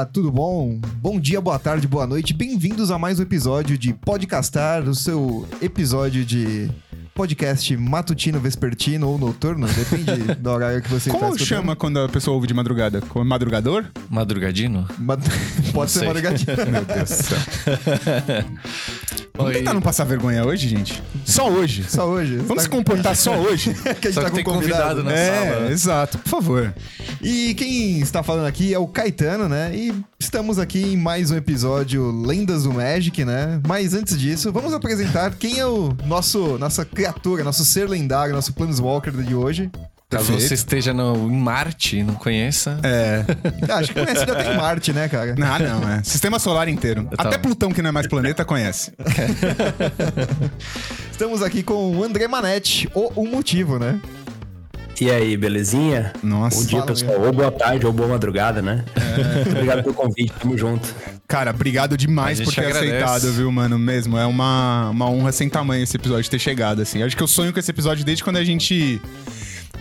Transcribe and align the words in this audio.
Olá, 0.00 0.06
tudo 0.06 0.32
bom? 0.32 0.80
Bom 0.96 1.20
dia, 1.20 1.42
boa 1.42 1.58
tarde, 1.58 1.86
boa 1.86 2.06
noite. 2.06 2.32
Bem-vindos 2.32 2.90
a 2.90 2.98
mais 2.98 3.18
um 3.20 3.22
episódio 3.22 3.76
de 3.76 3.92
Podcastar, 3.92 4.88
o 4.88 4.94
seu 4.94 5.46
episódio 5.60 6.24
de 6.24 6.70
podcast 7.14 7.76
matutino, 7.76 8.40
vespertino 8.40 9.06
ou 9.10 9.18
noturno, 9.18 9.66
depende 9.66 10.32
do 10.40 10.50
horário 10.50 10.80
que 10.80 10.88
você 10.88 11.10
Como 11.10 11.24
está 11.24 11.36
escutando. 11.36 11.46
chama 11.48 11.76
quando 11.76 11.98
a 11.98 12.08
pessoa 12.08 12.34
ouve 12.34 12.46
de 12.46 12.54
madrugada? 12.54 13.02
Como 13.02 13.22
Madrugador? 13.26 13.84
Madrugadino? 14.08 14.88
Ma- 14.96 15.18
Pode 15.74 15.90
ser 15.90 15.98
sei. 15.98 16.08
madrugadinho. 16.08 16.56
Meu 16.72 16.84
Deus 16.86 17.10
do 17.10 17.14
céu. 17.14 17.38
Vamos 19.42 19.52
tentar 19.58 19.74
não 19.74 19.80
passar 19.80 20.04
vergonha 20.04 20.44
hoje, 20.44 20.68
gente? 20.68 21.02
Só 21.24 21.48
hoje. 21.50 21.84
Só 21.88 22.06
hoje. 22.08 22.36
Vamos 22.36 22.56
Tá- 22.56 22.62
se 22.62 22.68
comportar 22.68 23.16
só 23.16 23.36
hoje? 23.40 23.74
que 23.74 23.88
a 23.88 23.92
gente 24.10 24.12
Só 24.14 24.22
tá 24.22 24.28
que 24.30 24.36
tem 24.36 24.44
com 24.44 24.52
convidado. 24.54 25.02
convidado, 25.02 25.02
né? 25.04 25.28
é, 25.28 25.52
sala. 25.54 25.70
exato. 25.72 26.18
Por 26.18 26.28
favor. 26.28 26.74
E 27.22 27.54
quem 27.54 28.00
está 28.00 28.22
falando 28.22 28.46
aqui 28.46 28.72
é 28.72 28.78
o 28.78 28.86
Caetano, 28.86 29.48
né? 29.48 29.70
E 29.74 29.92
estamos 30.18 30.58
aqui 30.58 30.80
em 30.82 30.96
mais 30.96 31.30
um 31.30 31.36
episódio 31.36 32.10
Lendas 32.24 32.62
do 32.64 32.72
Magic, 32.72 33.24
né? 33.24 33.60
Mas 33.66 33.94
antes 33.94 34.18
disso, 34.18 34.52
vamos 34.52 34.72
apresentar 34.72 35.34
quem 35.34 35.58
é 35.58 35.66
o 35.66 35.94
nosso 36.06 36.58
nossa 36.58 36.84
criatura, 36.84 37.44
nosso 37.44 37.64
ser 37.64 37.88
lendário, 37.88 38.34
nosso 38.34 38.52
Planeswalker 38.52 39.12
de 39.12 39.34
hoje. 39.34 39.70
Caso 40.10 40.26
Perfeito. 40.26 40.48
você 40.48 40.54
esteja 40.54 40.92
no, 40.92 41.30
em 41.30 41.36
Marte 41.36 41.98
e 41.98 42.02
não 42.02 42.14
conheça. 42.14 42.80
É. 42.82 43.24
Ah, 43.68 43.76
acho 43.76 43.94
que 43.94 44.04
conhece 44.04 44.24
até 44.24 44.52
em 44.52 44.56
Marte, 44.56 44.92
né, 44.92 45.08
cara? 45.08 45.36
Ah, 45.40 45.58
não, 45.60 45.88
é. 45.88 46.02
Sistema 46.02 46.40
solar 46.40 46.68
inteiro. 46.68 47.04
Tá. 47.04 47.28
Até 47.28 47.38
Plutão, 47.38 47.70
que 47.70 47.80
não 47.80 47.90
é 47.90 47.92
mais 47.92 48.08
planeta, 48.08 48.44
conhece. 48.44 48.92
Estamos 51.12 51.42
aqui 51.42 51.62
com 51.62 51.96
o 51.96 52.02
André 52.02 52.26
Manetti, 52.26 52.90
o 52.92 53.22
Um 53.22 53.30
Motivo, 53.30 53.78
né? 53.78 54.00
E 55.00 55.10
aí, 55.10 55.36
belezinha? 55.36 56.12
Nossa. 56.22 56.58
Bom 56.58 56.66
dia, 56.66 56.78
Fala, 56.80 56.92
pessoal. 56.92 57.20
Ou 57.22 57.32
boa 57.32 57.50
tarde, 57.52 57.86
ou 57.86 57.92
boa 57.92 58.08
madrugada, 58.08 58.60
né? 58.60 58.84
Muito 59.36 59.50
obrigado 59.56 59.82
pelo 59.84 59.94
convite, 59.94 60.32
tamo 60.40 60.58
junto. 60.58 60.92
Cara, 61.28 61.52
obrigado 61.52 61.96
demais 61.96 62.38
por 62.40 62.52
ter 62.52 62.66
agradece. 62.66 62.96
aceitado, 62.96 63.32
viu, 63.32 63.50
mano? 63.50 63.78
Mesmo. 63.78 64.18
É 64.18 64.26
uma, 64.26 64.90
uma 64.90 65.08
honra 65.08 65.30
sem 65.32 65.48
tamanho 65.48 65.84
esse 65.84 65.96
episódio 65.96 66.28
ter 66.28 66.40
chegado, 66.40 66.82
assim. 66.82 67.02
Acho 67.02 67.16
que 67.16 67.22
eu 67.22 67.28
sonho 67.28 67.52
com 67.52 67.60
esse 67.60 67.70
episódio 67.70 68.04
desde 68.04 68.24
quando 68.24 68.36
a 68.36 68.44
gente. 68.44 69.00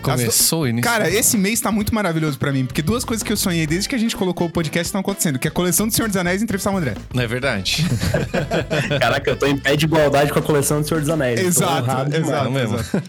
Começou 0.01 0.67
e 0.67 0.81
Cara, 0.81 1.09
esse 1.09 1.37
mês 1.37 1.59
tá 1.59 1.71
muito 1.71 1.93
maravilhoso 1.93 2.37
pra 2.39 2.51
mim, 2.51 2.65
porque 2.65 2.81
duas 2.81 3.03
coisas 3.03 3.23
que 3.23 3.31
eu 3.31 3.37
sonhei 3.37 3.67
desde 3.67 3.89
que 3.89 3.95
a 3.95 3.97
gente 3.97 4.15
colocou 4.15 4.47
o 4.47 4.49
podcast 4.49 4.87
estão 4.87 5.01
acontecendo, 5.01 5.37
que 5.37 5.47
é 5.47 5.51
a 5.51 5.53
coleção 5.53 5.87
do 5.87 5.93
Senhor 5.93 6.07
dos 6.07 6.15
Anéis 6.17 6.41
e 6.41 6.43
entrevistar 6.45 6.71
o 6.71 6.77
André. 6.77 6.95
Não 7.13 7.21
é 7.21 7.27
verdade? 7.27 7.85
Caraca, 8.99 9.29
eu 9.29 9.35
tô 9.37 9.45
em 9.45 9.57
pé 9.57 9.75
de 9.75 9.85
igualdade 9.85 10.31
com 10.31 10.39
a 10.39 10.41
coleção 10.41 10.81
do 10.81 10.87
Senhor 10.87 11.01
dos 11.01 11.09
Anéis. 11.09 11.39
Exato, 11.39 12.15
exato, 12.15 12.45
Não 12.45 12.51
mesmo. 12.51 12.75
exato. 12.77 13.01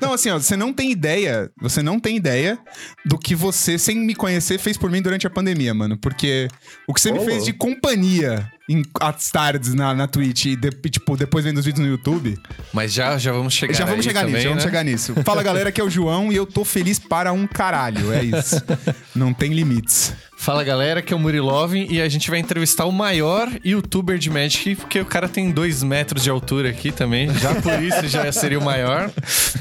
Não, 0.00 0.12
assim, 0.12 0.30
ó, 0.30 0.38
você 0.38 0.56
não 0.56 0.72
tem 0.72 0.90
ideia, 0.90 1.50
você 1.60 1.82
não 1.82 2.00
tem 2.00 2.16
ideia 2.16 2.58
do 3.04 3.18
que 3.18 3.34
você, 3.34 3.78
sem 3.78 3.96
me 3.96 4.14
conhecer, 4.14 4.58
fez 4.58 4.76
por 4.76 4.90
mim 4.90 5.02
durante 5.02 5.26
a 5.26 5.30
pandemia, 5.30 5.74
mano. 5.74 5.96
Porque 5.98 6.48
o 6.88 6.94
que 6.94 7.00
você 7.00 7.12
me 7.12 7.18
Ô, 7.18 7.24
fez 7.24 7.44
de 7.44 7.52
companhia 7.52 8.50
em 8.72 8.82
às 9.00 9.30
tardes 9.30 9.74
na, 9.74 9.92
na 9.94 10.06
Twitch 10.06 10.46
e, 10.46 10.56
de- 10.56 10.70
tipo, 10.90 11.16
depois 11.16 11.44
vendo 11.44 11.58
os 11.58 11.64
vídeos 11.64 11.84
no 11.84 11.90
YouTube, 11.90 12.38
Mas 12.72 12.92
já, 12.92 13.18
já 13.18 13.32
vamos 13.32 13.52
chegar 13.52 13.74
já 13.74 13.84
vamos 13.84 14.04
chegar 14.04 14.20
nisso, 14.22 14.30
também, 14.32 14.42
já 14.42 14.48
vamos 14.50 14.64
né? 14.64 14.70
chegar 14.70 14.84
nisso. 14.84 15.14
Fala 15.24 15.42
galera, 15.42 15.72
que 15.72 15.80
é 15.80 15.84
o 15.84 15.90
João 15.90 16.32
e 16.32 16.36
eu 16.36 16.46
tô 16.46 16.64
feliz 16.64 16.98
para 16.98 17.32
um 17.32 17.46
caralho, 17.46 18.12
é 18.12 18.22
isso. 18.22 18.56
não 19.14 19.32
tem 19.34 19.52
limites. 19.52 20.12
Fala 20.40 20.64
galera, 20.64 21.02
que 21.02 21.12
é 21.12 21.16
o 21.16 21.20
Murilovin 21.20 21.86
e 21.90 22.00
a 22.00 22.08
gente 22.08 22.30
vai 22.30 22.38
entrevistar 22.38 22.86
o 22.86 22.90
maior 22.92 23.46
youtuber 23.62 24.16
de 24.16 24.30
Magic, 24.30 24.74
porque 24.74 24.98
o 24.98 25.04
cara 25.04 25.28
tem 25.28 25.50
dois 25.50 25.82
metros 25.82 26.22
de 26.22 26.30
altura 26.30 26.70
aqui 26.70 26.90
também. 26.90 27.28
Já 27.34 27.54
por 27.56 27.78
isso 27.82 28.08
já 28.08 28.32
seria 28.32 28.58
o 28.58 28.64
maior. 28.64 29.10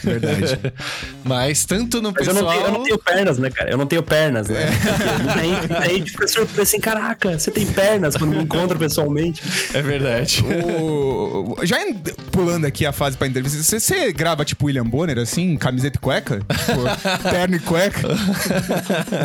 Verdade. 0.02 0.58
Mas 1.22 1.66
tanto 1.66 2.02
no 2.02 2.14
Mas 2.18 2.26
eu 2.26 2.34
pessoal. 2.34 2.54
não, 2.56 2.64
tenho, 2.64 2.66
eu 2.66 2.72
não 2.72 2.84
tenho 2.86 2.98
pernas, 2.98 3.38
né, 3.38 3.50
cara? 3.50 3.70
Eu 3.70 3.78
não 3.78 3.86
tenho 3.86 4.02
pernas, 4.02 4.48
né? 4.48 4.64
É. 4.64 5.40
Aí, 5.40 5.92
aí 5.92 6.02
fica 6.10 6.26
surpreso 6.30 6.62
assim, 6.62 6.80
caraca, 6.80 7.38
você 7.38 7.52
tem 7.52 7.66
pernas 7.66 8.16
quando 8.16 8.32
me 8.38 8.42
encontra 8.44 8.80
pessoalmente. 8.80 9.44
É 9.74 9.82
verdade. 9.82 10.46
O- 10.74 11.58
Já 11.64 11.76
pulando 12.32 12.64
aqui 12.64 12.86
a 12.86 12.94
fase 12.94 13.18
pra 13.18 13.28
entrevista, 13.28 13.62
você, 13.62 13.82
você 13.82 14.14
grava 14.14 14.46
tipo 14.46 14.68
William 14.68 14.86
Bonner, 14.86 15.18
assim, 15.18 15.58
camiseta 15.58 15.98
e 15.98 16.00
cueca? 16.00 16.40
Tipo, 16.40 16.84
terno 17.30 17.56
e 17.58 17.60
cueca? 17.60 18.00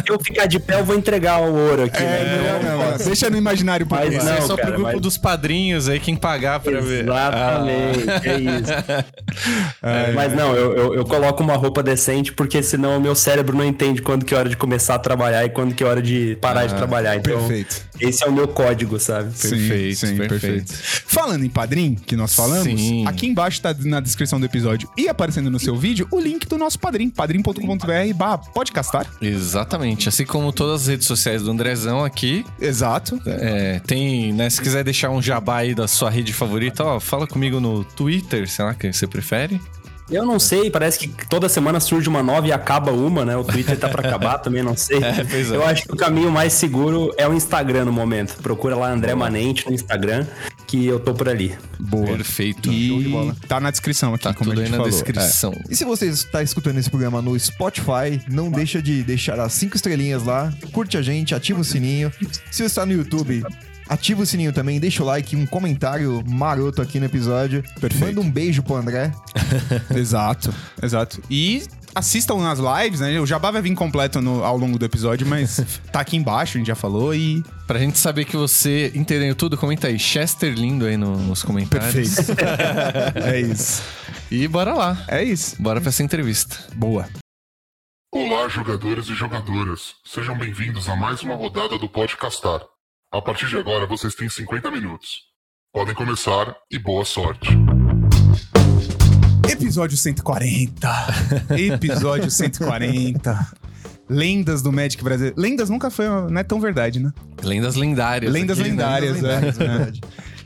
Se 0.04 0.12
eu 0.12 0.18
ficar 0.18 0.46
de 0.46 0.58
pé, 0.58 0.80
eu 0.80 0.84
vou 0.84 0.96
entregar 0.96 1.43
o 1.44 1.54
ouro 1.54 1.84
aqui, 1.84 2.00
né? 2.00 2.20
É, 2.20 2.58
Então, 2.58 2.78
não, 2.78 2.90
não, 2.90 2.96
deixa 2.98 3.30
no 3.30 3.36
imaginário 3.36 3.86
Mas 3.88 4.00
popular. 4.00 4.18
Isso 4.22 4.28
aí 4.30 4.36
é 4.36 4.40
não, 4.40 4.46
só 4.46 4.56
cara, 4.56 4.68
pro 4.68 4.76
grupo 4.76 4.92
mas- 4.92 5.00
dos 5.00 5.18
padrinhos 5.18 5.88
aí, 5.88 6.00
quem 6.00 6.16
pagar 6.16 6.60
pra 6.60 6.80
ver. 6.80 7.04
Exatamente, 7.04 8.28
é 8.28 8.38
isso. 8.38 9.04
Mas 10.14 10.32
não, 10.34 10.54
eu, 10.54 10.76
eu, 10.76 10.94
eu 10.94 11.04
coloco 11.04 11.42
uma 11.42 11.56
roupa 11.56 11.82
decente 11.82 12.32
porque 12.32 12.62
senão 12.62 12.96
o 12.96 13.00
meu 13.00 13.14
cérebro 13.14 13.56
não 13.56 13.64
entende 13.64 14.00
quando 14.02 14.24
que 14.24 14.34
é 14.34 14.38
hora 14.38 14.48
de 14.48 14.56
começar 14.56 14.94
a 14.94 14.98
trabalhar 14.98 15.44
e 15.44 15.50
quando 15.50 15.74
que 15.74 15.82
é 15.82 15.86
hora 15.86 16.00
de 16.02 16.36
parar 16.40 16.66
de 16.66 16.74
trabalhar. 16.74 17.16
Então, 17.16 17.38
perfeito. 17.38 17.82
esse 18.00 18.24
é 18.24 18.26
o 18.26 18.32
meu 18.32 18.48
código, 18.48 18.98
sabe? 18.98 19.30
Perfeito, 19.32 20.28
perfeito. 20.28 20.72
Falando 21.06 21.44
em 21.44 21.50
padrim, 21.50 21.94
que 21.94 22.16
nós 22.16 22.34
falamos, 22.34 22.64
Sim. 22.80 23.06
aqui 23.06 23.26
embaixo 23.26 23.60
tá 23.60 23.74
na 23.80 24.00
descrição 24.00 24.38
do 24.40 24.46
episódio 24.46 24.88
e 24.96 25.08
aparecendo 25.08 25.50
no 25.50 25.58
seu 25.58 25.76
vídeo 25.76 26.06
o 26.10 26.18
link 26.20 26.46
do 26.46 26.56
nosso 26.56 26.78
padrim, 26.78 27.08
padrim.com.br 27.10 28.14
barra 28.14 28.38
podcastar. 28.38 29.06
Exatamente. 29.20 30.08
Assim 30.08 30.24
como 30.24 30.52
todas 30.52 30.82
as 30.82 30.86
redes 30.88 31.06
sociais 31.06 31.33
do 31.42 31.50
Andrezão 31.50 32.04
aqui. 32.04 32.44
Exato. 32.60 33.20
É, 33.26 33.80
tem, 33.86 34.32
né? 34.32 34.48
Se 34.50 34.60
quiser 34.60 34.84
deixar 34.84 35.10
um 35.10 35.20
jabá 35.20 35.58
aí 35.58 35.74
da 35.74 35.88
sua 35.88 36.10
rede 36.10 36.32
favorita, 36.32 36.84
ó, 36.84 37.00
fala 37.00 37.26
comigo 37.26 37.60
no 37.60 37.84
Twitter, 37.84 38.48
sei 38.48 38.64
lá, 38.64 38.74
que 38.74 38.92
você 38.92 39.06
prefere. 39.06 39.60
Eu 40.10 40.26
não 40.26 40.38
sei, 40.38 40.70
parece 40.70 40.98
que 40.98 41.08
toda 41.28 41.48
semana 41.48 41.80
surge 41.80 42.08
uma 42.08 42.22
nova 42.22 42.46
e 42.46 42.52
acaba 42.52 42.92
uma, 42.92 43.24
né? 43.24 43.36
O 43.36 43.42
Twitter 43.44 43.78
tá 43.78 43.88
pra 43.88 44.06
acabar 44.06 44.38
também, 44.38 44.62
não 44.62 44.76
sei. 44.76 45.00
pois 45.30 45.50
é. 45.50 45.56
Eu 45.56 45.64
acho 45.64 45.84
que 45.84 45.92
o 45.92 45.96
caminho 45.96 46.30
mais 46.30 46.52
seguro 46.52 47.10
é 47.16 47.26
o 47.26 47.32
Instagram 47.32 47.86
no 47.86 47.92
momento. 47.92 48.36
Procura 48.42 48.76
lá 48.76 48.90
André 48.92 49.14
Manente 49.14 49.66
no 49.66 49.72
Instagram, 49.72 50.26
que 50.66 50.84
eu 50.86 51.00
tô 51.00 51.14
por 51.14 51.28
ali. 51.28 51.56
Boa. 51.80 52.06
Perfeito. 52.16 52.70
E 52.70 53.32
tá 53.48 53.58
na 53.58 53.70
descrição 53.70 54.12
aqui, 54.12 54.24
Tá 54.24 54.34
como 54.34 54.50
tudo 54.50 54.60
a 54.60 54.62
aí 54.62 54.66
gente 54.66 54.76
na 54.76 54.84
falou. 54.84 54.90
descrição. 54.90 55.54
E 55.70 55.74
se 55.74 55.84
você 55.84 56.06
está 56.06 56.42
escutando 56.42 56.78
esse 56.78 56.90
programa 56.90 57.22
no 57.22 57.38
Spotify, 57.38 58.20
não 58.28 58.50
deixa 58.50 58.82
de 58.82 59.02
deixar 59.02 59.40
as 59.40 59.54
cinco 59.54 59.74
estrelinhas 59.76 60.22
lá, 60.24 60.52
curte 60.72 60.98
a 60.98 61.02
gente, 61.02 61.34
ativa 61.34 61.60
o 61.60 61.64
sininho. 61.64 62.12
Se 62.50 62.58
você 62.58 62.64
está 62.64 62.84
no 62.84 62.92
YouTube, 62.92 63.42
ativa 63.88 64.22
o 64.22 64.26
sininho 64.26 64.52
também, 64.52 64.80
deixa 64.80 65.02
o 65.02 65.06
like, 65.06 65.36
um 65.36 65.46
comentário 65.46 66.22
maroto 66.26 66.80
aqui 66.82 66.98
no 66.98 67.06
episódio. 67.06 67.62
Perfeito. 67.80 68.04
Manda 68.04 68.20
um 68.20 68.30
beijo 68.30 68.62
pro 68.62 68.76
André. 68.76 69.12
Exato, 69.94 70.52
exato. 70.82 71.22
E 71.30 71.62
assistam 71.94 72.36
nas 72.36 72.58
lives, 72.58 73.00
né? 73.00 73.20
O 73.20 73.26
jabá 73.26 73.50
vai 73.50 73.62
vir 73.62 73.74
completo 73.74 74.20
no- 74.20 74.42
ao 74.44 74.56
longo 74.56 74.78
do 74.78 74.84
episódio, 74.84 75.26
mas 75.26 75.60
tá 75.92 76.00
aqui 76.00 76.16
embaixo, 76.16 76.56
a 76.56 76.58
gente 76.58 76.66
já 76.68 76.74
falou 76.74 77.14
e... 77.14 77.42
Pra 77.66 77.78
gente 77.78 77.98
saber 77.98 78.24
que 78.26 78.36
você 78.36 78.92
entendeu 78.94 79.34
tudo, 79.34 79.56
comenta 79.56 79.86
aí. 79.86 79.98
Chester 79.98 80.52
lindo 80.52 80.84
aí 80.84 80.96
no- 80.96 81.16
nos 81.16 81.42
comentários. 81.42 82.16
é 83.24 83.40
isso. 83.40 83.82
E 84.30 84.46
bora 84.48 84.74
lá. 84.74 85.04
É 85.08 85.22
isso. 85.22 85.60
Bora 85.62 85.80
pra 85.80 85.88
essa 85.88 86.02
entrevista. 86.02 86.56
Boa. 86.74 87.08
Olá, 88.12 88.48
jogadores 88.48 89.08
e 89.08 89.14
jogadoras. 89.14 89.94
Sejam 90.04 90.36
bem-vindos 90.36 90.88
a 90.88 90.94
mais 90.96 91.22
uma 91.22 91.34
rodada 91.34 91.78
do 91.78 91.88
Podcastar. 91.88 92.60
A 93.14 93.22
partir 93.22 93.46
de 93.46 93.56
agora, 93.56 93.86
vocês 93.86 94.12
têm 94.14 94.28
50 94.28 94.70
minutos. 94.72 95.20
Podem 95.72 95.94
começar 95.94 96.52
e 96.68 96.78
boa 96.80 97.04
sorte. 97.04 97.48
Episódio 99.48 99.96
140. 99.96 100.88
Episódio 101.56 102.28
140. 102.28 103.52
Lendas 104.08 104.62
do 104.62 104.72
Magic 104.72 105.02
brasileiro. 105.04 105.40
Lendas 105.40 105.70
nunca 105.70 105.90
foi, 105.90 106.06
não 106.08 106.38
é 106.38 106.42
tão 106.42 106.60
verdade, 106.60 106.98
né? 106.98 107.12
Lendas 107.40 107.76
lendárias. 107.76 108.32
Lendas 108.32 108.58
aqui, 108.58 108.68
né? 108.70 108.74
lendárias. 108.74 109.14
Lendárias, 109.20 109.60
é. 109.60 109.62
é 109.64 109.68
verdade. 109.68 110.00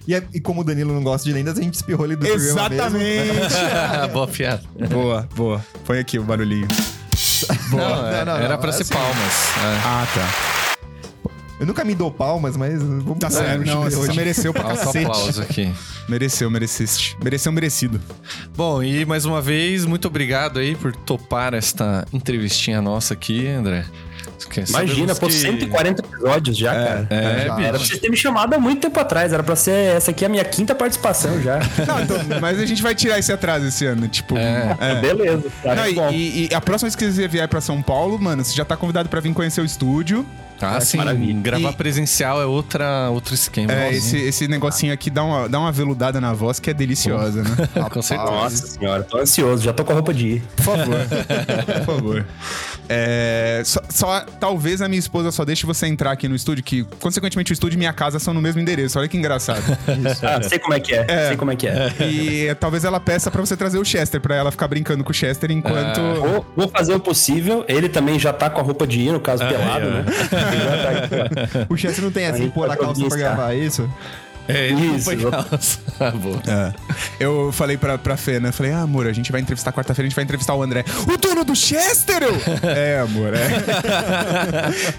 E, 0.07 0.15
é- 0.15 0.29
e 0.35 0.39
como 0.41 0.61
o 0.61 0.65
Danilo 0.65 0.93
não 0.93 1.03
gosta 1.03 1.27
de 1.27 1.33
lendas, 1.35 1.59
a 1.59 1.63
gente 1.63 1.75
espirrou 1.75 2.05
ele 2.05 2.17
do. 2.17 2.27
Exatamente. 2.27 3.33
Boa 4.13 4.29
piada. 4.29 4.63
boa, 4.91 5.27
boa. 5.35 5.65
Põe 5.87 6.01
aqui 6.01 6.19
o 6.19 6.23
barulhinho. 6.23 6.69
Não, 7.71 7.79
Não, 7.79 8.07
é- 8.09 8.25
não, 8.25 8.35
não, 8.35 8.37
era 8.37 8.49
não, 8.51 8.59
pra 8.61 8.73
ser 8.73 8.83
assim- 8.83 8.93
palmas. 8.95 9.57
É. 9.57 9.81
Ah, 9.85 10.07
tá. 10.15 10.68
Eu 11.61 11.67
nunca 11.67 11.85
me 11.85 11.95
dou 11.95 12.11
palmas, 12.11 12.57
mas 12.57 12.81
vamos 12.83 13.19
Tá 13.19 13.29
dar 13.29 13.31
certo. 13.35 13.63
um 13.63 13.65
Não, 13.65 13.81
hoje. 13.83 13.97
você 13.97 14.13
mereceu 14.13 14.53
pra 14.53 14.63
cacete. 14.65 15.05
aplauso 15.05 15.43
aqui. 15.43 15.73
Mereceu, 16.09 16.49
mereceste. 16.51 17.17
Mereceu 17.23 17.51
merecido. 17.51 18.01
Bom, 18.57 18.83
e 18.83 19.05
mais 19.05 19.25
uma 19.25 19.43
vez, 19.43 19.85
muito 19.85 20.07
obrigado 20.07 20.59
aí 20.61 20.77
por 20.77 20.95
topar 20.95 21.55
esta 21.55 22.07
entrevistinha 22.13 22.81
nossa 22.81 23.15
aqui, 23.15 23.47
André. 23.49 23.85
Imagina, 24.69 25.15
pô, 25.17 25.27
que- 25.27 25.33
140 25.33 26.01
episódios 26.01 26.57
já, 26.57 26.73
cara. 26.73 27.07
É, 27.11 27.47
já. 27.47 27.61
Era 27.61 27.71
pra 27.71 27.79
vocês 27.81 27.99
terem 27.99 28.11
me 28.13 28.17
chamado 28.17 28.55
há 28.55 28.59
muito 28.59 28.81
tempo 28.81 28.99
atrás. 29.01 29.33
Era 29.33 29.43
pra 29.43 29.57
ser 29.57 29.73
essa 29.97 30.13
aqui 30.13 30.25
a 30.25 30.29
minha 30.29 30.45
quinta 30.45 30.75
participação 30.77 31.43
já. 31.43 31.59
Não, 31.87 32.01
então, 32.03 32.17
mas 32.41 32.59
a 32.61 32.65
gente 32.65 32.81
vai 32.81 32.95
tirar 32.95 33.19
esse 33.19 33.33
atraso 33.33 33.67
esse 33.67 33.85
ano, 33.85 34.07
tipo. 34.07 34.37
É. 34.39 35.01
Beleza. 35.01 35.45
Tá 35.63 35.75
Não, 35.75 35.87
e, 35.89 36.15
e- 36.15 36.49
e 36.51 36.55
a 36.55 36.61
próxima 36.61 36.87
vez 36.89 36.95
que 36.95 37.11
você 37.11 37.27
vier 37.27 37.49
pra 37.49 37.61
São 37.61 37.83
Paulo, 37.83 38.17
mano, 38.19 38.45
você 38.45 38.55
já 38.55 38.65
tá 38.65 38.77
convidado 38.77 39.09
pra 39.09 39.21
vir 39.21 39.35
conhecer 39.35 39.61
o 39.61 39.65
estúdio. 39.65 40.25
Ah, 40.61 40.81
sim. 40.81 40.97
maravilha. 40.99 41.41
Gravar 41.41 41.71
E- 41.71 41.75
é 42.21 42.45
outra, 42.45 43.09
outro 43.11 43.35
esquema. 43.35 43.73
É, 43.73 43.93
esse, 43.93 44.17
esse 44.17 44.49
negocinho 44.49 44.93
aqui 44.93 45.11
dá 45.11 45.23
uma, 45.25 45.49
dá 45.49 45.59
uma 45.59 45.73
veludada 45.73 46.21
na 46.21 46.33
voz 46.33 46.59
que 46.59 46.71
é 46.71 46.75
deliciosa, 46.75 47.43
né? 47.43 47.51
Com 47.91 48.03
certeza. 48.03 48.31
Nossa 48.31 48.67
senhora, 48.67 49.03
tô 49.03 49.19
ansioso, 49.19 49.63
já 49.63 49.73
tô 49.73 49.85
com 49.85 49.93
a 49.93 49.95
roupa 49.95 50.13
de 50.15 50.27
ir. 50.27 50.43
Por 50.57 50.65
favor. 50.65 50.97
Por 51.77 51.85
favor. 51.85 52.27
É, 52.89 53.63
só, 53.65 53.81
só- 53.89 54.21
talvez 54.41 54.81
a 54.81 54.89
minha 54.89 54.99
esposa 54.99 55.31
só 55.31 55.45
deixe 55.45 55.67
você 55.67 55.87
entrar 55.87 56.11
aqui 56.13 56.27
no 56.29 56.35
estúdio, 56.35 56.65
que 56.65 56.85
consequentemente 56.99 57.53
o 57.53 57.55
estúdio 57.55 57.77
e 57.77 57.79
minha 57.79 57.93
casa 57.93 58.19
são 58.19 58.33
no 58.33 58.41
mesmo 58.41 58.61
endereço. 58.61 58.99
Olha 58.99 59.09
que 59.09 59.17
engraçado. 59.17 59.63
Ah, 60.23 60.43
sei 60.43 60.59
como 60.59 60.75
é 60.75 60.81
que 60.81 60.95
é, 60.95 61.29
sei 61.29 61.37
como 61.37 61.51
é 61.51 61.57
que 61.57 61.67
é. 61.69 61.93
E 62.01 62.55
talvez 62.55 62.85
ela 62.85 62.99
peça 62.99 63.31
pra 63.31 63.41
você 63.41 63.57
trazer 63.57 63.79
o 63.79 63.85
Chester, 63.85 64.21
pra 64.21 64.35
ela 64.37 64.51
ficar 64.51 64.69
brincando 64.69 65.05
com 65.05 65.11
o 65.11 65.15
Chester 65.15 65.51
enquanto. 65.51 66.01
Vou, 66.21 66.47
vou 66.57 66.69
fazer 66.69 66.95
o 66.95 67.01
possível. 67.01 67.65
Ele 67.69 67.89
também 67.89 68.19
já 68.19 68.33
tá 68.33 68.49
com 68.49 68.61
a 68.61 68.63
roupa 68.65 68.87
de 68.87 69.01
ir, 69.01 69.13
no 69.13 69.21
caso, 69.21 69.45
pelado, 69.47 69.91
né? 69.91 70.05
Tá. 70.51 71.67
O 71.69 71.77
Chester 71.77 72.05
não 72.05 72.11
tem 72.11 72.27
assim, 72.27 72.49
pôr 72.51 72.71
a 72.71 72.77
calça 72.77 73.05
pra 73.07 73.17
gravar 73.17 73.55
isso? 73.55 73.89
É, 74.51 74.69
Isso, 74.69 75.05
foi 75.05 75.23
eu- 75.23 75.31
calça. 75.31 75.79
Ah, 76.01 76.11
boa. 76.11 76.41
É. 76.47 76.73
Eu 77.21 77.51
falei 77.53 77.77
pra, 77.77 77.99
pra 77.99 78.17
Fê, 78.17 78.41
né? 78.41 78.51
Falei, 78.51 78.73
ah, 78.73 78.81
amor, 78.81 79.07
a 79.07 79.13
gente 79.13 79.31
vai 79.31 79.41
entrevistar 79.43 79.73
quarta-feira, 79.73 80.07
a 80.07 80.09
gente 80.09 80.15
vai 80.17 80.25
entrevistar 80.25 80.55
o 80.55 80.63
André. 80.63 80.85
O 81.13 81.17
dono 81.19 81.45
do 81.45 81.55
Chester? 81.55 82.23
Eu? 82.23 82.35
é, 82.67 83.01
amor, 83.01 83.35
é. 83.35 83.49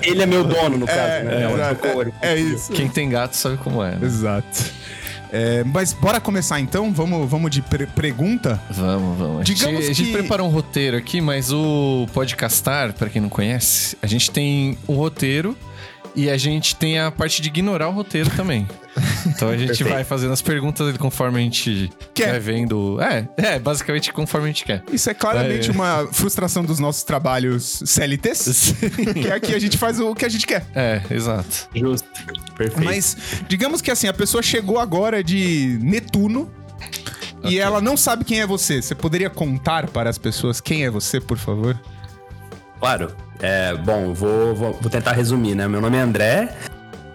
Ele 0.04 0.22
é 0.22 0.26
meu 0.28 0.44
dono, 0.44 0.78
no 0.78 0.86
caso, 0.86 1.00
né? 1.26 1.42
Ela 1.44 1.54
exato. 1.54 1.76
trocou 1.78 2.02
ele. 2.04 2.14
É 2.22 2.36
isso. 2.36 2.72
Quem 2.74 2.88
tem 2.90 3.10
gato 3.10 3.36
sabe 3.36 3.58
como 3.58 3.84
é. 3.84 3.92
né? 3.96 4.00
Exato. 4.04 4.66
É, 5.32 5.64
mas 5.64 5.94
bora 5.94 6.20
começar 6.20 6.60
então? 6.60 6.92
Vamos, 6.92 7.30
vamos 7.30 7.52
de 7.52 7.62
pre- 7.62 7.86
pergunta? 7.86 8.60
Vamos, 8.72 9.18
vamos. 9.18 9.36
A 9.42 9.44
gente, 9.44 9.58
Digamos 9.58 9.84
a 9.86 9.94
gente 9.94 10.04
que- 10.08 10.12
preparou 10.12 10.48
um 10.48 10.52
roteiro 10.52 10.98
aqui, 10.98 11.22
mas 11.22 11.52
o 11.52 12.08
Podcastar, 12.14 12.94
pra 12.94 13.10
quem 13.10 13.22
não 13.22 13.30
conhece, 13.30 13.96
a 14.02 14.08
gente 14.08 14.32
tem 14.32 14.78
um 14.88 14.96
roteiro 14.96 15.56
e 16.20 16.30
a 16.30 16.36
gente 16.38 16.76
tem 16.76 17.00
a 17.00 17.10
parte 17.10 17.42
de 17.42 17.48
ignorar 17.48 17.88
o 17.88 17.92
roteiro 17.92 18.30
também. 18.32 18.68
Então 19.26 19.50
a 19.50 19.58
gente 19.58 19.68
Perfeito. 19.68 19.90
vai 19.90 20.04
fazendo 20.04 20.32
as 20.34 20.42
perguntas 20.42 20.96
conforme 20.98 21.40
a 21.40 21.42
gente 21.42 21.90
Quer. 22.14 22.32
vai 22.32 22.40
vendo. 22.40 23.00
É, 23.02 23.28
é, 23.38 23.60
basicamente 23.60 24.12
conforme 24.14 24.46
a 24.46 24.52
gente 24.52 24.64
quer. 24.66 24.84
Isso 24.92 25.10
é 25.10 25.14
claramente 25.14 25.70
É. 25.70 25.74
uma 25.74 26.08
frustração 26.12 26.64
dos 26.64 26.80
nossos 26.80 27.04
trabalhos 27.04 27.82
CLTs, 27.86 28.76
que 29.14 29.28
é 29.28 29.40
que 29.40 29.54
a 29.54 29.60
gente 29.60 29.78
faz 29.78 30.00
o 30.00 30.16
que 30.16 30.26
a 30.26 30.30
gente 30.30 30.46
quer. 30.48 30.66
É, 30.74 31.02
exato. 31.12 31.70
Justo. 31.76 32.08
Perfeito. 32.58 32.84
Mas 32.84 33.16
digamos 33.48 33.82
que 33.82 33.92
assim, 33.92 34.08
a 34.08 34.14
pessoa 34.14 34.42
chegou 34.42 34.80
agora 34.80 35.24
de 35.24 35.78
Netuno 35.82 36.50
e 37.44 37.60
ela 37.60 37.80
não 37.82 37.96
sabe 37.96 38.24
quem 38.26 38.42
é 38.42 38.48
você. 38.48 38.82
Você 38.82 38.96
poderia 38.96 39.30
contar 39.30 39.88
para 39.90 40.10
as 40.10 40.18
pessoas 40.18 40.60
quem 40.60 40.84
é 40.86 40.90
você, 40.90 41.20
por 41.22 41.38
favor? 41.38 41.80
Claro. 42.80 43.12
É, 43.42 43.74
bom, 43.76 44.14
vou, 44.14 44.56
vou, 44.56 44.74
vou 44.82 44.90
tentar 44.90 45.14
resumir, 45.14 45.56
né? 45.56 45.68
Meu 45.68 45.82
nome 45.82 45.98
é 45.98 46.02
André. 46.02 46.54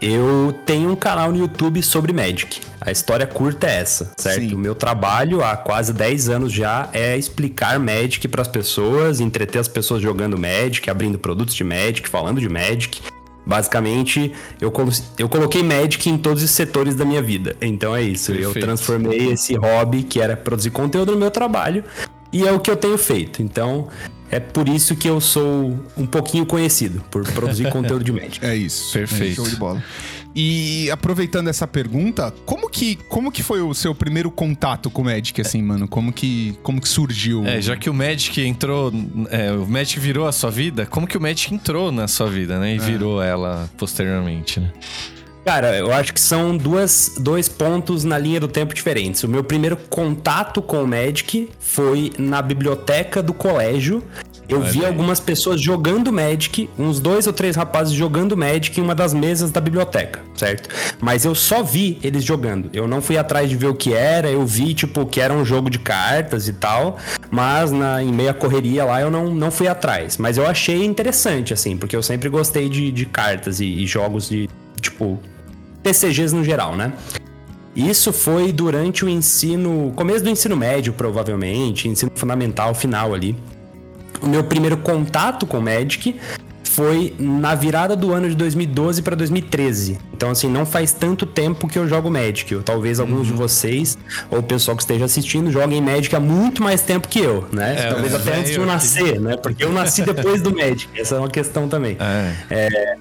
Eu 0.01 0.55
tenho 0.67 0.91
um 0.91 0.97
canal 0.97 1.31
no 1.33 1.39
YouTube 1.39 1.83
sobre 1.83 2.13
Magic. 2.13 2.61
A 2.81 2.91
história 2.91 3.27
curta 3.27 3.67
é 3.67 3.77
essa, 3.81 4.13
certo? 4.19 4.41
Sim. 4.41 4.55
O 4.55 4.59
meu 4.59 4.75
trabalho 4.75 5.43
há 5.43 5.57
quase 5.57 5.93
10 5.95 6.29
anos 6.29 6.53
já 6.53 6.91
é 6.93 7.17
explicar 7.17 7.79
Magic 7.79 8.29
para 8.29 8.43
as 8.43 8.49
pessoas, 8.49 9.21
entreter 9.21 9.59
as 9.59 9.69
pessoas 9.69 10.03
jogando 10.03 10.37
Magic, 10.37 10.91
abrindo 10.91 11.19
produtos 11.19 11.55
de 11.55 11.65
Magic, 11.65 12.07
falando 12.09 12.39
de 12.41 12.49
Magic. 12.49 13.01
Basicamente, 13.47 14.33
eu, 14.61 14.71
colo- 14.71 14.93
eu 15.19 15.29
coloquei 15.29 15.63
Magic 15.63 16.09
em 16.11 16.19
todos 16.19 16.43
os 16.43 16.51
setores 16.51 16.95
da 16.95 17.05
minha 17.07 17.23
vida. 17.23 17.57
Então 17.61 17.95
é 17.97 18.03
isso. 18.03 18.33
Eu 18.33 18.53
Perfeito. 18.53 18.65
transformei 18.67 19.33
esse 19.33 19.55
hobby, 19.55 20.03
que 20.03 20.21
era 20.21 20.37
produzir 20.37 20.71
conteúdo, 20.71 21.13
no 21.13 21.19
meu 21.19 21.31
trabalho. 21.31 21.83
E 22.33 22.47
é 22.47 22.53
o 22.53 22.59
que 22.59 22.71
eu 22.71 22.77
tenho 22.77 22.99
feito. 22.99 23.43
Então, 23.43 23.89
é 24.31 24.41
por 24.41 24.69
isso 24.69 24.97
que 24.97 25.09
eu 25.09 25.21
sou 25.21 25.79
um 25.97 26.07
pouquinho 26.07 26.45
conhecido, 26.47 27.05
por 27.11 27.25
produzir 27.33 27.71
conteúdo 27.73 28.05
de 28.05 28.13
Magic. 28.13 28.45
É 28.45 28.55
isso. 28.57 28.93
Perfeito. 28.93 29.37
Show 29.37 29.49
de 29.49 29.57
bola. 29.57 29.83
E 30.37 30.91
aproveitando 30.91 31.47
essa 31.47 31.65
pergunta, 31.65 32.35
como 32.45 32.69
que, 32.69 32.97
como 33.09 33.31
que 33.31 33.41
foi 33.41 33.63
o 33.63 33.73
seu 33.73 33.95
primeiro 33.95 34.33
contato 34.33 34.91
com 34.91 35.03
o 35.03 35.05
Magic, 35.05 35.41
assim, 35.41 35.63
mano? 35.63 35.87
Como 35.87 36.13
que, 36.13 36.59
como 36.63 36.81
que 36.81 36.89
surgiu? 36.89 37.47
É, 37.47 37.61
já 37.63 37.77
que 37.77 37.89
o 37.89 37.95
Magic 37.95 38.41
entrou. 38.41 38.93
é, 39.31 39.53
o 39.53 39.65
Magic 39.65 40.01
virou 40.01 40.27
a 40.27 40.33
sua 40.33 40.51
vida, 40.51 40.87
como 40.87 41.07
que 41.07 41.17
o 41.17 41.21
Magic 41.21 41.55
entrou 41.55 41.93
na 41.93 42.09
sua 42.09 42.29
vida, 42.29 42.59
né? 42.59 42.75
E 42.75 42.79
virou 42.81 43.23
ela 43.23 43.71
posteriormente, 43.79 44.59
né? 44.59 44.73
Cara, 45.45 45.77
eu 45.77 45.93
acho 45.93 46.15
que 46.15 46.21
são 46.21 46.57
duas, 46.57 47.13
dois 47.19 47.51
pontos 47.51 48.03
na 48.03 48.17
linha 48.17 48.41
do 48.41 48.49
tempo 48.49 48.75
diferentes. 48.75 49.23
O 49.25 49.29
meu 49.29 49.45
primeiro 49.45 49.77
contato 49.77 50.63
com 50.63 50.83
o 50.83 50.87
Magic 50.87 51.51
foi 51.61 52.11
na 52.19 52.41
biblioteca 52.41 53.23
do 53.23 53.35
colégio. 53.35 54.03
Eu 54.49 54.61
vi 54.61 54.85
algumas 54.85 55.21
pessoas 55.21 55.61
jogando 55.61 56.13
Magic, 56.13 56.69
uns 56.79 57.01
dois 57.01 57.27
ou 57.27 57.33
três 57.33 57.57
rapazes 57.57 57.95
jogando 57.95 58.37
Magic 58.37 58.79
em 58.79 58.83
uma 58.83 58.95
das 58.95 59.15
mesas 59.15 59.51
da 59.51 59.61
biblioteca, 59.61 60.21
certo? 60.37 60.69
Mas 61.01 61.25
eu 61.25 61.35
só 61.35 61.63
vi 61.63 61.99
eles 62.03 62.23
jogando. 62.23 62.69
Eu 62.73 62.87
não 62.87 63.01
fui 63.01 63.17
atrás 63.17 63.49
de 63.49 63.57
ver 63.57 63.69
o 63.69 63.75
que 63.75 63.95
era, 63.95 64.31
eu 64.31 64.45
vi, 64.45 64.75
tipo, 64.75 65.07
que 65.07 65.21
era 65.21 65.33
um 65.33 65.45
jogo 65.45 65.71
de 65.71 65.79
cartas 65.79 66.47
e 66.47 66.53
tal, 66.53 66.99
mas 67.31 67.71
na, 67.71 68.03
em 68.03 68.13
meia 68.13 68.35
correria 68.35 68.85
lá 68.85 69.01
eu 69.01 69.11
não, 69.11 69.35
não 69.35 69.51
fui 69.51 69.67
atrás. 69.67 70.19
Mas 70.19 70.37
eu 70.37 70.47
achei 70.47 70.85
interessante, 70.85 71.53
assim, 71.55 71.77
porque 71.77 71.97
eu 71.97 72.03
sempre 72.03 72.29
gostei 72.29 72.69
de, 72.69 72.93
de 72.93 73.07
cartas 73.07 73.61
e, 73.61 73.67
e 73.67 73.87
jogos 73.87 74.29
de, 74.29 74.49
tipo, 74.79 75.19
TCGs 75.85 76.35
no 76.35 76.43
geral, 76.43 76.75
né? 76.75 76.93
Isso 77.77 78.13
foi 78.13 78.53
durante 78.53 79.05
o 79.05 79.09
ensino, 79.09 79.93
começo 79.95 80.25
do 80.25 80.31
ensino 80.31 80.57
médio, 80.57 80.93
provavelmente, 80.93 81.89
ensino 81.89 82.11
fundamental 82.15 82.75
final 82.75 83.13
ali. 83.13 83.37
O 84.23 84.27
meu 84.27 84.45
primeiro 84.45 84.77
contato 84.79 85.45
com 85.45 85.61
Magic 85.61 86.19
foi 86.63 87.15
na 87.19 87.55
virada 87.55 87.95
do 87.95 88.13
ano 88.13 88.29
de 88.29 88.35
2012 88.35 89.03
para 89.03 89.15
2013. 89.15 89.99
Então, 90.13 90.31
assim, 90.31 90.49
não 90.49 90.65
faz 90.65 90.93
tanto 90.93 91.27
tempo 91.27 91.69
que 91.69 91.79
eu 91.79 91.87
jogo 91.87 92.11
Magic. 92.11 92.53
Eu, 92.53 92.63
talvez 92.63 92.99
alguns 92.99 93.27
de 93.27 93.33
vocês, 93.33 93.99
ou 94.31 94.39
o 94.39 94.43
pessoal 94.43 94.77
que 94.77 94.83
esteja 94.83 95.05
assistindo, 95.05 95.51
joguem 95.51 95.81
Magic 95.81 96.15
há 96.15 96.21
muito 96.21 96.63
mais 96.63 96.81
tempo 96.83 97.07
que 97.07 97.21
eu, 97.21 97.47
né? 97.53 97.77
É, 97.79 97.91
talvez 97.91 98.13
é, 98.13 98.17
até 98.17 98.37
antes 98.39 98.53
de 98.53 98.59
eu 98.59 98.67
nascer, 98.67 99.21
né? 99.21 99.37
Porque 99.37 99.65
eu 99.65 99.73
nasci 99.73 100.03
depois 100.03 100.43
do 100.43 100.55
Magic. 100.55 100.89
Essa 100.99 101.17
é 101.17 101.19
uma 101.19 101.31
questão 101.31 101.69
também. 101.69 101.97
É. 102.51 102.97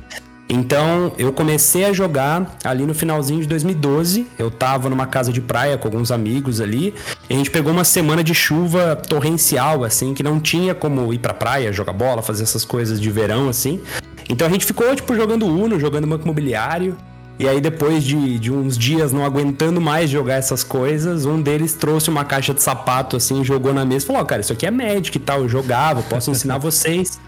Então, 0.49 1.13
eu 1.17 1.31
comecei 1.31 1.85
a 1.85 1.93
jogar 1.93 2.57
ali 2.63 2.85
no 2.85 2.93
finalzinho 2.93 3.41
de 3.41 3.47
2012. 3.47 4.27
Eu 4.37 4.51
tava 4.51 4.89
numa 4.89 5.07
casa 5.07 5.31
de 5.31 5.41
praia 5.41 5.77
com 5.77 5.87
alguns 5.87 6.11
amigos 6.11 6.59
ali. 6.59 6.93
E 7.29 7.33
a 7.33 7.37
gente 7.37 7.49
pegou 7.49 7.71
uma 7.71 7.83
semana 7.83 8.23
de 8.23 8.33
chuva 8.33 8.95
torrencial, 8.95 9.83
assim, 9.83 10.13
que 10.13 10.21
não 10.21 10.39
tinha 10.39 10.75
como 10.75 11.13
ir 11.13 11.19
pra 11.19 11.33
praia, 11.33 11.71
jogar 11.71 11.93
bola, 11.93 12.21
fazer 12.21 12.43
essas 12.43 12.65
coisas 12.65 12.99
de 12.99 13.09
verão, 13.09 13.49
assim. 13.49 13.81
Então 14.29 14.47
a 14.47 14.49
gente 14.49 14.65
ficou, 14.65 14.93
tipo, 14.95 15.15
jogando 15.15 15.45
Uno, 15.45 15.79
jogando 15.79 16.07
Banco 16.07 16.23
Imobiliário. 16.23 16.97
E 17.39 17.47
aí, 17.47 17.59
depois 17.59 18.03
de, 18.03 18.37
de 18.37 18.51
uns 18.51 18.77
dias 18.77 19.11
não 19.11 19.25
aguentando 19.25 19.81
mais 19.81 20.09
jogar 20.09 20.35
essas 20.35 20.63
coisas, 20.63 21.25
um 21.25 21.41
deles 21.41 21.73
trouxe 21.73 22.09
uma 22.09 22.23
caixa 22.23 22.53
de 22.53 22.61
sapato, 22.61 23.17
assim, 23.17 23.43
jogou 23.43 23.73
na 23.73 23.83
mesa 23.83 24.05
e 24.05 24.07
falou: 24.07 24.21
Ó, 24.21 24.25
cara, 24.25 24.41
isso 24.41 24.53
aqui 24.53 24.67
é 24.67 24.71
Magic 24.71 25.17
e 25.17 25.19
tal, 25.19 25.39
eu 25.39 25.49
jogava, 25.49 26.03
posso 26.03 26.29
ensinar 26.29 26.59
vocês. 26.59 27.19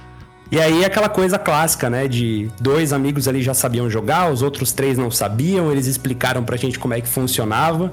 E 0.52 0.60
aí 0.60 0.86
aquela 0.86 1.10
coisa 1.10 1.40
clássica, 1.40 1.90
né? 1.90 2.08
De 2.08 2.50
dois 2.60 2.94
amigos 2.94 3.28
ali 3.28 3.42
já 3.42 3.54
sabiam 3.54 3.90
jogar, 3.90 4.32
os 4.32 4.42
outros 4.42 4.72
três 4.72 4.98
não 4.98 5.10
sabiam, 5.10 5.72
eles 5.72 5.88
explicaram 5.88 6.44
pra 6.44 6.56
gente 6.56 6.78
como 6.78 6.94
é 6.94 7.02
que 7.02 7.08
funcionava. 7.08 7.92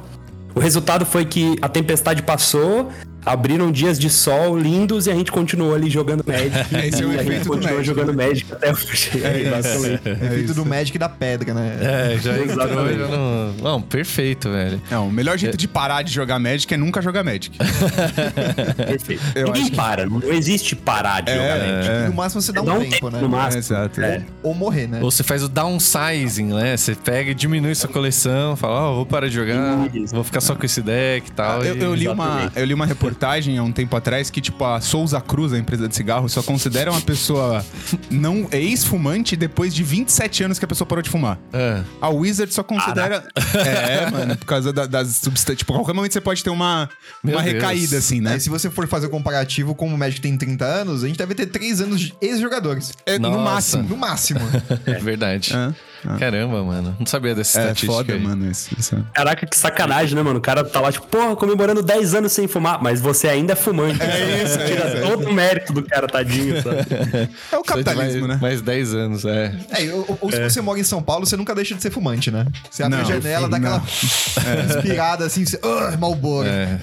O 0.54 0.60
resultado 0.60 1.06
foi 1.06 1.24
que 1.24 1.56
a 1.62 1.68
tempestade 1.68 2.22
passou, 2.22 2.90
abriram 3.24 3.70
dias 3.72 3.98
de 3.98 4.08
sol 4.10 4.56
lindos 4.58 5.06
e 5.06 5.10
a 5.10 5.14
gente 5.14 5.30
continuou 5.32 5.74
ali 5.74 5.88
jogando 5.90 6.24
Magic. 6.26 6.52
Esse 6.86 7.02
é 7.02 7.06
o 7.06 7.12
e 7.12 7.18
a 7.18 7.22
efeito 7.22 7.32
gente 7.32 7.42
do 7.44 7.48
continuou 7.50 7.76
Magic, 7.78 7.84
jogando 7.86 8.14
Magic 8.14 8.52
até 8.52 8.70
hoje. 8.72 9.10
basicamente. 9.50 10.00
É 10.08 10.28
feito 10.30 10.54
do 10.54 10.66
Magic 10.66 10.98
da 10.98 11.08
pedra, 11.08 11.54
né? 11.54 11.78
É, 11.80 12.18
já 12.18 12.36
Exatamente. 12.38 12.98
no... 12.98 13.52
Não, 13.62 13.80
perfeito, 13.82 14.50
velho. 14.50 14.80
Não, 14.90 15.08
o 15.08 15.12
melhor 15.12 15.36
jeito 15.38 15.56
de 15.56 15.68
parar 15.68 16.02
de 16.02 16.12
jogar 16.12 16.38
Magic 16.38 16.72
é 16.72 16.76
nunca 16.76 17.00
jogar 17.00 17.22
Magic. 17.24 17.56
Perfeito. 18.86 19.22
Eu 19.34 19.46
Ninguém 19.48 19.70
que- 19.70 19.76
para, 19.76 20.06
não 20.06 20.22
existe 20.32 20.74
parar 20.76 21.20
de 21.22 21.32
jogar 21.32 21.58
Magic. 21.58 21.92
E 22.04 22.08
no 22.08 22.14
máximo 22.14 22.42
você 22.42 22.52
dá 22.52 22.62
um 22.62 22.64
Dá 22.64 22.74
um 22.74 22.80
tempo, 22.80 22.92
tempo 22.92 23.10
né? 23.10 23.20
no 23.20 23.28
máximo. 23.28 23.60
Exato. 23.60 24.00
É. 24.00 24.24
Ou 24.42 24.54
morrer, 24.54 24.86
né? 24.86 25.00
Ou 25.02 25.10
você 25.10 25.22
faz 25.22 25.42
o 25.42 25.48
downsizing, 25.48 26.52
né? 26.54 26.76
Você 26.76 26.94
pega 26.94 27.30
e 27.30 27.34
diminui 27.34 27.74
sua 27.74 27.88
coleção, 27.88 28.56
fala, 28.56 28.88
ó, 28.90 28.94
vou 28.94 29.06
parar 29.06 29.28
de 29.28 29.34
jogar, 29.34 29.88
Isso. 29.94 30.14
vou 30.14 30.24
ficar 30.24 30.40
só 30.40 30.54
com 30.54 30.64
esse 30.64 30.80
deck 30.82 31.28
e 31.28 31.32
tal. 31.32 31.62
Eu, 31.64 31.76
e- 31.76 31.80
eu 31.82 31.94
li 31.94 32.08
uma, 32.08 32.50
eu 32.54 32.64
li 32.64 32.74
uma 32.74 32.86
reportagem 32.86 33.11
há 33.58 33.62
um 33.62 33.72
tempo 33.72 33.96
atrás 33.96 34.30
que, 34.30 34.40
tipo, 34.40 34.64
a 34.64 34.80
Souza 34.80 35.20
Cruz, 35.20 35.52
a 35.52 35.58
empresa 35.58 35.88
de 35.88 35.94
cigarro, 35.94 36.28
só 36.28 36.42
considera 36.42 36.90
uma 36.90 37.00
pessoa 37.00 37.64
não 38.10 38.48
ex-fumante 38.52 39.36
depois 39.36 39.74
de 39.74 39.82
27 39.82 40.44
anos 40.44 40.58
que 40.58 40.64
a 40.64 40.68
pessoa 40.68 40.86
parou 40.86 41.02
de 41.02 41.10
fumar. 41.10 41.38
É. 41.52 41.82
A 42.00 42.08
Wizard 42.08 42.52
só 42.52 42.62
considera. 42.62 43.24
É, 43.54 44.10
mano, 44.10 44.36
por 44.36 44.46
causa 44.46 44.72
da- 44.72 44.86
das 44.86 45.16
substâncias. 45.16 45.58
Tipo, 45.58 45.72
a 45.74 45.76
qualquer 45.76 45.92
momento 45.92 46.12
você 46.12 46.20
pode 46.20 46.42
ter 46.42 46.50
uma, 46.50 46.88
Meu 47.22 47.36
uma 47.36 47.42
Deus. 47.42 47.54
recaída, 47.54 47.98
assim, 47.98 48.20
né? 48.20 48.34
Aí, 48.34 48.40
se 48.40 48.48
você 48.48 48.70
for 48.70 48.86
fazer 48.88 49.06
o 49.06 49.10
comparativo, 49.10 49.74
como 49.74 49.94
o 49.94 49.98
Magic 49.98 50.20
tem 50.20 50.36
30 50.36 50.64
anos, 50.64 51.04
a 51.04 51.06
gente 51.08 51.16
deve 51.18 51.34
ter 51.34 51.46
3 51.46 51.80
anos 51.80 52.00
de 52.00 52.14
ex-jogadores. 52.20 52.92
É, 53.06 53.18
no 53.18 53.38
máximo. 53.38 53.82
No 53.88 53.96
máximo. 53.96 54.40
É 54.86 54.94
verdade. 54.98 55.52
É. 55.54 55.72
Caramba, 56.18 56.62
mano. 56.62 56.96
Não 56.98 57.06
sabia 57.06 57.34
dessa 57.34 57.58
É 57.58 57.62
estatística. 57.62 57.92
foda, 57.92 58.12
aí. 58.14 58.20
mano. 58.20 58.50
Isso, 58.50 58.70
isso. 58.78 59.06
Caraca, 59.12 59.46
que 59.46 59.56
sacanagem, 59.56 60.14
né, 60.14 60.22
mano? 60.22 60.38
O 60.38 60.42
cara 60.42 60.64
tá 60.64 60.80
lá, 60.80 60.90
tipo, 60.90 61.06
porra, 61.06 61.36
comemorando 61.36 61.82
10 61.82 62.14
anos 62.14 62.32
sem 62.32 62.46
fumar, 62.48 62.82
mas 62.82 63.00
você 63.00 63.28
ainda 63.28 63.52
é 63.52 63.56
fumante. 63.56 64.02
É 64.02 64.42
isso, 64.44 64.58
é 64.60 64.64
Tira 64.66 64.88
isso, 64.88 64.96
é 64.96 65.00
todo 65.00 65.28
o 65.28 65.32
mérito 65.32 65.72
do 65.72 65.82
cara, 65.82 66.06
tadinho, 66.06 66.62
sabe? 66.62 66.78
É 67.52 67.56
o 67.56 67.62
capitalismo, 67.62 68.26
mais, 68.26 68.28
né? 68.28 68.38
Mais 68.40 68.62
10 68.62 68.94
anos, 68.94 69.24
é. 69.24 69.54
É, 69.70 69.92
ou, 69.92 70.18
ou 70.20 70.30
se 70.32 70.42
você 70.42 70.60
mora 70.60 70.78
em 70.80 70.84
São 70.84 71.02
Paulo, 71.02 71.26
você 71.26 71.36
nunca 71.36 71.54
deixa 71.54 71.74
de 71.74 71.82
ser 71.82 71.90
fumante, 71.90 72.30
né? 72.30 72.46
Você 72.70 72.82
abre 72.82 72.98
Não, 72.98 73.04
a 73.04 73.08
janela, 73.08 73.48
dá 73.48 73.56
aquela 73.56 73.82
inspirada 74.66 75.26
assim, 75.26 75.44
você. 75.44 75.58
Ah, 75.62 75.96
Malboro. 75.98 76.48
É. 76.48 76.78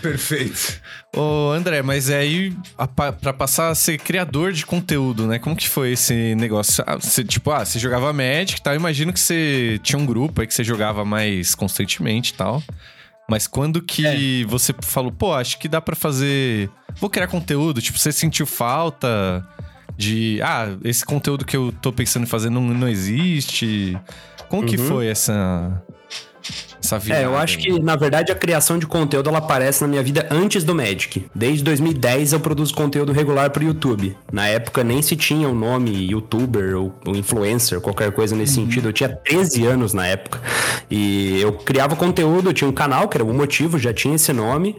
Perfeito. 0.00 0.80
Ô, 1.16 1.52
André, 1.52 1.80
mas 1.82 2.10
aí, 2.10 2.52
a 2.76 2.88
pa- 2.88 3.12
pra 3.12 3.32
passar 3.32 3.68
a 3.70 3.74
ser 3.74 3.98
criador 3.98 4.52
de 4.52 4.66
conteúdo, 4.66 5.26
né? 5.26 5.38
Como 5.38 5.54
que 5.54 5.68
foi 5.68 5.92
esse 5.92 6.34
negócio? 6.34 6.82
Ah, 6.86 6.96
Você, 6.96 7.22
tipo, 7.22 7.50
ah, 7.52 7.64
você 7.64 7.78
jogava 7.78 8.12
Magic 8.12 8.58
e 8.58 8.62
tal. 8.62 8.74
Eu 8.74 8.80
imagino 8.80 9.12
que 9.12 9.20
você 9.20 9.78
tinha 9.82 9.98
um 9.98 10.04
grupo 10.06 10.40
aí 10.40 10.46
que 10.46 10.52
você 10.54 10.64
jogava 10.64 11.04
mais 11.04 11.54
constantemente 11.54 12.30
e 12.32 12.34
tal. 12.34 12.62
Mas 13.28 13.46
quando 13.46 13.80
que 13.80 14.44
você 14.48 14.74
falou, 14.82 15.12
pô, 15.12 15.32
acho 15.32 15.58
que 15.58 15.68
dá 15.68 15.80
pra 15.80 15.94
fazer. 15.96 16.68
Vou 16.96 17.08
criar 17.08 17.26
conteúdo? 17.28 17.80
Tipo, 17.80 17.96
você 17.98 18.10
sentiu 18.12 18.44
falta 18.44 19.46
de. 19.96 20.40
Ah, 20.42 20.66
esse 20.84 21.04
conteúdo 21.04 21.44
que 21.44 21.56
eu 21.56 21.72
tô 21.80 21.92
pensando 21.92 22.24
em 22.24 22.26
fazer 22.26 22.50
não, 22.50 22.60
não 22.60 22.88
existe? 22.88 23.96
Como 24.48 24.66
que 24.66 24.76
foi 24.88 25.06
essa. 25.06 25.80
Essa 26.82 26.98
virada? 26.98 27.22
É, 27.22 27.26
eu 27.26 27.36
acho 27.36 27.58
aí? 27.58 27.64
que, 27.64 27.80
na 27.80 27.96
verdade, 27.96 28.30
a 28.30 28.34
criação 28.34 28.78
de 28.78 28.86
conteúdo 28.86 29.28
ela 29.28 29.38
aparece 29.38 29.82
na 29.82 29.88
minha 29.88 30.02
vida 30.02 30.26
antes 30.30 30.64
do 30.64 30.74
Magic. 30.74 31.26
Desde 31.34 31.64
2010 31.64 32.32
eu 32.32 32.40
produzo 32.40 32.74
conteúdo 32.74 33.12
regular 33.12 33.50
pro 33.50 33.64
YouTube. 33.64 34.16
Na 34.32 34.46
época 34.46 34.84
nem 34.84 35.00
se 35.00 35.16
tinha 35.16 35.48
o 35.48 35.54
nome 35.54 36.10
youtuber 36.10 36.76
ou, 36.76 36.94
ou 37.06 37.16
influencer, 37.16 37.80
qualquer 37.80 38.12
coisa 38.12 38.36
nesse 38.36 38.54
sentido. 38.54 38.88
Eu 38.88 38.92
tinha 38.92 39.08
13 39.08 39.66
anos 39.66 39.94
na 39.94 40.06
época. 40.06 40.40
E 40.90 41.40
eu 41.40 41.52
criava 41.52 41.96
conteúdo, 41.96 42.50
eu 42.50 42.54
tinha 42.54 42.68
um 42.68 42.72
canal, 42.72 43.08
que 43.08 43.16
era 43.16 43.24
o 43.24 43.32
motivo, 43.32 43.78
já 43.78 43.92
tinha 43.92 44.14
esse 44.14 44.32
nome. 44.32 44.76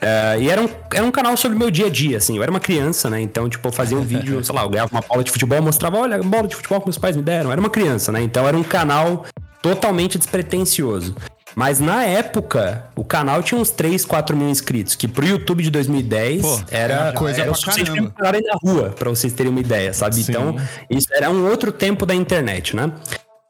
É, 0.00 0.36
e 0.40 0.50
era 0.50 0.60
um, 0.60 0.68
era 0.92 1.04
um 1.04 1.12
canal 1.12 1.36
sobre 1.36 1.56
o 1.56 1.58
meu 1.60 1.70
dia 1.70 1.86
a 1.86 1.88
dia, 1.88 2.16
assim. 2.16 2.36
Eu 2.36 2.42
era 2.42 2.50
uma 2.50 2.58
criança, 2.58 3.08
né? 3.08 3.20
Então, 3.20 3.48
tipo, 3.48 3.68
eu 3.68 3.72
fazia 3.72 3.96
um 3.96 4.02
vídeo, 4.02 4.42
sei 4.44 4.52
lá, 4.52 4.62
eu 4.62 4.68
ganhava 4.68 4.90
uma 4.90 5.00
bola 5.00 5.22
de 5.22 5.30
futebol, 5.30 5.62
mostrava, 5.62 5.96
olha, 5.96 6.16
a 6.16 6.22
bola 6.22 6.48
de 6.48 6.56
futebol 6.56 6.80
que 6.80 6.86
meus 6.86 6.98
pais 6.98 7.16
me 7.16 7.22
deram. 7.22 7.46
Eu 7.46 7.52
era 7.52 7.60
uma 7.60 7.70
criança, 7.70 8.10
né? 8.10 8.20
Então, 8.20 8.46
era 8.46 8.56
um 8.56 8.64
canal 8.64 9.24
totalmente 9.62 10.18
despretensioso. 10.18 11.14
Mas 11.54 11.80
na 11.80 12.04
época, 12.04 12.86
o 12.96 13.04
canal 13.04 13.42
tinha 13.42 13.60
uns 13.60 13.70
3, 13.70 14.04
4 14.04 14.36
mil 14.36 14.48
inscritos, 14.48 14.94
que 14.94 15.06
pro 15.06 15.26
YouTube 15.26 15.62
de 15.62 15.70
2010 15.70 16.42
Pô, 16.42 16.60
era, 16.70 17.12
coisa 17.12 17.42
era 17.42 17.50
pra 17.50 17.54
suficiente 17.54 17.90
pra 17.92 18.10
caramba. 18.10 18.46
na 18.46 18.70
rua, 18.70 18.90
pra 18.90 19.10
vocês 19.10 19.32
terem 19.32 19.50
uma 19.50 19.60
ideia, 19.60 19.92
sabe? 19.92 20.16
Sim. 20.16 20.30
Então, 20.30 20.56
isso 20.88 21.08
era 21.14 21.30
um 21.30 21.46
outro 21.48 21.70
tempo 21.70 22.06
da 22.06 22.14
internet, 22.14 22.74
né? 22.74 22.90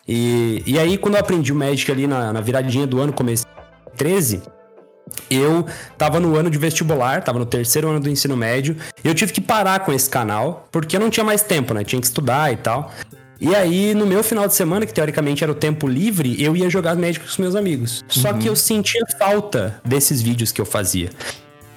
E, 0.07 0.63
e 0.67 0.79
aí, 0.79 0.99
quando 0.99 1.15
eu 1.15 1.21
aprendi 1.21 1.53
o 1.53 1.57
Magic 1.57 1.91
ali 1.91 2.09
na, 2.09 2.33
na 2.33 2.41
viradinha 2.41 2.87
do 2.87 3.01
ano, 3.01 3.13
comecei 3.13 3.47
13, 3.97 4.43
eu 5.31 5.65
tava 5.97 6.19
no 6.19 6.37
ano 6.37 6.51
de 6.51 6.59
vestibular, 6.59 7.23
tava 7.23 7.39
no 7.39 7.47
terceiro 7.47 7.89
ano 7.89 8.01
do 8.01 8.09
ensino 8.09 8.37
médio, 8.37 8.77
e 9.05 9.09
eu 9.09 9.15
tive 9.15 9.33
que 9.33 9.41
parar 9.41 9.81
com 9.81 9.93
esse 9.93 10.11
canal, 10.11 10.67
porque 10.73 10.97
eu 10.97 11.01
não 11.01 11.11
tinha 11.11 11.25
mais 11.25 11.43
tempo, 11.43 11.73
né? 11.73 11.85
Tinha 11.85 12.01
que 12.01 12.07
estudar 12.07 12.53
e 12.53 12.57
tal. 12.57 12.93
E 13.43 13.57
aí, 13.57 13.93
no 13.93 14.07
meu 14.07 14.23
final 14.23 14.47
de 14.47 14.55
semana, 14.55 14.87
que 14.87 14.95
teoricamente 14.95 15.43
era 15.43 15.51
o 15.51 15.55
tempo 15.57 15.89
livre, 15.89 16.41
eu 16.41 16.57
ia 16.57 16.71
jogar 16.71 16.95
Magic 16.95 17.19
com 17.19 17.27
os 17.27 17.39
meus 17.39 17.57
amigos. 17.57 18.05
Só 18.07 18.33
que 18.33 18.47
eu 18.47 18.55
sentia 18.55 19.03
falta 19.19 19.81
desses 19.85 20.23
vídeos 20.23 20.53
que 20.53 20.61
eu 20.61 20.65
fazia. 20.65 21.11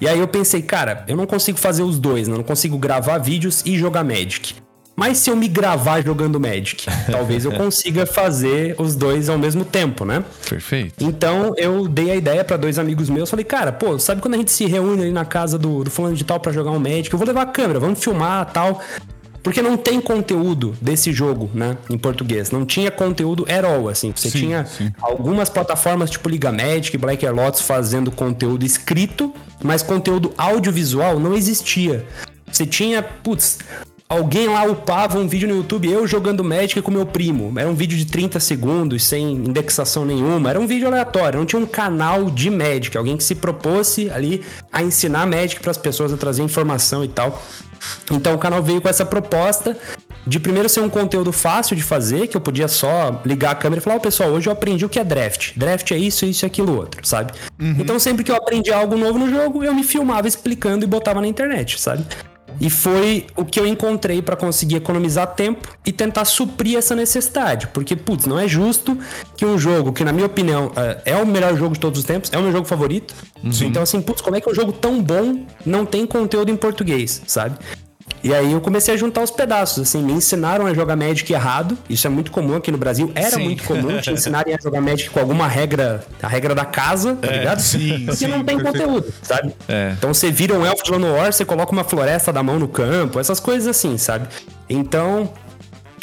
E 0.00 0.06
aí 0.08 0.16
eu 0.16 0.28
pensei, 0.28 0.62
cara, 0.62 1.04
eu 1.08 1.16
não 1.16 1.26
consigo 1.26 1.58
fazer 1.58 1.82
os 1.82 1.98
dois, 1.98 2.28
né? 2.28 2.34
Eu 2.34 2.38
não 2.38 2.44
consigo 2.44 2.78
gravar 2.78 3.18
vídeos 3.18 3.64
e 3.66 3.76
jogar 3.76 4.04
Magic. 4.04 4.54
Mas 4.94 5.18
se 5.18 5.28
eu 5.28 5.34
me 5.34 5.48
gravar 5.48 6.02
jogando 6.02 6.38
Magic, 6.38 6.86
talvez 7.10 7.44
eu 7.44 7.50
consiga 7.50 8.06
fazer 8.06 8.76
os 8.78 8.94
dois 8.94 9.28
ao 9.28 9.36
mesmo 9.36 9.64
tempo, 9.64 10.04
né? 10.04 10.24
Perfeito. 10.48 11.04
Então 11.04 11.52
eu 11.56 11.88
dei 11.88 12.12
a 12.12 12.16
ideia 12.16 12.44
pra 12.44 12.56
dois 12.56 12.78
amigos 12.78 13.10
meus, 13.10 13.28
falei, 13.28 13.44
cara, 13.44 13.72
pô, 13.72 13.98
sabe 13.98 14.22
quando 14.22 14.34
a 14.34 14.36
gente 14.38 14.52
se 14.52 14.66
reúne 14.66 15.02
ali 15.02 15.12
na 15.12 15.24
casa 15.24 15.58
do, 15.58 15.82
do 15.82 15.90
fulano 15.90 16.14
de 16.14 16.22
tal 16.22 16.38
pra 16.38 16.52
jogar 16.52 16.70
um 16.70 16.78
Magic? 16.78 17.12
Eu 17.12 17.18
vou 17.18 17.26
levar 17.26 17.42
a 17.42 17.46
câmera, 17.46 17.80
vamos 17.80 18.02
filmar 18.02 18.52
tal. 18.52 18.80
Porque 19.46 19.62
não 19.62 19.76
tem 19.76 20.00
conteúdo 20.00 20.76
desse 20.82 21.12
jogo, 21.12 21.48
né, 21.54 21.78
em 21.88 21.96
português. 21.96 22.50
Não 22.50 22.66
tinha 22.66 22.90
conteúdo 22.90 23.46
at 23.48 23.64
all, 23.64 23.88
assim. 23.88 24.12
Você 24.12 24.28
Sim, 24.28 24.38
tinha 24.40 24.66
sim. 24.66 24.90
algumas 25.00 25.48
plataformas 25.48 26.10
tipo 26.10 26.28
Liga 26.28 26.50
Magic, 26.50 26.98
Black 26.98 27.24
Air 27.24 27.32
Lotus 27.32 27.60
fazendo 27.60 28.10
conteúdo 28.10 28.66
escrito, 28.66 29.32
mas 29.62 29.84
conteúdo 29.84 30.34
audiovisual 30.36 31.20
não 31.20 31.32
existia. 31.32 32.04
Você 32.50 32.66
tinha, 32.66 33.00
putz, 33.00 33.60
alguém 34.08 34.48
lá 34.48 34.64
upava 34.64 35.18
um 35.18 35.26
vídeo 35.26 35.48
no 35.48 35.56
YouTube, 35.56 35.90
eu 35.90 36.06
jogando 36.06 36.44
Magic 36.44 36.80
com 36.82 36.90
meu 36.90 37.06
primo. 37.06 37.52
Era 37.58 37.68
um 37.68 37.74
vídeo 37.74 37.96
de 37.96 38.06
30 38.06 38.38
segundos, 38.40 39.04
sem 39.04 39.32
indexação 39.32 40.04
nenhuma. 40.04 40.50
Era 40.50 40.60
um 40.60 40.66
vídeo 40.66 40.86
aleatório, 40.86 41.38
não 41.38 41.46
tinha 41.46 41.60
um 41.60 41.66
canal 41.66 42.30
de 42.30 42.50
Magic. 42.50 42.96
Alguém 42.96 43.16
que 43.16 43.24
se 43.24 43.34
propôs 43.34 43.96
ali 44.12 44.42
a 44.72 44.82
ensinar 44.82 45.26
Magic 45.26 45.60
para 45.60 45.70
as 45.70 45.78
pessoas, 45.78 46.12
a 46.12 46.16
trazer 46.16 46.42
informação 46.42 47.04
e 47.04 47.08
tal. 47.08 47.42
Então 48.10 48.34
o 48.34 48.38
canal 48.38 48.62
veio 48.62 48.80
com 48.80 48.88
essa 48.88 49.04
proposta 49.04 49.76
de 50.26 50.40
primeiro 50.40 50.68
ser 50.68 50.80
um 50.80 50.88
conteúdo 50.88 51.30
fácil 51.30 51.76
de 51.76 51.82
fazer, 51.82 52.26
que 52.26 52.36
eu 52.36 52.40
podia 52.40 52.66
só 52.66 53.20
ligar 53.24 53.52
a 53.52 53.54
câmera 53.54 53.80
e 53.80 53.82
falar, 53.82 53.96
ó 53.96 54.00
pessoal, 54.00 54.30
hoje 54.30 54.48
eu 54.48 54.52
aprendi 54.52 54.84
o 54.84 54.88
que 54.88 54.98
é 54.98 55.04
draft. 55.04 55.52
Draft 55.56 55.92
é 55.92 55.96
isso, 55.96 56.26
isso 56.26 56.44
e 56.44 56.46
aquilo 56.46 56.76
outro, 56.76 57.06
sabe? 57.06 57.32
Então 57.78 57.98
sempre 57.98 58.24
que 58.24 58.32
eu 58.32 58.36
aprendi 58.36 58.72
algo 58.72 58.96
novo 58.96 59.18
no 59.18 59.30
jogo, 59.30 59.62
eu 59.62 59.72
me 59.72 59.84
filmava 59.84 60.26
explicando 60.26 60.84
e 60.84 60.88
botava 60.88 61.20
na 61.20 61.28
internet, 61.28 61.80
sabe? 61.80 62.04
E 62.60 62.70
foi 62.70 63.26
o 63.36 63.44
que 63.44 63.58
eu 63.60 63.66
encontrei 63.66 64.22
pra 64.22 64.34
conseguir 64.36 64.76
economizar 64.76 65.26
tempo 65.34 65.68
e 65.84 65.92
tentar 65.92 66.24
suprir 66.24 66.76
essa 66.78 66.94
necessidade. 66.94 67.66
Porque, 67.68 67.94
putz, 67.94 68.26
não 68.26 68.38
é 68.38 68.48
justo 68.48 68.98
que 69.36 69.44
um 69.44 69.58
jogo 69.58 69.92
que, 69.92 70.02
na 70.04 70.12
minha 70.12 70.26
opinião, 70.26 70.72
é- 70.76 71.12
é 71.12 71.16
o 71.16 71.26
melhor 71.26 71.56
jogo 71.56 71.74
de 71.74 71.80
todos 71.80 72.00
os 72.00 72.04
tempos, 72.06 72.30
é 72.32 72.38
o 72.38 72.42
meu 72.42 72.52
jogo 72.52 72.66
favorito. 72.66 73.14
Então, 73.66 73.82
assim, 73.82 74.00
putz, 74.00 74.20
como 74.22 74.36
é 74.36 74.40
que 74.40 74.48
um 74.50 74.54
jogo 74.54 74.72
tão 74.72 75.02
bom 75.02 75.44
não 75.64 75.84
tem 75.86 76.06
conteúdo 76.06 76.50
em 76.50 76.56
português, 76.56 77.22
sabe? 77.26 77.58
E 78.22 78.34
aí 78.34 78.52
eu 78.52 78.60
comecei 78.60 78.92
a 78.94 78.96
juntar 78.96 79.22
os 79.22 79.30
pedaços, 79.30 79.84
assim, 79.84 80.02
me 80.02 80.12
ensinaram 80.12 80.66
a 80.66 80.74
jogar 80.74 80.96
Magic 80.96 81.32
errado, 81.32 81.78
isso 81.88 82.06
é 82.06 82.10
muito 82.10 82.32
comum 82.32 82.56
aqui 82.56 82.72
no 82.72 82.78
Brasil, 82.78 83.12
era 83.14 83.30
Sim. 83.30 83.44
muito 83.44 83.62
comum 83.62 84.00
te 84.00 84.10
ensinarem 84.10 84.52
a 84.52 84.58
jogar 84.60 84.80
Magic 84.80 85.10
com 85.10 85.20
alguma 85.20 85.46
regra, 85.46 86.04
a 86.20 86.26
regra 86.26 86.54
da 86.54 86.64
casa, 86.64 87.14
tá 87.14 87.30
ligado? 87.30 87.60
sim, 87.60 88.00
Porque 88.06 88.16
sim, 88.16 88.26
não 88.26 88.42
tem 88.42 88.58
perfeito. 88.58 88.84
conteúdo, 88.84 89.14
sabe? 89.22 89.54
É. 89.68 89.92
Então 89.96 90.12
você 90.12 90.30
vira 90.30 90.54
um 90.54 90.66
elfo 90.66 90.82
de 90.82 90.90
Llanowar, 90.90 91.32
você 91.32 91.44
coloca 91.44 91.70
uma 91.70 91.84
floresta 91.84 92.32
da 92.32 92.42
mão 92.42 92.58
no 92.58 92.66
campo, 92.66 93.20
essas 93.20 93.38
coisas 93.38 93.68
assim, 93.68 93.96
sabe? 93.96 94.26
Então, 94.68 95.32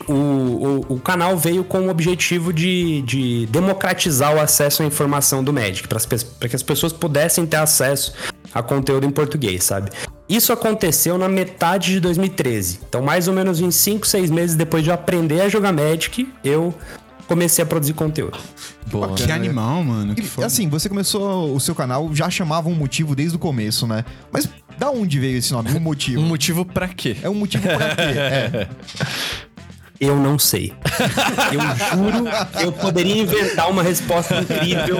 o, 0.08 0.14
o, 0.14 0.86
o 0.94 1.00
canal 1.00 1.38
veio 1.38 1.64
com 1.64 1.82
o 1.82 1.90
objetivo 1.90 2.54
de, 2.54 3.02
de 3.02 3.46
democratizar 3.48 4.36
o 4.36 4.40
acesso 4.40 4.84
à 4.84 4.86
informação 4.86 5.44
do 5.44 5.52
Magic, 5.52 5.88
para 5.88 6.00
que 6.48 6.56
as 6.56 6.64
pessoas 6.64 6.94
pudessem 6.94 7.46
ter 7.46 7.58
acesso 7.58 8.14
a 8.54 8.62
conteúdo 8.62 9.06
em 9.06 9.12
português, 9.12 9.64
sabe? 9.64 9.90
Isso 10.34 10.52
aconteceu 10.52 11.16
na 11.16 11.30
metade 11.30 11.92
de 11.92 12.00
2013. 12.00 12.80
Então, 12.90 13.04
mais 13.04 13.28
ou 13.28 13.36
menos 13.36 13.60
em 13.60 13.70
5, 13.70 14.08
6 14.08 14.32
meses 14.32 14.56
depois 14.56 14.84
de 14.84 14.90
eu 14.90 14.94
aprender 14.96 15.42
a 15.42 15.48
jogar 15.48 15.72
Magic, 15.72 16.28
eu 16.44 16.74
comecei 17.28 17.64
a 17.64 17.68
produzir 17.68 17.94
conteúdo. 17.94 18.40
Boa. 18.88 19.14
Que 19.14 19.32
animal, 19.32 19.84
mano. 19.84 20.16
Que 20.16 20.22
E, 20.22 20.44
assim, 20.44 20.68
você 20.68 20.90
começou 20.90 21.56
o 21.56 21.60
seu 21.60 21.76
canal, 21.76 22.10
já 22.16 22.32
chamava 22.32 22.68
um 22.68 22.74
motivo 22.74 23.16
desde 23.16 23.36
o 23.36 23.40
começo, 23.40 23.86
né? 23.86 24.04
Mas 24.32 24.50
da 24.76 24.90
onde 24.90 25.20
veio 25.20 25.38
esse 25.38 25.54
nome? 25.54 25.72
Um 25.72 25.80
motivo. 25.80 26.20
Um 26.20 26.26
motivo 26.26 26.66
pra 26.66 26.88
quê? 26.88 27.16
É 27.22 27.30
um 27.30 27.36
motivo 27.36 27.64
pra 27.68 27.96
quê? 27.96 28.02
É. 28.18 28.68
Eu 30.04 30.16
não 30.18 30.38
sei. 30.38 30.74
Eu 31.52 31.60
juro, 31.98 32.26
eu 32.62 32.72
poderia 32.72 33.22
inventar 33.22 33.70
uma 33.70 33.84
resposta 33.84 34.36
incrível. 34.36 34.98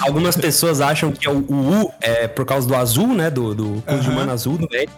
Algumas 0.00 0.36
pessoas 0.36 0.80
acham 0.80 1.10
que 1.12 1.26
é 1.26 1.30
o, 1.30 1.44
o 1.48 1.82
U 1.82 1.92
é 2.00 2.28
por 2.28 2.44
causa 2.44 2.66
do 2.66 2.74
azul, 2.74 3.08
né? 3.08 3.30
Do, 3.30 3.54
do 3.54 3.82
cor 3.86 3.98
de 3.98 4.10
mana 4.10 4.32
azul 4.32 4.56
do 4.56 4.68
Magic. 4.70 4.92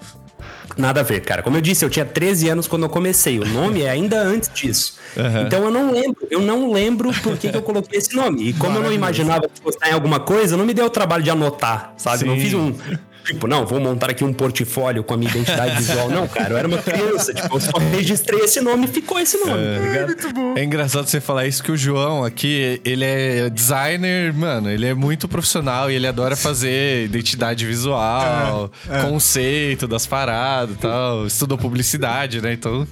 Nada 0.76 1.00
a 1.00 1.02
ver, 1.02 1.20
cara. 1.20 1.42
Como 1.42 1.56
eu 1.56 1.60
disse, 1.60 1.84
eu 1.84 1.90
tinha 1.90 2.04
13 2.04 2.48
anos 2.48 2.68
quando 2.68 2.84
eu 2.84 2.88
comecei. 2.88 3.38
O 3.38 3.44
nome 3.44 3.82
é 3.82 3.90
ainda 3.90 4.22
antes 4.22 4.50
disso. 4.52 4.98
Então 5.46 5.64
eu 5.64 5.70
não 5.70 5.92
lembro, 5.92 6.26
eu 6.30 6.40
não 6.40 6.72
lembro 6.72 7.12
por 7.22 7.36
que, 7.36 7.50
que 7.50 7.56
eu 7.56 7.62
coloquei 7.62 7.98
esse 7.98 8.14
nome. 8.14 8.48
E 8.48 8.52
como 8.52 8.78
eu 8.78 8.82
não 8.82 8.92
imaginava 8.92 9.48
que 9.48 9.60
fosse 9.60 9.78
em 9.84 9.92
alguma 9.92 10.20
coisa, 10.20 10.56
não 10.56 10.64
me 10.64 10.72
deu 10.72 10.86
o 10.86 10.90
trabalho 10.90 11.22
de 11.22 11.30
anotar, 11.30 11.92
sabe? 11.96 12.24
Não 12.24 12.34
Sim. 12.34 12.40
fiz 12.40 12.54
um. 12.54 12.74
Tipo, 13.32 13.46
não, 13.46 13.64
vou 13.66 13.80
montar 13.80 14.10
aqui 14.10 14.24
um 14.24 14.32
portfólio 14.32 15.04
com 15.04 15.14
a 15.14 15.16
minha 15.16 15.30
identidade 15.30 15.76
visual. 15.76 16.08
Não, 16.10 16.26
cara, 16.26 16.54
eu 16.54 16.58
era 16.58 16.66
uma 16.68 16.78
criança. 16.78 17.32
Tipo, 17.32 17.56
eu 17.56 17.60
só 17.60 17.78
registrei 17.92 18.40
esse 18.40 18.60
nome 18.60 18.86
e 18.86 18.88
ficou 18.88 19.18
esse 19.20 19.36
nome, 19.38 19.52
tá 19.52 19.80
ligado? 19.80 20.58
É 20.58 20.64
engraçado 20.64 21.06
você 21.06 21.20
falar 21.20 21.46
isso 21.46 21.62
que 21.62 21.70
o 21.70 21.76
João 21.76 22.24
aqui, 22.24 22.80
ele 22.84 23.04
é 23.04 23.48
designer, 23.50 24.32
mano, 24.34 24.70
ele 24.70 24.86
é 24.86 24.94
muito 24.94 25.28
profissional 25.28 25.90
e 25.90 25.94
ele 25.94 26.06
adora 26.06 26.34
fazer 26.36 27.04
identidade 27.04 27.64
visual, 27.66 28.70
conceito 29.08 29.86
das 29.86 30.06
paradas 30.06 30.74
e 30.74 30.78
tal, 30.78 31.26
estudou 31.26 31.56
publicidade, 31.58 32.40
né? 32.40 32.52
Então, 32.52 32.86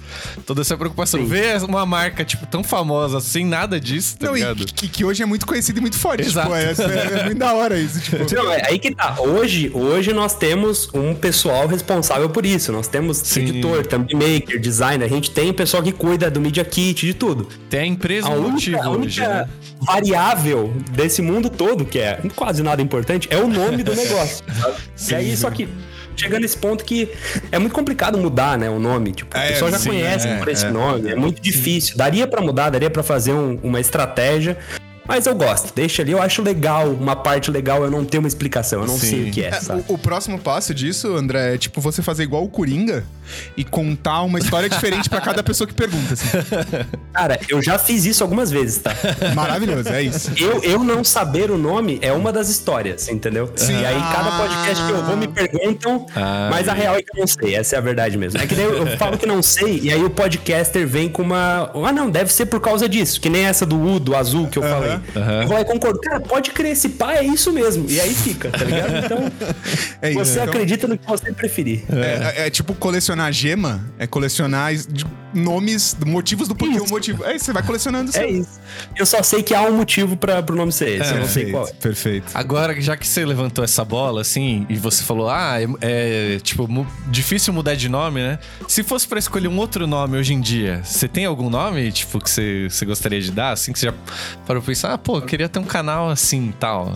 toda 0.45 0.61
essa 0.61 0.77
preocupação. 0.77 1.25
Ver 1.25 1.61
uma 1.63 1.85
marca, 1.85 2.23
tipo, 2.23 2.45
tão 2.45 2.63
famosa 2.63 3.19
sem 3.19 3.45
nada 3.45 3.79
disso, 3.79 4.17
tá 4.17 4.27
Não, 4.27 4.37
e 4.37 4.39
ligado? 4.39 4.65
que, 4.65 4.87
que 4.87 5.03
hoje 5.05 5.21
é 5.23 5.25
muito 5.25 5.45
conhecido 5.45 5.77
e 5.79 5.81
muito 5.81 5.97
forte. 5.97 6.23
Exato. 6.23 6.47
Tipo, 6.49 6.55
é, 6.55 6.63
é- 7.15 7.19
é 7.19 7.23
muito 7.25 7.37
da 7.39 7.53
hora 7.53 7.77
isso. 7.77 7.99
Tipo, 7.99 8.33
Não, 8.35 8.51
é 8.51 8.61
aí 8.65 8.79
que 8.79 8.93
tá. 8.93 9.15
Hoje, 9.19 9.69
hoje 9.73 10.13
nós 10.13 10.28
temos 10.33 10.89
um 10.93 11.13
pessoal 11.15 11.67
responsável 11.67 12.29
por 12.29 12.45
isso. 12.45 12.71
Nós 12.71 12.87
temos 12.87 13.17
Sim. 13.17 13.41
editor, 13.41 13.85
thumb 13.85 14.13
maker, 14.13 14.59
designer. 14.59 15.05
A 15.05 15.09
gente 15.09 15.31
tem 15.31 15.51
pessoal 15.53 15.81
que 15.83 15.91
cuida 15.91 16.29
do 16.29 16.39
Media 16.41 16.63
Kit, 16.65 17.05
de 17.05 17.13
tudo. 17.13 17.47
Tem 17.69 17.79
a 17.81 17.85
empresa 17.85 18.27
A 18.27 18.31
única, 18.31 18.77
a 18.83 18.89
hoje, 18.89 18.97
única 19.21 19.27
né? 19.27 19.49
variável 19.81 20.73
desse 20.91 21.21
mundo 21.21 21.49
todo, 21.49 21.85
que 21.85 21.99
é 21.99 22.19
quase 22.35 22.63
nada 22.63 22.81
importante, 22.81 23.27
é 23.31 23.37
o 23.37 23.47
nome 23.47 23.83
do 23.83 23.93
negócio. 23.95 24.43
e 25.09 25.15
aí, 25.15 25.35
só 25.37 25.49
que 25.49 25.67
chegando 26.15 26.41
nesse 26.41 26.57
ponto 26.57 26.83
que 26.83 27.09
é 27.51 27.57
muito 27.57 27.73
complicado 27.73 28.17
mudar, 28.17 28.57
né, 28.57 28.69
o 28.69 28.77
nome. 28.79 29.13
Tipo, 29.13 29.37
É, 29.37 29.49
pessoa 29.53 29.71
já 29.71 29.79
sim, 29.79 29.89
conhece 29.89 30.27
é, 30.27 30.37
por 30.37 30.49
esse 30.49 30.65
é. 30.65 30.69
nome, 30.71 31.09
é 31.09 31.15
muito 31.15 31.41
difícil. 31.41 31.95
Daria 31.95 32.27
pra 32.27 32.41
mudar, 32.41 32.69
daria 32.69 32.89
pra 32.89 33.01
fazer 33.03 33.31
um- 33.33 33.57
uma 33.63 33.79
estratégia. 33.79 34.57
Mas 35.09 35.25
eu 35.25 35.33
gosto, 35.35 35.73
deixa 35.75 36.03
ali, 36.03 36.11
eu 36.11 36.21
acho 36.21 36.41
legal, 36.43 36.87
uma 36.89 37.15
parte 37.15 37.49
legal 37.49 37.83
eu 37.83 37.89
não 37.89 38.05
ter 38.05 38.19
uma 38.19 38.27
explicação, 38.27 38.81
eu 38.81 38.87
não 38.87 38.97
sei 38.97 39.09
Sim. 39.25 39.29
o 39.29 39.33
que 39.33 39.43
é, 39.43 39.47
É, 39.47 39.51
sabe? 39.59 39.83
o, 39.87 39.95
o 39.95 39.97
próximo 39.97 40.37
passo 40.39 40.73
disso, 40.73 41.15
André, 41.15 41.55
é 41.55 41.57
tipo 41.57 41.81
você 41.81 42.01
fazer 42.03 42.23
igual 42.23 42.43
o 42.43 42.47
Coringa 42.47 43.03
e 43.57 43.63
contar 43.63 44.21
uma 44.21 44.37
história 44.39 44.69
diferente 44.69 45.09
pra 45.09 45.19
cada 45.21 45.41
pessoa 45.43 45.67
que 45.67 45.73
pergunta. 45.73 46.13
assim. 46.13 46.27
Cara, 47.13 47.39
eu 47.49 47.61
já 47.61 47.77
fiz 47.79 48.05
isso 48.05 48.23
algumas 48.23 48.49
vezes, 48.51 48.77
tá? 48.83 48.91
Maravilhoso, 49.35 49.89
é 49.89 50.01
isso. 50.03 50.31
Eu, 50.37 50.63
eu 50.63 50.83
não 50.83 51.03
saber 51.03 51.49
o 51.51 51.57
nome 51.57 51.97
é 52.01 52.11
uma 52.13 52.31
das 52.31 52.49
histórias, 52.49 53.07
entendeu? 53.09 53.51
Sim. 53.55 53.81
E 53.81 53.85
aí, 53.85 53.99
cada 54.13 54.31
podcast 54.37 54.85
que 54.85 54.91
eu 54.91 55.03
vou 55.03 55.17
me 55.17 55.27
perguntam, 55.27 56.05
Ah, 56.15 56.49
mas 56.51 56.67
a 56.67 56.73
real 56.73 56.95
é 56.95 57.01
que 57.01 57.09
eu 57.15 57.19
não 57.19 57.27
sei, 57.27 57.55
essa 57.55 57.75
é 57.75 57.79
a 57.79 57.81
verdade 57.81 58.15
mesmo. 58.17 58.39
É 58.39 58.45
que 58.47 58.53
daí 58.55 58.65
eu, 58.65 58.77
eu 58.87 58.97
falo 58.97 59.17
que 59.17 59.25
não 59.25 59.41
sei, 59.41 59.79
e 59.83 59.91
aí 59.91 60.03
o 60.03 60.09
podcaster 60.09 60.87
vem 60.87 61.09
com 61.09 61.21
uma. 61.23 61.71
Ah, 61.85 61.91
não, 61.91 62.09
deve 62.09 62.31
ser 62.31 62.45
por 62.45 62.59
causa 62.59 62.87
disso, 62.87 63.19
que 63.19 63.29
nem 63.29 63.45
essa 63.45 63.65
do 63.65 63.79
U, 63.79 63.99
do 63.99 64.15
azul 64.15 64.47
que 64.47 64.57
eu 64.57 64.63
falei. 64.63 64.98
Eu 65.41 65.47
vou 65.47 65.55
lá 65.55 65.61
e 65.61 65.65
concordo, 65.65 65.99
cara, 65.99 66.19
pode 66.19 66.51
crer, 66.51 66.71
esse 66.73 66.89
pá 66.89 67.13
é 67.15 67.23
isso 67.23 67.51
mesmo. 67.51 67.85
E 67.89 67.99
aí 67.99 68.13
fica, 68.13 68.49
tá 68.49 68.63
ligado? 68.63 69.05
Então, 69.05 69.31
É 70.01 70.09
isso. 70.11 70.19
você 70.19 70.31
Então, 70.33 70.43
acredita 70.45 70.87
no 70.87 70.97
que 70.97 71.07
você 71.07 71.31
preferir. 71.33 71.83
É, 71.91 72.41
é- 72.43 72.47
é 72.47 72.49
tipo 72.49 72.73
colecionar 72.73 73.31
gema, 73.33 73.83
é 73.97 74.05
colecionar 74.07 74.73
nomes, 75.33 75.95
motivos 76.05 76.47
do 76.47 76.55
porquê 76.55 76.79
o 76.79 76.83
Isso. 76.83 76.93
motivo. 76.93 77.23
É 77.23 77.35
isso, 77.35 77.45
você 77.45 77.53
vai 77.53 77.61
colecionando. 77.63 78.09
É 78.09 78.13
seu- 78.13 78.29
isso. 78.29 78.59
Eu 78.97 79.05
só 79.05 79.21
sei 79.21 79.43
que 79.43 79.53
há 79.53 79.61
um 79.61 79.75
motivo 79.77 80.17
pra, 80.17 80.41
pro 80.41 80.55
nome 80.55 80.71
ser 80.71 80.99
esse, 81.01 81.11
eu 81.13 81.19
não 81.19 81.27
sei 81.27 81.43
Perfeito, 81.45 81.51
qual 81.51 81.67
é. 81.67 81.71
perfeito. 81.73 82.31
Agora, 82.33 82.81
já 82.81 82.97
que 82.97 83.07
você 83.07 83.23
levantou 83.25 83.63
essa 83.63 83.85
bola, 83.85 84.21
assim, 84.21 84.65
e 84.69 84.75
você 84.75 85.03
falou, 85.03 85.29
ah, 85.29 85.57
é, 85.61 85.67
é, 86.35 86.39
tipo, 86.39 86.67
mu- 86.67 86.87
difícil 87.07 87.53
mudar 87.53 87.75
de 87.75 87.87
nome, 87.89 88.21
né? 88.21 88.39
Se 88.67 88.81
fosse 88.83 89.07
pra 89.07 89.19
escolher 89.19 89.47
um 89.47 89.57
outro 89.57 89.85
nome 89.85 90.17
hoje 90.17 90.33
em 90.33 90.41
dia, 90.41 90.81
você 90.83 91.07
tem 91.07 91.25
algum 91.25 91.49
nome, 91.49 91.91
tipo, 91.91 92.19
que 92.19 92.29
você, 92.29 92.67
você 92.69 92.85
gostaria 92.85 93.21
de 93.21 93.31
dar? 93.31 93.51
Assim, 93.51 93.71
que 93.71 93.79
você 93.79 93.87
já 93.87 93.93
parou 94.47 94.61
pra 94.63 94.71
pensar, 94.71 94.88
ah, 94.93 94.97
pô, 94.97 95.21
queria 95.21 95.47
ter 95.47 95.59
um 95.59 95.63
canal 95.63 96.09
assim 96.09 96.49
e 96.49 96.53
tal. 96.53 96.93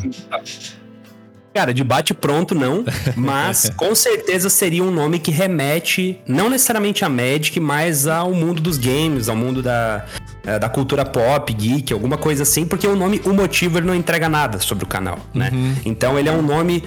Cara, 1.53 1.71
de 1.73 1.83
bate 1.83 2.13
pronto 2.13 2.55
não, 2.55 2.83
mas 3.15 3.71
com 3.75 3.93
certeza 3.93 4.49
seria 4.49 4.83
um 4.83 4.89
nome 4.89 5.19
que 5.19 5.29
remete 5.29 6.19
não 6.27 6.49
necessariamente 6.49 7.05
a 7.05 7.09
Magic, 7.09 7.59
mas 7.59 8.07
ao 8.07 8.33
mundo 8.33 8.61
dos 8.61 8.77
games, 8.77 9.29
ao 9.29 9.35
mundo 9.35 9.61
da, 9.61 10.05
eh, 10.43 10.57
da 10.57 10.67
cultura 10.67 11.05
pop, 11.05 11.53
geek, 11.53 11.93
alguma 11.93 12.17
coisa 12.17 12.41
assim, 12.41 12.65
porque 12.65 12.87
o 12.87 12.95
nome, 12.95 13.21
o 13.23 13.33
motivo, 13.33 13.77
ele 13.77 13.85
não 13.85 13.93
entrega 13.93 14.27
nada 14.27 14.57
sobre 14.59 14.83
o 14.83 14.87
canal, 14.87 15.19
né? 15.33 15.51
Então 15.85 16.17
ele 16.17 16.27
é 16.27 16.31
um 16.31 16.41
nome 16.41 16.83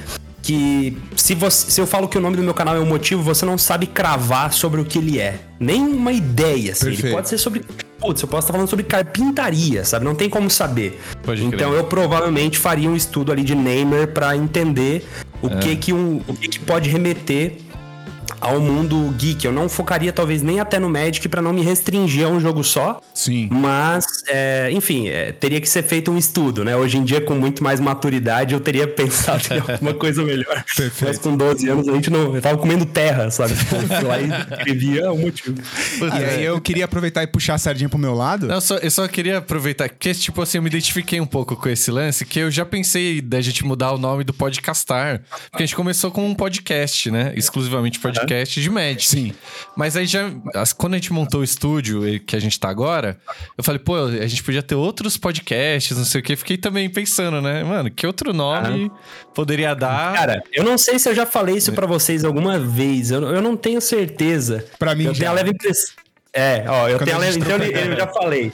que 0.46 0.96
se, 1.16 1.34
você, 1.34 1.72
se 1.72 1.80
eu 1.80 1.86
falo 1.86 2.06
que 2.06 2.16
o 2.16 2.20
nome 2.20 2.36
do 2.36 2.42
meu 2.42 2.54
canal 2.54 2.76
é 2.76 2.78
o 2.78 2.86
motivo, 2.86 3.20
você 3.20 3.44
não 3.44 3.58
sabe 3.58 3.86
cravar 3.86 4.52
sobre 4.52 4.80
o 4.80 4.84
que 4.84 4.98
ele 4.98 5.18
é. 5.18 5.40
Nem 5.58 5.82
uma 5.82 6.12
ideia, 6.12 6.70
assim. 6.70 6.86
Ele 6.86 6.96
Perfeito. 6.96 7.14
pode 7.14 7.28
ser 7.28 7.38
sobre. 7.38 7.64
Putz, 7.98 8.20
eu 8.22 8.28
posso 8.28 8.44
estar 8.44 8.52
falando 8.52 8.68
sobre 8.68 8.84
carpintaria, 8.84 9.84
sabe? 9.84 10.04
Não 10.04 10.14
tem 10.14 10.28
como 10.28 10.50
saber. 10.50 11.00
Pode 11.22 11.40
crer. 11.40 11.54
então 11.54 11.72
eu 11.72 11.84
provavelmente 11.84 12.58
faria 12.58 12.88
um 12.90 12.96
estudo 12.96 13.32
ali 13.32 13.42
de 13.42 13.54
Neymar 13.54 14.08
pra 14.08 14.36
entender 14.36 15.06
o 15.42 15.48
É. 15.48 15.56
que 15.56 15.76
que 15.76 15.92
um, 15.92 16.20
o 16.28 16.34
que 16.34 16.48
que 16.48 16.58
pode 16.60 16.90
remeter 16.90 17.56
ao 18.40 18.60
mundo 18.60 19.14
geek. 19.16 19.44
Eu 19.44 19.52
não 19.52 19.68
focaria 19.68 20.12
talvez 20.12 20.42
nem 20.42 20.60
até 20.60 20.78
no 20.78 20.88
Magic 20.88 21.28
pra 21.28 21.40
não 21.42 21.52
me 21.52 21.62
restringir 21.62 22.26
a 22.26 22.28
um 22.28 22.40
jogo 22.40 22.62
só. 22.64 23.00
Sim. 23.14 23.48
Mas, 23.50 24.04
é, 24.28 24.70
enfim, 24.72 25.08
é, 25.08 25.32
teria 25.32 25.60
que 25.60 25.68
ser 25.68 25.82
feito 25.82 26.10
um 26.10 26.18
estudo, 26.18 26.64
né? 26.64 26.76
Hoje 26.76 26.98
em 26.98 27.04
dia, 27.04 27.20
com 27.20 27.34
muito 27.34 27.62
mais 27.62 27.80
maturidade, 27.80 28.54
eu 28.54 28.60
teria 28.60 28.86
pensado 28.88 29.42
em 29.52 29.58
alguma 29.58 29.94
coisa 29.94 30.22
melhor. 30.22 30.64
Mas 31.02 31.18
com 31.18 31.36
12 31.36 31.68
anos, 31.68 31.88
a 31.88 31.92
gente 31.92 32.10
não. 32.10 32.34
Eu 32.34 32.42
tava 32.42 32.58
comendo 32.58 32.84
terra, 32.86 33.30
sabe? 33.30 33.52
Eu 33.52 33.56
fui 33.88 34.04
lá 34.06 34.20
e 34.20 34.28
escrevia 34.28 35.12
o 35.12 35.18
motivo. 35.18 35.56
E 36.00 36.24
aí 36.24 36.44
eu 36.44 36.60
queria 36.60 36.84
aproveitar 36.84 37.22
e 37.22 37.26
puxar 37.26 37.54
a 37.54 37.58
sardinha 37.58 37.88
pro 37.88 37.98
meu 37.98 38.14
lado. 38.14 38.46
Não, 38.46 38.60
só- 38.60 38.76
eu 38.78 38.90
só 38.90 39.06
queria 39.08 39.38
aproveitar, 39.38 39.88
porque, 39.88 40.12
tipo 40.14 40.42
assim, 40.42 40.58
eu 40.58 40.62
me 40.62 40.68
identifiquei 40.68 41.20
um 41.20 41.26
pouco 41.26 41.56
com 41.56 41.68
esse 41.68 41.90
lance, 41.90 42.24
que 42.24 42.38
eu 42.38 42.50
já 42.50 42.64
pensei 42.64 43.20
da 43.20 43.40
gente 43.40 43.64
mudar 43.64 43.92
o 43.92 43.98
nome 43.98 44.24
do 44.24 44.32
podcastar. 44.34 45.22
Porque 45.50 45.62
a 45.62 45.66
gente 45.66 45.76
começou 45.76 46.10
com 46.10 46.26
um 46.26 46.34
podcast, 46.34 47.10
né? 47.10 47.32
Exclusivamente 47.36 47.98
podcast 47.98 48.25
de 48.26 48.70
Magic. 48.70 49.06
Sim. 49.06 49.32
Mas 49.76 49.96
aí 49.96 50.06
já, 50.06 50.30
quando 50.76 50.94
a 50.94 50.96
gente 50.96 51.12
montou 51.12 51.40
o 51.40 51.44
estúdio 51.44 52.02
que 52.20 52.34
a 52.34 52.38
gente 52.40 52.58
tá 52.58 52.68
agora, 52.68 53.18
eu 53.56 53.64
falei, 53.64 53.78
pô, 53.78 53.96
a 53.96 54.26
gente 54.26 54.42
podia 54.42 54.62
ter 54.62 54.74
outros 54.74 55.16
podcasts, 55.16 55.96
não 55.96 56.04
sei 56.04 56.20
o 56.20 56.24
quê. 56.24 56.36
Fiquei 56.36 56.56
também 56.56 56.88
pensando, 56.88 57.40
né? 57.40 57.62
Mano, 57.64 57.90
que 57.90 58.06
outro 58.06 58.32
nome 58.32 58.90
poderia 59.34 59.74
dar? 59.74 60.14
Cara, 60.14 60.42
eu 60.52 60.64
não 60.64 60.76
sei 60.78 60.98
se 60.98 61.08
eu 61.08 61.14
já 61.14 61.26
falei 61.26 61.56
isso 61.56 61.72
pra 61.72 61.86
vocês 61.86 62.24
alguma 62.24 62.58
vez. 62.58 63.10
Eu, 63.10 63.22
eu 63.22 63.42
não 63.42 63.56
tenho 63.56 63.80
certeza. 63.80 64.64
Pra 64.78 64.94
mim 64.94 65.04
eu 65.04 65.14
já. 65.14 65.20
tenho 65.20 65.30
a 65.30 65.34
leve 65.34 65.50
impressão. 65.50 66.05
É, 66.36 66.64
ó, 66.68 66.86
eu 66.86 66.98
Quando 66.98 67.08
tenho 67.08 67.18
a 67.18 67.30
Então 67.30 67.58
eu 67.58 67.96
já 67.96 68.06
falei. 68.06 68.52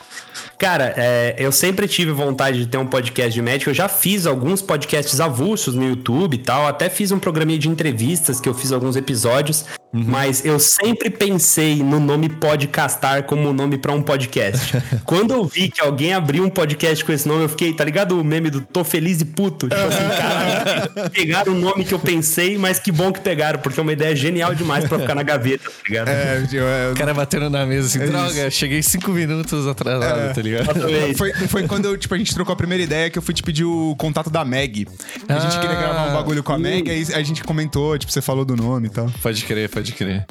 Cara, 0.57 0.95
é, 0.97 1.35
eu 1.37 1.51
sempre 1.51 1.89
tive 1.89 2.13
vontade 2.13 2.59
de 2.59 2.67
ter 2.69 2.79
um 2.79 2.87
podcast 2.87 3.33
de 3.33 3.43
médico. 3.43 3.71
Eu 3.71 3.75
já 3.75 3.89
fiz 3.89 4.25
alguns 4.25 4.63
podcasts 4.63 5.21
avulsos 5.21 5.75
no 5.75 5.85
YouTube 5.85 6.35
e 6.35 6.39
tal. 6.39 6.69
Até 6.69 6.89
fiz 6.89 7.11
um 7.11 7.19
programinha 7.19 7.59
de 7.59 7.69
entrevistas 7.69 8.41
que 8.41 8.49
eu 8.49 8.55
fiz 8.55 8.71
alguns 8.71 8.95
episódios. 8.95 9.65
Mas 9.93 10.43
eu 10.45 10.59
sempre 10.59 11.11
pensei 11.11 11.83
no 11.83 12.01
nome 12.01 12.29
Podcastar 12.31 13.25
como 13.25 13.53
nome 13.53 13.77
pra 13.77 13.93
um 13.93 14.01
podcast. 14.03 14.73
Quando 15.05 15.35
eu 15.35 15.45
vi 15.45 15.69
que 15.69 15.83
alguém 15.83 16.15
abriu 16.15 16.45
um 16.45 16.49
podcast 16.49 17.05
com 17.05 17.13
esse 17.13 17.29
nome, 17.29 17.43
eu 17.43 17.49
fiquei, 17.51 17.75
tá 17.75 17.85
ligado 17.85 18.19
o 18.19 18.25
meme 18.25 18.49
do 18.49 18.63
tô 18.63 18.83
feliz 18.85 19.21
e 19.21 19.25
puto? 19.27 19.69
Tipo 19.69 19.81
assim, 19.83 20.09
caralho, 20.17 21.11
pegaram 21.11 21.53
o 21.53 21.59
nome 21.59 21.85
que 21.85 21.93
eu 21.93 21.99
pensei, 21.99 22.57
mas 22.57 22.79
que 22.79 22.91
bom 22.91 23.13
que 23.13 23.21
pegaram, 23.21 23.59
porque 23.61 23.79
é 23.79 23.83
uma 23.83 23.93
ideia 23.93 24.17
genial 24.17 24.55
demais 24.55 24.87
pra 24.89 24.99
ficar 24.99 25.15
na 25.15 25.23
gaveta, 25.23 25.65
tá 25.69 25.77
ligado? 25.87 26.09
É, 26.09 26.43
eu- 26.53 26.63
eu- 26.63 26.93
O 26.93 26.97
cara 26.97 27.13
batendo 27.13 27.51
na 27.51 27.67
mesa 27.67 27.89
assim, 27.89 28.03
É 28.03 28.07
droga, 28.07 28.51
cheguei 28.51 28.83
cinco 28.83 29.11
minutos 29.11 29.67
atrasado, 29.67 30.35
tá 30.35 30.41
ligado? 30.41 30.81
Foi, 31.19 31.33
foi 31.35 31.67
quando 31.69 31.85
eu, 31.85 31.99
tipo, 31.99 32.15
a 32.15 32.19
gente 32.19 32.33
trocou 32.35 32.55
a 32.55 32.57
primeira 32.57 32.83
ideia 32.83 33.11
que 33.11 33.19
eu 33.19 33.23
fui 33.23 33.35
te 33.35 33.43
pedir 33.43 33.65
o 33.65 33.95
contato 33.99 34.31
da 34.31 34.43
Meg. 34.43 34.89
A 35.29 35.39
gente 35.39 35.57
Ah. 35.57 35.61
queria 35.61 35.77
gravar 35.77 36.09
um 36.09 36.15
bagulho 36.15 36.43
com 36.43 36.53
a 36.55 36.59
Meg, 36.59 36.91
aí 36.91 37.07
a 37.15 37.23
gente 37.23 37.45
comentou, 37.45 37.99
tipo, 37.99 38.11
você 38.11 38.23
falou 38.23 38.45
do 38.47 38.57
nome 38.57 38.87
e 38.87 38.91
tal. 38.91 39.11
Pode 39.23 39.45
crer, 39.45 39.69
pode 39.69 39.82
crer. 39.91 40.25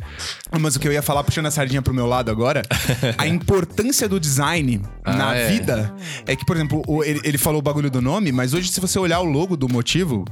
Mas 0.58 0.78
o 0.78 0.80
que 0.80 0.88
eu 0.88 0.94
ia 0.94 1.02
falar, 1.02 1.24
puxando 1.26 1.48
a 1.48 1.52
sardinha 1.52 1.82
pro 1.82 1.94
meu 1.94 2.06
lado 2.06 2.32
agora, 2.32 2.62
a 3.18 3.28
importância 3.28 4.08
do 4.08 4.20
design 4.20 4.82
Ah, 5.04 5.14
na 5.18 5.36
é. 5.36 5.50
vida 5.50 5.94
é 6.26 6.36
que, 6.36 6.46
por 6.46 6.56
exemplo, 6.56 6.82
ele, 7.04 7.20
ele 7.26 7.38
falou 7.38 7.60
o 7.60 7.62
bagulho 7.62 7.90
do 7.90 8.02
nome, 8.02 8.32
mas 8.32 8.54
hoje, 8.54 8.70
se 8.72 8.80
você 8.80 8.98
olhar 9.00 9.20
o 9.20 9.26
logo 9.26 9.58
do 9.58 9.68
motivo, 9.68 10.24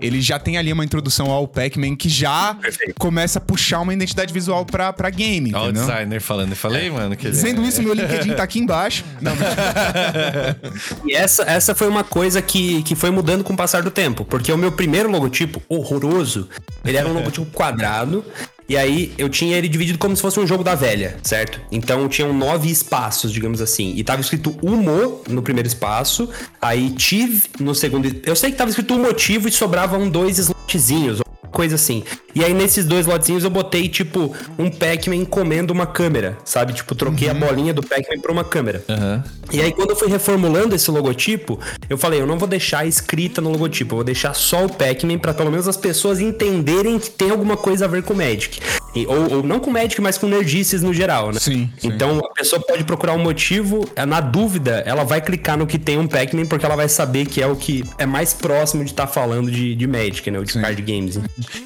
ele 0.00 0.20
já 0.20 0.38
tem 0.38 0.56
ali 0.58 0.72
uma 0.72 0.84
introdução 0.84 1.30
ao 1.30 1.46
Pac-Man 1.46 1.96
que 1.96 2.08
já 2.08 2.56
começa 2.98 3.38
a 3.38 3.42
puxar 3.42 3.80
uma 3.80 3.92
identidade 3.92 4.32
visual 4.32 4.64
pra, 4.64 4.92
pra 4.92 5.10
game, 5.10 5.54
Olha 5.54 5.70
o 5.70 5.72
designer 5.72 6.20
falando. 6.20 6.50
Eu 6.50 6.56
falei, 6.56 6.90
mano, 6.90 7.16
que 7.16 7.28
Dizendo 7.28 7.62
isso, 7.64 7.82
meu 7.82 7.94
LinkedIn 7.94 8.34
tá 8.34 8.42
aqui 8.42 8.58
embaixo. 8.58 9.04
Não, 9.20 9.32
E 11.06 11.14
essa, 11.14 11.42
essa 11.44 11.74
foi 11.74 11.88
uma 11.88 12.04
coisa 12.04 12.40
que, 12.40 12.82
que 12.82 12.94
foi 12.94 13.10
mudando 13.10 13.44
com 13.44 13.52
o 13.52 13.56
passar 13.56 13.82
do 13.82 13.90
tempo. 13.90 14.24
Porque 14.24 14.52
o 14.52 14.58
meu 14.58 14.72
primeiro 14.72 15.10
logotipo, 15.10 15.62
horroroso, 15.68 16.48
ele 16.84 16.96
era 16.96 17.08
um 17.08 17.12
logotipo 17.12 17.46
quadrado. 17.52 18.24
E 18.68 18.76
aí 18.76 19.14
eu 19.16 19.30
tinha 19.30 19.56
ele 19.56 19.66
dividido 19.66 19.98
como 19.98 20.14
se 20.14 20.20
fosse 20.20 20.38
um 20.38 20.46
jogo 20.46 20.62
da 20.62 20.74
velha, 20.74 21.16
certo? 21.22 21.58
Então 21.72 22.06
tinham 22.06 22.34
nove 22.34 22.70
espaços, 22.70 23.32
digamos 23.32 23.62
assim. 23.62 23.94
E 23.96 24.04
tava 24.04 24.20
escrito 24.20 24.54
Umo 24.62 25.22
no 25.26 25.40
primeiro 25.40 25.66
espaço, 25.66 26.28
aí 26.60 26.90
Tiv 26.90 27.46
no 27.58 27.74
segundo. 27.74 28.14
Eu 28.26 28.36
sei 28.36 28.50
que 28.50 28.58
tava 28.58 28.68
escrito 28.68 28.92
um 28.92 29.02
motivo 29.02 29.48
e 29.48 29.50
sobravam 29.88 30.08
dois 30.08 30.38
slotzinhos, 30.38 31.22
coisa 31.50 31.76
assim. 31.76 32.04
E 32.34 32.44
aí 32.44 32.52
nesses 32.52 32.84
dois 32.84 33.06
lotzinhos 33.06 33.42
eu 33.42 33.50
botei 33.50 33.88
tipo 33.88 34.34
um 34.58 34.70
Pac-Man 34.70 35.24
comendo 35.24 35.72
uma 35.72 35.86
câmera, 35.86 36.36
sabe? 36.44 36.74
Tipo, 36.74 36.94
troquei 36.94 37.28
a 37.30 37.34
bolinha 37.34 37.72
do 37.72 37.82
Pac-Man 37.82 38.20
por 38.20 38.30
uma 38.30 38.44
câmera. 38.44 38.84
Aham. 38.88 39.24
E 39.50 39.62
aí, 39.62 39.72
quando 39.72 39.90
eu 39.90 39.96
fui 39.96 40.08
reformulando 40.08 40.74
esse 40.74 40.90
logotipo, 40.90 41.58
eu 41.88 41.96
falei, 41.96 42.20
eu 42.20 42.26
não 42.26 42.38
vou 42.38 42.46
deixar 42.46 42.86
escrita 42.86 43.40
no 43.40 43.50
logotipo, 43.50 43.94
eu 43.94 43.96
vou 43.96 44.04
deixar 44.04 44.34
só 44.34 44.66
o 44.66 44.68
Pac-Man 44.68 45.18
pra 45.18 45.32
pelo 45.32 45.50
menos 45.50 45.66
as 45.66 45.76
pessoas 45.76 46.20
entenderem 46.20 46.98
que 46.98 47.08
tem 47.08 47.30
alguma 47.30 47.56
coisa 47.56 47.86
a 47.86 47.88
ver 47.88 48.02
com 48.02 48.12
o 48.12 48.16
Magic. 48.16 48.60
E- 48.94 49.06
Ou, 49.06 49.36
ou 49.36 49.42
não 49.42 49.60
com 49.60 49.70
Magic, 49.70 50.00
mas 50.00 50.16
com 50.18 50.26
nerdices 50.26 50.82
no 50.82 50.92
geral, 50.94 51.30
né? 51.32 51.38
Sim, 51.38 51.70
sim. 51.78 51.88
Então 51.88 52.18
a 52.18 52.32
pessoa 52.34 52.60
pode 52.60 52.84
procurar 52.84 53.12
um 53.12 53.18
motivo, 53.22 53.88
é, 53.94 54.04
na 54.06 54.20
dúvida, 54.20 54.82
ela 54.86 55.04
vai 55.04 55.20
clicar 55.20 55.56
no 55.58 55.66
que 55.66 55.78
tem 55.78 55.98
um 55.98 56.06
Pac-Man, 56.06 56.46
porque 56.46 56.64
ela 56.64 56.74
vai 56.76 56.88
saber 56.88 57.26
que 57.26 57.42
é 57.42 57.46
o 57.46 57.54
que 57.54 57.84
é 57.98 58.06
mais 58.06 58.32
próximo 58.32 58.82
de 58.84 58.90
estar 58.90 59.06
falando 59.06 59.50
de, 59.50 59.74
de 59.74 59.86
Magic, 59.86 60.30
né? 60.30 60.38
Ou 60.38 60.44
de 60.44 60.54
card 60.54 60.80
games. 60.82 61.18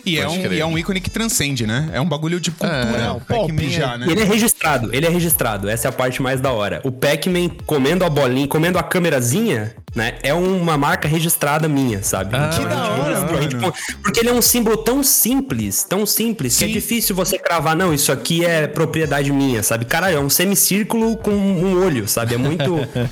E 0.04 0.18
é, 0.18 0.28
um, 0.28 0.52
e 0.52 0.60
é 0.60 0.66
um 0.66 0.76
ícone 0.76 1.00
que 1.00 1.10
transcende, 1.10 1.66
né? 1.66 1.90
É 1.92 2.00
um 2.00 2.08
bagulho 2.08 2.40
de 2.40 2.50
cultura 2.50 2.72
É, 2.98 3.10
o 3.10 3.20
pop 3.20 3.52
Pac-Man 3.52 3.68
já, 3.70 3.94
é- 3.94 3.98
né? 3.98 4.06
E 4.08 4.10
ele 4.12 4.20
é 4.22 4.24
registrado, 4.24 4.90
ele 4.94 5.06
é 5.06 5.08
registrado. 5.08 5.68
Essa 5.68 5.88
é 5.88 5.90
a 5.90 5.92
parte 5.92 6.20
mais 6.20 6.40
da 6.40 6.50
hora. 6.52 6.80
O 6.84 6.90
Pac-Man 6.90 7.48
comendo 7.66 8.04
a 8.04 8.10
bolinha, 8.10 8.48
comendo 8.48 8.78
a 8.78 8.82
câmerazinha, 8.82 9.74
né? 9.94 10.14
É 10.22 10.34
uma 10.34 10.76
marca 10.76 11.06
registrada 11.06 11.68
minha, 11.68 12.02
sabe? 12.02 12.34
Ah, 12.34 12.50
Então, 12.52 12.64
que 12.64 12.74
da 12.74 12.90
hora, 12.90 13.42
gente 13.42 13.56
Porque 14.02 14.20
ele 14.20 14.28
é 14.28 14.32
um 14.32 14.42
símbolo 14.42 14.76
tão 14.78 15.02
simples, 15.02 15.84
tão 15.84 16.04
simples, 16.04 16.56
que 16.58 16.64
é 16.64 16.66
Sim. 16.68 16.72
Difícil 17.12 17.14
você 17.14 17.38
cravar, 17.38 17.76
não, 17.76 17.92
isso 17.92 18.10
aqui 18.10 18.44
é 18.44 18.66
propriedade 18.66 19.30
minha, 19.32 19.62
sabe? 19.62 19.84
Caralho, 19.84 20.16
é 20.16 20.20
um 20.20 20.30
semicírculo 20.30 21.16
com 21.16 21.30
um 21.30 21.84
olho, 21.84 22.08
sabe? 22.08 22.34
É 22.34 22.38
muito. 22.38 22.62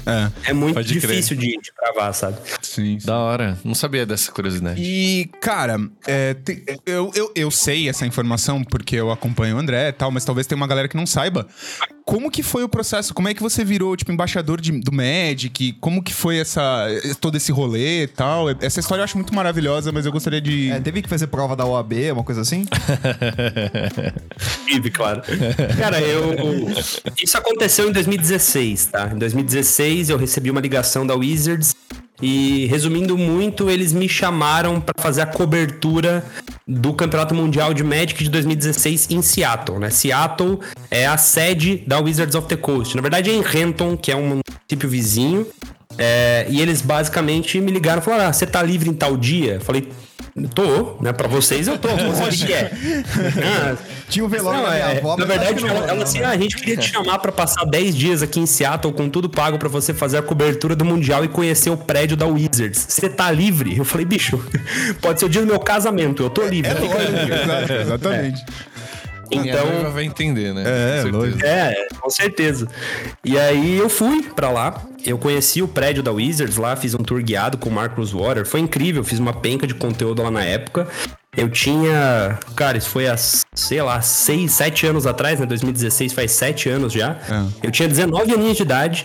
é. 0.47 0.53
muito 0.53 0.75
Pode 0.75 0.89
crer. 0.89 1.01
difícil 1.01 1.37
de, 1.37 1.49
de 1.61 1.73
cravar, 1.77 2.13
sabe? 2.15 2.37
Sim, 2.63 2.99
sim. 2.99 3.07
Da 3.07 3.19
hora. 3.19 3.59
Não 3.65 3.75
sabia 3.75 4.05
dessa 4.07 4.33
curiosidade. 4.33 4.81
E, 4.83 5.31
cara, 5.41 5.79
é, 6.07 6.35
te- 6.35 6.65
eu, 6.87 7.11
eu, 7.15 7.33
eu 7.35 7.51
sei 7.51 7.89
essa 7.89 8.07
informação 8.07 8.65
porque 8.65 8.97
eu 8.97 9.11
acompanho 9.11 9.57
o 9.57 9.59
André 9.59 9.89
e 9.89 9.93
tal, 9.93 10.11
mas 10.11 10.25
talvez 10.25 10.47
tenha 10.47 10.57
uma 10.57 10.67
galera 10.67 10.89
que 10.89 10.97
não 10.97 11.07
saiba. 11.07 11.47
Como 12.05 12.31
que 12.31 12.43
foi 12.43 12.65
o 12.65 12.69
processo? 12.69 13.15
Como 13.15 13.29
é 13.29 13.35
que 13.35 13.43
você 13.43 13.65
virou, 13.65 13.97
tipo, 13.97 14.11
embaixador 14.13 14.61
de- 14.61 14.73
do 14.81 14.93
Magic? 14.93 15.75
Como 15.81 16.03
que 16.03 16.13
foi 16.13 16.39
essa, 16.39 16.87
todo 17.21 17.37
esse 17.37 17.53
rolê 17.53 18.05
e 18.05 18.09
tal? 18.09 18.47
Essa 18.61 18.81
história 18.81 19.01
eu 19.01 19.05
acho 19.05 19.17
muito 19.17 19.35
maravilhosa, 19.35 19.93
mas 19.93 20.07
eu 20.07 20.13
gostaria 20.13 20.41
de... 20.41 20.71
É, 20.71 20.81
teve 20.81 21.03
que 21.03 21.09
fazer 21.09 21.27
prova 21.29 21.55
da 21.55 21.65
OAB, 21.67 21.93
uma 22.13 22.25
coisa 22.25 22.41
assim? 22.41 22.67
Tive, 24.67 24.91
claro. 24.91 25.23
Cara, 25.79 26.01
eu. 26.01 26.67
Isso 27.23 27.37
aconteceu 27.37 27.89
em 27.89 27.93
2016, 27.93 28.87
tá? 28.87 29.11
Em 29.15 29.19
2016 29.19 30.11
eu 30.11 30.17
recebi 30.17 30.51
uma 30.51 30.61
ligação 30.61 31.07
da 31.07 31.15
Wizards 31.15 31.75
e, 32.23 32.67
resumindo 32.67 33.17
muito, 33.17 33.71
eles 33.71 33.93
me 33.93 34.09
chamaram 34.09 34.81
pra 34.81 34.95
fazer 35.01 35.23
a 35.23 35.27
cobertura 35.27 36.25
do 36.67 36.93
Campeonato 36.93 37.35
Mundial 37.35 37.75
de 37.75 37.83
Magic 37.83 38.23
de 38.23 38.31
2016 38.31 39.11
em 39.11 39.23
Seattle, 39.23 39.79
né? 39.79 39.91
Seattle 39.91 40.61
é 40.91 41.07
a 41.07 41.17
sede 41.17 41.83
da 41.87 41.99
Wizards 41.99 42.35
of 42.35 42.47
the 42.47 42.57
Coast. 42.57 42.95
Na 42.95 43.03
verdade 43.03 43.31
é 43.31 43.35
em 43.35 43.43
Renton, 43.43 43.97
que 43.97 44.13
é 44.13 44.17
um 44.17 44.27
município 44.29 44.89
vizinho. 44.89 45.47
É, 45.99 46.47
e 46.49 46.61
eles 46.61 46.81
basicamente 46.81 47.61
me 47.61 47.73
ligaram 47.73 48.01
e 48.01 48.05
falaram: 48.05 48.29
Ah, 48.29 48.33
você 48.33 48.47
tá 48.47 48.63
livre 48.63 48.89
em 48.89 48.95
tal 48.95 49.17
dia? 49.17 49.55
Eu 49.55 49.61
falei. 49.61 49.89
Tô, 50.55 50.97
né? 51.01 51.13
Pra 51.13 51.27
vocês 51.27 51.67
eu 51.67 51.77
tô. 51.77 51.89
Você 52.15 52.47
que 52.47 52.53
é. 52.53 52.71
Tinha 54.09 54.25
um 54.25 54.29
velório 54.29 54.63
não, 54.63 54.73
é, 54.73 54.99
avó, 54.99 55.17
na 55.17 55.25
verdade, 55.25 55.65
ela, 55.65 55.87
ela 55.87 56.03
assim, 56.03 56.21
ah, 56.21 56.31
a 56.31 56.37
gente 56.37 56.57
queria 56.57 56.77
te 56.77 56.91
chamar 56.91 57.19
pra 57.19 57.31
passar 57.31 57.65
10 57.65 57.97
dias 57.97 58.23
aqui 58.23 58.41
em 58.41 58.47
Seattle 58.47 58.93
com 58.93 59.09
tudo 59.09 59.29
pago 59.29 59.59
pra 59.59 59.69
você 59.69 59.95
fazer 59.95 60.19
a 60.19 60.23
cobertura 60.23 60.75
do 60.75 60.85
Mundial 60.85 61.25
e 61.25 61.29
conhecer 61.29 61.71
o 61.71 61.77
prédio 61.77 62.17
da 62.17 62.27
Wizards. 62.27 62.87
Você 62.89 63.09
tá 63.09 63.31
livre? 63.31 63.77
Eu 63.77 63.85
falei, 63.85 64.05
bicho, 64.05 64.43
pode 65.01 65.21
ser 65.21 65.27
o 65.27 65.29
dia 65.29 65.41
do 65.41 65.47
meu 65.47 65.61
casamento, 65.61 66.23
eu 66.23 66.31
tô 66.31 66.45
livre. 66.47 66.73
livre. 66.73 67.41
Exato, 67.41 67.73
exatamente. 67.73 68.45
Minha 69.31 69.53
Então, 69.53 69.67
noiva 69.67 69.91
vai 69.91 70.05
entender, 70.05 70.53
né? 70.53 70.65
É, 70.67 71.03
Com 71.11 71.21
certeza. 71.21 71.47
é, 71.47 71.87
com 72.01 72.11
certeza. 72.11 72.69
E 73.25 73.39
aí 73.39 73.79
eu 73.79 73.89
fui 73.89 74.23
pra 74.35 74.51
lá, 74.51 74.83
eu 75.05 75.17
conheci 75.19 75.63
o 75.63 75.69
prédio 75.69 76.03
da 76.03 76.11
Wizards 76.13 76.57
lá, 76.57 76.75
fiz 76.77 76.95
um 76.95 76.99
tour 76.99 77.23
guiado 77.23 77.57
com 77.59 77.69
o 77.69 77.73
Marcus 77.73 78.13
Water, 78.13 78.45
foi 78.47 78.61
incrível, 78.61 79.05
fiz 79.05 79.19
uma 79.19 79.33
penca 79.33 79.67
de 79.67 79.75
conteúdo 79.75 80.23
lá 80.23 80.31
na 80.31 80.45
época. 80.45 80.89
Eu 81.37 81.49
tinha, 81.49 82.39
cara, 82.57 82.77
isso 82.77 82.89
foi 82.91 83.07
há, 83.07 83.17
sei 83.17 83.81
lá, 83.81 84.01
6, 84.01 84.51
7 84.51 84.87
anos 84.89 85.07
atrás, 85.07 85.39
né? 85.39 85.47
2016 85.47 86.13
faz 86.13 86.33
7 86.33 86.69
anos 86.69 86.93
já. 86.93 87.17
É. 87.29 87.67
Eu 87.69 87.71
tinha 87.71 87.89
19 87.89 88.35
aninhos 88.35 88.57
de 88.57 88.63
idade. 88.65 89.05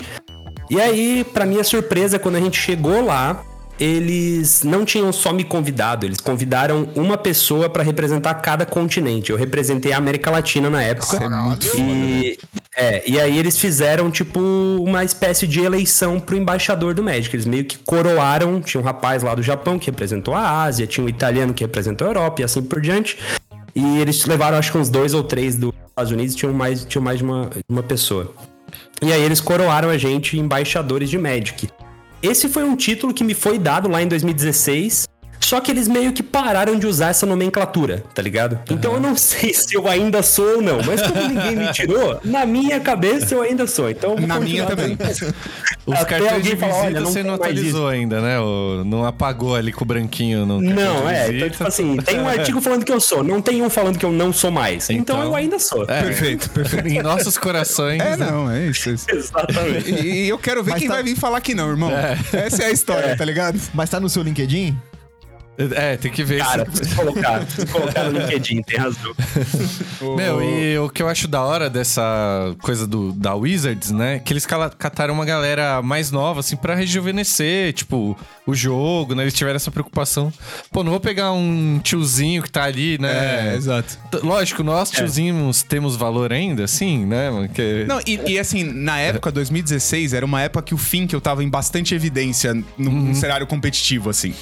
E 0.70 0.82
aí, 0.82 1.24
pra 1.34 1.46
minha 1.46 1.64
surpresa, 1.64 2.18
quando 2.18 2.36
a 2.38 2.40
gente 2.40 2.60
chegou 2.60 3.06
lá, 3.06 3.44
eles 3.80 4.64
não 4.64 4.86
tinham 4.86 5.12
só 5.12 5.34
me 5.34 5.44
convidado, 5.44 6.06
eles 6.06 6.20
convidaram 6.22 6.90
uma 6.96 7.18
pessoa 7.18 7.70
pra 7.70 7.84
representar 7.84 8.34
cada 8.36 8.66
continente. 8.66 9.32
Eu 9.32 9.38
representei 9.38 9.92
a 9.92 9.98
América 9.98 10.32
Latina 10.32 10.70
na 10.70 10.82
época. 10.82 11.18
É. 11.18 11.80
E, 11.80 12.40
é, 12.76 13.10
e 13.10 13.20
aí 13.20 13.38
eles 13.38 13.58
fizeram, 13.58 14.10
tipo, 14.10 14.40
uma 14.40 15.04
espécie 15.04 15.46
de 15.46 15.60
eleição 15.60 16.20
pro 16.20 16.38
embaixador 16.38 16.94
do 16.94 17.04
Magic. 17.04 17.36
Eles 17.36 17.46
meio 17.46 17.66
que 17.66 17.78
coroaram. 17.80 18.62
Tinha 18.62 18.80
um 18.80 18.84
rapaz 18.84 19.24
lá 19.24 19.36
do 19.36 19.44
Japão 19.44 19.78
que 19.78 19.88
representou 19.88 20.34
a 20.34 20.64
Ásia, 20.64 20.88
tinha 20.88 21.06
um 21.06 21.10
italiano 21.10 21.54
que 21.54 21.64
representou 21.64 22.08
a 22.08 22.12
Europa 22.12 22.42
e 22.42 22.46
assim 22.46 22.62
por 22.62 22.80
diante. 22.80 23.18
E 23.76 24.00
eles 24.00 24.26
levaram, 24.26 24.58
acho 24.58 24.72
que 24.72 24.78
uns 24.78 24.90
dois 24.90 25.14
ou 25.14 25.24
três 25.24 25.58
dos 25.58 25.74
Estados 25.90 26.12
Unidos, 26.12 26.36
tinham 26.36 26.54
mais, 26.54 26.86
tinham 26.86 27.04
mais 27.04 27.18
de 27.18 27.26
uma, 27.26 27.50
uma 27.68 27.84
pessoa. 27.84 28.34
E 29.02 29.12
aí 29.12 29.22
eles 29.22 29.42
coroaram 29.42 29.90
a 29.90 29.98
gente 29.98 30.38
embaixadores 30.38 31.10
de 31.10 31.18
Magic. 31.18 31.70
Esse 32.26 32.50
foi 32.50 32.64
um 32.64 32.76
título 32.76 33.14
que 33.14 33.24
me 33.24 33.36
foi 33.36 33.60
dado 33.60 33.88
lá 33.88 34.02
em 34.02 34.08
2016. 34.08 35.08
Só 35.40 35.62
que 35.62 35.70
eles 35.70 35.88
meio 35.88 36.12
que 36.12 36.24
pararam 36.24 36.80
de 36.80 36.88
usar 36.88 37.10
essa 37.10 37.24
nomenclatura, 37.24 38.04
tá 38.16 38.22
ligado? 38.22 38.60
Então 38.72 38.96
eu 38.96 39.00
não 39.00 39.14
sei 39.18 39.54
se 39.54 39.76
eu 39.76 39.88
ainda 39.88 40.24
sou 40.24 40.56
ou 40.56 40.62
não, 40.62 40.82
mas 40.84 41.04
como 41.04 41.22
ninguém 41.28 41.56
me 41.56 41.72
tirou, 41.72 42.20
na 42.24 42.48
minha 42.48 42.80
cabeça 42.80 43.36
eu 43.36 43.44
ainda 43.44 43.68
sou. 43.68 43.88
Então 43.88 44.16
Na 44.16 44.40
minha 44.40 44.66
também. 44.66 44.98
Os 45.86 45.94
Até 45.94 46.06
cartões 46.06 46.32
alguém 46.34 46.44
de 46.52 46.56
visita 46.56 46.76
olha, 46.76 47.00
não 47.00 47.12
você 47.12 47.24
não 47.24 47.34
atualizou 47.36 47.88
ainda, 47.88 48.20
né? 48.20 48.40
Ou 48.40 48.84
não 48.84 49.06
apagou 49.06 49.54
ali 49.56 49.72
com 49.72 49.84
o 49.84 49.88
branquinho 49.88 50.44
no 50.44 50.60
Não, 50.60 51.08
é. 51.08 51.32
Então, 51.32 51.50
tipo 51.50 51.68
assim, 51.68 51.98
tem 51.98 52.20
um 52.20 52.28
artigo 52.28 52.60
falando 52.60 52.84
que 52.84 52.92
eu 52.92 53.00
sou, 53.00 53.24
não 53.24 53.40
tem 53.40 53.62
um 53.62 53.70
falando 53.70 54.00
que 54.00 54.06
eu 54.06 54.12
não 54.12 54.34
sou 54.34 54.50
mais. 54.50 54.90
Então, 54.90 55.16
Então, 55.18 55.24
eu 55.24 55.36
ainda 55.36 55.60
sou. 55.60 55.84
É, 55.84 56.02
Perfeito, 56.02 56.50
perfeito. 56.50 56.88
Em 56.88 57.04
nossos 57.04 57.38
corações. 57.38 58.02
É, 58.02 58.18
não, 58.18 58.50
é 58.50 58.66
isso. 58.66 58.90
é 58.90 58.94
isso. 58.94 59.06
Exatamente. 59.14 59.92
E, 59.92 60.26
e 60.26 60.30
eu 60.30 60.40
quero 60.40 60.64
ver 60.64 60.72
Mas 60.72 60.80
quem 60.80 60.88
tá- 60.88 60.96
vai 60.96 61.04
vir 61.04 61.16
falar 61.16 61.40
que 61.42 61.54
não, 61.54 61.70
irmão. 61.70 61.92
Essa 62.34 62.64
é 62.64 62.66
a 62.68 62.72
história, 62.72 63.16
tá 63.16 63.24
ligado? 63.24 63.60
Mas 63.74 63.88
tá 63.90 64.00
no 64.00 64.10
seu 64.10 64.24
LinkedIn? 64.24 64.76
É, 65.58 65.96
tem 65.96 66.12
que 66.12 66.24
ver 66.24 66.40
Cara, 66.40 66.66
se 66.66 66.72
preciso 66.72 66.96
colocar, 66.96 67.46
preciso 67.46 67.68
colocar 67.68 68.04
no 68.06 68.20
LinkedIn, 68.20 68.62
tem 68.64 68.78
razão. 68.78 69.14
Meu, 70.18 70.42
e 70.44 70.78
o 70.78 70.90
que 70.90 71.02
eu 71.02 71.08
acho 71.08 71.28
da 71.28 71.42
hora 71.42 71.70
dessa 71.70 72.54
coisa 72.62 72.86
do, 72.86 73.14
da 73.14 73.34
Wizards, 73.36 73.92
né? 73.92 74.20
Que 74.20 74.34
eles 74.34 74.46
cataram 74.46 75.14
uma 75.14 75.26
galera 75.26 75.82
mais 75.82 76.12
nova, 76.12 76.42
assim, 76.42 76.58
pra 76.58 76.76
rejuvenescer, 76.76 77.74
tipo, 77.74 78.18
o 78.46 78.54
jogo, 78.54 79.16
né? 79.16 79.24
Eles 79.24 79.34
tiveram 79.34 79.56
essa 79.56 79.72
preocupação. 79.72 80.32
Pô, 80.72 80.84
não 80.84 80.92
vou 80.92 81.00
pegar 81.00 81.32
um 81.32 81.80
tiozinho 81.82 82.44
que 82.44 82.52
tá 82.52 82.64
ali, 82.64 82.98
né? 82.98 83.54
É, 83.54 83.56
exato. 83.56 83.98
Lógico, 84.24 84.62
nós 84.64 84.92
tiozinhos 84.92 85.64
temos 85.64 85.96
valor 85.96 86.34
ainda, 86.34 86.68
sim, 86.68 87.06
né? 87.06 87.30
mano? 87.30 87.50
Que... 87.50 87.86
Não, 87.88 88.00
e, 88.06 88.34
e 88.34 88.40
assim, 88.40 88.64
na 88.64 89.00
época, 89.00 89.32
2016, 89.32 90.14
era 90.14 90.26
uma 90.26 90.42
época 90.42 90.64
que 90.64 90.74
o 90.74 90.78
Fink 90.78 91.14
eu 91.14 91.22
tava 91.22 91.44
em 91.44 91.50
bastante 91.50 91.96
evidência 91.96 92.54
no, 92.78 92.92
no 92.92 93.16
cenário 93.16 93.48
competitivo, 93.48 94.10
assim. 94.10 94.34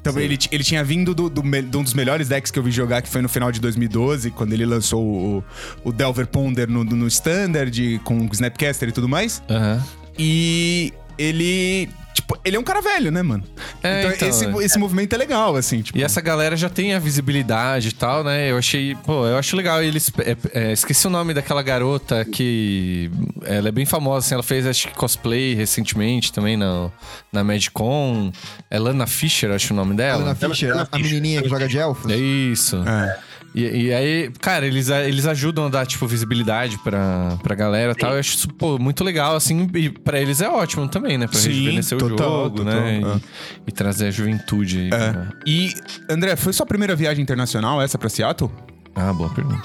Então 0.00 0.18
ele, 0.18 0.38
ele 0.50 0.64
tinha 0.64 0.82
vindo 0.84 1.14
do, 1.14 1.28
do 1.28 1.42
de 1.42 1.76
um 1.76 1.82
dos 1.82 1.94
melhores 1.94 2.28
decks 2.28 2.50
que 2.50 2.58
eu 2.58 2.62
vi 2.62 2.70
jogar, 2.70 3.02
que 3.02 3.08
foi 3.08 3.22
no 3.22 3.28
final 3.28 3.50
de 3.50 3.60
2012, 3.60 4.30
quando 4.30 4.52
ele 4.52 4.64
lançou 4.64 5.02
o, 5.04 5.44
o 5.84 5.92
Delver 5.92 6.26
Ponder 6.26 6.68
no, 6.68 6.84
no 6.84 7.06
Standard, 7.06 8.00
com 8.04 8.20
o 8.20 8.28
Snapcaster 8.32 8.88
e 8.88 8.92
tudo 8.92 9.08
mais. 9.08 9.42
Aham. 9.48 9.82
E 10.18 10.92
ele. 11.18 11.88
Tipo, 12.26 12.40
ele 12.44 12.56
é 12.56 12.58
um 12.58 12.64
cara 12.64 12.82
velho, 12.82 13.12
né, 13.12 13.22
mano? 13.22 13.44
É, 13.80 14.00
então, 14.00 14.12
então, 14.12 14.28
esse, 14.28 14.44
é. 14.44 14.64
esse 14.64 14.78
movimento 14.80 15.12
é 15.12 15.16
legal, 15.16 15.54
assim. 15.54 15.80
Tipo, 15.80 15.96
E 15.96 16.02
essa 16.02 16.20
galera 16.20 16.56
já 16.56 16.68
tem 16.68 16.92
a 16.92 16.98
visibilidade 16.98 17.90
e 17.90 17.92
tal, 17.92 18.24
né? 18.24 18.50
Eu 18.50 18.58
achei, 18.58 18.96
pô, 18.96 19.24
eu 19.24 19.38
acho 19.38 19.56
legal. 19.56 19.80
Eles, 19.80 20.10
é, 20.18 20.36
é, 20.52 20.72
esqueci 20.72 21.06
o 21.06 21.10
nome 21.10 21.32
daquela 21.32 21.62
garota 21.62 22.24
que 22.24 23.08
ela 23.44 23.68
é 23.68 23.72
bem 23.72 23.86
famosa, 23.86 24.26
assim, 24.26 24.34
ela 24.34 24.42
fez 24.42 24.66
acho 24.66 24.88
que 24.88 24.94
cosplay 24.94 25.54
recentemente 25.54 26.32
também 26.32 26.56
na, 26.56 26.90
na 27.32 27.44
Magicon. 27.44 28.32
É 28.68 28.76
Lana 28.76 29.06
Fisher, 29.06 29.52
acho 29.52 29.72
o 29.72 29.76
nome 29.76 29.94
dela. 29.94 30.24
Ana 30.24 30.34
Fischer, 30.34 30.76
a, 30.76 30.88
a 30.90 30.98
menininha 30.98 31.40
que 31.40 31.48
joga 31.48 31.68
de 31.68 31.78
elfos? 31.78 32.10
É 32.10 32.16
isso. 32.16 32.82
É. 32.88 33.18
E, 33.56 33.86
e 33.86 33.92
aí, 33.94 34.30
cara, 34.38 34.66
eles, 34.66 34.90
eles 34.90 35.26
ajudam 35.26 35.64
a 35.64 35.68
dar, 35.70 35.86
tipo, 35.86 36.06
visibilidade 36.06 36.76
pra, 36.84 37.38
pra 37.42 37.54
galera 37.54 37.92
e 37.92 37.94
tal. 37.94 38.12
Eu 38.12 38.20
acho 38.20 38.34
isso, 38.36 38.48
pô, 38.48 38.78
muito 38.78 39.02
legal, 39.02 39.34
assim. 39.34 39.66
E 39.74 39.88
pra 39.88 40.20
eles 40.20 40.42
é 40.42 40.48
ótimo 40.48 40.86
também, 40.88 41.16
né? 41.16 41.26
Pra 41.26 41.38
Sim, 41.40 41.48
rejuvenescer 41.48 41.96
o 41.96 42.00
total, 42.08 42.44
jogo, 42.44 42.56
total, 42.58 42.74
né? 42.74 43.00
é. 43.00 43.00
E, 43.16 43.20
e 43.68 43.72
trazer 43.72 44.08
a 44.08 44.10
juventude 44.10 44.78
aí. 44.80 44.86
É. 44.88 45.10
pra- 45.12 45.28
E, 45.46 45.72
André, 46.08 46.36
foi 46.36 46.52
sua 46.52 46.66
primeira 46.66 46.94
viagem 46.94 47.22
internacional 47.22 47.80
essa 47.80 47.96
pra 47.96 48.10
Seattle? 48.10 48.50
Ah, 48.94 49.10
boa 49.12 49.30
pergunta. 49.30 49.62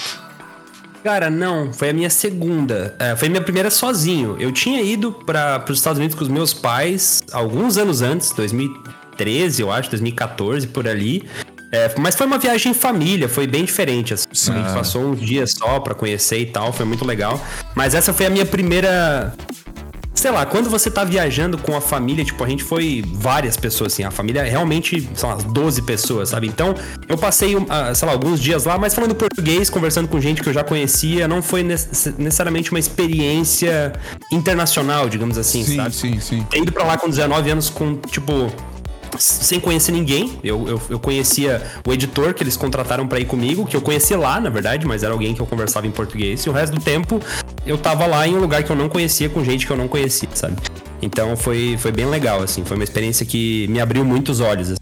Cara, 1.04 1.30
não, 1.30 1.74
foi 1.74 1.90
a 1.90 1.94
minha 1.94 2.10
segunda. 2.12 2.96
É, 3.00 3.16
foi 3.16 3.28
a 3.28 3.32
minha 3.32 3.42
primeira 3.44 3.70
sozinho. 3.72 4.38
Eu 4.40 4.52
tinha 4.52 4.82
ido 4.84 5.12
para 5.12 5.66
os 5.68 5.80
Estados 5.80 5.98
Unidos 5.98 6.16
com 6.16 6.24
os 6.24 6.30
meus 6.30 6.54
pais 6.54 7.24
alguns 7.34 7.76
anos 7.78 8.02
antes, 8.04 8.32
2013, 8.32 9.62
eu 9.64 9.72
acho, 9.72 9.90
2014, 9.90 10.68
por 10.68 10.88
ali. 10.88 11.28
É, 11.72 11.94
mas 11.98 12.16
foi 12.16 12.28
uma 12.28 12.38
viagem 12.38 12.72
em 12.72 12.76
família, 12.76 13.30
foi 13.30 13.48
bem 13.48 13.64
diferente. 13.64 14.14
Assim. 14.14 14.52
A 14.52 14.56
gente 14.58 14.74
passou 14.74 15.04
uns 15.04 15.22
dias 15.22 15.52
só 15.52 15.80
pra 15.80 15.94
conhecer 15.94 16.40
e 16.40 16.46
tal, 16.46 16.74
foi 16.74 16.86
muito 16.86 17.06
legal. 17.06 17.40
Mas 17.76 17.94
essa 17.94 18.14
foi 18.14 18.26
a 18.26 18.30
minha 18.30 18.46
primeira 18.46 19.34
sei 20.22 20.30
lá, 20.30 20.46
quando 20.46 20.70
você 20.70 20.92
tá 20.92 21.04
viajando 21.04 21.58
com 21.58 21.76
a 21.76 21.82
família, 21.82 22.24
tipo, 22.24 22.44
a 22.44 22.48
gente 22.48 22.64
foi 22.64 23.04
várias 23.08 23.58
pessoas, 23.58 23.94
assim, 23.94 24.04
a 24.04 24.12
família 24.12 24.44
realmente, 24.44 25.10
são 25.16 25.32
umas 25.32 25.44
12 25.44 25.82
pessoas, 25.82 26.30
sabe? 26.30 26.48
Então, 26.48 26.76
eu 27.10 27.18
passei, 27.18 27.56
uh, 27.56 27.66
sei 27.96 28.06
lá, 28.06 28.14
alguns 28.14 28.40
dias 28.40 28.66
lá, 28.66 28.78
mas 28.78 28.94
falando 28.94 29.16
português, 29.16 29.68
conversando 29.68 30.08
com 30.08 30.22
gente 30.22 30.44
que 30.44 30.50
eu 30.50 30.54
já 30.54 30.64
conhecia, 30.64 31.28
não 31.28 31.42
foi 31.42 31.64
necessariamente 31.64 32.70
uma 32.70 32.80
experiência 32.80 33.94
internacional, 34.32 35.10
digamos 35.10 35.40
assim, 35.40 35.64
sim, 35.64 35.76
sabe? 35.76 35.96
Sim, 35.96 36.20
sim, 36.20 36.42
sim. 36.42 36.48
Indo 36.54 36.72
pra 36.72 36.84
lá 36.84 36.98
com 36.98 37.10
19 37.10 37.50
anos 37.50 37.70
com, 37.70 37.96
tipo, 37.96 38.52
sem 39.18 39.60
conhecer 39.60 39.92
ninguém. 39.92 40.40
Eu, 40.44 40.68
eu, 40.68 40.82
eu, 40.90 41.00
conhecia 41.00 41.62
o 41.88 41.94
editor 41.94 42.34
que 42.34 42.44
eles 42.44 42.58
contrataram 42.58 43.08
para 43.08 43.20
ir 43.20 43.26
comigo, 43.26 43.66
que 43.66 43.76
eu 43.76 43.82
conhecia 43.82 44.18
lá, 44.18 44.40
na 44.40 44.50
verdade, 44.50 44.86
mas 44.86 45.04
era 45.04 45.14
alguém 45.14 45.34
que 45.34 45.42
eu 45.42 45.46
conversava 45.46 45.88
em 45.88 45.92
português. 45.92 46.44
E 46.46 46.50
o 46.50 46.54
resto 46.54 46.76
do 46.76 46.82
tempo 46.82 47.20
eu 47.66 47.78
tava 47.78 48.06
lá 48.06 48.28
em 48.28 48.36
um 48.36 48.40
lugar 48.40 48.64
que 48.64 48.72
eu 48.72 48.76
não 48.76 48.90
conhecia, 48.90 49.30
com 49.30 49.44
gente 49.44 49.66
que 49.66 49.72
eu 49.72 49.78
não 49.78 49.88
conhecia, 49.88 50.30
sabe? 50.34 50.56
Então 51.02 51.36
foi, 51.36 51.78
foi 51.78 51.92
bem 51.92 52.06
legal, 52.06 52.44
assim. 52.44 52.64
Foi 52.64 52.78
uma 52.78 52.84
experiência 52.84 53.26
que 53.26 53.68
me 53.70 53.80
abriu 53.80 54.06
muitos 54.06 54.40
olhos. 54.40 54.76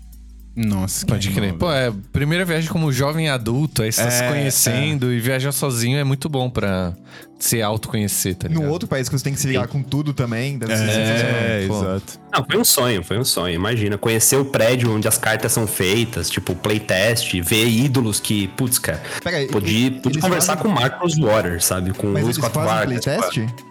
Nossa, 0.61 1.05
pode 1.05 1.29
crer. 1.29 1.53
Pô, 1.53 1.71
é 1.71 1.89
primeira 2.11 2.43
viagem 2.43 2.69
como 2.69 2.91
jovem 2.91 3.29
adulto, 3.29 3.81
aí 3.81 3.93
você 3.93 4.01
tá 4.01 4.07
é, 4.07 4.11
se 4.11 4.27
conhecendo 4.27 5.09
é. 5.09 5.13
e 5.13 5.19
viajar 5.19 5.53
sozinho 5.53 5.97
é 5.97 6.03
muito 6.03 6.27
bom 6.27 6.49
pra 6.49 6.93
se 7.39 7.61
autoconhecer, 7.61 8.35
tá 8.35 8.49
ligado? 8.49 8.65
No 8.65 8.69
outro 8.69 8.85
país 8.85 9.07
que 9.07 9.17
você 9.17 9.23
tem 9.23 9.33
que 9.33 9.39
se 9.39 9.47
ligar 9.47 9.67
Sim. 9.67 9.71
com 9.71 9.83
tudo 9.83 10.13
também, 10.13 10.57
deve 10.57 10.75
ser 10.75 10.83
é, 10.83 11.63
exato. 11.63 12.19
Não, 12.33 12.43
foi 12.43 12.59
um 12.59 12.65
sonho, 12.65 13.01
foi 13.01 13.17
um 13.17 13.23
sonho. 13.23 13.55
Imagina, 13.55 13.97
conhecer 13.97 14.35
o 14.35 14.43
prédio 14.43 14.93
onde 14.93 15.07
as 15.07 15.17
cartas 15.17 15.53
são 15.53 15.65
feitas, 15.65 16.29
tipo, 16.29 16.53
playtest, 16.53 17.39
ver 17.41 17.65
ídolos 17.65 18.19
que, 18.19 18.49
putz, 18.49 18.77
cara, 18.77 19.01
Pera, 19.23 19.47
podia, 19.47 19.91
podia 19.91 20.21
conversar 20.21 20.57
fazem... 20.57 20.63
com 20.73 20.77
o 20.77 20.81
Marcos 20.81 21.17
Waters, 21.17 21.63
sabe? 21.63 21.93
Com 21.93 22.11
o 22.11 22.33
Scott 22.33 22.53
Vargas. 22.53 23.05
Playtest? 23.05 23.31
Tipo, 23.31 23.68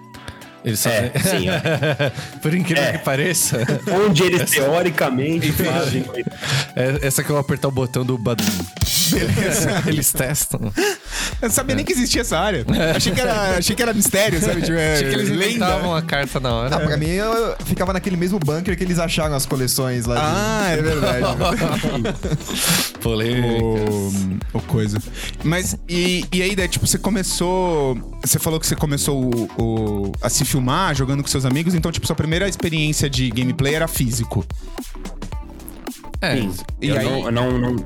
eles 0.64 0.85
é, 0.87 1.12
sim. 1.23 1.47
Por 2.42 2.55
incrível 2.55 2.85
é. 2.85 2.92
que 2.92 2.99
pareça. 2.99 3.59
Onde 4.07 4.25
eles 4.25 4.51
teoricamente 4.51 5.53
fazem. 5.53 6.05
É, 6.75 7.07
essa 7.07 7.23
que 7.23 7.31
eu 7.31 7.35
vou 7.35 7.40
apertar 7.40 7.68
o 7.68 7.73
botão 7.73 8.05
do 8.05 8.18
Badum. 8.18 8.44
Beleza. 9.11 9.83
eles 9.87 10.12
testam. 10.12 10.73
Eu 11.40 11.49
não 11.49 11.55
sabia 11.55 11.75
nem 11.77 11.85
que 11.85 11.92
existia 11.92 12.23
essa 12.23 12.38
área. 12.38 12.64
Achei 12.94 13.12
que 13.12 13.21
era, 13.21 13.59
achei 13.59 13.77
que 13.77 13.83
era 13.83 13.92
mistério, 13.92 14.40
sabe? 14.40 14.62
Tipo, 14.62 14.77
é, 14.77 14.94
achei 14.94 15.09
que 15.09 15.14
eles 15.14 15.29
inventavam 15.31 15.94
a 15.94 16.03
carta 16.03 16.40
na 16.40 16.53
hora. 16.53 16.77
Ah, 16.77 16.81
pra 16.81 16.97
mim, 16.97 17.09
eu 17.09 17.57
ficava 17.64 17.92
naquele 17.92 18.16
mesmo 18.16 18.38
bunker 18.38 18.77
que 18.77 18.85
eles 18.85 18.99
acharam 18.99 19.35
as 19.35 19.47
coleções 19.47 20.07
lá. 20.07 20.16
Ah, 20.21 20.75
de... 20.75 20.81
é 20.81 20.83
verdade. 20.83 21.25
Polêmica. 23.01 23.64
O, 23.64 24.11
o 24.55 24.62
coisa. 24.62 24.99
Mas, 25.44 25.77
e, 25.88 26.25
e 26.33 26.42
aí, 26.42 26.57
daí, 26.57 26.68
tipo, 26.68 26.87
você 26.87 26.99
começou... 26.99 27.97
Você 28.23 28.38
falou 28.38 28.59
que 28.59 28.66
você 28.66 28.77
começou 28.77 29.25
o, 29.25 29.62
o, 29.62 30.12
a 30.21 30.29
se 30.29 30.44
filmar 30.44 30.94
jogando 30.94 31.23
com 31.23 31.29
seus 31.29 31.44
amigos, 31.44 31.75
então, 31.75 31.90
tipo, 31.92 32.07
sua 32.07 32.16
primeira 32.16 32.49
experiência 32.49 33.09
de 33.09 33.31
gameplay 33.31 33.75
era 33.75 33.88
físico. 33.88 34.44
É. 36.21 36.37
Sim. 36.37 36.55
E 36.81 36.88
eu 36.88 36.99
aí... 36.99 37.05
não, 37.05 37.31
não, 37.31 37.59
não, 37.59 37.77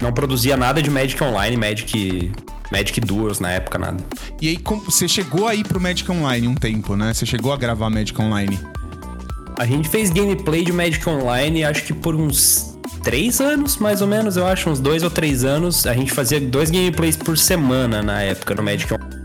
não, 0.00 0.12
produzia 0.12 0.56
nada 0.56 0.82
de 0.82 0.90
Magic 0.90 1.22
Online, 1.22 1.56
Magic. 1.56 2.32
Magic 2.70 3.00
Duels 3.00 3.40
na 3.40 3.50
época, 3.52 3.78
nada. 3.78 4.02
E 4.40 4.48
aí, 4.48 4.58
você 4.84 5.08
chegou 5.08 5.46
aí 5.46 5.64
pro 5.64 5.80
Magic 5.80 6.10
Online 6.10 6.48
um 6.48 6.54
tempo, 6.54 6.96
né? 6.96 7.12
Você 7.14 7.24
chegou 7.26 7.52
a 7.52 7.56
gravar 7.56 7.90
Magic 7.90 8.20
Online? 8.20 8.58
A 9.58 9.66
gente 9.66 9.88
fez 9.88 10.10
gameplay 10.10 10.64
de 10.64 10.72
Magic 10.72 11.08
Online, 11.08 11.64
acho 11.64 11.84
que 11.84 11.92
por 11.92 12.14
uns 12.14 12.78
três 13.02 13.40
anos, 13.40 13.76
mais 13.78 14.00
ou 14.00 14.06
menos, 14.06 14.36
eu 14.36 14.46
acho, 14.46 14.70
uns 14.70 14.80
dois 14.80 15.02
ou 15.02 15.10
três 15.10 15.44
anos. 15.44 15.86
A 15.86 15.94
gente 15.94 16.12
fazia 16.12 16.40
dois 16.40 16.70
gameplays 16.70 17.16
por 17.16 17.36
semana 17.36 18.02
na 18.02 18.22
época 18.22 18.54
no 18.54 18.62
Magic 18.62 18.92
Online. 18.92 19.18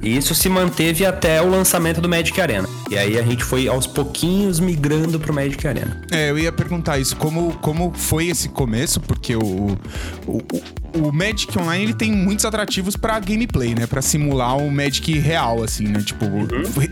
E 0.00 0.16
isso 0.16 0.34
se 0.34 0.48
manteve 0.48 1.04
até 1.04 1.42
o 1.42 1.50
lançamento 1.50 2.00
do 2.00 2.08
Magic 2.08 2.40
Arena. 2.40 2.68
E 2.88 2.96
aí 2.96 3.18
a 3.18 3.22
gente 3.22 3.42
foi 3.42 3.66
aos 3.66 3.86
pouquinhos 3.86 4.60
migrando 4.60 5.18
pro 5.18 5.34
Magic 5.34 5.66
Arena. 5.66 6.00
É, 6.10 6.30
eu 6.30 6.38
ia 6.38 6.52
perguntar 6.52 6.98
isso, 6.98 7.16
como, 7.16 7.52
como 7.54 7.92
foi 7.92 8.28
esse 8.28 8.48
começo? 8.48 9.00
Porque 9.00 9.34
o, 9.34 9.76
o, 10.26 10.40
o 10.94 11.12
Magic 11.12 11.56
Online 11.58 11.84
ele 11.84 11.94
tem 11.94 12.12
muitos 12.12 12.44
atrativos 12.44 12.96
para 12.96 13.18
gameplay, 13.20 13.74
né? 13.74 13.86
Para 13.86 14.02
simular 14.02 14.56
o 14.56 14.70
Magic 14.70 15.18
real, 15.18 15.62
assim, 15.62 15.84
né? 15.84 16.00
Tipo, 16.00 16.26
uhum. 16.26 16.46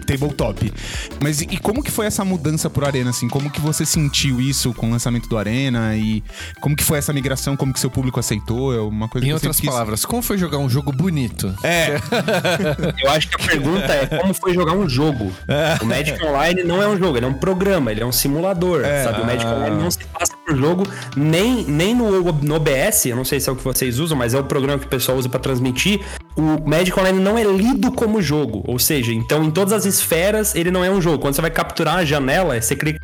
tabletop. 0.07 0.73
Mas 1.21 1.41
e 1.41 1.57
como 1.59 1.83
que 1.83 1.91
foi 1.91 2.07
essa 2.07 2.25
mudança 2.25 2.69
pro 2.69 2.87
Arena, 2.87 3.11
assim? 3.11 3.29
Como 3.29 3.51
que 3.51 3.61
você 3.61 3.85
sentiu 3.85 4.41
isso 4.41 4.73
com 4.75 4.89
o 4.89 4.91
lançamento 4.91 5.29
do 5.29 5.39
Arena? 5.39 5.97
E 5.97 6.23
como 6.61 6.77
que 6.77 6.85
foi 6.85 6.99
essa 6.99 7.13
migração? 7.13 7.57
Como 7.57 7.73
que 7.73 7.81
seu 7.81 7.91
público 7.91 8.21
aceitou? 8.21 8.75
É 8.75 8.81
uma 8.81 9.09
coisa 9.09 9.27
em 9.27 9.31
que 9.31 9.35
outras 9.35 9.59
quis... 9.59 9.69
palavras, 9.69 10.05
como 10.05 10.23
foi 10.23 10.39
jogar 10.39 10.59
um 10.59 10.69
jogo 10.69 10.93
bonito? 10.93 11.55
É. 11.63 11.97
Eu 13.03 13.11
acho 13.11 13.29
que 13.29 13.43
a 13.43 13.47
pergunta 13.47 13.93
é 13.93 14.07
como 14.07 14.35
foi 14.35 14.55
jogar 14.55 14.73
um 14.73 14.89
jogo. 14.89 15.33
O 15.81 15.87
Magic 15.87 16.23
Online 16.25 16.63
não 16.65 16.83
é 16.83 16.89
um 16.89 16.99
jogo, 16.99 17.17
ele 17.17 17.27
é 17.27 17.29
um 17.29 17.35
programa, 17.35 17.91
ele 17.91 18.03
é 18.03 18.07
um 18.07 18.13
simulador, 18.13 18.85
é. 18.85 19.05
sabe? 19.05 19.23
O 19.23 19.27
Magic 19.27 19.47
Online 19.47 19.77
não 19.77 19.91
se 19.91 20.05
passa 20.07 20.37
por 20.45 20.57
jogo, 20.57 20.87
nem, 21.17 21.65
nem 21.65 21.95
no, 21.95 22.33
no 22.33 22.55
OBS, 22.55 23.07
eu 23.07 23.17
não 23.17 23.25
sei 23.25 23.41
se 23.41 23.49
é 23.49 23.53
o 23.53 23.57
que 23.57 23.65
vocês 23.65 23.86
vocês 23.87 24.01
usam, 24.01 24.17
mas 24.17 24.35
é 24.35 24.39
o 24.39 24.45
programa 24.45 24.79
que 24.79 24.87
o 24.87 24.89
pessoal 24.89 25.17
usa 25.17 25.29
para 25.29 25.41
transmitir, 25.41 26.01
o 26.37 26.69
Magic 26.69 26.99
Online 26.99 27.21
não 27.21 27.39
é 27.39 27.45
lido 27.45 27.93
como 27.93 28.21
jogo. 28.21 28.63
Ou 28.67 28.79
seja, 28.79 29.13
então 29.13 29.45
em 29.45 29.51
todas 29.51 29.73
as 29.73 29.85
esferas 29.85 30.55
ele 30.55 30.71
não 30.71 30.85
é 30.85 30.91
um 30.91 31.01
jogo. 31.01 31.19
Quando 31.19 31.35
você 31.35 31.41
vai 31.41 31.51
capturar 31.51 31.97
a 31.97 32.05
janela, 32.05 32.61
você 32.61 32.75
clica 32.75 32.99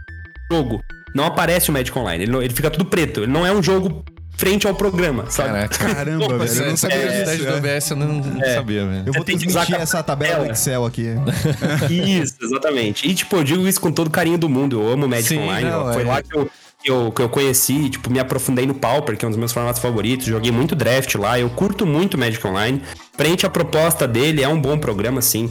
no 0.51 0.57
jogo. 0.57 0.83
Não 1.15 1.25
aparece 1.25 1.71
o 1.71 1.73
Magic 1.73 1.97
Online, 1.97 2.25
ele, 2.25 2.33
não, 2.33 2.43
ele 2.43 2.55
fica 2.55 2.71
tudo 2.71 2.85
preto. 2.85 3.21
Ele 3.21 3.33
não 3.33 3.47
é 3.47 3.53
um 3.53 3.63
jogo 3.63 4.05
frente 4.35 4.67
ao 4.67 4.75
programa, 4.75 5.31
sabe? 5.31 5.51
Caraca, 5.51 5.79
caramba, 5.95 6.39
velho. 6.39 6.63
Eu 6.63 6.71
não 6.71 6.77
sabia 6.77 6.97
é, 6.97 7.25
disso. 7.25 7.45
do 7.45 7.55
OBS 7.55 7.91
eu 7.91 7.97
não 7.97 8.43
é. 8.43 8.55
sabia, 8.55 8.87
velho. 8.87 9.03
Eu 9.07 9.13
vou 9.13 9.25
transmitir 9.25 9.75
essa 9.75 10.03
tabela 10.03 10.45
do 10.45 10.53
Excel 10.53 10.85
aqui. 10.87 11.07
Isso, 11.91 12.35
exatamente. 12.43 13.09
E, 13.09 13.15
tipo, 13.15 13.37
eu 13.37 13.45
digo 13.45 13.69
isso 13.69 13.81
com 13.81 13.93
todo 13.93 14.11
carinho 14.11 14.39
do 14.39 14.49
mundo. 14.49 14.81
Eu 14.81 14.89
amo 14.93 15.07
Magic 15.07 15.29
Sim, 15.29 15.39
Online. 15.39 15.71
Não, 15.71 15.93
Foi 15.93 16.03
é. 16.03 16.07
lá 16.07 16.23
que 16.23 16.35
eu 16.35 16.51
que 16.83 16.91
eu, 16.91 17.13
que 17.13 17.23
eu 17.23 17.29
conheci, 17.29 17.89
tipo, 17.89 18.11
me 18.11 18.19
aprofundei 18.19 18.67
no 18.67 18.75
Pauper, 18.75 19.17
que 19.17 19.25
é 19.25 19.29
um 19.29 19.31
dos 19.31 19.39
meus 19.39 19.53
formatos 19.53 19.81
favoritos, 19.81 20.27
joguei 20.27 20.51
muito 20.51 20.75
draft 20.75 21.15
lá, 21.15 21.39
eu 21.39 21.49
curto 21.51 21.87
muito 21.87 22.19
Magic 22.19 22.45
Online. 22.47 22.83
Frente 23.17 23.47
à 23.47 23.51
proposta 23.51 24.09
dele, 24.09 24.43
é 24.43 24.49
um 24.49 24.61
bom 24.61 24.77
programa, 24.79 25.23
sim. 25.23 25.51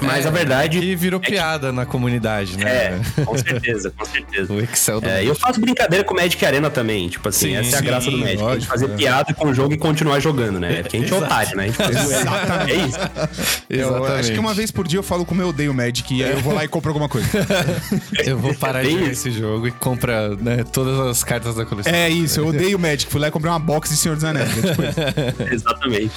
Mas 0.00 0.24
é, 0.24 0.28
a 0.28 0.30
verdade. 0.30 0.78
E 0.78 0.94
virou 0.96 1.20
é 1.22 1.26
piada 1.28 1.68
que... 1.68 1.74
na 1.74 1.86
comunidade, 1.86 2.56
né? 2.56 3.00
É, 3.18 3.24
com 3.24 3.36
certeza, 3.36 3.90
com 3.90 4.04
certeza. 4.04 4.52
o 4.52 4.60
Excel 4.60 5.00
do. 5.00 5.08
É, 5.08 5.24
eu 5.24 5.34
faço 5.34 5.60
brincadeira 5.60 6.04
com 6.04 6.14
o 6.14 6.16
Magic 6.16 6.44
Arena 6.44 6.70
também. 6.70 7.08
Tipo 7.08 7.28
assim, 7.28 7.48
sim, 7.48 7.56
essa 7.56 7.76
é 7.76 7.78
a 7.78 7.82
graça 7.82 8.10
do 8.10 8.18
Magic. 8.18 8.36
Lógico, 8.36 8.50
a 8.50 8.58
gente 8.58 8.68
fazer 8.68 8.90
é. 8.90 8.96
piada 8.96 9.34
com 9.34 9.48
o 9.48 9.54
jogo 9.54 9.74
e 9.74 9.78
continuar 9.78 10.20
jogando, 10.20 10.58
né? 10.58 10.82
Porque 10.82 10.96
a 10.96 11.00
gente 11.00 11.12
é 11.12 11.16
otário, 11.16 11.56
né? 11.56 11.68
Gente 11.68 11.82
Exatamente. 11.82 12.72
É 12.72 12.86
isso. 12.86 12.98
Eu, 13.68 14.04
acho 14.04 14.32
que 14.32 14.38
uma 14.38 14.54
vez 14.54 14.70
por 14.70 14.86
dia 14.86 14.98
eu 14.98 15.02
falo 15.02 15.24
como 15.24 15.42
eu 15.42 15.48
odeio 15.48 15.72
o 15.72 15.74
Magic 15.74 16.14
e 16.14 16.22
aí 16.22 16.30
eu 16.30 16.40
vou 16.40 16.54
lá 16.54 16.64
e 16.64 16.68
compro 16.68 16.90
alguma 16.90 17.08
coisa. 17.08 17.26
eu 18.24 18.38
vou 18.38 18.54
parar 18.54 18.82
de 18.82 19.10
esse 19.10 19.30
jogo 19.30 19.66
e 19.66 19.72
comprar 19.72 20.30
né, 20.30 20.64
todas 20.64 20.98
as 21.00 21.24
cartas 21.24 21.56
da 21.56 21.64
coleção. 21.64 21.92
É 21.92 22.08
isso, 22.08 22.40
eu 22.40 22.46
odeio 22.48 22.76
o 22.76 22.80
Magic. 22.80 23.10
Fui 23.10 23.20
lá 23.20 23.28
e 23.28 23.30
comprei 23.30 23.50
uma 23.50 23.58
box 23.58 23.90
de 23.90 23.96
Senhor 23.96 24.14
dos 24.14 24.24
Anéis. 24.24 24.48
Tipo 24.54 25.52
Exatamente. 25.52 26.12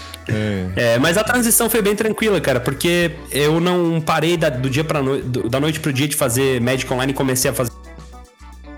É. 0.75 0.99
mas 0.99 1.17
a 1.17 1.23
transição 1.23 1.69
foi 1.69 1.81
bem 1.81 1.95
tranquila, 1.95 2.39
cara, 2.39 2.59
porque 2.59 3.11
eu 3.31 3.59
não 3.59 3.66
parei 4.06 4.38
da, 4.38 4.49
do 4.49 4.69
dia 4.69 4.84
para 4.84 5.01
no, 5.01 5.21
da 5.21 5.60
noite 5.60 5.80
pro 5.80 5.91
dia 5.93 6.08
de 6.08 6.15
fazer 6.15 6.62
Magic 6.62 6.91
Online 6.91 7.12
e 7.12 7.15
comecei 7.15 7.51
a 7.51 7.53
fazer. 7.53 7.71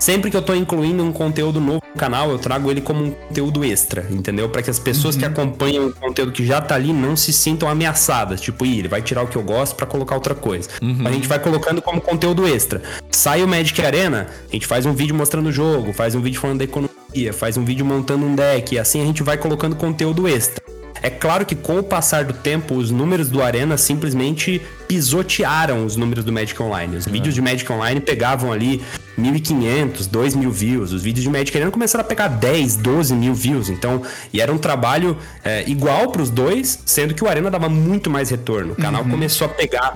Sempre 0.00 0.30
que 0.30 0.36
eu 0.36 0.40
tô 0.40 0.54
incluindo 0.54 1.04
um 1.04 1.12
conteúdo 1.12 1.60
novo 1.60 1.82
no 1.94 2.00
canal, 2.00 2.30
eu 2.30 2.38
trago 2.38 2.70
ele 2.70 2.80
como 2.80 3.04
um 3.04 3.10
conteúdo 3.10 3.62
extra, 3.62 4.06
entendeu? 4.10 4.48
Para 4.48 4.62
que 4.62 4.70
as 4.70 4.78
pessoas 4.78 5.14
uhum. 5.14 5.20
que 5.20 5.26
acompanham 5.26 5.88
o 5.88 5.92
conteúdo 5.94 6.32
que 6.32 6.44
já 6.46 6.58
tá 6.58 6.74
ali 6.74 6.90
não 6.90 7.14
se 7.14 7.34
sintam 7.34 7.68
ameaçadas. 7.68 8.40
Tipo, 8.40 8.64
Ih, 8.64 8.78
ele 8.78 8.88
vai 8.88 9.02
tirar 9.02 9.22
o 9.22 9.26
que 9.26 9.36
eu 9.36 9.42
gosto 9.42 9.76
para 9.76 9.84
colocar 9.84 10.14
outra 10.14 10.34
coisa. 10.34 10.70
Uhum. 10.80 11.06
A 11.06 11.12
gente 11.12 11.28
vai 11.28 11.38
colocando 11.38 11.82
como 11.82 12.00
conteúdo 12.00 12.48
extra. 12.48 12.80
Sai 13.10 13.42
o 13.42 13.48
Magic 13.48 13.78
Arena, 13.82 14.28
a 14.48 14.52
gente 14.52 14.66
faz 14.66 14.86
um 14.86 14.94
vídeo 14.94 15.14
mostrando 15.14 15.50
o 15.50 15.52
jogo, 15.52 15.92
faz 15.92 16.14
um 16.14 16.22
vídeo 16.22 16.40
falando 16.40 16.60
da 16.60 16.64
economia, 16.64 17.32
faz 17.34 17.58
um 17.58 17.64
vídeo 17.64 17.84
montando 17.84 18.24
um 18.24 18.34
deck, 18.34 18.74
e 18.74 18.78
assim 18.78 19.02
a 19.02 19.04
gente 19.04 19.22
vai 19.22 19.36
colocando 19.36 19.76
conteúdo 19.76 20.26
extra. 20.26 20.64
É 21.02 21.08
claro 21.08 21.46
que 21.46 21.54
com 21.54 21.78
o 21.78 21.82
passar 21.82 22.24
do 22.24 22.32
tempo, 22.32 22.74
os 22.74 22.90
números 22.90 23.28
do 23.28 23.42
Arena 23.42 23.76
simplesmente 23.78 24.60
pisotearam 24.86 25.84
os 25.84 25.96
números 25.96 26.24
do 26.24 26.32
Magic 26.32 26.60
Online. 26.62 26.96
Os 26.96 27.06
é. 27.06 27.10
vídeos 27.10 27.34
de 27.34 27.40
Magic 27.40 27.70
Online 27.72 28.00
pegavam 28.00 28.52
ali 28.52 28.82
1.500, 29.18 30.08
2.000 30.08 30.50
views. 30.50 30.92
Os 30.92 31.02
vídeos 31.02 31.22
de 31.22 31.30
Magic 31.30 31.56
Arena 31.56 31.70
começaram 31.70 32.04
a 32.04 32.06
pegar 32.08 32.28
10, 32.28 32.76
12 32.76 33.14
mil 33.14 33.34
views. 33.34 33.68
Então, 33.68 34.02
e 34.32 34.40
era 34.40 34.52
um 34.52 34.58
trabalho 34.58 35.16
é, 35.44 35.64
igual 35.68 36.10
para 36.10 36.22
os 36.22 36.30
dois, 36.30 36.80
sendo 36.84 37.14
que 37.14 37.24
o 37.24 37.28
Arena 37.28 37.50
dava 37.50 37.68
muito 37.68 38.10
mais 38.10 38.30
retorno. 38.30 38.72
O 38.72 38.76
canal 38.76 39.02
uhum. 39.02 39.10
começou 39.10 39.46
a 39.46 39.50
pegar 39.50 39.94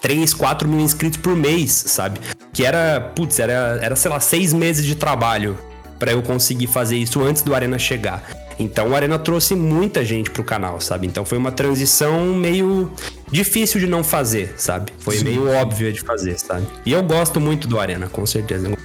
3, 0.00 0.34
4 0.34 0.68
mil 0.68 0.80
inscritos 0.80 1.18
por 1.18 1.36
mês, 1.36 1.70
sabe? 1.70 2.20
Que 2.52 2.64
era, 2.64 3.00
putz, 3.14 3.38
era, 3.38 3.78
era 3.80 3.94
sei 3.94 4.10
lá, 4.10 4.18
seis 4.18 4.52
meses 4.52 4.84
de 4.84 4.94
trabalho 4.94 5.56
para 5.98 6.10
eu 6.10 6.22
conseguir 6.22 6.66
fazer 6.66 6.96
isso 6.96 7.22
antes 7.22 7.42
do 7.42 7.54
Arena 7.54 7.78
chegar. 7.78 8.41
Então 8.62 8.90
o 8.90 8.94
Arena 8.94 9.18
trouxe 9.18 9.54
muita 9.54 10.04
gente 10.04 10.30
pro 10.30 10.44
canal, 10.44 10.80
sabe? 10.80 11.06
Então 11.06 11.24
foi 11.24 11.36
uma 11.38 11.52
transição 11.52 12.34
meio 12.34 12.90
difícil 13.30 13.80
de 13.80 13.86
não 13.86 14.04
fazer, 14.04 14.54
sabe? 14.56 14.92
Foi 14.98 15.16
Sim. 15.16 15.24
meio 15.24 15.50
óbvio 15.50 15.92
de 15.92 16.00
fazer, 16.00 16.38
sabe? 16.38 16.66
E 16.86 16.92
eu 16.92 17.02
gosto 17.02 17.40
muito 17.40 17.66
do 17.66 17.78
Arena, 17.78 18.08
com 18.08 18.24
certeza. 18.24 18.76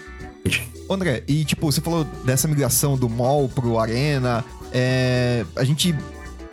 André, 0.90 1.24
e 1.28 1.44
tipo, 1.44 1.70
você 1.70 1.82
falou 1.82 2.06
dessa 2.24 2.48
migração 2.48 2.98
do 2.98 3.10
mall 3.10 3.50
pro 3.50 3.78
Arena. 3.78 4.44
É, 4.72 5.46
a 5.56 5.63
gente 5.63 5.94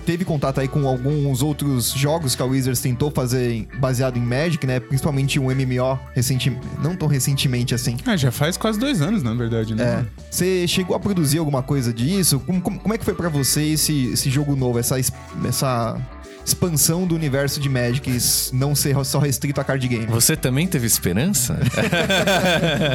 teve 0.05 0.25
contato 0.25 0.61
aí 0.61 0.69
com 0.69 0.87
alguns 0.87 1.43
outros 1.43 1.91
jogos 1.93 2.35
que 2.35 2.43
a 2.43 2.45
Wizards 2.45 2.81
tentou 2.81 3.11
fazer 3.11 3.67
baseado 3.79 4.17
em 4.17 4.23
Magic, 4.23 4.67
né? 4.67 4.81
Principalmente 4.81 5.39
um 5.39 5.45
MMO 5.47 5.99
recentemente, 6.15 6.67
não 6.83 6.95
tão 6.97 7.09
recentemente 7.09 7.75
assim. 7.75 7.97
Ah, 8.07 8.17
já 8.17 8.31
faz 8.31 8.57
quase 8.57 8.79
dois 8.79 9.01
anos, 9.01 9.23
na 9.23 9.35
verdade, 9.35 9.75
né? 9.75 9.85
É. 9.85 10.05
Você 10.31 10.67
chegou 10.69 10.95
a 10.97 11.01
produzir 11.01 11.39
alguma 11.39 11.63
coisa 11.63 11.93
disso? 11.93 12.41
Como, 12.41 12.61
como, 12.61 12.79
como 12.79 12.95
é 12.95 12.99
que 12.99 13.05
foi 13.05 13.15
pra 13.15 13.29
você 13.29 13.63
esse, 13.63 14.07
esse 14.13 14.31
jogo 14.31 14.55
novo, 14.57 14.79
essa, 14.79 14.99
es- 14.99 15.13
essa 15.47 15.97
expansão 16.45 17.07
do 17.07 17.15
universo 17.15 17.61
de 17.61 17.69
Magic, 17.69 18.19
não 18.53 18.75
ser 18.75 18.97
só 19.05 19.19
restrito 19.19 19.61
a 19.61 19.65
card 19.65 19.87
game? 19.89 20.07
Você 20.07 20.37
também 20.37 20.67
teve 20.67 20.87
esperança? 20.87 21.59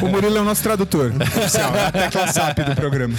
O 0.02 0.08
Murilo 0.08 0.36
é 0.38 0.40
o 0.40 0.44
nosso 0.44 0.62
tradutor 0.62 1.12
oficial, 1.20 1.74
é 1.74 1.86
a 1.86 1.92
tecla 1.92 2.26
SAP 2.26 2.58
do 2.60 2.74
programa. 2.74 3.14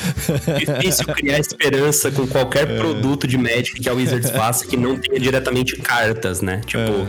Difícil 0.57 1.05
criar 1.07 1.39
esperança 1.39 2.11
com 2.11 2.25
qualquer 2.27 2.77
produto 2.77 3.27
de 3.27 3.37
Magic 3.37 3.79
que 3.79 3.89
a 3.89 3.93
Wizards 3.93 4.29
faça 4.31 4.65
que 4.65 4.77
não 4.77 4.97
tenha 4.97 5.19
diretamente 5.19 5.75
cartas, 5.77 6.41
né? 6.41 6.61
Tipo, 6.65 7.07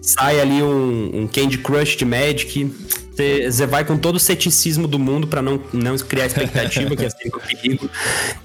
sai 0.00 0.40
ali 0.40 0.62
um, 0.62 1.22
um 1.22 1.28
Candy 1.28 1.58
Crush 1.58 1.96
de 1.96 2.04
Magic, 2.04 2.72
você 3.18 3.66
vai 3.66 3.84
com 3.84 3.96
todo 3.96 4.16
o 4.16 4.20
ceticismo 4.20 4.86
do 4.86 4.98
mundo 4.98 5.26
pra 5.26 5.42
não, 5.42 5.60
não 5.72 5.96
criar 5.98 6.26
expectativa, 6.26 6.94
que 6.94 7.04
é 7.04 7.10
sempre 7.10 7.38
um 7.38 7.40
perigo. 7.40 7.90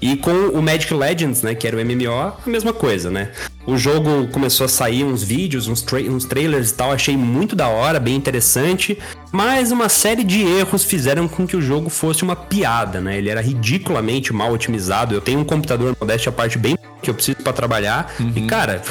E 0.00 0.16
com 0.16 0.48
o 0.48 0.60
Magic 0.60 0.92
Legends, 0.92 1.42
né, 1.42 1.54
que 1.54 1.66
era 1.66 1.76
o 1.76 1.84
MMO, 1.84 2.12
a 2.12 2.36
mesma 2.46 2.72
coisa, 2.72 3.10
né? 3.10 3.30
O 3.66 3.78
jogo 3.78 4.28
começou 4.28 4.66
a 4.66 4.68
sair 4.68 5.04
uns 5.04 5.22
vídeos, 5.22 5.68
uns, 5.68 5.80
tra 5.80 5.98
uns 5.98 6.24
trailers 6.24 6.70
e 6.70 6.74
tal, 6.74 6.92
achei 6.92 7.16
muito 7.16 7.56
da 7.56 7.68
hora, 7.68 7.98
bem 7.98 8.14
interessante, 8.14 8.98
mas 9.32 9.72
uma 9.72 9.88
série 9.88 10.22
de 10.22 10.42
erros 10.42 10.84
fizeram 10.84 11.26
com 11.26 11.46
que 11.46 11.56
o 11.56 11.62
jogo 11.62 11.88
fosse 11.88 12.22
uma 12.22 12.36
piada, 12.36 13.00
né? 13.00 13.16
Ele 13.16 13.30
era 13.30 13.40
ridiculamente 13.40 14.32
mal 14.32 14.52
otimizado. 14.52 15.14
Eu 15.14 15.20
tenho 15.20 15.40
um 15.40 15.44
computador 15.44 15.96
modéstia 15.98 16.30
à 16.30 16.32
parte 16.32 16.58
bem 16.58 16.76
que 17.00 17.08
eu 17.08 17.14
preciso 17.14 17.38
pra 17.38 17.52
trabalhar 17.52 18.14
e 18.34 18.42
cara, 18.42 18.82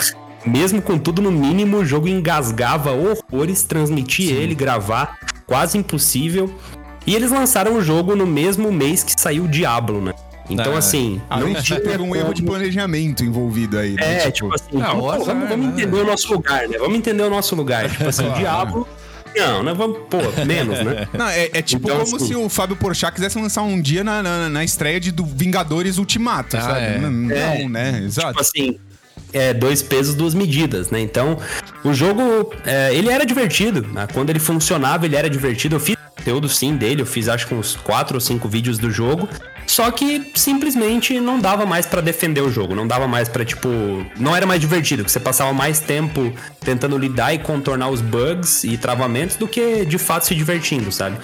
mesmo 0.46 0.82
com 0.82 0.98
tudo 0.98 1.22
no 1.22 1.32
mínimo, 1.32 1.78
o 1.78 1.86
jogo 1.86 2.08
engasgava 2.08 2.91
horrores, 2.91 3.63
transmitir 3.63 4.34
ele, 4.34 4.56
gravar, 4.56 5.17
quase 5.45 5.77
impossível. 5.77 6.53
E 7.06 7.15
eles 7.15 7.32
lançaram 7.32 7.75
o 7.75 7.82
jogo 7.82 8.15
no 8.15 8.25
mesmo 8.25 8.71
mês 8.71 9.03
que 9.03 9.19
saiu 9.19 9.43
o 9.43 9.47
Diablo, 9.47 10.01
né? 10.01 10.13
Então, 10.49 10.73
Ah, 10.75 10.79
assim, 10.79 11.21
Além 11.29 11.53
não 11.53 11.60
de 11.62 11.65
tinha 11.65 11.79
teve 11.79 12.01
um 12.03 12.15
erro 12.15 12.34
de 12.34 12.43
planejamento 12.43 13.23
envolvido 13.23 13.77
aí. 13.77 13.93
né? 13.95 14.25
É, 14.27 14.32
tipo, 14.32 14.53
assim, 14.53 14.82
Ah, 14.82 14.91
pô, 14.95 15.01
o 15.03 15.12
azar, 15.12 15.25
vamos, 15.27 15.49
vamos 15.49 15.65
né? 15.67 15.71
entender 15.73 16.01
o 16.01 16.06
nosso 16.06 16.34
lugar, 16.34 16.67
né? 16.67 16.77
Vamos 16.77 16.97
entender 16.97 17.23
o 17.23 17.29
nosso 17.29 17.56
lugar. 17.56 17.89
Tipo 17.89 18.10
assim, 18.10 18.27
o 18.27 18.34
Diablo. 18.34 18.88
Não, 19.36 19.63
né? 19.63 19.73
Vamos, 19.73 19.97
pô, 20.10 20.17
menos, 20.45 20.79
né? 20.84 21.08
Não, 21.17 21.27
é, 21.27 21.49
é 21.53 21.62
tipo 21.62 21.88
Então, 21.88 22.01
como 22.06 22.17
assim- 22.17 22.27
se 22.27 22.36
o 22.36 22.47
Fábio 22.49 22.75
Porchat 22.75 23.13
quisesse 23.13 23.39
lançar 23.39 23.63
um 23.63 23.82
dia 23.82 24.03
na, 24.03 24.21
na, 24.21 24.49
na 24.49 24.63
estreia 24.63 24.99
de 24.99 25.12
do 25.12 25.25
Vingadores 25.25 25.97
Ultimato, 25.97 26.56
Ah, 26.58 26.62
sabe? 26.62 26.79
é. 26.86 26.99
Não, 26.99 27.10
não, 27.12 27.36
É. 27.36 27.67
né? 27.67 28.01
Exato. 28.06 28.27
Tipo 28.29 28.41
assim, 28.41 28.77
é, 29.34 29.54
dois 29.54 29.82
pesos, 29.82 30.15
duas 30.15 30.34
medidas, 30.34 30.89
né? 30.89 31.02
Então, 31.02 31.38
o 31.84 31.93
jogo, 31.93 32.54
é, 32.65 32.93
ele 32.93 33.10
era 33.10 33.26
divertido. 33.26 33.86
né? 33.91 34.08
Quando 34.13 34.30
ele 34.30 34.39
funcionava, 34.39 35.06
ele 35.06 35.15
era 35.15 35.30
divertido. 35.30 35.76
Eu 35.76 35.80
fiz 35.80 35.98
conteúdo 36.15 36.48
sim 36.48 36.78
dele, 36.78 37.02
eu 37.02 37.06
fiz 37.06 37.28
acho 37.28 37.48
que 37.48 37.54
uns 37.54 37.76
quatro 37.76 38.15
ou 38.15 38.22
cinco 38.22 38.48
vídeos 38.48 38.78
do 38.78 38.89
jogo. 38.89 39.28
Só 39.65 39.89
que 39.91 40.32
simplesmente 40.36 41.19
não 41.19 41.39
dava 41.39 41.65
mais 41.65 41.86
pra 41.86 42.02
defender 42.02 42.41
o 42.41 42.52
jogo, 42.52 42.76
não 42.76 42.88
dava 42.88 43.08
mais 43.08 43.28
pra 43.28 43.43
tipo, 43.45 43.69
não 44.19 44.36
era 44.36 44.45
mais 44.45 44.60
divertido, 44.62 45.04
que 45.04 45.12
você 45.12 45.19
passava 45.19 45.54
mais 45.54 45.80
tempo 45.80 46.34
tentando 46.63 46.97
lidar 46.97 47.34
e 47.34 47.39
contornar 47.39 47.89
os 47.89 48.02
bugs 48.02 48.63
e 48.63 48.78
travamentos 48.78 49.36
do 49.36 49.47
que 49.47 49.86
de 49.86 49.97
fato 49.97 50.26
se 50.26 50.36
divertindo, 50.36 50.91
sabe? 50.91 51.17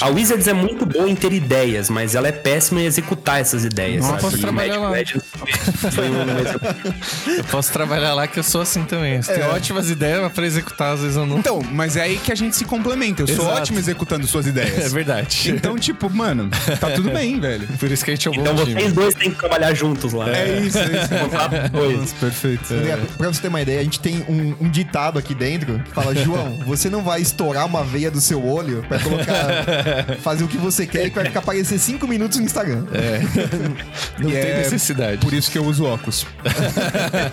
A 0.00 0.08
Wizards 0.08 0.46
é 0.46 0.52
muito 0.52 0.84
boa 0.86 1.08
em 1.08 1.14
ter 1.14 1.32
ideias, 1.32 1.88
mas 1.90 2.14
ela 2.14 2.28
é 2.28 2.32
péssima 2.32 2.80
em 2.80 2.84
executar 2.84 3.40
essas 3.40 3.64
ideias, 3.64 4.02
Nossa, 4.02 4.12
sabe? 4.12 4.22
posso 4.22 4.38
trabalhar 4.38 4.78
Magic 4.80 5.18
lá. 5.18 5.22
Exemplo 5.22 5.32
Eu 7.36 7.44
posso 7.44 7.72
trabalhar 7.72 8.14
lá 8.14 8.26
que 8.26 8.38
eu 8.38 8.42
sou 8.42 8.60
assim 8.60 8.84
também. 8.84 9.16
Eu 9.16 9.22
tenho 9.22 9.46
ótimas 9.50 9.90
ideias, 9.90 10.20
mas 10.20 10.32
pra 10.32 10.46
executar, 10.46 10.94
às 10.94 11.00
vezes 11.00 11.16
eu 11.16 11.26
não. 11.26 11.38
Então, 11.38 11.62
mas 11.72 11.96
é 11.96 12.02
aí 12.02 12.18
que 12.18 12.30
a 12.30 12.34
gente 12.34 12.56
se 12.56 12.64
complementa. 12.64 13.22
Eu 13.22 13.26
sou 13.26 13.44
Exato. 13.44 13.58
ótimo 13.58 13.78
executando 13.78 14.26
suas 14.26 14.46
ideias. 14.46 14.86
É 14.86 14.88
verdade. 14.88 15.50
Então, 15.50 15.76
tipo, 15.78 16.08
mano, 16.10 16.50
tá 16.80 16.90
tudo 16.90 17.10
bem, 17.12 17.40
velho. 17.40 17.66
Por 17.82 17.90
isso 17.90 18.04
que 18.04 18.12
a 18.12 18.14
gente 18.14 18.28
é 18.28 18.30
um 18.30 18.34
bom 18.34 18.40
Então 18.42 18.56
time. 18.64 18.74
vocês 18.74 18.92
dois 18.92 19.14
têm 19.16 19.30
que 19.32 19.38
trabalhar 19.38 19.74
juntos 19.74 20.12
lá. 20.12 20.30
É 20.30 20.60
isso, 20.60 20.78
é 20.78 20.82
isso. 20.84 21.08
Dos 21.08 21.70
dois. 21.70 21.98
Nossa, 21.98 22.14
perfeito. 22.14 22.72
André, 22.74 22.96
Pra 23.18 23.26
você 23.26 23.42
ter 23.42 23.48
uma 23.48 23.60
ideia, 23.60 23.80
a 23.80 23.82
gente 23.82 23.98
tem 23.98 24.24
um, 24.28 24.54
um 24.60 24.70
ditado 24.70 25.18
aqui 25.18 25.34
dentro 25.34 25.80
que 25.80 25.90
fala: 25.90 26.14
João, 26.14 26.58
você 26.64 26.88
não 26.88 27.02
vai 27.02 27.20
estourar 27.20 27.66
uma 27.66 27.82
veia 27.82 28.08
do 28.08 28.20
seu 28.20 28.46
olho 28.46 28.84
pra 28.88 29.00
colocar. 29.00 30.14
fazer 30.22 30.44
o 30.44 30.48
que 30.48 30.56
você 30.58 30.86
quer 30.86 31.06
e 31.06 31.10
que 31.10 31.16
vai 31.16 31.24
ficar 31.24 31.40
aparecer 31.40 31.76
5 31.76 32.06
minutos 32.06 32.38
no 32.38 32.44
Instagram. 32.44 32.84
Não 34.18 34.28
E 34.28 34.32
tem 34.32 34.40
é 34.42 34.58
necessidade. 34.58 35.18
Por 35.18 35.32
isso 35.34 35.50
que 35.50 35.58
eu 35.58 35.64
uso 35.64 35.84
óculos. 35.84 36.24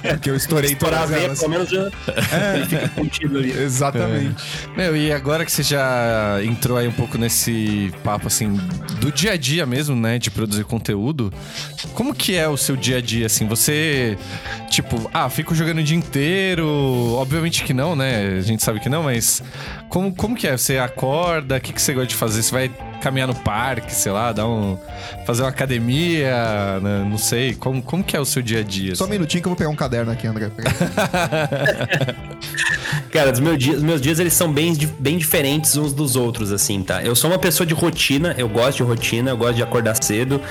Porque 0.02 0.32
eu 0.32 0.36
estourei 0.36 0.72
Estourar 0.72 1.02
a 1.02 1.04
todas 1.04 1.16
veia, 1.16 1.26
elas. 1.28 1.40
pelo 1.40 1.52
menos 1.52 1.70
já 1.70 1.92
ele 2.56 2.66
fica 2.66 2.90
contido 2.90 3.38
ali. 3.38 3.52
Exatamente. 3.52 4.44
Meu, 4.76 4.98
e 4.98 5.12
agora 5.14 5.46
que 5.46 5.52
você 5.52 5.62
já 5.62 6.40
entrou 6.44 6.76
aí 6.78 6.88
um 6.88 6.92
pouco 6.92 7.20
nesse 7.20 7.94
papo, 8.04 8.26
assim, 8.26 8.60
do 9.00 9.12
dia 9.12 9.34
a 9.34 9.38
dia 9.38 9.66
mesmo, 9.66 9.96
né, 9.96 10.18
de 10.18 10.32
produzir 10.40 10.64
conteúdo, 10.64 11.34
como 11.94 12.14
que 12.14 12.36
é 12.36 12.48
o 12.48 12.56
seu 12.56 12.78
dia 12.78 12.98
a 12.98 13.02
dia, 13.02 13.26
assim? 13.26 13.46
Você, 13.48 14.18
tipo, 14.70 15.10
ah, 15.14 15.30
fico 15.30 15.54
jogando 15.54 15.80
o 15.80 15.84
dia 15.84 15.98
inteiro? 15.98 16.66
Obviamente 17.18 17.64
que 17.64 17.74
não, 17.74 17.94
né? 17.94 18.38
A 18.38 18.42
gente 18.42 18.64
sabe 18.64 18.80
que 18.80 18.88
não, 18.88 19.04
mas 19.04 19.44
como, 19.90 20.14
como 20.16 20.36
que 20.36 20.48
é? 20.48 20.56
Você 20.56 20.78
acorda? 20.78 21.58
O 21.58 21.62
que, 21.62 21.74
que 21.74 21.82
você 21.82 21.94
gosta 21.94 22.08
de 22.08 22.16
fazer? 22.16 22.42
Você 22.42 22.52
vai 22.52 22.72
caminhar 23.00 23.28
no 23.28 23.36
parque, 23.36 23.94
sei 23.94 24.12
lá, 24.12 24.32
dar 24.32 24.48
um... 24.48 24.78
fazer 25.26 25.44
uma 25.44 25.50
academia, 25.50 26.80
né? 26.82 27.06
não 27.10 27.18
sei. 27.18 27.56
Como, 27.56 27.82
como 27.82 28.04
que 28.04 28.16
é 28.16 28.20
o 28.20 28.26
seu 28.26 28.42
dia 28.42 28.60
a 28.60 28.64
dia? 28.64 28.96
Só 28.96 29.04
um 29.04 29.08
assim? 29.08 29.14
minutinho 29.14 29.42
que 29.42 29.48
eu 29.48 29.52
vou 29.52 29.58
pegar 29.58 29.70
um 29.70 29.76
caderno 29.76 30.12
aqui, 30.12 30.28
André. 30.28 30.52
Cara, 33.12 33.32
os 33.32 33.40
meus 33.40 33.58
dias, 33.58 33.78
os 33.78 33.84
meus 33.84 34.02
dias 34.02 34.20
eles 34.20 34.34
são 34.34 34.52
bem, 34.52 34.76
bem 35.00 35.18
diferentes 35.18 35.76
uns 35.76 35.94
dos 35.94 36.16
outros, 36.16 36.52
assim, 36.52 36.84
tá? 36.84 37.04
Eu 37.04 37.16
sou 37.16 37.30
uma 37.30 37.40
pessoa 37.40 37.66
de 37.66 37.74
rotina, 37.74 38.36
eu 38.38 38.48
gosto 38.48 38.78
de 38.78 38.84
rotina, 38.84 39.32
eu 39.32 39.38
gosto 39.38 39.56
de 39.56 39.64
acordar 39.64 39.96
cedo, 40.02 40.42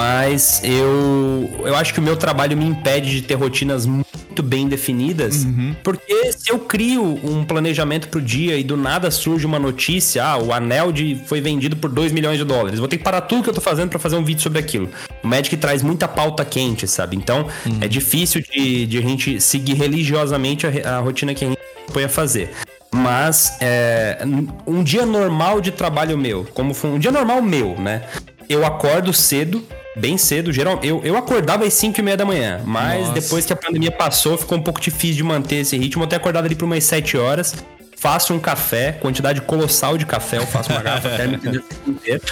mas 0.00 0.62
eu, 0.64 1.50
eu 1.62 1.76
acho 1.76 1.92
que 1.92 2.00
o 2.00 2.02
meu 2.02 2.16
trabalho 2.16 2.56
me 2.56 2.64
impede 2.64 3.10
de 3.10 3.20
ter 3.20 3.34
rotinas 3.34 3.84
muito 3.84 4.42
bem 4.42 4.66
definidas, 4.66 5.46
porque 5.84 6.32
se 6.32 6.50
eu 6.50 6.58
crio 6.58 7.20
um 7.22 7.44
planejamento 7.44 8.08
pro 8.08 8.18
dia 8.18 8.56
e 8.56 8.64
do 8.64 8.78
nada 8.78 9.10
surge 9.10 9.44
uma 9.44 9.58
notícia, 9.58 10.24
ah, 10.24 10.38
o 10.38 10.54
anel 10.54 10.90
de, 10.90 11.20
foi 11.26 11.42
vendido 11.42 11.76
por 11.76 11.90
2 11.90 12.12
milhões 12.12 12.38
de 12.38 12.44
dólares, 12.44 12.78
vou 12.78 12.88
ter 12.88 12.96
que 12.96 13.04
parar 13.04 13.20
tudo 13.20 13.42
que 13.42 13.50
eu 13.50 13.52
tô 13.52 13.60
fazendo 13.60 13.90
pra 13.90 13.98
fazer 13.98 14.16
um 14.16 14.24
vídeo 14.24 14.42
sobre 14.42 14.58
aquilo. 14.58 14.88
O 15.22 15.28
Magic 15.28 15.54
traz 15.58 15.82
muita 15.82 16.08
pauta 16.08 16.46
quente, 16.46 16.88
sabe? 16.88 17.14
Então, 17.14 17.46
é 17.82 17.86
difícil 17.86 18.40
de, 18.40 18.86
de 18.86 18.96
a 18.96 19.02
gente 19.02 19.38
seguir 19.38 19.74
religiosamente 19.74 20.66
a, 20.66 20.96
a 20.96 21.00
rotina 21.00 21.34
que 21.34 21.44
a 21.44 21.48
gente 21.48 21.60
põe 21.92 22.04
a 22.04 22.08
fazer. 22.08 22.52
Mas 22.90 23.58
é, 23.60 24.24
um 24.66 24.82
dia 24.82 25.04
normal 25.04 25.60
de 25.60 25.70
trabalho 25.70 26.16
meu, 26.16 26.46
como 26.54 26.72
foi 26.72 26.88
um 26.88 26.98
dia 26.98 27.12
normal 27.12 27.42
meu, 27.42 27.78
né? 27.78 28.04
Eu 28.48 28.64
acordo 28.64 29.12
cedo, 29.12 29.62
bem 29.96 30.16
cedo, 30.16 30.52
geral, 30.52 30.78
eu, 30.82 31.00
eu 31.04 31.16
acordava 31.16 31.64
às 31.64 31.74
5 31.74 31.98
e 31.98 32.02
meia 32.02 32.16
da 32.16 32.24
manhã, 32.24 32.60
mas 32.64 33.08
Nossa. 33.08 33.20
depois 33.20 33.46
que 33.46 33.52
a 33.52 33.56
pandemia 33.56 33.90
passou, 33.90 34.36
ficou 34.38 34.58
um 34.58 34.62
pouco 34.62 34.80
difícil 34.80 35.16
de 35.16 35.22
manter 35.22 35.56
esse 35.56 35.76
ritmo. 35.76 36.02
Eu 36.04 36.06
tenho 36.06 36.20
acordado 36.20 36.46
ali 36.46 36.54
por 36.54 36.64
umas 36.64 36.84
7 36.84 37.16
horas, 37.16 37.54
faço 37.96 38.32
um 38.32 38.38
café, 38.38 38.92
quantidade 38.92 39.40
colossal 39.40 39.98
de 39.98 40.06
café, 40.06 40.38
eu 40.38 40.46
faço 40.46 40.72
uma 40.72 40.82
garrafa 40.82 41.08
térmica 41.10 41.48
inteiro. 41.86 42.22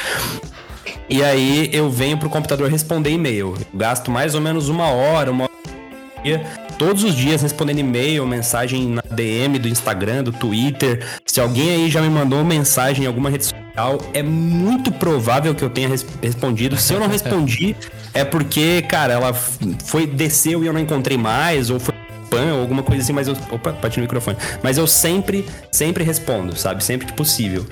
E 1.08 1.22
aí 1.22 1.70
eu 1.72 1.90
venho 1.90 2.18
pro 2.18 2.28
computador 2.28 2.70
responder 2.70 3.10
e-mail. 3.10 3.54
Eu 3.58 3.78
gasto 3.78 4.10
mais 4.10 4.34
ou 4.34 4.40
menos 4.40 4.68
uma 4.68 4.88
hora, 4.88 5.30
uma 5.30 5.44
hora 5.44 5.58
todos 6.78 7.02
os 7.02 7.14
dias 7.14 7.42
respondendo 7.42 7.78
e-mail, 7.80 8.26
mensagem 8.26 8.88
na 8.88 9.02
DM 9.10 9.58
do 9.58 9.68
Instagram, 9.68 10.22
do 10.22 10.32
Twitter. 10.32 11.04
Se 11.26 11.40
alguém 11.40 11.70
aí 11.70 11.90
já 11.90 12.00
me 12.00 12.08
mandou 12.08 12.44
mensagem 12.44 13.04
em 13.04 13.06
alguma 13.06 13.30
rede 13.30 13.44
social, 13.44 13.57
é 14.12 14.22
muito 14.22 14.90
provável 14.92 15.54
que 15.54 15.62
eu 15.62 15.70
tenha 15.70 15.88
res- 15.88 16.06
respondido. 16.22 16.76
Se 16.76 16.92
eu 16.94 17.00
não 17.00 17.06
respondi, 17.08 17.76
é 18.14 18.24
porque, 18.24 18.82
cara, 18.82 19.12
ela 19.14 19.32
foi 19.84 20.06
desceu 20.06 20.62
e 20.62 20.66
eu 20.66 20.72
não 20.72 20.80
encontrei 20.80 21.16
mais, 21.18 21.70
ou 21.70 21.78
foi 21.78 21.94
spam 22.24 22.54
ou 22.54 22.60
alguma 22.60 22.82
coisa 22.82 23.02
assim, 23.02 23.12
mas 23.12 23.26
eu. 23.28 23.36
Opa, 23.50 23.72
bati 23.72 23.96
no 23.98 24.02
microfone. 24.02 24.36
Mas 24.62 24.76
eu 24.78 24.86
sempre, 24.86 25.46
sempre 25.72 26.04
respondo, 26.04 26.56
sabe? 26.56 26.82
Sempre 26.84 27.06
que 27.06 27.12
possível. 27.12 27.64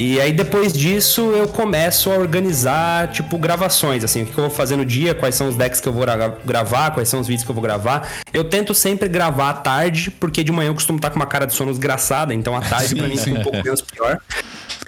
E 0.00 0.20
aí 0.20 0.32
depois 0.32 0.72
disso 0.72 1.32
eu 1.32 1.48
começo 1.48 2.08
a 2.08 2.14
organizar, 2.16 3.08
tipo, 3.08 3.36
gravações, 3.36 4.04
assim, 4.04 4.22
o 4.22 4.26
que 4.26 4.38
eu 4.38 4.44
vou 4.44 4.50
fazer 4.50 4.76
no 4.76 4.84
dia, 4.84 5.12
quais 5.12 5.34
são 5.34 5.48
os 5.48 5.56
decks 5.56 5.80
que 5.80 5.88
eu 5.88 5.92
vou 5.92 6.02
gra- 6.02 6.36
gravar, 6.46 6.92
quais 6.92 7.08
são 7.08 7.18
os 7.18 7.26
vídeos 7.26 7.44
que 7.44 7.50
eu 7.50 7.54
vou 7.54 7.62
gravar. 7.62 8.08
Eu 8.32 8.44
tento 8.44 8.72
sempre 8.74 9.08
gravar 9.08 9.50
à 9.50 9.54
tarde, 9.54 10.08
porque 10.12 10.44
de 10.44 10.52
manhã 10.52 10.68
eu 10.70 10.74
costumo 10.74 10.98
estar 10.98 11.10
com 11.10 11.16
uma 11.16 11.26
cara 11.26 11.46
de 11.48 11.52
sono 11.52 11.72
desgraçada, 11.72 12.32
então 12.32 12.56
à 12.56 12.60
tarde 12.60 12.94
pra 12.94 13.08
mim 13.08 13.16
fica 13.16 13.40
um 13.40 13.42
pouco 13.42 13.58
menos 13.64 13.80
pior. 13.82 14.20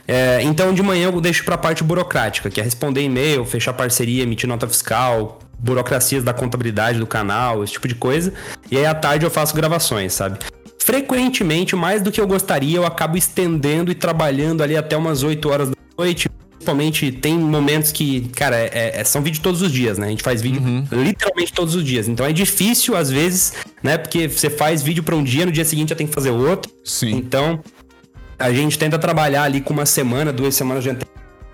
É, 0.07 0.43
então 0.43 0.73
de 0.73 0.83
manhã 0.83 1.05
eu 1.05 1.21
deixo 1.21 1.45
pra 1.45 1.57
parte 1.57 1.85
burocrática, 1.85 2.51
que 2.51 2.61
é 2.61 2.65
responder 2.65 3.03
e-mail, 3.03 3.45
fechar 3.45 3.73
parceria, 3.73 4.23
emitir 4.23 4.49
nota 4.49 4.67
fiscal, 4.67 5.39
burocracias 5.59 6.25
da 6.25 6.33
contabilidade 6.33 6.99
do 6.99 7.07
canal, 7.07 7.63
esse 7.63 7.75
tipo 7.75 7.87
de 7.87 7.95
coisa. 7.95 8.33
E 8.71 8.77
aí 8.77 8.87
à 8.87 8.95
tarde 8.95 9.25
eu 9.25 9.31
faço 9.31 9.55
gravações, 9.55 10.13
sabe? 10.13 10.39
Frequentemente, 10.79 11.77
mais 11.77 12.03
do 12.03 12.11
que 12.11 12.21
eu 12.21 12.27
gostaria, 12.27 12.77
eu 12.77 12.87
acabo 12.87 13.17
estendendo 13.17 13.91
e 13.91 13.95
trabalhando 13.95 14.63
ali 14.63 14.77
até 14.77 14.97
umas 14.97 15.23
8 15.23 15.49
horas 15.49 15.69
da 15.69 15.77
noite, 15.97 16.29
principalmente 16.61 17.13
tem 17.13 17.39
momentos 17.39 17.93
que, 17.93 18.29
cara, 18.31 18.57
é, 18.57 19.01
é, 19.01 19.05
são 19.05 19.23
vídeos 19.23 19.43
todos 19.43 19.63
os 19.63 19.71
dias, 19.71 19.99
né? 19.99 20.07
A 20.07 20.11
gente 20.11 20.23
faz 20.23 20.43
vídeo 20.43 20.63
literalmente 20.91 21.53
todos 21.53 21.75
os 21.75 21.85
dias. 21.85 22.09
Então 22.09 22.25
é 22.27 22.33
difícil, 22.33 22.97
às 22.97 23.11
vezes, 23.11 23.53
né? 23.83 23.97
Porque 23.99 24.29
você 24.29 24.51
faz 24.51 24.83
vídeo 24.83 25.03
pra 25.03 25.15
um 25.15 25.23
dia, 25.23 25.47
no 25.47 25.53
dia 25.53 25.65
seguinte 25.65 25.91
já 25.91 25.97
tem 25.97 26.07
que 26.07 26.15
fazer 26.15 26.31
outro. 26.31 26.71
Sim. 26.85 27.15
Então, 27.17 27.61
a 28.41 28.53
gente 28.53 28.79
tenta 28.79 28.99
trabalhar 28.99 29.45
ali 29.45 29.61
com 29.61 29.73
uma 29.73 29.87
semana, 29.87 30.33
duas 30.33 30.55
semanas 30.55 30.83
de 30.83 30.97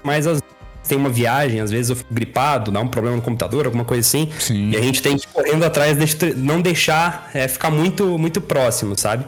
mas 0.03 0.27
às 0.27 0.40
vezes 0.40 0.57
tem 0.87 0.96
uma 0.96 1.11
viagem, 1.11 1.61
às 1.61 1.70
vezes 1.70 1.90
eu 1.90 1.96
fico 1.96 2.14
gripado, 2.14 2.70
dá 2.70 2.81
um 2.81 2.87
problema 2.87 3.16
no 3.16 3.22
computador, 3.22 3.66
alguma 3.66 3.85
coisa 3.85 4.07
assim. 4.07 4.31
Sim. 4.38 4.70
E 4.70 4.77
a 4.77 4.81
gente 4.81 5.03
tem 5.03 5.16
que 5.16 5.25
ir 5.25 5.29
correndo 5.33 5.64
atrás, 5.64 5.99
de 5.99 6.35
não 6.35 6.61
deixar 6.61 7.29
é, 7.35 7.49
ficar 7.49 7.72
muito, 7.72 8.16
muito 8.16 8.40
próximo, 8.40 8.96
sabe? 8.96 9.27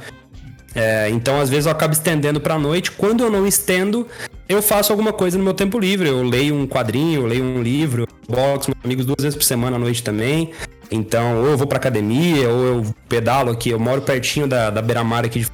É, 0.73 1.09
então, 1.11 1.41
às 1.41 1.51
vezes, 1.51 1.67
eu 1.67 1.73
acabo 1.73 1.93
estendendo 1.93 2.41
pra 2.41 2.57
noite. 2.57 2.93
Quando 2.93 3.25
eu 3.25 3.31
não 3.31 3.45
estendo, 3.45 4.07
eu 4.49 4.63
faço 4.63 4.93
alguma 4.93 5.13
coisa 5.13 5.37
no 5.37 5.43
meu 5.43 5.53
tempo 5.53 5.81
livre. 5.81 6.09
Eu 6.09 6.23
leio 6.23 6.55
um 6.55 6.65
quadrinho, 6.65 7.23
eu 7.23 7.27
leio 7.27 7.43
um 7.43 7.61
livro, 7.61 8.03
eu 8.03 8.35
boxo 8.37 8.71
meus 8.71 8.85
amigos 8.85 9.05
duas 9.05 9.21
vezes 9.21 9.37
por 9.37 9.43
semana 9.43 9.75
à 9.75 9.79
noite 9.81 10.01
também. 10.05 10.53
Então, 10.93 11.41
ou 11.41 11.49
eu 11.49 11.57
vou 11.57 11.67
pra 11.67 11.79
academia, 11.79 12.49
ou 12.49 12.65
eu 12.65 12.95
pedalo 13.09 13.51
aqui. 13.51 13.71
Eu 13.71 13.81
moro 13.81 14.01
pertinho 14.03 14.47
da, 14.47 14.71
da 14.71 14.81
beira-mar 14.81 15.25
aqui 15.25 15.41
de 15.41 15.49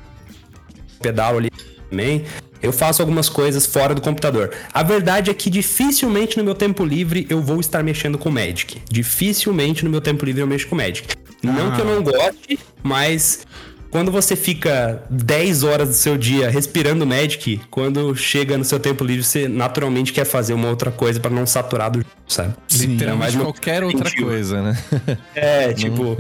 pedalo 1.00 1.38
ali 1.38 1.50
também. 1.94 2.24
Eu 2.60 2.72
faço 2.72 3.02
algumas 3.02 3.28
coisas 3.28 3.66
fora 3.66 3.94
do 3.94 4.00
computador. 4.00 4.50
A 4.72 4.82
verdade 4.82 5.30
é 5.30 5.34
que 5.34 5.48
dificilmente 5.50 6.36
no 6.38 6.44
meu 6.44 6.54
tempo 6.54 6.84
livre 6.84 7.26
eu 7.30 7.40
vou 7.40 7.60
estar 7.60 7.82
mexendo 7.82 8.18
com 8.18 8.30
Magic. 8.30 8.80
Dificilmente 8.90 9.84
no 9.84 9.90
meu 9.90 10.00
tempo 10.00 10.24
livre 10.24 10.40
eu 10.42 10.46
mexo 10.46 10.66
com 10.66 10.74
Magic. 10.74 11.06
Não 11.42 11.72
que 11.72 11.80
eu 11.80 11.84
não 11.84 12.02
goste, 12.02 12.58
mas 12.82 13.46
quando 13.90 14.10
você 14.10 14.34
fica 14.34 15.04
10 15.10 15.62
horas 15.62 15.88
do 15.90 15.94
seu 15.94 16.16
dia 16.16 16.48
respirando 16.48 17.06
Magic, 17.06 17.60
quando 17.70 18.16
chega 18.16 18.56
no 18.56 18.64
seu 18.64 18.80
tempo 18.80 19.04
livre, 19.04 19.22
você 19.22 19.46
naturalmente 19.46 20.10
quer 20.10 20.24
fazer 20.24 20.54
uma 20.54 20.68
outra 20.70 20.90
coisa 20.90 21.20
pra 21.20 21.30
não 21.30 21.44
saturar 21.46 21.90
do 21.90 21.98
jogo, 21.98 22.10
sabe? 22.26 22.54
Literalmente 22.72 23.18
Mas 23.26 23.34
não- 23.34 23.44
qualquer 23.44 23.84
outra 23.84 24.08
sentido. 24.08 24.24
coisa, 24.26 24.62
né? 24.62 24.78
É, 25.34 25.72
tipo. 25.74 26.16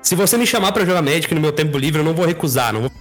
Se 0.00 0.14
você 0.14 0.36
me 0.36 0.46
chamar 0.46 0.70
pra 0.72 0.84
jogar 0.84 1.02
Magic 1.02 1.34
no 1.34 1.40
meu 1.40 1.52
tempo 1.52 1.76
livre, 1.78 2.00
eu 2.00 2.04
não 2.04 2.14
vou 2.14 2.24
recusar, 2.26 2.72
não 2.72 2.82
vou. 2.82 2.92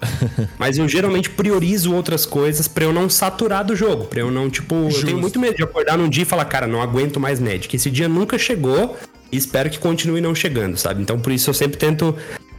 Mas 0.58 0.78
eu 0.78 0.88
geralmente 0.88 1.30
priorizo 1.30 1.94
outras 1.94 2.26
coisas 2.26 2.68
pra 2.68 2.84
eu 2.84 2.92
não 2.92 3.08
saturar 3.08 3.64
do 3.64 3.74
jogo, 3.74 4.04
pra 4.04 4.20
eu 4.20 4.30
não, 4.30 4.50
tipo, 4.50 4.74
eu 4.74 5.04
tenho 5.04 5.18
muito 5.18 5.38
medo 5.38 5.56
de 5.56 5.62
acordar 5.62 5.96
num 5.96 6.08
dia 6.08 6.22
e 6.22 6.26
falar, 6.26 6.44
cara, 6.44 6.66
não 6.66 6.82
aguento 6.82 7.18
mais 7.18 7.40
Magic. 7.40 7.74
Esse 7.74 7.90
dia 7.90 8.08
nunca 8.08 8.38
chegou 8.38 8.96
e 9.30 9.36
espero 9.36 9.70
que 9.70 9.78
continue 9.78 10.20
não 10.20 10.34
chegando, 10.34 10.76
sabe? 10.76 11.02
Então 11.02 11.18
por 11.18 11.32
isso 11.32 11.50
eu 11.50 11.54
sempre 11.54 11.76
tento 11.76 12.14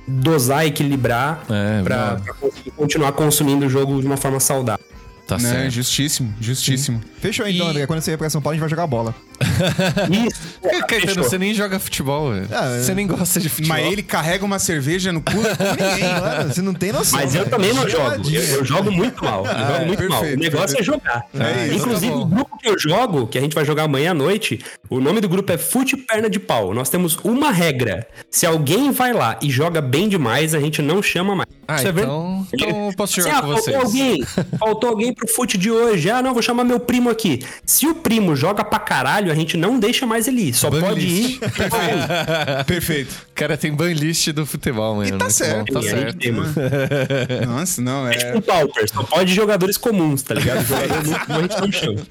dosar, 0.08 0.66
equilibrar 0.66 1.44
É, 1.50 1.84
pra, 1.84 2.16
pra 2.16 2.34
conseguir 2.34 2.72
continuar 2.72 3.12
consumindo 3.12 3.66
o 3.66 3.70
jogo 3.70 4.00
de 4.00 4.08
uma 4.08 4.18
forma 4.18 4.40
saudável. 4.40 4.86
Tá 5.28 5.38
né? 5.38 5.50
certo. 5.50 5.72
Justíssimo, 5.72 6.34
justíssimo. 6.40 7.02
Fechou 7.20 7.46
então, 7.48 7.68
E- 7.68 7.70
André. 7.72 7.86
Quando 7.86 8.00
você 8.02 8.12
vier 8.12 8.18
pra 8.18 8.30
São 8.30 8.42
Paulo, 8.42 8.54
a 8.54 8.56
gente 8.56 8.62
vai 8.62 8.70
jogar 8.70 8.88
bola. 8.88 9.14
Isso, 10.10 10.60
Caetano, 10.88 11.02
fechou. 11.08 11.24
você 11.24 11.38
nem 11.38 11.54
joga 11.54 11.80
futebol, 11.80 12.32
velho. 12.34 12.48
Ah, 12.52 12.80
Você 12.82 12.94
nem 12.96 13.06
gosta 13.06 13.40
de 13.40 13.50
futebol. 13.50 13.78
Mas 13.78 13.92
ele 13.92 14.04
carrega 14.04 14.46
uma 14.46 14.58
cerveja 14.60 15.12
no 15.12 15.22
cu 15.22 15.32
como 15.32 15.44
ninguém. 15.44 16.04
Mano, 16.20 16.54
você 16.54 16.62
não 16.62 16.74
tem 16.74 16.92
noção. 16.92 17.20
Mas 17.20 17.36
eu 17.36 17.42
velho. 17.42 17.52
também 17.52 17.74
não 17.74 17.88
jogo. 17.90 18.30
Eu, 18.30 18.42
eu 18.42 18.66
jogo 18.66 18.92
muito 18.92 19.24
mal. 19.24 19.46
Eu 19.46 19.68
jogo 19.74 19.86
muito 19.86 20.10
mal. 20.10 20.20
O 20.20 20.22
perfeito, 20.22 20.40
negócio 20.40 20.78
perfeito. 20.78 20.82
é 20.82 20.84
jogar. 20.84 21.26
É 21.34 21.68
isso, 21.68 21.76
Inclusive, 21.76 22.12
tá 22.12 22.18
o 22.18 22.26
grupo 22.26 22.58
que 22.58 22.70
eu 22.70 22.80
jogo, 22.80 23.28
que 23.28 23.38
a 23.38 23.42
gente 23.42 23.54
vai 23.54 23.66
jogar 23.66 23.84
amanhã 23.84 24.12
à 24.12 24.14
noite, 24.14 24.60
o 24.90 25.00
nome 25.00 25.20
do 25.22 25.28
grupo 25.30 25.52
é 25.52 25.58
Fute 25.58 25.98
Perna 25.98 26.30
de 26.30 26.40
Pau. 26.40 26.74
Nós 26.74 26.90
temos 26.90 27.18
uma 27.24 27.52
regra. 27.52 28.08
Se 28.32 28.46
alguém 28.46 28.92
vai 28.92 29.14
lá 29.14 29.38
e 29.42 29.50
joga 29.52 29.82
bem 29.82 30.08
demais, 30.08 30.56
a 30.56 30.60
gente 30.60 30.82
não 30.82 31.02
chama 31.04 31.36
mais. 31.36 31.48
Ah, 31.68 31.82
é 31.84 31.90
então, 31.90 32.48
então 32.54 32.88
eu 32.88 32.96
posso 32.96 33.20
Assim, 33.20 33.30
jogar 33.30 33.40
ah, 33.40 33.42
com 33.42 33.48
faltou 33.48 33.64
vocês. 33.64 33.76
alguém. 33.78 34.26
Faltou 34.58 34.90
alguém 34.90 35.14
pro 35.18 35.28
fute 35.28 35.58
de 35.58 35.70
hoje. 35.72 36.10
Ah, 36.10 36.22
não, 36.22 36.34
vou 36.34 36.42
chamar 36.42 36.64
meu 36.64 36.80
primo 36.80 37.10
aqui. 37.10 37.40
Se 37.66 37.88
o 37.88 37.96
primo 37.96 38.36
joga 38.36 38.64
pra 38.64 38.80
caralho, 38.80 39.32
a 39.32 39.36
gente 39.36 39.58
não 39.58 39.80
deixa 39.80 40.06
mais 40.06 40.28
ele 40.28 40.50
ir. 40.50 40.54
Só 40.54 40.70
Ban 40.70 40.80
pode 40.82 41.00
list. 41.06 41.42
ir. 41.42 42.64
Perfeito. 42.66 43.12
O 43.32 43.36
cara 43.36 43.58
tem 43.58 43.74
ban 43.74 43.92
list 43.94 44.30
do 44.32 44.46
futebol, 44.46 44.96
mano. 44.96 45.18
tá 45.18 45.26
Muito 45.26 45.32
certo. 45.34 45.74
bom, 45.74 45.80
Tá 45.82 45.86
E 45.86 45.90
certo. 45.90 46.18
tem, 46.20 46.32
mano. 46.32 46.54
Nossa, 47.48 47.82
não, 47.82 48.08
É 48.08 48.14
é. 48.14 48.18
tipo 48.18 48.38
um 48.38 48.42
pauper, 48.42 48.90
só 48.92 49.04
pode 49.04 49.34
jogadores 49.34 49.78
comuns, 49.78 50.22
tá 50.22 50.34
ligado? 50.34 50.66
Jogador 50.66 51.04
muito 51.40 51.62
não 51.62 51.72
chama. 51.72 52.02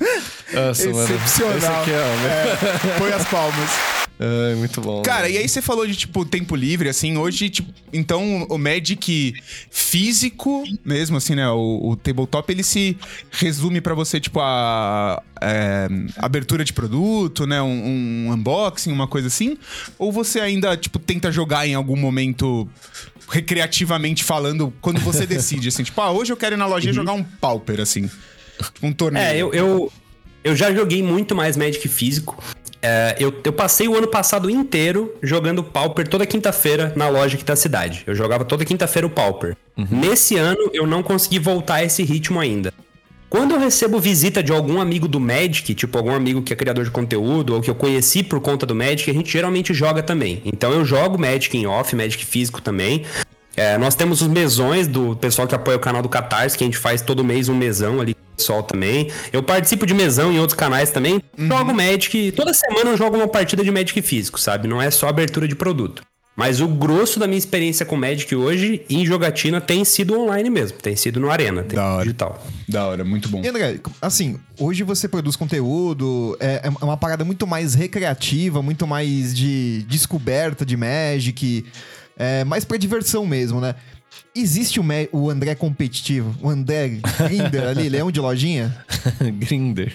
Nossa, 0.53 0.91
mano. 0.91 1.05
Excepcional. 1.05 1.57
Esse 1.57 1.67
aqui 1.67 1.91
é, 1.91 2.99
Põe 2.99 3.13
as 3.13 3.25
palmas. 3.27 3.71
É, 4.19 4.55
muito 4.55 4.81
bom. 4.81 5.03
Cara, 5.03 5.29
e 5.29 5.37
aí 5.37 5.47
você 5.47 5.61
falou 5.61 5.87
de, 5.87 5.95
tipo, 5.95 6.25
tempo 6.25 6.57
livre, 6.57 6.89
assim, 6.89 7.19
hoje, 7.19 7.51
tipo, 7.51 7.73
então 7.93 8.47
o 8.49 8.57
Magic 8.57 9.35
físico 9.71 10.65
mesmo, 10.85 11.19
assim, 11.19 11.35
né, 11.35 11.49
o, 11.51 11.91
o 11.91 11.97
tabletop, 11.97 12.51
ele 12.51 12.63
se 12.63 12.97
resume 13.31 13.81
pra 13.81 13.93
você, 13.95 14.19
tipo, 14.19 14.41
a 14.41 15.23
é, 15.41 15.89
abertura 16.17 16.65
de 16.65 16.73
produto, 16.73 17.47
né, 17.47 17.61
um, 17.61 18.29
um 18.29 18.33
unboxing, 18.33 18.91
uma 18.91 19.07
coisa 19.07 19.29
assim, 19.29 19.59
ou 19.99 20.11
você 20.11 20.41
ainda, 20.41 20.77
tipo, 20.79 20.99
tenta 20.99 21.31
jogar 21.31 21.67
em 21.67 21.75
algum 21.75 21.97
momento 21.97 22.67
recreativamente 23.29 24.25
falando, 24.25 24.73
quando 24.81 24.99
você 25.01 25.27
decide, 25.29 25.69
assim, 25.69 25.83
tipo, 25.83 26.01
ah, 26.01 26.11
hoje 26.11 26.33
eu 26.33 26.39
quero 26.39 26.55
ir 26.55 26.59
na 26.59 26.67
lojinha 26.67 26.93
jogar 26.93 27.13
um 27.13 27.23
Pauper, 27.23 27.81
assim, 27.81 28.11
um 28.83 28.93
torneio. 28.95 29.23
É, 29.23 29.37
eu, 29.37 29.53
eu, 29.53 29.93
eu 30.43 30.57
já 30.57 30.73
joguei 30.73 31.03
muito 31.03 31.35
mais 31.35 31.55
Magic 31.55 31.87
físico. 31.87 32.43
É, 32.83 33.17
eu, 33.19 33.33
eu 33.43 33.53
passei 33.53 33.89
o 33.89 33.97
ano 33.97 34.09
passado 34.09 34.51
inteiro 34.51 35.15
jogando 35.23 35.63
Pauper 35.63 36.07
toda 36.07 36.27
quinta-feira 36.27 36.93
na 36.95 37.09
loja 37.09 37.35
aqui 37.35 37.45
da 37.45 37.57
cidade. 37.57 38.05
Eu 38.07 38.15
jogava 38.15 38.45
toda 38.45 38.65
quinta-feira 38.65 39.07
o 39.07 39.11
Pauper. 39.11 39.57
Nesse 39.91 40.37
ano 40.37 40.71
eu 40.73 40.87
não 40.87 41.03
consegui 41.03 41.39
voltar 41.39 41.77
a 41.77 41.85
esse 41.85 42.03
ritmo 42.03 42.41
ainda. 42.41 42.73
Quando 43.29 43.53
eu 43.53 43.59
recebo 43.59 43.99
visita 43.99 44.43
de 44.43 44.53
algum 44.53 44.81
amigo 44.81 45.09
do 45.09 45.19
Magic, 45.19 45.75
tipo 45.75 45.99
algum 45.99 46.15
amigo 46.15 46.43
que 46.43 46.53
é 46.53 46.57
criador 46.57 46.85
de 46.85 46.91
conteúdo 46.91 47.55
ou 47.55 47.61
que 47.61 47.69
eu 47.69 47.75
conheci 47.75 48.23
por 48.23 48.41
conta 48.41 48.65
do 48.65 48.75
Magic, 48.75 49.11
a 49.11 49.15
gente 49.15 49.31
geralmente 49.31 49.75
joga 49.75 50.03
também. 50.03 50.41
Então 50.45 50.73
eu 50.73 50.85
jogo 50.85 51.19
Magic 51.19 51.57
em 51.57 51.67
off, 51.67 51.95
Magic 51.95 52.25
físico 52.25 52.63
também. 52.63 53.05
É, 53.57 53.77
nós 53.79 53.95
temos 53.95 54.21
os 54.21 54.29
mesões 54.29 54.87
do 54.87 55.17
pessoal 55.17 55.49
que 55.49 55.55
apoia 55.55 55.77
o 55.77 55.81
canal 55.81 56.03
do 56.03 56.09
Catarse, 56.09 56.57
que 56.57 56.63
a 56.63 56.67
gente 56.67 56.79
faz 56.79 57.03
todo 57.03 57.25
mês 57.25 57.49
um 57.49 57.55
mesão 57.55 58.01
ali 58.01 58.15
pessoal 58.37 58.63
também. 58.63 59.11
Eu 59.33 59.43
participo 59.43 59.87
de 59.87 59.95
mesão 59.95 60.33
em 60.33 60.39
outros 60.39 60.57
canais 60.59 60.91
também. 60.91 61.23
Jogo 61.37 61.75
Magic. 61.75 62.33
Toda 62.33 62.53
semana 62.53 62.91
eu 62.91 62.97
jogo 62.97 63.17
uma 63.17 63.29
partida 63.29 63.65
de 63.65 63.71
Magic 63.71 64.01
físico, 64.03 64.39
sabe? 64.39 64.69
Não 64.69 64.81
é 64.81 64.91
só 64.91 65.09
abertura 65.09 65.49
de 65.49 65.55
produto. 65.55 66.03
Mas 66.37 66.61
o 66.61 66.69
grosso 66.69 67.19
da 67.19 67.27
minha 67.27 67.39
experiência 67.39 67.87
com 67.87 67.97
Magic 67.97 68.37
hoje, 68.37 68.83
em 68.91 69.07
jogatina, 69.07 69.59
tem 69.59 69.87
sido 69.87 70.21
online 70.21 70.51
mesmo. 70.51 70.77
Tem 70.77 70.95
sido 70.95 71.19
no 71.19 71.31
Arena, 71.31 71.63
tem 71.63 71.77
Da 71.79 71.95
hora. 71.95 72.03
digital. 72.05 72.47
Da 72.69 72.87
hora, 72.87 73.05
muito 73.05 73.27
bom. 73.31 73.41
E 73.43 73.49
André, 73.49 73.81
assim, 74.03 74.39
hoje 74.61 74.83
você 74.83 75.09
produz 75.09 75.35
conteúdo, 75.35 76.37
é, 76.39 76.61
é 76.65 76.85
uma 76.85 76.99
parada 76.99 77.25
muito 77.25 77.47
mais 77.47 77.73
recreativa, 77.75 78.61
muito 78.61 78.87
mais 78.87 79.35
de 79.35 79.83
descoberta 79.89 80.67
de 80.67 80.77
Magic, 80.77 81.65
é, 82.19 82.45
mais 82.45 82.67
pra 82.67 82.77
diversão 82.77 83.25
mesmo, 83.25 83.59
né? 83.59 83.75
Existe 84.39 84.79
o, 84.79 84.85
o 85.13 85.31
André 85.31 85.55
competitivo, 85.55 86.35
o 86.43 86.51
André 86.51 87.01
Grinder 87.19 87.69
ali, 87.69 87.89
leão 87.89 88.11
de 88.11 88.21
lojinha? 88.21 88.77
Grinder. 89.19 89.95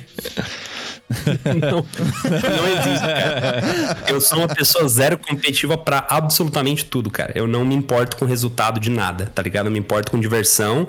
Não, 1.45 1.85
não 1.85 2.67
existe, 2.67 3.05
cara. 3.05 3.61
Eu 4.07 4.19
sou 4.19 4.39
uma 4.39 4.47
pessoa 4.47 4.87
zero 4.87 5.17
competitiva 5.17 5.77
pra 5.77 6.07
absolutamente 6.09 6.85
tudo, 6.85 7.11
cara. 7.11 7.33
Eu 7.35 7.47
não 7.47 7.63
me 7.63 7.75
importo 7.75 8.17
com 8.17 8.25
o 8.25 8.27
resultado 8.27 8.79
de 8.79 8.89
nada, 8.89 9.27
tá 9.27 9.43
ligado? 9.43 9.67
Eu 9.67 9.71
me 9.71 9.79
importo 9.79 10.11
com 10.11 10.19
diversão. 10.19 10.87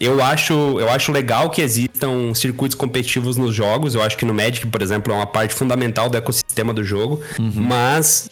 Eu 0.00 0.22
acho, 0.22 0.52
eu 0.52 0.88
acho 0.90 1.12
legal 1.12 1.50
que 1.50 1.60
existam 1.60 2.32
circuitos 2.34 2.74
competitivos 2.74 3.36
nos 3.36 3.54
jogos. 3.54 3.94
Eu 3.94 4.02
acho 4.02 4.16
que 4.16 4.24
no 4.24 4.32
Magic, 4.32 4.66
por 4.66 4.80
exemplo, 4.80 5.12
é 5.12 5.16
uma 5.16 5.26
parte 5.26 5.54
fundamental 5.54 6.08
do 6.08 6.16
ecossistema 6.16 6.72
do 6.72 6.82
jogo. 6.82 7.20
Mas 7.38 8.30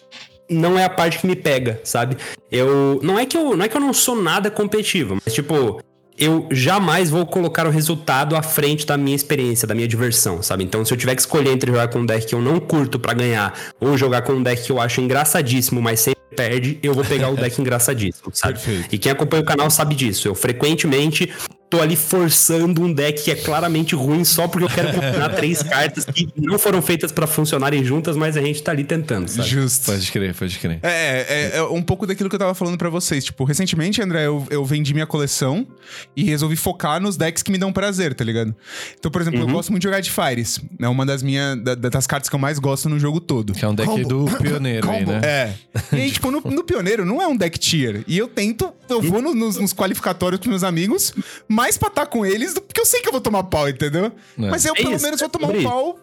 não 0.53 0.78
é 0.78 0.84
a 0.84 0.90
parte 0.90 1.18
que 1.18 1.26
me 1.26 1.36
pega, 1.36 1.80
sabe? 1.84 2.16
Eu 2.50 3.00
não 3.03 3.18
é 3.18 3.26
que 3.26 3.36
eu 3.36 3.57
não 3.57 3.64
é 3.64 3.68
que 3.68 3.76
eu 3.76 3.80
não 3.80 3.92
sou 3.92 4.20
nada 4.20 4.50
competitivo, 4.50 5.18
mas 5.24 5.34
tipo, 5.34 5.80
eu 6.18 6.46
jamais 6.50 7.11
vou 7.11 7.26
colocar 7.26 7.66
o 7.66 7.70
resultado 7.70 8.36
à 8.36 8.42
frente 8.42 8.86
da 8.86 8.96
minha 8.96 9.16
experiência, 9.16 9.66
da 9.66 9.74
minha 9.74 9.88
diversão, 9.88 10.42
sabe? 10.42 10.64
Então, 10.64 10.84
se 10.84 10.92
eu 10.92 10.98
tiver 10.98 11.14
que 11.14 11.20
escolher 11.20 11.50
entre 11.50 11.70
jogar 11.70 11.88
com 11.88 12.00
um 12.00 12.07
deck 12.07 12.26
que 12.26 12.34
eu 12.34 12.40
não 12.40 12.61
curto 12.61 12.98
pra 12.98 13.14
ganhar 13.14 13.59
ou 13.80 13.96
jogar 13.96 14.22
com 14.22 14.34
um 14.34 14.42
deck 14.42 14.62
que 14.62 14.72
eu 14.72 14.80
acho 14.80 15.00
engraçadíssimo, 15.00 15.80
mas 15.80 16.00
sempre 16.00 16.22
perde, 16.36 16.78
eu 16.82 16.94
vou 16.94 17.05
pegar 17.05 17.30
o 17.30 17.34
deck 17.36 17.61
engraçadíssimo, 17.61 18.30
sabe? 18.32 18.55
Perfeito. 18.55 18.94
E 18.94 18.98
quem 18.98 19.12
acompanha 19.12 19.42
o 19.42 19.46
canal 19.46 19.70
sabe 19.70 19.94
disso. 19.94 20.28
Eu 20.28 20.34
frequentemente 20.34 21.32
tô 21.73 21.81
ali 21.81 21.97
forçando 21.97 22.83
um 22.83 22.93
deck 22.93 23.23
que 23.23 23.31
é 23.31 23.35
claramente 23.35 23.95
ruim 23.95 24.25
só 24.25 24.47
porque 24.47 24.66
eu 24.66 24.68
quero 24.68 24.93
combinar 24.93 25.31
três 25.35 25.62
cartas 25.62 26.05
que 26.05 26.29
não 26.37 26.59
foram 26.59 26.83
feitas 26.83 27.11
pra 27.11 27.27
funcionarem 27.27 27.83
juntas, 27.83 28.14
mas 28.14 28.37
a 28.37 28.43
gente 28.43 28.62
tá 28.62 28.73
ali 28.73 28.85
tentando, 28.85 29.27
sabe? 29.29 29.49
Justo. 29.49 29.87
Pode 29.87 30.12
crer, 30.12 30.35
pode 30.35 30.59
crer. 30.59 30.81
É, 30.83 31.51
é, 31.55 31.57
é 31.57 31.62
um 31.62 31.81
pouco 31.83 32.07
daquilo 32.07 32.29
que 32.29 32.35
eu 32.35 32.39
tava 32.39 32.55
falando 32.55 32.77
pra 32.77 32.91
vocês. 32.91 33.25
Tipo, 33.25 33.45
recentemente, 33.45 34.03
André, 34.03 34.27
eu, 34.27 34.47
eu 34.51 34.62
vendi 34.66 34.93
minha 34.93 35.07
coleção 35.07 35.66
e 36.14 36.23
resolvi 36.25 36.57
focar 36.57 37.01
nos 37.01 37.16
decks 37.16 37.43
que 37.43 37.51
me 37.51 37.57
dão 37.57 37.73
prazer, 37.73 38.12
tá 38.12 38.23
ligado? 38.23 38.55
Então, 38.99 39.11
por 39.11 39.23
exemplo, 39.23 39.41
eu 39.41 39.47
gosto 39.49 39.70
muito 39.70 39.81
de 39.83 39.89
jogar 39.89 40.01
de 40.01 40.11
Fires. 40.11 40.61
É 40.79 40.89
uma 40.89 41.07
das 41.07 41.23
minhas 41.23 41.59
da- 41.64 41.75
das 41.75 42.07
cartas 42.07 42.29
que 42.29 42.37
eu 42.37 42.41
mais 42.41 42.59
gosto 42.59 42.89
no 42.91 42.99
jogo 42.99 43.18
todo. 43.18 43.55
Que 43.55 43.64
é 43.64 43.68
um 43.68 43.75
deck 43.75 43.89
Combo. 43.89 44.27
do 44.27 44.37
pioneiro 44.39 44.91
aí, 44.91 45.07
né? 45.07 45.20
É. 45.25 45.53
E 45.97 46.01
aí, 46.03 46.11
tipo, 46.11 46.31
no, 46.31 46.41
no 46.43 46.62
Pioneiro 46.64 47.07
não 47.07 47.20
é 47.23 47.27
um 47.27 47.37
deck 47.37 47.59
tier. 47.59 48.05
E 48.07 48.18
eu 48.18 48.29
tento, 48.29 48.73
eu 48.91 49.01
vou 49.01 49.23
no- 49.23 49.35
nos, 49.35 49.57
nos 49.57 49.73
qualificatórios 49.73 50.39
pros 50.39 50.51
meus 50.51 50.62
amigos, 50.64 51.14
mais 51.62 51.78
pra 51.78 51.88
estar 51.88 52.06
com 52.06 52.26
eles 52.26 52.54
do 52.54 52.60
porque 52.60 52.80
eu 52.80 52.86
sei 52.86 53.00
que 53.00 53.08
eu 53.08 53.12
vou 53.12 53.20
tomar 53.20 53.44
pau, 53.44 53.68
entendeu? 53.68 54.06
É. 54.06 54.10
Mas 54.36 54.64
eu, 54.64 54.72
É 54.74 54.82
pelo 54.82 54.94
isso, 54.94 55.04
menos, 55.04 55.20
vou 55.20 55.28
tomar 55.28 55.48
um 55.48 55.62
pau 55.62 55.98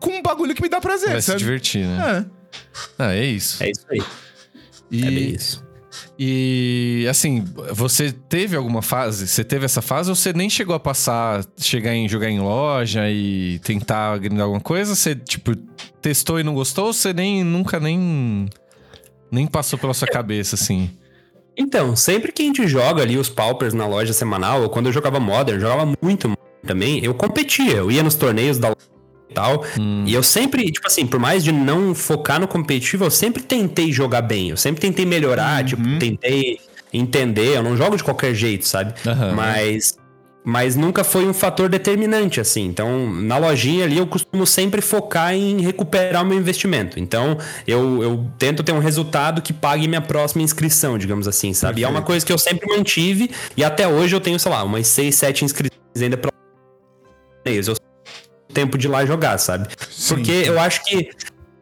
com 0.00 0.10
um 0.10 0.22
bagulho 0.22 0.54
que 0.54 0.62
me 0.62 0.68
dá 0.68 0.80
prazer, 0.80 1.10
Vai 1.10 1.20
se 1.20 1.26
sabe? 1.28 1.38
divertir, 1.38 1.86
né? 1.86 2.26
É. 2.28 2.60
Ah, 2.98 3.14
é 3.14 3.24
isso. 3.24 3.62
É 3.62 3.70
isso 3.70 3.84
aí. 3.90 4.02
E, 4.90 5.02
É 5.06 5.10
bem 5.10 5.28
isso. 5.30 5.64
E 6.18 7.06
assim, 7.08 7.44
você 7.72 8.10
teve 8.28 8.56
alguma 8.56 8.82
fase? 8.82 9.28
Você 9.28 9.44
teve 9.44 9.64
essa 9.64 9.80
fase 9.82 10.10
ou 10.10 10.16
você 10.16 10.32
nem 10.32 10.50
chegou 10.50 10.74
a 10.74 10.80
passar, 10.80 11.44
chegar 11.56 11.94
em 11.94 12.08
jogar 12.08 12.28
em 12.28 12.40
loja 12.40 13.08
e 13.10 13.60
tentar 13.60 14.18
grindar 14.18 14.44
alguma 14.44 14.60
coisa? 14.60 14.94
Você, 14.94 15.14
tipo, 15.14 15.54
testou 16.02 16.38
e 16.40 16.42
não 16.42 16.54
gostou 16.54 16.86
ou 16.86 16.92
você 16.92 17.12
nem 17.12 17.44
nunca 17.44 17.78
nem 17.78 18.46
nem 19.30 19.46
passou 19.46 19.78
pela 19.78 19.94
sua 19.94 20.08
cabeça 20.08 20.54
assim? 20.56 20.90
Então, 21.56 21.94
sempre 21.94 22.32
que 22.32 22.42
a 22.42 22.46
gente 22.46 22.66
joga 22.66 23.02
ali 23.02 23.16
os 23.16 23.28
paupers 23.28 23.72
na 23.74 23.86
loja 23.86 24.12
semanal, 24.12 24.62
ou 24.62 24.68
quando 24.68 24.86
eu 24.86 24.92
jogava 24.92 25.20
Modern, 25.20 25.56
eu 25.56 25.60
jogava 25.60 25.92
muito 26.02 26.28
Modern 26.28 26.44
também, 26.66 27.04
eu 27.04 27.14
competia, 27.14 27.74
eu 27.74 27.90
ia 27.90 28.02
nos 28.02 28.14
torneios 28.14 28.58
da 28.58 28.68
loja 28.68 28.78
e 29.30 29.34
tal, 29.34 29.64
Hum. 29.78 30.04
e 30.06 30.14
eu 30.14 30.22
sempre, 30.22 30.64
tipo 30.70 30.86
assim, 30.86 31.06
por 31.06 31.20
mais 31.20 31.44
de 31.44 31.52
não 31.52 31.94
focar 31.94 32.40
no 32.40 32.48
competitivo, 32.48 33.04
eu 33.04 33.10
sempre 33.10 33.42
tentei 33.42 33.92
jogar 33.92 34.22
bem, 34.22 34.50
eu 34.50 34.56
sempre 34.56 34.80
tentei 34.80 35.04
melhorar, 35.06 35.64
tipo, 35.64 35.82
tentei 35.98 36.58
entender, 36.92 37.56
eu 37.56 37.62
não 37.62 37.76
jogo 37.76 37.96
de 37.96 38.04
qualquer 38.04 38.34
jeito, 38.34 38.66
sabe? 38.66 38.94
Aham. 39.06 39.32
Mas 39.34 39.96
mas 40.44 40.76
nunca 40.76 41.02
foi 41.02 41.26
um 41.26 41.32
fator 41.32 41.70
determinante, 41.70 42.38
assim. 42.38 42.66
Então, 42.66 43.10
na 43.10 43.38
lojinha 43.38 43.84
ali, 43.84 43.96
eu 43.96 44.06
costumo 44.06 44.46
sempre 44.46 44.82
focar 44.82 45.34
em 45.34 45.62
recuperar 45.62 46.22
o 46.22 46.26
meu 46.26 46.36
investimento. 46.36 47.00
Então, 47.00 47.38
eu, 47.66 48.02
eu 48.02 48.30
tento 48.38 48.62
ter 48.62 48.72
um 48.72 48.78
resultado 48.78 49.40
que 49.40 49.54
pague 49.54 49.88
minha 49.88 50.02
próxima 50.02 50.42
inscrição, 50.42 50.98
digamos 50.98 51.26
assim, 51.26 51.54
sabe? 51.54 51.80
E 51.80 51.84
é 51.84 51.88
uma 51.88 52.02
coisa 52.02 52.24
que 52.26 52.32
eu 52.32 52.38
sempre 52.38 52.68
mantive, 52.68 53.30
e 53.56 53.64
até 53.64 53.88
hoje 53.88 54.14
eu 54.14 54.20
tenho, 54.20 54.38
sei 54.38 54.52
lá, 54.52 54.62
umas 54.62 54.86
6, 54.86 55.14
7 55.14 55.44
inscrições 55.46 55.80
ainda 55.96 56.18
pra 56.18 56.30
eu 57.46 57.74
tenho 57.74 57.76
tempo 58.52 58.78
de 58.78 58.86
ir 58.86 58.90
lá 58.90 59.04
jogar, 59.04 59.38
sabe? 59.38 59.68
Porque 60.08 60.30
eu 60.30 60.58
acho 60.58 60.82
que 60.84 61.10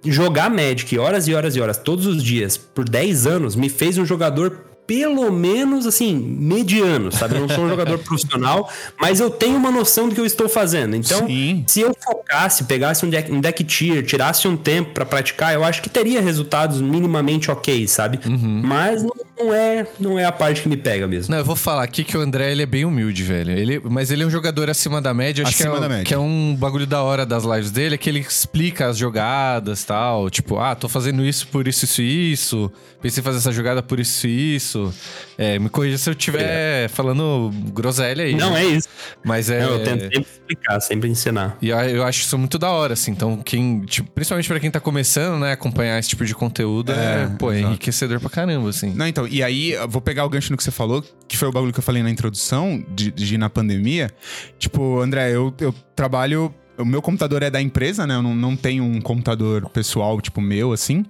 jogar 0.04 0.50
Magic 0.50 0.98
horas 0.98 1.26
e 1.26 1.34
horas 1.34 1.56
e 1.56 1.60
horas 1.60 1.78
todos 1.78 2.06
os 2.06 2.22
dias 2.22 2.56
por 2.56 2.88
10 2.88 3.26
anos 3.26 3.56
me 3.56 3.68
fez 3.68 3.98
um 3.98 4.04
jogador 4.04 4.71
pelo 4.92 5.32
menos 5.32 5.86
assim, 5.86 6.14
mediano, 6.14 7.10
sabe? 7.10 7.36
Eu 7.36 7.40
não 7.40 7.48
sou 7.48 7.64
um 7.64 7.68
jogador 7.70 7.96
profissional, 8.04 8.70
mas 9.00 9.20
eu 9.20 9.30
tenho 9.30 9.56
uma 9.56 9.70
noção 9.70 10.06
do 10.06 10.14
que 10.14 10.20
eu 10.20 10.26
estou 10.26 10.50
fazendo. 10.50 10.94
Então, 10.94 11.26
Sim. 11.26 11.64
se 11.66 11.80
eu 11.80 11.96
focasse, 11.98 12.64
pegasse 12.64 13.06
um 13.06 13.08
deck, 13.08 13.32
um 13.32 13.40
deck 13.40 13.64
tier, 13.64 14.04
tirasse 14.04 14.46
um 14.46 14.54
tempo 14.54 14.92
pra 14.92 15.06
praticar, 15.06 15.54
eu 15.54 15.64
acho 15.64 15.80
que 15.80 15.88
teria 15.88 16.20
resultados 16.20 16.82
minimamente 16.82 17.50
ok, 17.50 17.88
sabe? 17.88 18.20
Mas 18.62 19.02
não, 19.02 19.12
não 19.38 19.52
é, 19.54 19.86
não 19.98 20.18
é 20.18 20.24
a 20.24 20.32
parte 20.32 20.62
que 20.62 20.68
me 20.68 20.76
pega 20.76 21.06
mesmo. 21.08 21.30
Não, 21.32 21.38
eu 21.38 21.44
vou 21.44 21.56
falar 21.56 21.82
aqui 21.82 22.04
que 22.04 22.16
o 22.16 22.20
André 22.20 22.52
ele 22.52 22.62
é 22.62 22.66
bem 22.66 22.84
humilde, 22.84 23.22
velho. 23.22 23.50
Ele, 23.52 23.80
mas 23.84 24.10
ele 24.10 24.22
é 24.22 24.26
um 24.26 24.30
jogador 24.30 24.68
acima 24.70 25.00
da 25.00 25.12
média. 25.14 25.42
Acho 25.44 25.54
Acima 25.54 25.70
que 25.72 25.76
é, 25.76 25.80
da 25.80 25.86
um- 25.86 25.88
média. 25.88 26.04
que 26.04 26.14
é 26.14 26.18
um 26.18 26.54
bagulho 26.56 26.86
da 26.86 27.02
hora 27.02 27.24
das 27.26 27.44
lives 27.44 27.70
dele, 27.70 27.94
é 27.94 27.98
que 27.98 28.08
ele 28.08 28.20
explica 28.20 28.86
as 28.88 28.96
jogadas 28.98 29.82
tal. 29.84 30.28
Tipo, 30.30 30.58
ah, 30.58 30.74
tô 30.74 30.88
fazendo 30.88 31.24
isso 31.24 31.48
por 31.48 31.66
isso, 31.66 31.84
isso 31.84 32.02
e 32.02 32.32
isso. 32.32 32.72
Pensei 33.00 33.20
em 33.20 33.24
fazer 33.24 33.38
essa 33.38 33.50
jogada 33.52 33.82
por 33.82 33.98
isso 33.98 34.26
e 34.28 34.54
isso. 34.56 34.92
É, 35.36 35.58
me 35.58 35.68
corrija 35.68 35.98
se 35.98 36.08
eu 36.08 36.12
estiver 36.12 36.88
falando 36.90 37.50
groselha 37.72 38.24
aí. 38.24 38.34
Não 38.36 38.52
né? 38.52 38.62
é 38.64 38.66
isso. 38.66 38.88
Mas 39.24 39.50
é. 39.50 39.60
Não, 39.62 39.72
eu 39.72 39.82
tento 39.82 40.02
sempre 40.02 40.20
explicar, 40.20 40.80
sempre 40.80 41.08
ensinar. 41.10 41.56
E 41.60 41.70
eu- 41.70 41.78
eu 41.78 42.04
acho 42.04 42.20
isso 42.20 42.38
muito 42.38 42.58
da 42.58 42.70
hora, 42.70 42.92
assim. 42.92 43.10
Então, 43.10 43.38
quem, 43.38 43.80
tipo, 43.80 44.08
principalmente 44.12 44.46
pra 44.48 44.60
quem 44.60 44.70
tá 44.70 44.78
começando, 44.78 45.40
né, 45.40 45.52
acompanhar 45.52 45.98
esse 45.98 46.10
tipo 46.10 46.24
de 46.24 46.34
conteúdo 46.34 46.92
é, 46.92 47.24
É, 47.24 47.26
pô, 47.38 47.50
é 47.50 47.60
enriquecedor 47.60 48.20
pra 48.20 48.30
caramba, 48.30 48.68
assim. 48.68 48.92
Não, 48.94 49.06
então, 49.06 49.21
e 49.28 49.42
aí, 49.42 49.74
vou 49.88 50.00
pegar 50.00 50.24
o 50.24 50.28
gancho 50.28 50.50
no 50.50 50.56
que 50.56 50.64
você 50.64 50.70
falou, 50.70 51.04
que 51.26 51.36
foi 51.36 51.48
o 51.48 51.52
bagulho 51.52 51.72
que 51.72 51.78
eu 51.78 51.82
falei 51.82 52.02
na 52.02 52.10
introdução, 52.10 52.84
de, 52.88 53.10
de 53.10 53.34
ir 53.34 53.38
na 53.38 53.50
pandemia. 53.50 54.10
Tipo, 54.58 55.00
André, 55.00 55.34
eu, 55.34 55.52
eu 55.60 55.74
trabalho. 55.94 56.54
O 56.78 56.84
meu 56.84 57.02
computador 57.02 57.42
é 57.42 57.50
da 57.50 57.60
empresa, 57.60 58.06
né? 58.06 58.14
Eu 58.14 58.22
não, 58.22 58.34
não 58.34 58.56
tenho 58.56 58.82
um 58.84 59.00
computador 59.00 59.68
pessoal, 59.70 60.20
tipo, 60.20 60.40
meu, 60.40 60.72
assim. 60.72 61.04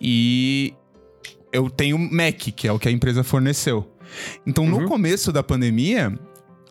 E 0.00 0.74
eu 1.52 1.70
tenho 1.70 1.98
Mac, 1.98 2.34
que 2.34 2.66
é 2.66 2.72
o 2.72 2.78
que 2.78 2.88
a 2.88 2.92
empresa 2.92 3.22
forneceu. 3.22 3.88
Então, 4.46 4.66
no 4.66 4.86
começo 4.86 5.32
da 5.32 5.42
pandemia, 5.42 6.12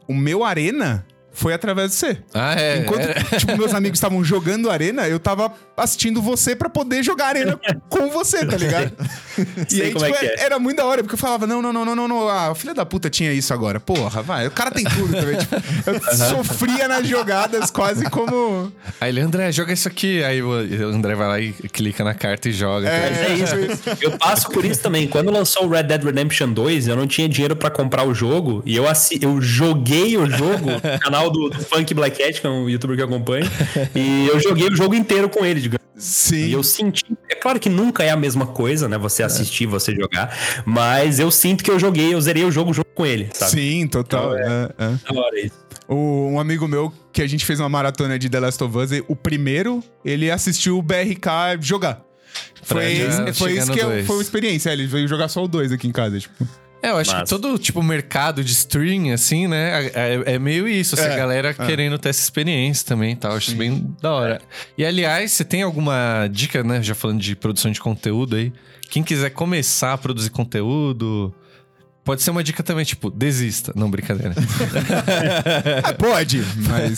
o 0.07 0.13
meu 0.13 0.43
Arena 0.43 1.05
foi 1.33 1.53
através 1.53 1.91
de 1.91 1.97
você. 1.97 2.17
Ah, 2.33 2.53
é. 2.53 2.77
Enquanto, 2.77 3.01
é. 3.01 3.37
tipo, 3.37 3.57
meus 3.57 3.73
amigos 3.73 3.97
estavam 3.97 4.23
jogando 4.23 4.69
Arena, 4.69 5.07
eu 5.07 5.19
tava 5.19 5.51
assistindo 5.75 6.21
você 6.21 6.55
pra 6.55 6.69
poder 6.69 7.01
jogar 7.01 7.27
Arena 7.27 7.59
com 7.89 8.09
você, 8.09 8.45
tá 8.45 8.55
ligado? 8.55 8.93
e 9.71 9.81
aí, 9.81 9.91
como 9.91 10.05
tipo, 10.05 10.17
é 10.17 10.19
que 10.19 10.25
era, 10.25 10.41
é. 10.41 10.45
era 10.45 10.59
muito 10.59 10.77
da 10.77 10.85
hora, 10.85 11.03
porque 11.03 11.15
eu 11.15 11.19
falava, 11.19 11.47
não, 11.47 11.61
não, 11.61 11.73
não, 11.73 11.85
não, 11.85 11.95
não, 11.95 12.07
não, 12.07 12.29
ah, 12.29 12.51
o 12.51 12.55
filho 12.55 12.73
da 12.73 12.85
puta 12.85 13.09
tinha 13.09 13.31
isso 13.31 13.53
agora. 13.53 13.79
Porra, 13.79 14.21
vai, 14.21 14.47
o 14.47 14.51
cara 14.51 14.71
tem 14.71 14.83
tudo 14.83 15.13
também. 15.13 15.37
Tipo, 15.37 15.55
eu 15.87 16.01
sofria 16.29 16.87
nas 16.87 17.07
jogadas 17.07 17.69
quase 17.71 18.09
como... 18.09 18.71
Aí 18.99 19.09
ele, 19.09 19.21
André, 19.21 19.51
joga 19.51 19.73
isso 19.73 19.87
aqui. 19.87 20.23
Aí 20.23 20.41
o 20.41 20.51
André 20.93 21.15
vai 21.15 21.27
lá 21.27 21.39
e 21.39 21.51
clica 21.51 22.03
na 22.03 22.13
carta 22.13 22.49
e 22.49 22.51
joga. 22.51 22.87
É, 22.89 23.09
Mas 23.09 23.53
é 23.53 23.59
isso. 23.59 23.81
Eu 24.01 24.17
passo 24.17 24.49
por 24.49 24.63
isso 24.65 24.81
também. 24.81 25.07
Quando 25.07 25.31
lançou 25.31 25.65
o 25.65 25.69
Red 25.69 25.83
Dead 25.83 26.03
Redemption 26.03 26.51
2, 26.51 26.87
eu 26.87 26.95
não 26.95 27.07
tinha 27.07 27.27
dinheiro 27.27 27.55
pra 27.55 27.69
comprar 27.69 28.05
o 28.05 28.13
jogo. 28.13 28.61
E 28.65 28.75
eu, 28.75 28.87
assi 28.87 29.19
eu 29.21 29.41
joguei 29.41 30.17
o 30.17 30.29
jogo 30.29 30.69
canal 31.01 31.29
do, 31.29 31.49
do 31.49 31.63
Funk 31.63 31.93
Black 31.93 32.17
Cat, 32.17 32.39
que 32.39 32.47
é 32.47 32.49
um 32.49 32.69
youtuber 32.69 32.95
que 32.95 33.01
eu 33.01 33.07
acompanho. 33.07 33.49
E 33.95 34.27
eu 34.27 34.39
joguei 34.39 34.67
o 34.67 34.75
jogo 34.75 34.95
inteiro 34.95 35.29
com 35.29 35.45
ele, 35.45 35.61
digamos. 35.61 35.82
Sim. 35.95 36.45
E 36.47 36.51
eu 36.53 36.63
senti. 36.63 37.03
É 37.29 37.35
claro 37.35 37.59
que 37.59 37.69
nunca 37.69 38.03
é 38.03 38.09
a 38.09 38.15
mesma 38.17 38.47
coisa, 38.47 38.87
né? 38.89 38.97
Você 38.97 39.21
assistir, 39.23 39.65
você 39.67 39.93
jogar. 39.93 40.35
Mas 40.65 41.19
eu 41.19 41.29
sinto 41.29 41.63
que 41.63 41.69
eu 41.69 41.79
joguei, 41.79 42.13
eu 42.13 42.19
zerei 42.21 42.43
o 42.43 42.51
jogo 42.51 42.73
junto 42.73 42.89
com 42.95 43.05
ele, 43.05 43.29
sabe? 43.33 43.51
Sim, 43.51 43.87
total. 43.87 44.35
é, 44.35 44.69
é. 44.77 45.13
Da 45.13 45.19
hora 45.21 45.39
isso. 45.39 45.55
O- 45.87 46.29
um 46.31 46.39
amigo 46.39 46.67
meu 46.67 46.91
que 47.11 47.21
a 47.21 47.27
gente 47.27 47.45
fez 47.45 47.59
uma 47.59 47.69
maratona 47.69 48.17
de 48.17 48.29
The 48.29 48.39
Last 48.39 48.63
of 48.63 48.75
Us, 48.77 48.89
o 49.07 49.15
primeiro, 49.15 49.83
ele 50.03 50.31
assistiu 50.31 50.77
o 50.77 50.81
BRK 50.81 51.57
jogar. 51.61 52.01
Foi, 52.63 52.81
foi 53.33 53.53
isso 53.57 53.71
que 53.71 53.79
eu- 53.79 53.89
dois. 53.89 54.07
foi 54.07 54.15
uma 54.15 54.21
experiência. 54.23 54.69
é, 54.69 54.73
Ele 54.73 54.87
veio 54.87 55.07
jogar 55.07 55.27
só 55.27 55.43
o 55.43 55.47
2 55.47 55.71
aqui 55.71 55.87
em 55.87 55.91
casa, 55.91 56.19
tipo. 56.19 56.47
É, 56.83 56.89
eu 56.89 56.97
acho 56.97 57.11
que 57.11 57.15
Massa. 57.15 57.39
todo, 57.39 57.57
tipo, 57.57 57.81
mercado 57.81 58.43
de 58.43 58.51
stream, 58.51 59.13
assim, 59.13 59.47
né? 59.47 59.87
É, 59.93 60.33
é 60.33 60.39
meio 60.39 60.67
isso, 60.67 60.95
essa 60.95 61.05
É, 61.07 61.15
galera 61.15 61.53
querendo 61.53 61.97
ter 61.97 62.09
essa 62.09 62.21
experiência 62.21 62.85
também 62.85 63.13
e 63.13 63.15
tal. 63.15 63.31
Acho 63.37 63.51
isso 63.51 63.57
bem 63.57 63.95
da 64.01 64.11
hora. 64.11 64.41
E, 64.77 64.85
aliás, 64.85 65.31
você 65.31 65.45
tem 65.45 65.61
alguma 65.63 66.27
dica, 66.29 66.61
né? 66.61 66.83
Já 66.83 66.93
falando 66.93 67.21
de 67.21 67.37
produção 67.37 67.71
de 67.71 67.79
conteúdo 67.79 68.35
aí. 68.35 68.51
Quem 68.89 69.01
quiser 69.01 69.29
começar 69.29 69.93
a 69.93 69.97
produzir 69.97 70.29
conteúdo... 70.29 71.33
Pode 72.03 72.21
ser 72.21 72.31
uma 72.31 72.43
dica 72.43 72.61
também, 72.61 72.83
tipo, 72.83 73.09
desista. 73.09 73.71
Não, 73.75 73.89
brincadeira. 73.89 74.33
Ah, 75.83 75.93
pode, 75.93 76.43
mas. 76.67 76.97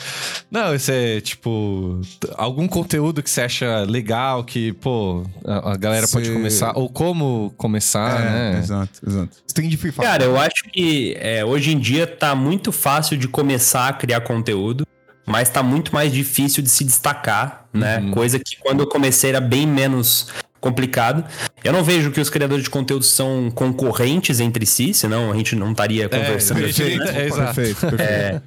Não, 0.50 0.74
isso 0.74 0.90
é, 0.90 1.20
tipo, 1.20 2.00
algum 2.34 2.66
conteúdo 2.66 3.22
que 3.22 3.28
você 3.28 3.42
acha 3.42 3.82
legal, 3.82 4.44
que, 4.44 4.72
pô, 4.74 5.24
a, 5.44 5.72
a 5.72 5.76
galera 5.76 6.06
pode 6.08 6.30
começar, 6.30 6.72
ou 6.76 6.88
como 6.88 7.52
começar, 7.56 8.20
é, 8.20 8.24
né? 8.24 8.58
exato, 8.58 9.00
exato. 9.06 9.36
String 9.46 9.68
de 9.68 9.76
Free 9.76 9.92
Fire. 9.92 10.06
Cara, 10.06 10.24
eu 10.24 10.38
acho 10.38 10.64
que 10.72 11.16
é, 11.18 11.44
hoje 11.44 11.72
em 11.72 11.78
dia 11.78 12.06
tá 12.06 12.34
muito 12.34 12.72
fácil 12.72 13.16
de 13.16 13.28
começar 13.28 13.88
a 13.88 13.92
criar 13.92 14.20
conteúdo, 14.20 14.86
mas 15.26 15.48
tá 15.48 15.62
muito 15.62 15.92
mais 15.92 16.12
difícil 16.12 16.62
de 16.62 16.68
se 16.68 16.84
destacar, 16.84 17.66
né? 17.72 18.10
Coisa 18.12 18.38
que 18.38 18.56
quando 18.56 18.80
eu 18.80 18.86
comecei 18.86 19.30
era 19.30 19.40
bem 19.40 19.66
menos 19.66 20.28
complicado. 20.66 21.24
Eu 21.62 21.72
não 21.72 21.82
vejo 21.82 22.10
que 22.10 22.20
os 22.20 22.28
criadores 22.28 22.64
de 22.64 22.70
conteúdo 22.70 23.04
são 23.04 23.50
concorrentes 23.54 24.40
entre 24.40 24.66
si, 24.66 24.92
senão 24.92 25.30
a 25.30 25.36
gente 25.36 25.54
não 25.54 25.70
estaria 25.70 26.08
conversando 26.08 26.64
aqui, 26.64 26.74
perfeito. 26.74 27.04
né? 27.04 27.22
É, 27.22 27.26
exato. 27.26 27.54
perfeito, 27.54 27.96
perfeito. 27.96 28.42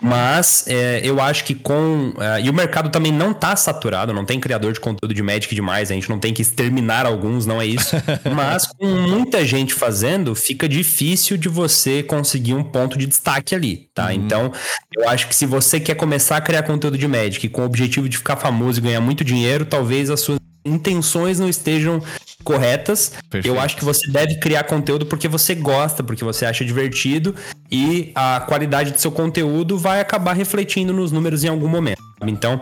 Mas 0.00 0.64
é, 0.66 1.00
eu 1.04 1.20
acho 1.20 1.44
que 1.44 1.54
com. 1.54 2.12
é, 2.18 2.42
e 2.42 2.50
o 2.50 2.52
mercado 2.52 2.90
também 2.90 3.12
não 3.12 3.32
tá 3.32 3.54
saturado, 3.54 4.12
não 4.12 4.24
tem 4.24 4.40
criador 4.40 4.72
de 4.72 4.80
conteúdo 4.80 5.14
de 5.14 5.22
Magic 5.22 5.54
demais, 5.54 5.90
a 5.90 5.94
gente 5.94 6.08
não 6.10 6.18
tem 6.18 6.34
que 6.34 6.42
exterminar 6.42 7.06
alguns, 7.06 7.46
não 7.46 7.60
é 7.60 7.66
isso. 7.66 7.94
Mas 8.34 8.66
com 8.66 8.86
muita 8.86 9.44
gente 9.44 9.74
fazendo, 9.74 10.34
fica 10.34 10.68
difícil 10.68 11.36
de 11.36 11.48
você 11.48 12.02
conseguir 12.02 12.54
um 12.54 12.64
ponto 12.64 12.98
de 12.98 13.06
destaque 13.06 13.54
ali, 13.54 13.88
tá? 13.94 14.12
Então, 14.12 14.52
eu 14.96 15.08
acho 15.08 15.28
que 15.28 15.34
se 15.34 15.46
você 15.46 15.78
quer 15.78 15.94
começar 15.94 16.36
a 16.36 16.40
criar 16.40 16.62
conteúdo 16.62 16.98
de 16.98 17.06
Magic 17.06 17.48
com 17.48 17.62
o 17.62 17.64
objetivo 17.64 18.08
de 18.08 18.16
ficar 18.16 18.36
famoso 18.36 18.80
e 18.80 18.82
ganhar 18.82 19.00
muito 19.00 19.24
dinheiro, 19.24 19.64
talvez 19.64 20.10
as 20.10 20.20
suas 20.20 20.39
intenções 20.64 21.38
não 21.38 21.48
estejam 21.48 22.02
corretas. 22.42 23.12
Perfeito. 23.28 23.46
Eu 23.54 23.60
acho 23.60 23.76
que 23.76 23.84
você 23.84 24.10
deve 24.10 24.36
criar 24.36 24.64
conteúdo 24.64 25.06
porque 25.06 25.28
você 25.28 25.54
gosta, 25.54 26.02
porque 26.02 26.24
você 26.24 26.46
acha 26.46 26.64
divertido 26.64 27.34
e 27.70 28.12
a 28.14 28.40
qualidade 28.40 28.92
do 28.92 29.00
seu 29.00 29.12
conteúdo 29.12 29.78
vai 29.78 30.00
acabar 30.00 30.32
refletindo 30.32 30.92
nos 30.92 31.12
números 31.12 31.44
em 31.44 31.48
algum 31.48 31.68
momento. 31.68 32.02
Então, 32.26 32.60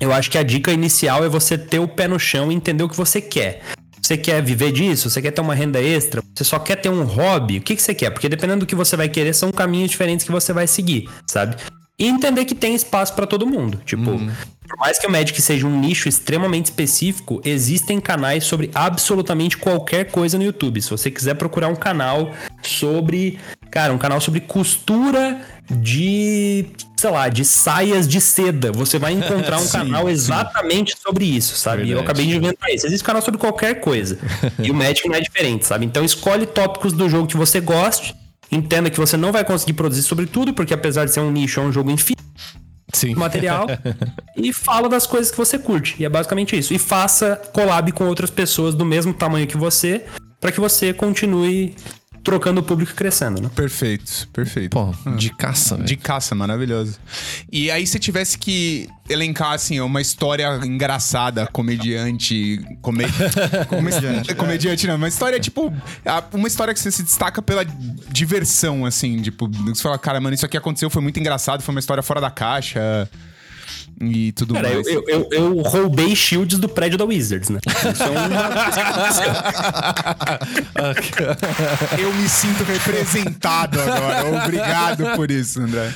eu 0.00 0.12
acho 0.12 0.30
que 0.30 0.38
a 0.38 0.42
dica 0.42 0.72
inicial 0.72 1.24
é 1.24 1.28
você 1.28 1.56
ter 1.56 1.78
o 1.78 1.88
pé 1.88 2.08
no 2.08 2.18
chão 2.18 2.50
e 2.50 2.54
entender 2.54 2.82
o 2.82 2.88
que 2.88 2.96
você 2.96 3.20
quer. 3.20 3.62
Você 4.00 4.16
quer 4.16 4.42
viver 4.42 4.72
disso? 4.72 5.08
Você 5.08 5.22
quer 5.22 5.30
ter 5.30 5.40
uma 5.40 5.54
renda 5.54 5.80
extra? 5.80 6.20
Você 6.34 6.42
só 6.42 6.58
quer 6.58 6.76
ter 6.76 6.88
um 6.88 7.04
hobby? 7.04 7.58
O 7.58 7.62
que, 7.62 7.76
que 7.76 7.82
você 7.82 7.94
quer? 7.94 8.10
Porque 8.10 8.28
dependendo 8.28 8.60
do 8.60 8.66
que 8.66 8.74
você 8.74 8.96
vai 8.96 9.08
querer, 9.08 9.32
são 9.32 9.52
caminhos 9.52 9.90
diferentes 9.90 10.26
que 10.26 10.32
você 10.32 10.52
vai 10.52 10.66
seguir, 10.66 11.08
sabe? 11.24 11.56
e 11.98 12.06
entender 12.08 12.44
que 12.44 12.54
tem 12.54 12.74
espaço 12.74 13.14
pra 13.14 13.26
todo 13.28 13.46
mundo. 13.46 13.80
Tipo, 13.84 14.18
por 14.61 14.61
mais 14.82 14.98
que 14.98 15.06
o 15.06 15.10
Magic 15.10 15.40
seja 15.40 15.64
um 15.64 15.78
nicho 15.78 16.08
extremamente 16.08 16.64
específico, 16.64 17.40
existem 17.44 18.00
canais 18.00 18.42
sobre 18.42 18.68
absolutamente 18.74 19.56
qualquer 19.56 20.06
coisa 20.10 20.36
no 20.36 20.42
YouTube. 20.42 20.82
Se 20.82 20.90
você 20.90 21.08
quiser 21.08 21.34
procurar 21.34 21.68
um 21.68 21.76
canal 21.76 22.32
sobre, 22.64 23.38
cara, 23.70 23.92
um 23.92 23.98
canal 23.98 24.20
sobre 24.20 24.40
costura 24.40 25.40
de, 25.70 26.66
sei 26.96 27.10
lá, 27.10 27.28
de 27.28 27.44
saias 27.44 28.08
de 28.08 28.20
seda, 28.20 28.72
você 28.72 28.98
vai 28.98 29.12
encontrar 29.12 29.60
um 29.60 29.68
canal 29.70 30.10
exatamente 30.10 30.96
sobre 31.00 31.26
isso, 31.26 31.54
sabe? 31.54 31.82
E 31.82 31.90
Eu 31.92 31.98
Verdade. 31.98 32.04
acabei 32.06 32.26
de 32.26 32.36
inventar 32.38 32.68
isso. 32.70 32.84
Existe 32.84 33.04
canal 33.04 33.22
sobre 33.22 33.38
qualquer 33.38 33.78
coisa. 33.78 34.18
e 34.58 34.68
o 34.68 34.74
Magic 34.74 35.08
não 35.08 35.14
é 35.14 35.20
diferente, 35.20 35.64
sabe? 35.64 35.86
Então 35.86 36.04
escolhe 36.04 36.44
tópicos 36.44 36.92
do 36.92 37.08
jogo 37.08 37.28
que 37.28 37.36
você 37.36 37.60
goste. 37.60 38.16
Entenda 38.50 38.90
que 38.90 38.98
você 38.98 39.16
não 39.16 39.30
vai 39.30 39.44
conseguir 39.44 39.74
produzir 39.74 40.02
sobre 40.02 40.26
tudo, 40.26 40.52
porque 40.52 40.74
apesar 40.74 41.04
de 41.04 41.12
ser 41.12 41.20
um 41.20 41.30
nicho, 41.30 41.60
é 41.60 41.62
um 41.62 41.72
jogo 41.72 41.88
infinito 41.88 42.31
Sim. 42.92 43.14
material. 43.14 43.66
e 44.36 44.52
fala 44.52 44.88
das 44.88 45.06
coisas 45.06 45.30
que 45.30 45.36
você 45.36 45.58
curte. 45.58 45.96
E 45.98 46.04
é 46.04 46.08
basicamente 46.08 46.56
isso. 46.56 46.74
E 46.74 46.78
faça 46.78 47.40
collab 47.52 47.90
com 47.92 48.04
outras 48.04 48.30
pessoas 48.30 48.74
do 48.74 48.84
mesmo 48.84 49.14
tamanho 49.14 49.46
que 49.46 49.56
você, 49.56 50.04
para 50.40 50.52
que 50.52 50.60
você 50.60 50.92
continue 50.92 51.74
trocando 52.22 52.60
o 52.60 52.62
público 52.62 52.92
e 52.92 52.94
crescendo, 52.94 53.40
né? 53.40 53.50
Perfeito, 53.54 54.28
perfeito. 54.32 54.70
Pô, 54.70 54.94
de 55.16 55.30
caça, 55.30 55.76
velho. 55.76 55.86
De 55.86 55.96
caça, 55.96 56.34
maravilhoso. 56.34 56.98
E 57.50 57.70
aí, 57.70 57.86
se 57.86 57.98
tivesse 57.98 58.38
que 58.38 58.88
elencar, 59.08 59.52
assim, 59.52 59.80
uma 59.80 60.00
história 60.00 60.60
engraçada, 60.64 61.46
comediante. 61.46 62.60
Come... 62.80 63.04
comediante. 63.68 64.34
comediante, 64.34 64.86
não. 64.86 64.96
Uma 64.96 65.08
história, 65.08 65.38
tipo. 65.40 65.72
Uma 66.32 66.48
história 66.48 66.72
que 66.72 66.80
você 66.80 66.90
se 66.90 67.02
destaca 67.02 67.42
pela 67.42 67.64
diversão, 68.10 68.86
assim. 68.86 69.20
Tipo, 69.20 69.48
você 69.48 69.82
fala, 69.82 69.98
cara, 69.98 70.20
mano, 70.20 70.34
isso 70.34 70.46
aqui 70.46 70.56
aconteceu, 70.56 70.88
foi 70.88 71.02
muito 71.02 71.18
engraçado, 71.18 71.62
foi 71.62 71.74
uma 71.74 71.80
história 71.80 72.02
fora 72.02 72.20
da 72.20 72.30
caixa. 72.30 73.08
E 74.00 74.32
tudo 74.32 74.54
Cara, 74.54 74.68
eu, 74.68 74.74
mais. 74.76 74.86
eu, 74.88 75.04
eu, 75.08 75.28
eu 75.30 75.54
roubei 75.62 76.14
shields 76.16 76.58
do 76.58 76.68
prédio 76.68 76.98
da 76.98 77.04
Wizards, 77.04 77.50
né? 77.50 77.58
Isso 77.92 78.02
é 78.02 78.10
uma. 78.10 78.22
Eu 81.98 82.12
me 82.14 82.28
sinto 82.28 82.64
representado 82.64 83.80
agora. 83.80 84.44
Obrigado 84.44 85.04
por 85.16 85.30
isso, 85.30 85.60
André. 85.60 85.92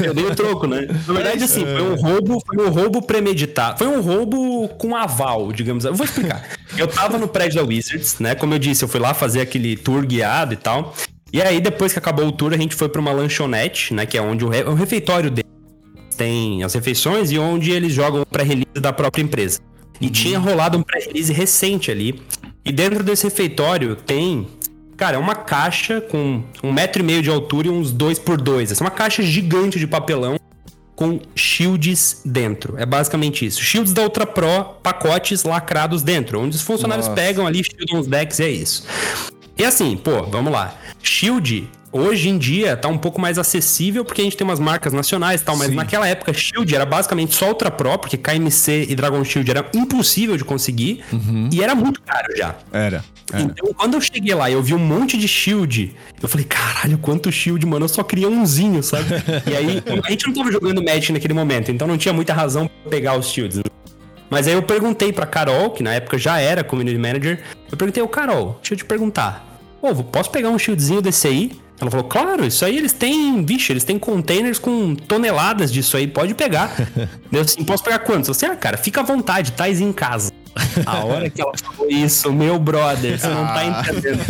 Eu 0.00 0.14
dei 0.14 0.24
o 0.24 0.34
troco, 0.34 0.66
né? 0.66 0.86
Na 1.06 1.14
verdade, 1.14 1.44
assim, 1.44 1.64
foi 1.64 1.82
um 1.82 1.94
roubo, 1.96 2.42
foi 2.46 2.66
um 2.66 2.70
roubo 2.70 3.02
premeditado. 3.02 3.78
Foi 3.78 3.86
um 3.88 4.00
roubo 4.00 4.68
com 4.70 4.96
aval, 4.96 5.52
digamos. 5.52 5.84
Eu 5.84 5.94
vou 5.94 6.04
explicar. 6.06 6.42
Eu 6.76 6.86
tava 6.88 7.18
no 7.18 7.28
prédio 7.28 7.62
da 7.62 7.68
Wizards, 7.68 8.18
né? 8.18 8.34
Como 8.34 8.54
eu 8.54 8.58
disse, 8.58 8.84
eu 8.84 8.88
fui 8.88 9.00
lá 9.00 9.12
fazer 9.14 9.40
aquele 9.40 9.76
tour 9.76 10.04
guiado 10.06 10.54
e 10.54 10.56
tal. 10.56 10.94
E 11.32 11.40
aí, 11.40 11.60
depois 11.60 11.92
que 11.92 11.98
acabou 11.98 12.26
o 12.26 12.32
tour, 12.32 12.52
a 12.52 12.56
gente 12.56 12.74
foi 12.74 12.88
pra 12.88 13.00
uma 13.00 13.12
lanchonete, 13.12 13.94
né? 13.94 14.04
Que 14.06 14.18
é 14.18 14.22
onde 14.22 14.44
o, 14.44 14.48
re- 14.48 14.64
o 14.64 14.74
refeitório 14.74 15.30
deles 15.30 15.49
tem 16.20 16.62
as 16.62 16.74
refeições 16.74 17.30
e 17.30 17.38
onde 17.38 17.70
eles 17.70 17.94
jogam 17.94 18.20
o 18.20 18.26
pré-release 18.26 18.74
da 18.74 18.92
própria 18.92 19.22
empresa. 19.22 19.58
E 19.98 20.10
tinha 20.10 20.38
rolado 20.38 20.76
um 20.76 20.82
pré-release 20.82 21.32
recente 21.32 21.90
ali. 21.90 22.20
E 22.62 22.70
dentro 22.70 23.02
desse 23.02 23.24
refeitório 23.24 23.96
tem 23.96 24.46
Cara, 24.98 25.16
é 25.16 25.18
uma 25.18 25.34
caixa 25.34 25.98
com 25.98 26.42
um 26.62 26.70
metro 26.70 27.00
e 27.00 27.02
meio 27.02 27.22
de 27.22 27.30
altura 27.30 27.68
e 27.68 27.70
uns 27.70 27.90
dois 27.90 28.18
por 28.18 28.38
dois. 28.38 28.70
Essa 28.70 28.84
é 28.84 28.86
uma 28.86 28.90
caixa 28.90 29.22
gigante 29.22 29.78
de 29.78 29.86
papelão 29.86 30.38
com 30.94 31.18
shields 31.34 32.20
dentro. 32.22 32.74
É 32.76 32.84
basicamente 32.84 33.46
isso. 33.46 33.62
Shields 33.62 33.94
da 33.94 34.02
Ultra 34.02 34.26
Pro, 34.26 34.74
pacotes 34.82 35.42
lacrados 35.42 36.02
dentro, 36.02 36.38
onde 36.38 36.54
os 36.54 36.60
funcionários 36.60 37.08
Nossa. 37.08 37.18
pegam 37.18 37.46
ali, 37.46 37.64
shieldam 37.64 37.98
os 37.98 38.06
decks 38.06 38.40
e 38.40 38.44
é 38.44 38.50
isso. 38.50 38.86
E 39.56 39.64
assim, 39.64 39.96
pô, 39.96 40.24
vamos 40.24 40.52
lá. 40.52 40.74
Shield, 41.02 41.66
hoje 41.92 42.28
em 42.28 42.38
dia, 42.38 42.76
tá 42.76 42.88
um 42.88 42.98
pouco 42.98 43.20
mais 43.20 43.38
acessível 43.38 44.04
porque 44.04 44.20
a 44.20 44.24
gente 44.24 44.36
tem 44.36 44.46
umas 44.46 44.60
marcas 44.60 44.92
nacionais 44.92 45.40
e 45.40 45.44
tal, 45.44 45.56
mas 45.56 45.68
Sim. 45.68 45.74
naquela 45.74 46.06
época, 46.06 46.32
Shield 46.32 46.74
era 46.74 46.86
basicamente 46.86 47.34
só 47.34 47.48
Ultra 47.48 47.70
Pro, 47.70 47.98
porque 47.98 48.16
KMC 48.16 48.86
e 48.88 48.94
Dragon 48.94 49.22
Shield 49.24 49.50
era 49.50 49.66
impossível 49.74 50.36
de 50.36 50.44
conseguir 50.44 51.04
e 51.52 51.62
era 51.62 51.74
muito 51.74 52.00
caro 52.02 52.36
já. 52.36 52.54
Era. 52.72 53.04
era. 53.32 53.42
Então, 53.42 53.72
quando 53.74 53.94
eu 53.94 54.00
cheguei 54.00 54.34
lá 54.34 54.50
e 54.50 54.52
eu 54.52 54.62
vi 54.62 54.74
um 54.74 54.78
monte 54.78 55.16
de 55.16 55.26
shield, 55.26 55.94
eu 56.22 56.28
falei, 56.28 56.46
caralho, 56.46 56.98
quanto 56.98 57.30
shield, 57.30 57.64
mano. 57.66 57.84
Eu 57.84 57.88
só 57.88 58.02
queria 58.02 58.28
umzinho, 58.28 58.82
sabe? 58.82 59.06
e 59.50 59.56
aí, 59.56 59.82
a 60.04 60.10
gente 60.10 60.26
não 60.26 60.34
tava 60.34 60.52
jogando 60.52 60.82
Magic 60.82 61.12
naquele 61.12 61.34
momento, 61.34 61.70
então 61.70 61.86
não 61.86 61.98
tinha 61.98 62.12
muita 62.12 62.32
razão 62.32 62.66
pra 62.66 62.90
pegar 62.90 63.18
os 63.18 63.26
shields. 63.26 63.60
Mas 64.28 64.46
aí 64.46 64.54
eu 64.54 64.62
perguntei 64.62 65.12
pra 65.12 65.26
Carol, 65.26 65.70
que 65.70 65.82
na 65.82 65.92
época 65.92 66.16
já 66.16 66.38
era 66.38 66.62
community 66.62 66.98
manager, 66.98 67.42
eu 67.70 67.76
perguntei, 67.76 68.00
ô 68.02 68.08
Carol, 68.08 68.58
deixa 68.60 68.74
eu 68.74 68.78
te 68.78 68.84
perguntar. 68.84 69.44
Ô, 69.82 69.94
posso 70.04 70.30
pegar 70.30 70.50
um 70.50 70.58
shieldzinho 70.58 71.02
desse 71.02 71.26
aí? 71.26 71.52
Ela 71.80 71.90
falou, 71.90 72.06
claro, 72.06 72.46
isso 72.46 72.64
aí 72.64 72.76
eles 72.76 72.92
têm, 72.92 73.44
vixe, 73.44 73.72
eles 73.72 73.84
têm 73.84 73.98
containers 73.98 74.58
com 74.58 74.94
toneladas 74.94 75.72
disso 75.72 75.96
aí, 75.96 76.06
pode 76.06 76.34
pegar. 76.34 76.70
eu 77.32 77.40
assim, 77.40 77.64
posso 77.64 77.82
pegar 77.82 78.00
quantos? 78.00 78.28
Eu 78.28 78.34
falei, 78.34 78.54
ah, 78.54 78.58
cara, 78.58 78.76
fica 78.76 79.00
à 79.00 79.04
vontade, 79.04 79.52
tais 79.52 79.80
em 79.80 79.92
casa. 79.92 80.30
A 80.84 81.04
hora 81.04 81.30
que 81.30 81.40
ela 81.40 81.52
falou 81.56 81.90
isso, 81.90 82.32
meu 82.32 82.58
brother, 82.58 83.18
você 83.18 83.28
não 83.28 83.46
tá 83.46 83.64
entendendo. 83.64 84.20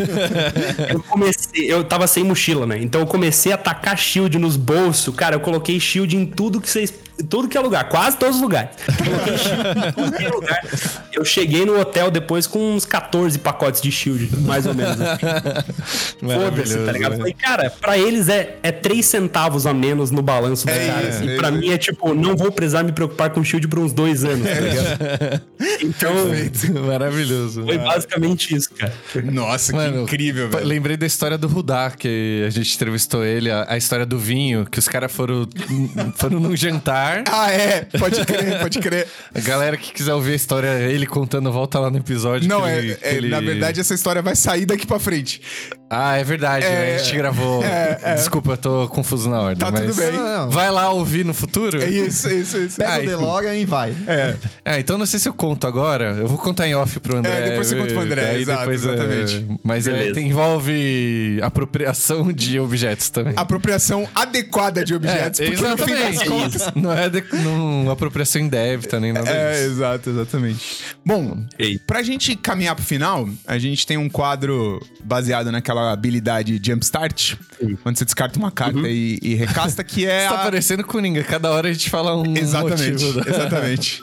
Eu 0.88 1.02
comecei, 1.02 1.72
eu 1.72 1.82
tava 1.82 2.06
sem 2.06 2.22
mochila, 2.22 2.66
né? 2.66 2.78
Então 2.80 3.00
eu 3.00 3.06
comecei 3.06 3.52
a 3.52 3.56
tacar 3.56 3.96
shield 3.96 4.38
nos 4.38 4.56
bolsos. 4.56 5.14
Cara, 5.14 5.36
eu 5.36 5.40
coloquei 5.40 5.80
shield 5.80 6.16
em 6.16 6.26
tudo 6.26 6.60
que 6.60 6.68
vocês. 6.68 6.92
Tudo 7.28 7.48
que 7.48 7.56
é 7.56 7.60
lugar, 7.60 7.88
quase 7.88 8.16
todos 8.16 8.36
os 8.36 8.42
lugares. 8.42 8.70
Coloquei 9.04 9.38
shield 9.38 9.88
em 9.88 9.92
tudo 9.92 10.12
que 10.16 10.24
é 10.24 10.28
lugar. 10.28 10.62
Eu 11.20 11.24
cheguei 11.26 11.66
no 11.66 11.78
hotel 11.78 12.10
depois 12.10 12.46
com 12.46 12.74
uns 12.76 12.86
14 12.86 13.38
pacotes 13.40 13.82
de 13.82 13.92
shield, 13.92 14.34
mais 14.38 14.64
ou 14.64 14.74
menos. 14.74 14.96
assim. 14.98 15.26
Foda-se, 16.20 16.78
tá 16.78 16.92
ligado? 16.92 17.10
né? 17.12 17.18
Falei, 17.18 17.34
cara, 17.34 17.70
pra 17.70 17.98
eles 17.98 18.28
é, 18.30 18.56
é 18.62 18.72
3 18.72 19.04
centavos 19.04 19.66
a 19.66 19.74
menos 19.74 20.10
no 20.10 20.22
balanço 20.22 20.66
dos 20.66 20.74
É 20.74 20.86
caras. 20.86 21.14
isso, 21.16 21.24
e 21.24 21.28
é 21.32 21.36
pra 21.36 21.50
isso. 21.50 21.58
mim 21.58 21.68
é 21.70 21.76
tipo, 21.76 22.14
não 22.14 22.34
vou 22.36 22.50
precisar 22.50 22.82
me 22.84 22.92
preocupar 22.92 23.28
com 23.30 23.44
shield 23.44 23.68
por 23.68 23.78
uns 23.80 23.92
dois 23.92 24.24
anos, 24.24 24.48
tá 24.48 24.60
ligado? 24.60 25.42
Então, 25.82 26.12
Maravilhoso. 26.86 27.64
foi 27.64 27.76
basicamente 27.76 28.56
isso, 28.56 28.70
cara. 28.72 28.92
Nossa, 29.30 29.72
que 29.72 29.78
Mano, 29.78 30.02
incrível, 30.04 30.48
pa- 30.48 30.56
velho. 30.58 30.68
Lembrei 30.68 30.96
da 30.96 31.06
história 31.06 31.36
do 31.36 31.48
Rudá, 31.48 31.90
que 31.90 32.44
a 32.46 32.50
gente 32.50 32.74
entrevistou 32.74 33.22
ele, 33.24 33.50
a, 33.50 33.66
a 33.68 33.76
história 33.76 34.06
do 34.06 34.18
vinho, 34.18 34.64
que 34.64 34.78
os 34.78 34.88
caras 34.88 35.12
foram, 35.12 35.46
foram 36.16 36.40
num 36.40 36.56
jantar. 36.56 37.24
Ah, 37.30 37.50
é. 37.52 37.86
Pode 37.98 38.24
crer, 38.24 38.58
pode 38.60 38.78
crer. 38.78 39.06
A 39.34 39.40
galera 39.40 39.76
que 39.76 39.92
quiser 39.92 40.14
ouvir 40.14 40.32
a 40.32 40.36
história, 40.36 40.68
ele 40.90 41.06
contando, 41.10 41.50
volta 41.52 41.78
lá 41.78 41.90
no 41.90 41.98
episódio. 41.98 42.48
Não, 42.48 42.66
é, 42.66 42.78
ele- 42.78 42.94
que 42.94 43.04
é, 43.04 43.14
ele- 43.14 43.28
na 43.28 43.40
verdade, 43.40 43.80
essa 43.80 43.94
história 43.94 44.22
vai 44.22 44.34
sair 44.36 44.64
daqui 44.66 44.86
pra 44.86 44.98
frente. 44.98 45.40
Ah, 45.92 46.16
é 46.16 46.22
verdade, 46.22 46.64
né? 46.64 46.94
A 46.94 46.98
gente 46.98 47.16
gravou. 47.16 47.64
é, 47.64 48.14
Desculpa, 48.14 48.52
eu 48.52 48.56
tô 48.56 48.88
confuso 48.88 49.28
na 49.28 49.40
ordem. 49.40 49.56
Tá 49.56 49.72
mas 49.72 49.80
tudo 49.80 49.94
bem. 49.96 50.12
Não, 50.12 50.22
não, 50.24 50.38
não. 50.46 50.50
Vai 50.50 50.70
lá 50.70 50.90
ouvir 50.90 51.24
no 51.24 51.34
futuro? 51.34 51.82
É 51.82 51.90
isso, 51.90 52.30
isso, 52.30 52.56
isso. 52.58 52.76
Pega 52.76 52.90
Ai, 52.92 53.02
o 53.02 53.06
DeLorean 53.08 53.56
e 53.56 53.64
vai. 53.64 53.92
É. 54.06 54.36
É, 54.64 54.78
então 54.78 54.96
não 54.96 55.04
sei 55.04 55.18
se 55.18 55.28
eu 55.28 55.34
conto 55.34 55.66
agora. 55.66 56.16
Eu 56.16 56.28
vou 56.28 56.38
contar 56.38 56.68
em 56.68 56.76
off 56.76 57.00
pro 57.00 57.16
André. 57.16 57.32
É, 57.32 57.48
depois 57.50 57.66
você 57.66 57.74
conta 57.74 57.92
pro 57.92 58.02
André, 58.02 58.36
exato, 58.38 58.60
depois, 58.60 58.86
é, 58.86 58.92
exatamente. 58.94 59.46
Mas 59.64 59.86
é, 59.88 60.12
tem- 60.12 60.28
envolve 60.28 61.40
apropriação 61.42 62.32
de 62.32 62.60
objetos 62.60 63.10
também. 63.10 63.34
Apropriação 63.36 64.08
adequada 64.14 64.84
de 64.84 64.94
objetos, 64.94 65.40
porque 65.40 65.60
no 65.60 65.76
fim 65.78 65.94
das 65.94 66.22
contas... 66.22 66.68
Não 66.76 66.92
é 66.92 67.08
de, 67.08 67.24
não, 67.32 67.90
apropriação 67.90 68.40
indébita 68.40 69.00
nem 69.00 69.12
nada 69.12 69.28
É, 69.28 69.52
disso. 69.54 69.64
exato, 69.72 70.10
exatamente. 70.10 70.84
Bom, 71.04 71.36
Ei. 71.58 71.78
pra 71.78 72.00
gente 72.02 72.36
caminhar 72.36 72.76
pro 72.76 72.84
final, 72.84 73.28
a 73.44 73.58
gente 73.58 73.84
tem 73.86 73.96
um 73.96 74.08
quadro 74.08 74.80
baseado 75.02 75.50
naquela 75.50 75.79
habilidade 75.92 76.60
Jumpstart, 76.62 77.34
onde 77.84 77.98
você 77.98 78.04
descarta 78.04 78.38
uma 78.38 78.50
carta 78.50 78.88
e, 78.88 79.18
e 79.22 79.34
recasta, 79.34 79.82
que 79.82 80.06
é 80.06 80.26
Tá 80.28 80.34
a... 80.34 80.38
parecendo 80.44 80.84
Coringa. 80.84 81.22
Cada 81.24 81.50
hora 81.50 81.68
a 81.68 81.72
gente 81.72 81.88
fala 81.90 82.16
um 82.16 82.36
Exatamente, 82.36 83.04
motivo. 83.04 83.24
da- 83.24 83.30
exatamente. 83.30 84.02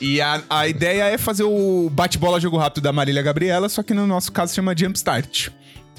E 0.00 0.20
a, 0.20 0.42
a 0.48 0.68
ideia 0.68 1.04
é 1.04 1.18
fazer 1.18 1.44
o 1.44 1.88
bate-bola 1.92 2.38
jogo 2.40 2.56
rápido 2.56 2.82
da 2.84 2.92
Marília 2.92 3.22
Gabriela, 3.22 3.68
só 3.68 3.82
que 3.82 3.92
no 3.94 4.06
nosso 4.06 4.30
caso 4.32 4.54
chama 4.54 4.74
Jumpstart. 4.76 5.48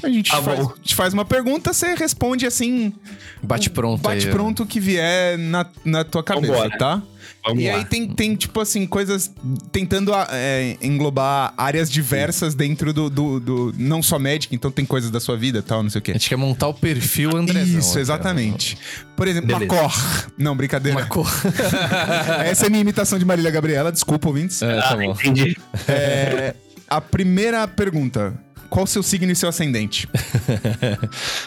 A 0.04 0.10
gente, 0.10 0.30
Tá 0.30 0.40
faz, 0.44 0.60
a 0.60 0.64
gente 0.76 0.96
faz 0.96 1.14
uma 1.14 1.26
pergunta, 1.26 1.74
você 1.74 1.96
responde 1.96 2.46
assim, 2.46 2.94
Bate 3.42 3.68
pronto. 3.70 4.08
aí, 4.08 4.16
bate 4.18 4.28
ó. 4.30 4.32
pronto 4.32 4.62
o 4.62 4.66
que 4.68 4.80
vier 4.80 5.38
na, 5.40 5.66
na 5.84 6.04
tua 6.04 6.22
cabeça, 6.24 6.54
Vambora. 6.54 6.78
tá? 6.78 7.02
Vamos 7.48 7.64
e 7.64 7.68
lá. 7.70 7.78
aí 7.78 7.86
tem, 7.86 8.08
tem, 8.08 8.36
tipo 8.36 8.60
assim, 8.60 8.86
coisas 8.86 9.32
tentando 9.72 10.14
ah, 10.14 10.28
é, 10.32 10.78
englobar 10.82 11.54
áreas 11.58 11.90
diversas 11.90 12.54
dentro 12.56 12.92
do, 12.94 13.10
do, 13.10 13.40
do- 13.40 13.74
Não 13.78 14.02
só 14.04 14.18
Magic, 14.20 14.54
então 14.54 14.70
tem 14.72 14.86
coisas 14.86 15.10
da 15.12 15.20
sua 15.20 15.38
vida 15.38 15.60
e 15.60 15.62
tal, 15.62 15.82
não 15.84 15.90
sei 15.90 16.00
o 16.00 16.02
quê. 16.02 16.12
A 16.12 16.14
gente 16.16 16.30
quer 16.30 16.36
montar 16.36 16.68
o 16.68 16.74
perfil 16.74 17.36
Andrezão. 17.36 17.80
Isso, 17.80 17.98
exatamente. 18.00 18.78
Por 19.16 19.28
exemplo, 19.28 19.48
Beleza. 19.48 19.74
uma 19.74 19.82
cor. 19.90 20.28
Não, 20.38 20.56
brincadeira. 20.56 20.98
Uma 21.00 21.08
cor. 21.08 21.28
Essa 22.46 22.66
é 22.66 22.68
a 22.68 22.70
minha 22.70 22.82
imitação 22.82 23.18
de 23.20 23.26
Marília 23.26 23.50
Gabriela, 23.52 23.92
desculpa, 23.92 24.28
ouvintes. 24.28 24.62
É, 24.62 24.80
tá 24.82 24.90
Ah, 24.92 24.96
bom. 24.96 25.12
entendi. 25.12 25.58
É, 25.88 26.54
a 26.88 27.02
primeira 27.02 27.68
pergunta. 27.68 28.34
Qual 28.70 28.84
o 28.84 28.88
seu 28.88 29.02
signo 29.02 29.32
e 29.32 29.36
seu 29.36 29.48
ascendente? 29.48 30.10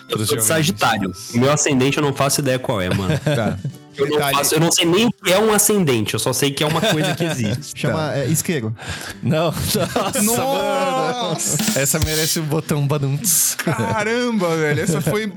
Eu 0.08 0.24
sou 0.24 0.36
de 0.38 0.42
Sagitário. 0.44 1.12
O 1.34 1.38
meu 1.38 1.52
ascendente 1.52 1.98
eu 1.98 2.02
não 2.02 2.14
faço 2.14 2.40
ideia 2.40 2.58
qual 2.58 2.80
é, 2.80 2.88
mano. 2.88 3.18
Tá. 3.18 3.58
Eu 4.00 4.08
não, 4.10 4.18
faço- 4.32 4.54
eu 4.54 4.60
não 4.60 4.72
sei 4.72 4.84
nem 4.86 5.06
o 5.06 5.12
que 5.12 5.32
é 5.32 5.38
um 5.38 5.52
ascendente, 5.52 6.14
eu 6.14 6.20
só 6.20 6.32
sei 6.32 6.50
que 6.50 6.62
é 6.62 6.66
uma 6.66 6.80
coisa 6.80 7.14
que 7.14 7.24
existe. 7.24 7.78
Chama 7.80 8.14
é, 8.14 8.26
isqueiro. 8.26 8.74
Não, 9.22 9.52
nossa, 10.22 10.42
mano. 10.42 11.36
Essa 11.76 11.98
merece 12.00 12.40
um 12.40 12.44
botão 12.44 12.86
badunts. 12.86 13.56
Caramba, 13.56 14.56
velho, 14.56 14.80
essa 14.82 15.00
foi 15.00 15.32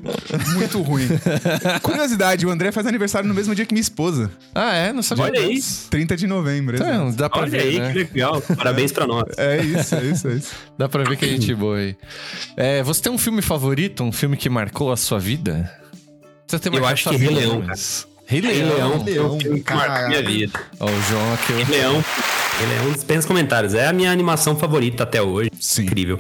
muito 0.54 0.82
ruim. 0.82 1.08
Curiosidade, 1.82 2.46
o 2.46 2.50
André 2.50 2.72
faz 2.72 2.86
aniversário 2.88 3.28
no 3.28 3.34
mesmo 3.34 3.54
dia 3.56 3.66
que 3.66 3.74
minha 3.74 3.82
esposa. 3.82 4.32
Ah, 4.54 4.74
é? 4.74 4.94
Não 4.94 5.02
sabia 5.04 5.26
Olha 5.26 5.40
aí. 5.40 5.56
disso. 5.56 5.88
30 5.90 6.16
de 6.16 6.28
novembro. 6.28 6.76
Então, 6.76 7.12
dá 7.12 7.30
pra 7.30 7.42
Olha 7.42 7.52
ver, 7.52 7.60
aí, 7.62 7.80
né? 7.80 7.92
que 7.92 7.98
legal. 8.00 8.42
Parabéns 8.42 8.92
pra 8.92 9.06
nós. 9.08 9.24
É 9.38 9.62
isso, 9.62 9.96
é 9.96 10.04
isso, 10.04 10.28
é 10.28 10.34
isso. 10.34 10.52
Dá 10.78 10.88
pra 10.90 11.04
ver 11.04 11.18
que 11.18 11.26
a 11.26 11.28
gente 11.28 11.54
boa 11.56 11.78
aí. 11.78 11.96
É, 12.58 12.82
você 12.84 13.02
tem 13.02 13.12
um 13.12 13.18
filme 13.18 13.42
favorito? 13.42 14.04
Um 14.04 14.12
filme 14.12 14.38
que 14.38 14.50
marcou 14.50 14.92
a 14.92 14.98
sua 14.98 15.20
vida? 15.20 15.72
Você 16.48 16.60
tem 16.60 16.74
Eu 16.76 16.86
acho 16.86 17.10
que 17.10 17.16
Rei 17.16 17.30
Leão, 17.34 17.64
mas- 17.66 18.08
Rei 18.42 18.52
Rei 18.52 18.64
Leão. 18.64 18.78
Leão, 18.78 19.04
Leão, 19.04 19.26
é 19.26 19.30
um 19.30 19.40
filme 19.40 19.62
que 19.62 19.74
marcou 19.74 20.08
minha 20.08 20.24
vida. 20.24 20.60
Ó, 20.80 20.86
o 20.86 21.02
João 21.04 21.34
aqui. 21.34 21.54
Rei 21.54 21.80
Leão, 21.80 21.94
Rei 22.58 22.68
Leão 22.68 22.92
dispensa 22.92 23.28
comentários. 23.28 23.74
É 23.76 23.88
a 23.88 23.94
minha 23.94 24.12
animação 24.12 24.56
favorita 24.56 25.04
até 25.04 25.22
hoje. 25.22 25.52
Sim. 25.60 25.84
Incrível. 25.84 26.20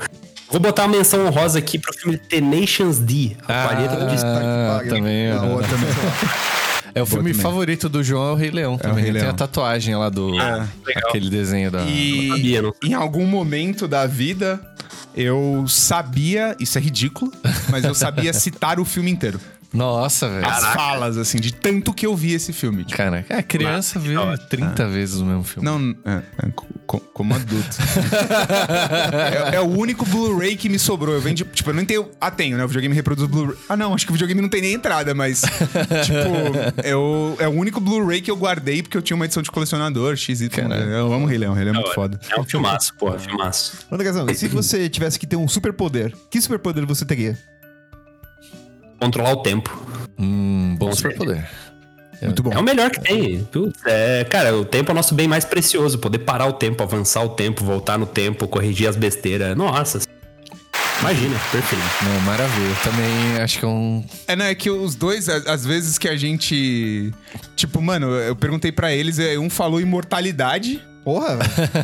Vou 0.51 0.59
botar 0.59 0.83
uma 0.83 0.95
menção 0.95 1.25
honrosa 1.25 1.57
aqui 1.57 1.79
pro 1.79 1.91
filme 1.93 2.17
The 2.17 2.39
Nations 2.39 2.99
D. 2.99 3.35
A 3.47 3.67
palheta 3.67 3.95
do 3.95 4.05
destaque. 4.07 4.45
Ah, 4.45 4.81
também. 4.87 5.31
Também. 5.31 5.93
É 6.95 7.01
o 7.01 7.07
filme 7.07 7.31
também. 7.31 7.41
favorito 7.41 7.89
do 7.89 8.03
João, 8.03 8.29
é 8.29 8.31
o 8.33 8.35
Rei 8.35 8.51
Leão 8.51 8.77
também. 8.77 8.97
Rei 8.97 9.05
Ele 9.05 9.13
Tem 9.13 9.21
Leão. 9.23 9.33
a 9.33 9.37
tatuagem 9.37 9.95
lá 9.95 10.09
do... 10.09 10.27
legal. 10.27 10.67
aquele 11.07 11.27
desenho 11.27 11.71
da... 11.71 11.81
E 11.85 12.29
sabia, 12.29 12.61
não. 12.61 12.75
em 12.83 12.93
algum 12.93 13.25
momento 13.25 13.87
da 13.87 14.05
vida, 14.05 14.61
eu 15.15 15.65
sabia, 15.67 16.55
isso 16.59 16.77
é 16.77 16.81
ridículo, 16.81 17.33
mas 17.69 17.83
eu 17.83 17.95
sabia 17.95 18.31
citar 18.31 18.79
o 18.79 18.85
filme 18.85 19.09
inteiro. 19.09 19.39
Nossa, 19.73 20.29
velho. 20.29 20.45
As 20.47 20.63
falas, 20.73 21.17
assim, 21.17 21.39
de 21.39 21.51
tanto 21.53 21.93
que 21.93 22.05
eu 22.05 22.15
vi 22.15 22.33
esse 22.33 22.53
filme. 22.53 22.83
Tipo, 22.83 22.97
Cara, 22.97 23.25
é, 23.27 23.41
criança 23.41 23.97
vê 23.99 24.13
30 24.49 24.87
vezes 24.87 25.15
o 25.19 25.25
mesmo 25.25 25.43
filme. 25.43 25.65
Não, 25.67 25.95
é, 26.05 26.21
é, 26.45 26.51
co- 26.51 26.67
co- 26.85 26.99
como 26.99 27.33
adulto. 27.33 27.77
é, 29.51 29.55
é 29.55 29.59
o 29.61 29.65
único 29.67 30.05
Blu-ray 30.05 30.55
que 30.55 30.69
me 30.69 30.77
sobrou. 30.77 31.15
Eu 31.15 31.21
vendi, 31.21 31.43
tipo, 31.43 31.69
eu 31.69 31.73
não 31.73 31.85
tenho. 31.85 32.09
Ah, 32.21 32.29
tenho, 32.31 32.57
né? 32.57 32.63
O 32.63 32.67
videogame 32.67 32.93
reproduz 32.95 33.27
Blu-ray. 33.29 33.57
Ah, 33.67 33.75
não, 33.75 33.93
acho 33.93 34.05
que 34.05 34.11
o 34.11 34.13
videogame 34.13 34.41
não 34.41 34.49
tem 34.49 34.61
nem 34.61 34.73
entrada, 34.73 35.13
mas. 35.13 35.41
tipo, 36.05 36.83
eu, 36.87 37.35
é 37.39 37.47
o 37.47 37.51
único 37.51 37.79
Blu-ray 37.79 38.21
que 38.21 38.29
eu 38.31 38.37
guardei 38.37 38.81
porque 38.83 38.97
eu 38.97 39.01
tinha 39.01 39.15
uma 39.15 39.25
edição 39.25 39.41
de 39.41 39.49
colecionador, 39.51 40.15
XY. 40.15 40.49
Caralho. 40.49 40.83
Eu 40.83 41.13
amo 41.13 41.25
o 41.25 41.27
Rei 41.27 41.37
Leão, 41.37 41.53
o 41.53 41.55
Rei 41.55 41.63
Leão 41.65 41.75
é 41.75 41.79
muito 41.79 41.93
foda. 41.95 42.19
É 42.29 42.39
um 42.39 42.43
filmaço, 42.43 42.93
porra, 42.95 43.17
filmaço. 43.19 43.73
Andrezão, 43.91 44.29
e 44.29 44.35
se 44.35 44.47
você 44.47 44.87
tivesse 44.89 45.17
que 45.19 45.25
ter 45.25 45.35
um 45.35 45.47
superpoder, 45.47 46.13
que 46.29 46.39
superpoder 46.41 46.85
você 46.85 47.05
teria? 47.05 47.37
Controlar 48.99 49.33
o 49.33 49.37
tempo. 49.37 49.77
Hum, 50.19 50.75
bom 50.77 50.91
superpoder. 50.93 51.49
Muito 52.21 52.41
bom. 52.41 52.53
É 52.53 52.57
o 52.57 52.63
melhor 52.63 52.89
que 52.89 53.01
tem. 53.01 53.43
Putz, 53.51 53.81
é, 53.85 54.23
cara, 54.23 54.55
o 54.55 54.63
tempo 54.63 54.91
é 54.91 54.93
o 54.93 54.95
nosso 54.95 55.13
bem 55.13 55.27
mais 55.27 55.43
precioso. 55.43 55.99
Poder 55.99 56.19
parar 56.19 56.47
o 56.47 56.53
tempo, 56.53 56.81
avançar 56.81 57.23
o 57.23 57.29
tempo, 57.29 57.63
voltar 57.63 57.97
no 57.97 58.05
tempo, 58.05 58.47
corrigir 58.47 58.87
as 58.87 58.95
besteiras. 58.95 59.55
Nossa. 59.57 59.99
Imagina, 61.01 61.37
perfeito. 61.51 61.83
Não, 62.01 62.21
maravilha. 62.21 62.69
Eu 62.69 62.91
também 62.91 63.41
acho 63.41 63.59
que 63.59 63.65
é 63.65 63.67
um... 63.67 64.05
É, 64.25 64.35
não, 64.37 64.45
é 64.45 64.55
que 64.55 64.69
os 64.69 64.95
dois, 64.95 65.27
às 65.27 65.65
vezes 65.65 65.97
que 65.97 66.07
a 66.07 66.15
gente. 66.15 67.11
Tipo, 67.57 67.81
mano, 67.81 68.07
eu 68.07 68.35
perguntei 68.35 68.71
pra 68.71 68.93
eles, 68.93 69.19
é, 69.19 69.37
um 69.37 69.49
falou 69.49 69.81
imortalidade. 69.81 70.81
Porra, 71.03 71.37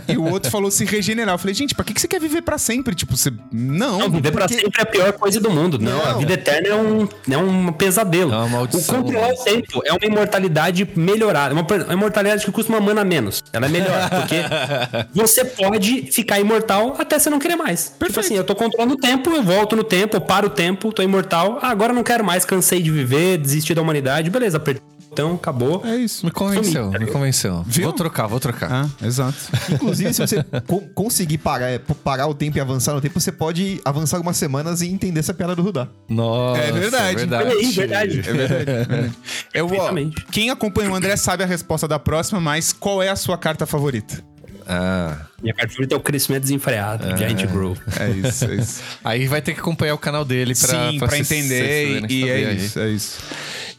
e 0.08 0.18
o 0.18 0.24
outro 0.30 0.50
falou 0.50 0.72
se 0.72 0.86
regenerar. 0.86 1.36
Eu 1.36 1.40
falei, 1.40 1.54
gente, 1.54 1.76
pra 1.76 1.84
que, 1.84 1.94
que 1.94 2.00
você 2.02 2.08
quer 2.08 2.20
viver 2.22 2.42
pra 2.42 2.58
sempre? 2.58 2.96
Tipo, 2.96 3.18
você. 3.18 3.32
Não. 3.52 4.00
Não, 4.00 4.10
viver 4.10 4.32
pra 4.32 4.48
porque- 4.48 4.62
sempre 4.62 4.80
é 4.80 4.84
a 4.84 4.86
pior 4.86 5.14
coisa 5.14 5.40
do 5.40 5.50
mundo. 5.50 5.78
Não, 5.78 6.02
a 6.04 6.12
Não. 6.14 6.20
vida 6.20 6.34
eterna 6.34 6.68
é 6.70 6.76
um, 6.76 7.08
é 7.30 7.38
um 7.38 7.72
pesadelo. 7.74 8.32
É 8.34 8.38
uma 8.38 8.48
maldição. 8.48 9.00
O 9.00 9.04
controlar 9.04 9.34
o 9.34 9.44
tempo 9.44 9.82
é 9.86 9.92
uma 9.92 10.06
imortalidade 10.06 10.88
melhorada. 10.96 11.54
Uma, 11.54 11.64
per- 11.64 11.84
uma 11.84 11.94
imortalidade 11.94 12.46
que 12.46 12.52
custa 12.52 12.72
uma 12.72 12.80
mana 12.80 13.02
a 13.02 13.06
menos. 13.06 13.44
Ela 13.52 13.66
é 13.66 13.70
melhor, 13.70 14.10
porque 14.10 14.36
você 15.14 15.44
pode 15.44 16.12
ficar 16.12 16.40
imortal 16.40 16.96
até 16.98 17.20
você 17.20 17.30
não 17.30 17.40
querer 17.40 17.56
mais. 17.56 17.94
Tipo 18.04 18.20
assim, 18.20 18.36
eu 18.36 18.44
tô 18.44 18.56
controlando 18.56 18.94
o 18.94 18.98
tempo, 18.98 19.30
eu 19.32 19.44
volto 19.44 19.76
no 19.76 19.84
tempo, 19.84 20.16
eu 20.16 20.22
paro 20.22 20.48
o 20.48 20.50
tempo, 20.50 20.92
tô 20.94 21.02
imortal. 21.04 21.60
Ah, 21.62 21.70
agora 21.70 21.92
eu 21.92 21.96
não 21.96 22.04
quero 22.04 22.24
mais, 22.24 22.46
cansei 22.46 22.82
de 22.82 22.90
viver, 22.92 23.38
desisti 23.38 23.74
da 23.74 23.82
humanidade. 23.82 24.30
Beleza, 24.30 24.58
apertei 24.58 24.84
o 25.10 25.16
botão, 25.16 25.34
acabou. 25.36 25.82
É 25.86 25.96
isso. 25.98 26.26
Me 26.26 26.32
convenceu, 26.32 26.86
Sumi. 26.92 27.00
me 27.00 27.08
convenceu. 27.12 27.64
Viu? 27.66 27.86
Vou 27.86 27.94
trocar, 27.94 28.28
vou 28.28 28.40
trocar. 28.40 28.72
Ah, 28.72 29.06
exato. 29.06 29.36
Inclusive, 29.72 30.14
se 30.14 30.22
você 30.22 30.44
co- 30.68 30.82
conseguir 30.94 31.40
parar, 31.40 31.70
é, 31.70 31.80
parar 31.80 32.28
o 32.28 32.34
tempo 32.34 32.58
e 32.58 32.62
avançar 32.62 32.94
no 32.94 33.02
tempo, 33.02 33.20
você 33.20 33.32
pode 33.32 33.82
avançar 33.84 34.18
algumas 34.18 34.38
semanas 34.38 34.82
e 34.82 34.88
entender 34.88 35.20
essa 35.20 35.34
piada 35.34 35.56
do 35.56 35.62
Rudá. 35.62 35.88
Nossa, 36.08 36.62
É 36.62 36.72
verdade. 36.72 37.28
Olha 37.34 37.48
aí, 37.50 37.72
verdade. 37.72 38.20
É 38.20 38.24
verdade. 38.34 38.60
é 38.70 38.84
verdade. 38.86 39.12
Eu, 39.54 39.68
Perfeitamente. 39.68 40.26
quem 40.32 40.50
acompanha 40.50 40.92
o 40.92 40.96
André 40.96 41.16
sabe 41.16 41.44
a 41.44 41.48
resposta 41.48 41.88
da 41.88 41.98
próxima, 42.00 42.40
mas 42.40 42.72
qual 42.72 43.02
é 43.02 43.10
a 43.10 43.16
sua 43.16 43.38
carta 43.38 43.66
favorita? 43.66 44.24
Ah, 44.72 45.18
Minha 45.42 45.54
carta 45.56 45.72
favorita 45.72 45.96
é 45.96 45.98
o 45.98 46.02
crescimento 46.02 46.44
desenfreado, 46.44 47.18
Giant 47.18 47.44
Grow. 47.48 47.76
É 48.00 48.10
isso, 48.28 48.46
é 48.46 48.54
isso. 48.56 48.82
aí 49.04 49.28
vai 49.28 49.42
ter 49.42 49.54
que 49.56 49.60
acompanhar 49.60 49.96
o 49.96 49.98
canal 49.98 50.24
dele 50.24 50.54
pra, 50.54 50.92
Sim, 50.92 51.00
pra, 51.00 51.10
se- 51.10 51.18
entender. 51.22 51.66
se- 51.66 52.06
e 52.14 52.20
saber 52.22 52.28
é 52.30 52.48
aí. 52.50 52.58
isso, 52.58 52.80
é 52.80 52.90
isso. 52.90 53.18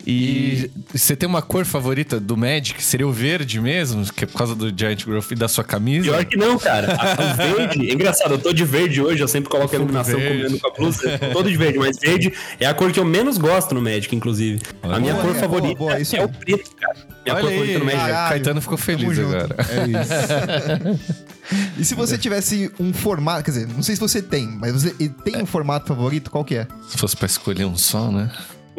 E 0.06 0.70
você 0.92 1.14
tem 1.14 1.28
uma 1.28 1.42
cor 1.42 1.64
favorita 1.64 2.18
do 2.18 2.36
Magic? 2.36 2.82
Seria 2.82 3.06
o 3.06 3.12
verde 3.12 3.60
mesmo? 3.60 4.04
Que 4.12 4.24
é 4.24 4.26
por 4.26 4.36
causa 4.38 4.54
do 4.54 4.72
Giant 4.76 5.04
Growth 5.04 5.30
e 5.30 5.34
da 5.34 5.46
sua 5.46 5.62
camisa? 5.62 6.04
Pior 6.10 6.24
que 6.24 6.36
não, 6.36 6.58
cara. 6.58 6.88
O 7.20 7.36
verde, 7.36 7.90
é 7.90 7.92
engraçado, 7.94 8.32
eu 8.34 8.38
tô 8.38 8.52
de 8.52 8.64
verde 8.64 9.00
hoje, 9.02 9.22
eu 9.22 9.28
sempre 9.28 9.50
coloco 9.50 9.74
a 9.74 9.78
iluminação 9.78 10.18
verde. 10.18 10.36
combinando 10.38 10.58
com 10.60 10.66
a 10.68 10.70
blusa. 10.72 11.10
Eu 11.10 11.18
tô 11.18 11.26
todo 11.32 11.50
de 11.50 11.56
verde, 11.56 11.78
mas 11.78 11.98
verde 11.98 12.32
é 12.58 12.66
a 12.66 12.72
cor 12.74 12.90
que 12.92 12.98
eu 12.98 13.04
menos 13.04 13.36
gosto 13.38 13.74
no 13.74 13.82
Magic, 13.82 14.14
inclusive. 14.14 14.60
a 14.82 14.98
minha 14.98 15.12
Boa, 15.12 15.24
cor 15.24 15.32
boa, 15.32 15.40
favorita 15.42 15.78
boa, 15.78 16.00
isso 16.00 16.16
é 16.16 16.20
aí. 16.20 16.24
o 16.24 16.28
preto, 16.28 16.70
cara. 16.76 16.96
Minha 17.24 17.34
Olha 17.34 17.42
cor 17.42 17.50
favorita 17.50 17.78
no 17.78 17.84
aí, 17.84 17.96
Magic. 17.96 18.10
caralho. 18.12 18.28
Caetano 18.30 18.60
ficou 18.62 18.78
feliz 18.78 19.18
agora. 19.18 19.56
É 19.68 21.00
isso. 21.00 21.10
E 21.76 21.84
se 21.84 21.96
você 21.96 22.16
tivesse 22.16 22.70
um 22.78 22.92
formato, 22.92 23.42
quer 23.42 23.50
dizer, 23.50 23.66
não 23.68 23.82
sei 23.82 23.96
se 23.96 24.00
você 24.00 24.22
tem, 24.22 24.46
mas 24.46 24.72
você 24.72 24.90
tem 25.24 25.42
um 25.42 25.46
formato 25.46 25.88
favorito, 25.88 26.30
qual 26.30 26.44
que 26.44 26.54
é? 26.54 26.66
Se 26.88 26.96
fosse 26.96 27.16
pra 27.16 27.26
escolher 27.26 27.64
um 27.64 27.76
só, 27.76 28.08
né? 28.12 28.30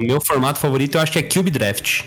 O 0.01 0.07
meu 0.07 0.19
formato 0.19 0.59
favorito 0.59 0.95
eu 0.97 1.01
acho 1.01 1.11
que 1.11 1.19
é 1.19 1.23
Cube 1.23 1.51
Draft. 1.51 2.01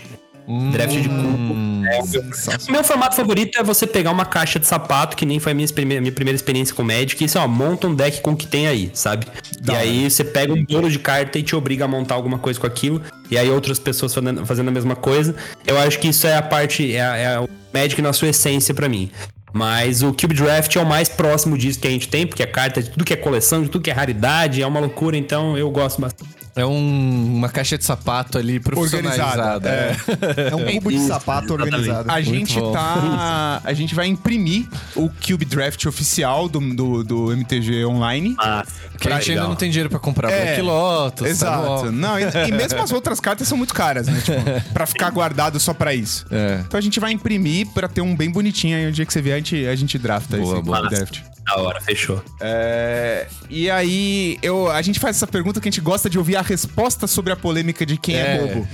Draft 0.71 0.93
de 1.01 1.09
cubo. 1.09 1.55
É 1.91 1.99
o 2.01 2.07
meu... 2.07 2.21
O 2.67 2.71
meu 2.71 2.83
formato 2.83 3.15
favorito 3.15 3.57
é 3.59 3.63
você 3.63 3.87
pegar 3.87 4.11
uma 4.11 4.25
caixa 4.25 4.59
de 4.59 4.67
sapato, 4.67 5.15
que 5.17 5.25
nem 5.25 5.39
foi 5.39 5.53
a 5.53 5.55
minha, 5.55 5.67
prime- 5.69 5.99
minha 5.99 6.11
primeira 6.11 6.35
experiência 6.35 6.75
com 6.75 6.83
Magic, 6.83 7.19
e 7.19 7.25
assim, 7.25 7.39
ó, 7.39 7.47
monta 7.47 7.87
um 7.87 7.95
deck 7.95 8.21
com 8.21 8.31
o 8.33 8.35
que 8.35 8.45
tem 8.45 8.67
aí, 8.67 8.91
sabe? 8.93 9.25
e 9.67 9.71
aí 9.75 10.09
você 10.11 10.23
pega 10.23 10.53
um 10.53 10.63
bolo 10.63 10.87
de 10.89 10.99
carta 10.99 11.39
e 11.39 11.43
te 11.43 11.55
obriga 11.55 11.85
a 11.85 11.87
montar 11.87 12.13
alguma 12.13 12.37
coisa 12.37 12.59
com 12.59 12.67
aquilo, 12.67 13.01
e 13.31 13.37
aí 13.39 13.49
outras 13.49 13.79
pessoas 13.79 14.13
fazendo, 14.13 14.45
fazendo 14.45 14.67
a 14.67 14.71
mesma 14.71 14.95
coisa. 14.95 15.35
Eu 15.65 15.79
acho 15.79 15.97
que 15.97 16.09
isso 16.09 16.27
é 16.27 16.35
a 16.37 16.43
parte, 16.43 16.93
é, 16.95 17.01
a- 17.01 17.17
é 17.17 17.39
o 17.39 17.49
Magic 17.73 17.99
na 18.03 18.13
sua 18.13 18.27
essência 18.27 18.71
pra 18.73 18.87
mim. 18.87 19.09
Mas 19.51 20.03
o 20.03 20.13
Cube 20.13 20.35
Draft 20.35 20.75
é 20.75 20.79
o 20.79 20.85
mais 20.85 21.09
próximo 21.09 21.57
disso 21.57 21.79
que 21.79 21.87
a 21.87 21.91
gente 21.91 22.07
tem, 22.07 22.27
porque 22.27 22.43
é 22.43 22.45
carta 22.45 22.83
de 22.83 22.91
tudo 22.91 23.03
que 23.05 23.13
é 23.13 23.15
coleção, 23.15 23.63
de 23.63 23.69
tudo 23.69 23.81
que 23.81 23.89
é 23.89 23.93
raridade, 23.93 24.61
é 24.61 24.67
uma 24.67 24.79
loucura, 24.79 25.17
então 25.17 25.57
eu 25.57 25.71
gosto 25.71 25.99
bastante. 26.01 26.29
É 26.55 26.65
um- 26.65 27.35
uma 27.35 27.49
caixa 27.49 27.77
de 27.77 27.83
sapato 27.83 28.37
ali 28.37 28.59
profissionalizada. 28.61 29.55
Organizada, 29.55 29.69
é. 29.69 30.49
É 30.51 30.55
um 30.55 30.65
cubo 30.73 30.89
de 30.89 30.99
sapato 31.05 31.51
organizado. 31.53 32.09
A 32.09 32.21
gente 32.21 32.57
tá. 32.71 33.61
A 33.63 33.73
gente 33.73 33.93
vai 33.93 34.07
imprimir 34.07 34.65
o 34.95 35.09
Cube 35.09 35.43
Draft 35.43 35.85
oficial 35.85 36.47
do, 36.47 36.59
do, 36.73 37.03
do 37.03 37.31
MTG 37.33 37.83
Online. 37.85 38.35
Mas, 38.37 38.69
Que 38.99 39.09
a 39.09 39.19
gente 39.19 39.31
ainda 39.31 39.43
não 39.49 39.55
tem 39.55 39.69
dinheiro 39.69 39.89
pra 39.89 39.99
comprar 39.99 40.31
É, 40.31 40.45
Black 40.45 40.61
Lotus. 40.61 41.27
Exato. 41.27 41.91
Não, 41.91 42.17
e, 42.17 42.23
e 42.47 42.51
mesmo 42.53 42.81
as 42.81 42.91
outras 42.91 43.19
cartas 43.19 43.47
são 43.47 43.57
muito 43.57 43.73
caras, 43.73 44.07
né? 44.07 44.21
Tipo, 44.23 44.39
pra 44.73 44.85
ficar 44.85 45.09
guardado 45.09 45.59
só 45.59 45.73
pra 45.73 45.93
isso. 45.93 46.25
É. 46.31 46.61
Então 46.65 46.77
a 46.77 46.81
gente 46.81 46.99
vai 47.01 47.11
imprimir 47.11 47.67
pra 47.73 47.87
ter 47.89 47.99
um 48.01 48.15
bem 48.15 48.31
bonitinho 48.31 48.77
aí. 48.77 48.87
O 48.87 48.91
dia 48.93 49.05
que 49.05 49.11
você 49.11 49.21
vier, 49.21 49.35
a 49.35 49.37
gente, 49.39 49.67
a 49.67 49.75
gente 49.75 49.97
drafta 49.97 50.37
Boa, 50.37 50.53
esse 50.55 50.63
boa. 50.63 50.77
Cube 50.83 50.89
Draft. 50.95 51.19
Da 51.45 51.57
hora, 51.57 51.79
fechou. 51.79 52.23
É, 52.41 53.27
e 53.51 53.69
aí, 53.69 54.39
eu, 54.41 54.71
a 54.71 54.81
gente 54.81 54.99
faz 54.99 55.15
essa 55.17 55.27
pergunta 55.27 55.61
que 55.61 55.69
a 55.69 55.71
gente 55.71 55.79
gosta 55.79 56.09
de 56.09 56.17
ouvir 56.17 56.35
a 56.37 56.41
resposta 56.45 57.07
sobre 57.07 57.33
a 57.33 57.35
polêmica 57.35 57.85
de 57.85 57.97
quem 57.97 58.15
é, 58.15 58.35
É. 58.35 58.37
bobo. 58.37 58.67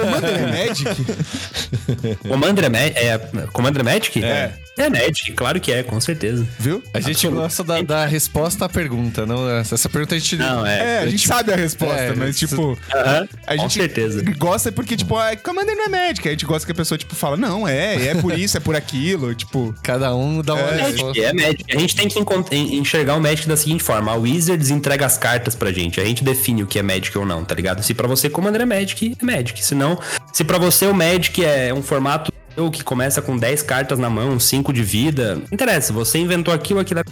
Commander 0.00 0.36
é 0.38 0.68
Magic? 0.68 1.06
Commander 2.28 2.64
é, 2.74 3.06
é 3.08 3.18
Commander 3.52 3.80
é 3.80 3.84
Magic? 3.84 4.24
É. 4.24 4.52
É 4.78 4.88
Magic, 4.88 5.32
claro 5.32 5.60
que 5.60 5.72
é, 5.72 5.82
com 5.82 6.00
certeza. 6.00 6.46
Viu? 6.56 6.80
A 6.94 7.00
gente 7.00 7.26
gosta 7.26 7.64
da, 7.64 7.82
da 7.82 8.06
resposta 8.06 8.64
à 8.64 8.68
pergunta, 8.68 9.26
não? 9.26 9.50
Essa 9.58 9.88
pergunta 9.88 10.14
a 10.14 10.18
gente. 10.18 10.36
Não, 10.36 10.64
é. 10.64 10.78
É, 10.78 10.98
a 11.00 11.06
gente 11.08 11.26
sabe 11.26 11.52
a 11.52 11.56
resposta, 11.56 11.96
É, 12.00 12.14
mas 12.14 12.38
tipo. 12.38 12.78
Aham, 12.94 13.28
A 13.44 13.56
com 13.56 13.62
gente 13.62 13.74
certeza. 13.74 14.22
gosta 14.38 14.70
porque, 14.70 14.96
tipo, 14.96 15.16
ah, 15.16 15.34
Commander 15.36 15.74
não 15.74 15.86
é 15.86 15.88
Magic. 15.88 16.28
A 16.28 16.30
gente 16.30 16.46
gosta 16.46 16.64
que 16.64 16.70
a 16.70 16.74
pessoa, 16.76 16.96
tipo, 16.96 17.16
fala, 17.16 17.36
não, 17.36 17.66
é, 17.66 18.06
é 18.08 18.14
por 18.14 18.38
isso, 18.38 18.56
é 18.56 18.60
por 18.60 18.76
aquilo. 18.76 19.34
Tipo, 19.34 19.74
Cada 19.82 20.14
um 20.14 20.42
dá 20.42 20.54
uma 20.54 20.62
É, 20.68 20.82
resposta. 20.86 21.04
Magic, 21.06 21.24
é 21.24 21.32
Magic. 21.32 21.64
A 21.76 21.78
gente 21.80 21.96
tem 21.96 22.08
que 22.08 22.56
enxergar 22.76 23.16
o 23.16 23.20
Magic 23.20 23.48
da 23.48 23.56
seguinte 23.56 23.82
forma: 23.82 24.12
a 24.12 24.14
Wizards 24.14 24.70
entrega 24.70 25.04
as 25.06 25.18
cartas 25.18 25.56
pra 25.56 25.72
gente. 25.72 26.00
A 26.00 26.04
gente 26.04 26.22
define 26.22 26.62
o 26.62 26.68
que 26.68 26.78
é 26.78 26.82
Magic 26.82 27.07
ou 27.16 27.24
não, 27.24 27.44
tá 27.44 27.54
ligado? 27.54 27.82
Se 27.82 27.94
pra 27.94 28.08
você 28.08 28.28
Commander 28.28 28.62
é 28.62 28.66
Magic, 28.66 29.16
é 29.20 29.24
Magic. 29.24 29.64
Se 29.64 29.74
não, 29.74 29.98
se 30.32 30.42
pra 30.42 30.58
você 30.58 30.86
o 30.86 30.94
Magic 30.94 31.44
é 31.44 31.72
um 31.72 31.82
formato 31.82 32.32
que 32.72 32.82
começa 32.82 33.22
com 33.22 33.36
10 33.36 33.62
cartas 33.62 34.00
na 34.00 34.10
mão, 34.10 34.40
5 34.40 34.72
de 34.72 34.82
vida, 34.82 35.36
não 35.36 35.44
interessa. 35.52 35.92
Você 35.92 36.18
inventou 36.18 36.52
aquilo, 36.52 36.80
aquilo 36.80 37.00
é 37.00 37.04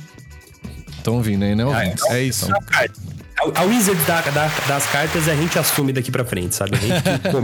Estão 1.06 1.14
ouvindo 1.14 1.44
aí, 1.44 1.54
né? 1.54 1.62
é 2.10 2.22
isso. 2.22 2.52
É 2.52 2.58
o 2.58 2.62
card. 2.62 2.92
É 3.10 3.15
A, 3.38 3.60
a 3.60 3.64
Wizard 3.64 4.02
da, 4.06 4.20
da- 4.22 4.50
das 4.66 4.86
cartas 4.86 5.28
a 5.28 5.34
gente 5.34 5.58
assume 5.58 5.92
daqui 5.92 6.10
pra 6.10 6.24
frente, 6.24 6.54
sabe? 6.54 6.76
A 6.76 6.80
gente. 6.80 7.02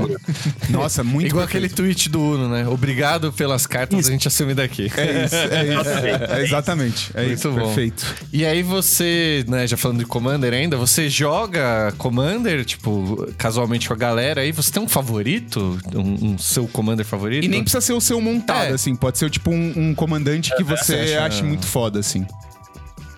Nossa, 0.71 1.05
muito 1.05 1.27
Igual 1.29 1.45
aquele 1.45 1.69
tweet 1.69 2.09
do 2.09 2.21
Uno, 2.21 2.49
né? 2.49 2.67
Obrigado 2.67 3.31
pelas 3.33 3.67
cartas, 3.67 4.09
a 4.09 4.11
gente 4.11 4.27
assume 4.27 4.55
daqui. 4.55 4.91
É 4.97 5.25
isso, 5.25 5.37
é 5.37 5.75
isso. 5.75 5.93
É 6.33 6.43
exatamente. 6.43 7.11
É 7.15 7.21
Muito 7.23 7.35
isso, 7.35 7.51
bom. 7.51 7.61
perfeito. 7.61 8.07
E 8.33 8.45
aí 8.47 8.63
você, 8.63 9.45
né, 9.49 9.67
já 9.67 9.77
falando 9.77 9.99
de 9.99 10.07
Commander 10.07 10.53
ainda, 10.55 10.77
você 10.77 11.09
joga 11.11 11.93
Commander, 11.99 12.65
tipo, 12.65 13.29
casualmente 13.37 13.87
com 13.87 13.95
a 13.95 13.97
galera 13.97 14.41
aí, 14.41 14.51
você 14.53 14.73
tem 14.73 14.83
um 14.83 14.89
favorito? 14.89 15.79
Um, 15.95 16.33
um 16.33 16.39
seu 16.39 16.67
Commander 16.67 17.05
favorito? 17.05 17.45
E 17.45 17.49
nem 17.49 17.63
precisa 17.63 17.81
ser 17.81 17.93
o 17.93 18.01
seu 18.01 18.21
montado, 18.21 18.71
É. 18.71 18.75
assim. 18.75 18.97
Pode 18.97 19.19
ser 19.19 19.29
tipo 19.31 19.51
um, 19.51 19.73
um 19.77 19.95
comandante 19.95 20.55
que 20.57 20.65
você 20.65 20.83
você 20.83 21.15
acha- 21.17 21.25
ache 21.25 21.43
muito 21.43 21.67
foda, 21.67 21.99
assim. 22.01 22.27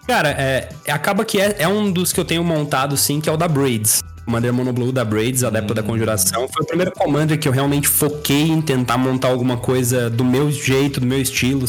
Cara, 0.07 0.31
é, 0.31 0.69
acaba 0.89 1.25
que 1.25 1.41
é, 1.41 1.57
é 1.59 1.69
um 1.69 1.91
dos 1.91 2.13
que 2.13 2.21
eu 2.21 2.25
tenho 2.25 2.45
montado, 2.45 2.97
sim, 2.97 3.21
que 3.21 3.29
é 3.29 3.33
o 3.33 3.37
da 3.37 3.49
Braids. 3.49 4.03
Commander 4.25 4.53
Monoblue 4.53 4.93
da 4.93 5.05
Braids, 5.05 5.45
adepto 5.45 5.75
da 5.75 5.83
conjuração. 5.83 6.49
Foi 6.49 6.63
o 6.63 6.67
primeiro 6.67 6.93
Commander 6.93 7.39
que 7.39 7.47
eu 7.47 7.53
realmente 7.53 7.89
foquei 7.89 8.49
em 8.49 8.61
tentar 8.61 8.97
montar 8.97 9.29
alguma 9.29 9.57
coisa 9.57 10.09
do 10.09 10.25
meu 10.25 10.51
jeito, 10.51 11.01
do 11.01 11.07
meu 11.07 11.21
estilo. 11.21 11.67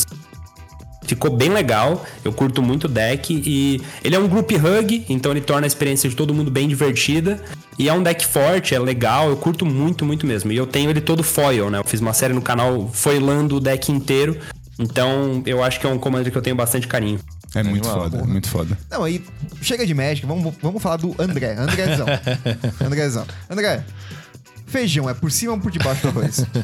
Ficou 1.04 1.30
bem 1.30 1.50
legal, 1.50 2.04
eu 2.24 2.34
curto 2.34 2.64
muito 2.64 2.86
o 2.86 2.88
deck 2.88 3.32
e 3.46 3.82
ele 4.04 4.16
é 4.16 4.20
um 4.20 4.28
group 4.28 4.52
hug, 4.52 5.06
então 5.08 5.32
ele 5.32 5.42
torna 5.42 5.66
a 5.66 5.68
experiência 5.68 6.10
de 6.10 6.16
todo 6.16 6.34
mundo 6.34 6.50
bem 6.50 6.68
divertida. 6.68 7.40
E 7.78 7.90
é 7.90 7.94
um 7.94 8.02
deck 8.02 8.26
forte, 8.26 8.74
é 8.74 8.80
legal, 8.80 9.30
eu 9.30 9.38
curto 9.38 9.66
muito, 9.66 10.04
muito 10.06 10.26
mesmo. 10.26 10.52
E 10.52 10.58
eu 10.58 10.66
tenho 10.66 10.90
ele 10.90 11.02
todo 11.02 11.22
foil, 11.22 11.70
né? 11.70 11.80
Eu 11.80 11.84
fiz 11.84 12.00
uma 12.00 12.14
série 12.14 12.34
no 12.34 12.42
canal 12.42 12.90
foilando 12.92 13.58
o 13.58 13.60
deck 13.60 13.92
inteiro. 13.92 14.38
Então 14.80 15.44
eu 15.46 15.64
acho 15.64 15.80
que 15.80 15.86
é 15.86 15.90
um 15.90 16.00
commander 16.00 16.32
que 16.32 16.38
eu 16.38 16.42
tenho 16.42 16.56
bastante 16.56 16.88
carinho. 16.88 17.20
É 17.56 17.64
muito 17.64 17.88
foda, 17.88 18.18
porra. 18.18 18.32
muito 18.32 18.50
foda. 18.50 18.78
Não, 18.92 19.04
aí 19.04 19.24
chega 19.62 19.86
de 19.86 19.94
Magic, 19.94 20.26
vamos, 20.26 20.54
vamos 20.62 20.82
falar 20.82 20.98
do 20.98 21.16
André. 21.18 21.56
Andrézão. 21.58 22.06
Andrézão. 22.86 23.26
André, 23.50 23.84
feijão 24.66 25.10
é 25.10 25.14
por 25.14 25.32
cima 25.32 25.54
ou 25.54 25.60
por 25.60 25.72
debaixo 25.72 26.02
do 26.04 26.10
arroz? 26.20 26.46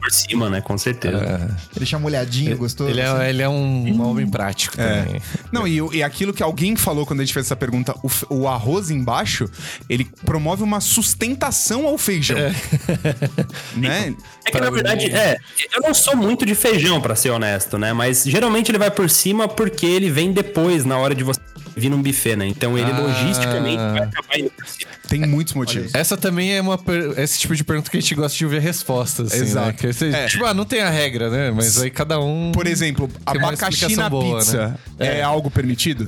Por 0.00 0.10
cima, 0.10 0.48
né? 0.48 0.62
Com 0.62 0.78
certeza. 0.78 1.54
Ele 1.76 1.84
chama 1.84 2.04
molhadinho, 2.04 2.56
gostoso? 2.56 2.88
Ele 2.88 3.02
assim? 3.02 3.22
é, 3.22 3.28
ele 3.28 3.42
é 3.42 3.48
um, 3.50 3.86
um 3.86 4.02
homem 4.08 4.26
prático 4.26 4.80
É. 4.80 5.02
também. 5.02 5.22
Não, 5.52 5.68
e, 5.68 5.76
e 5.98 6.02
aquilo 6.02 6.32
que 6.32 6.42
alguém 6.42 6.74
falou 6.74 7.04
quando 7.04 7.20
a 7.20 7.22
gente 7.22 7.34
fez 7.34 7.44
essa 7.44 7.54
pergunta, 7.54 7.94
o, 8.02 8.34
o 8.34 8.48
arroz 8.48 8.88
embaixo, 8.90 9.46
ele 9.90 10.08
promove 10.24 10.62
uma 10.62 10.80
sustentação 10.80 11.86
ao 11.86 11.98
feijão. 11.98 12.38
Né? 13.76 14.14
É 14.46 14.50
que 14.50 14.58
na 14.60 14.70
verdade, 14.70 15.06
é, 15.14 15.36
eu 15.74 15.82
não 15.82 15.92
sou 15.92 16.16
muito 16.16 16.46
de 16.46 16.54
feijão, 16.54 16.98
pra 17.00 17.14
ser 17.14 17.30
honesto, 17.30 17.76
né? 17.78 17.92
Mas 17.92 18.24
geralmente 18.24 18.70
ele 18.70 18.78
vai 18.78 18.90
por 18.90 19.08
cima 19.10 19.46
porque 19.48 19.84
ele 19.86 20.10
vem 20.10 20.32
depois, 20.32 20.84
na 20.84 20.96
hora 20.96 21.14
de 21.14 21.22
você 21.22 21.40
vir 21.76 21.88
num 21.90 22.02
buffet, 22.02 22.36
né? 22.36 22.46
Então 22.46 22.76
ele 22.78 22.90
Ah. 22.90 23.00
logisticamente 23.00 23.76
vai 23.76 23.98
acabar 24.02 24.38
indo 24.38 24.50
por 24.50 24.66
cima. 24.66 24.90
Tem 25.10 25.20
muitos 25.26 25.52
motivos. 25.54 25.92
Essa 25.94 26.16
também 26.16 26.54
é 26.56 26.60
uma 26.62 26.78
per- 26.78 27.12
esse 27.18 27.38
tipo 27.38 27.54
de 27.54 27.62
pergunta 27.64 27.90
que 27.90 27.96
a 27.98 28.00
gente 28.00 28.14
gosta 28.14 28.38
de 28.38 28.44
ouvir 28.44 28.60
respostas. 28.60 29.32
Assim, 29.32 29.42
Exato. 29.42 29.86
Né? 29.86 29.92
Você- 29.92 30.08
É. 30.08 30.26
Tipo, 30.26 30.44
ah, 30.46 30.54
não 30.54 30.64
tem 30.64 30.80
a 30.80 30.88
regra, 30.88 31.28
né? 31.28 31.50
Mas 31.50 31.78
aí 31.82 31.90
cada 31.90 32.18
um. 32.20 32.52
Por 32.52 32.66
exemplo, 32.66 33.10
abacaxi 33.26 33.96
na 33.96 34.08
boa, 34.08 34.38
pizza 34.38 34.78
né? 34.98 35.18
é. 35.18 35.22
algo 35.22 35.50
permitido? 35.50 36.06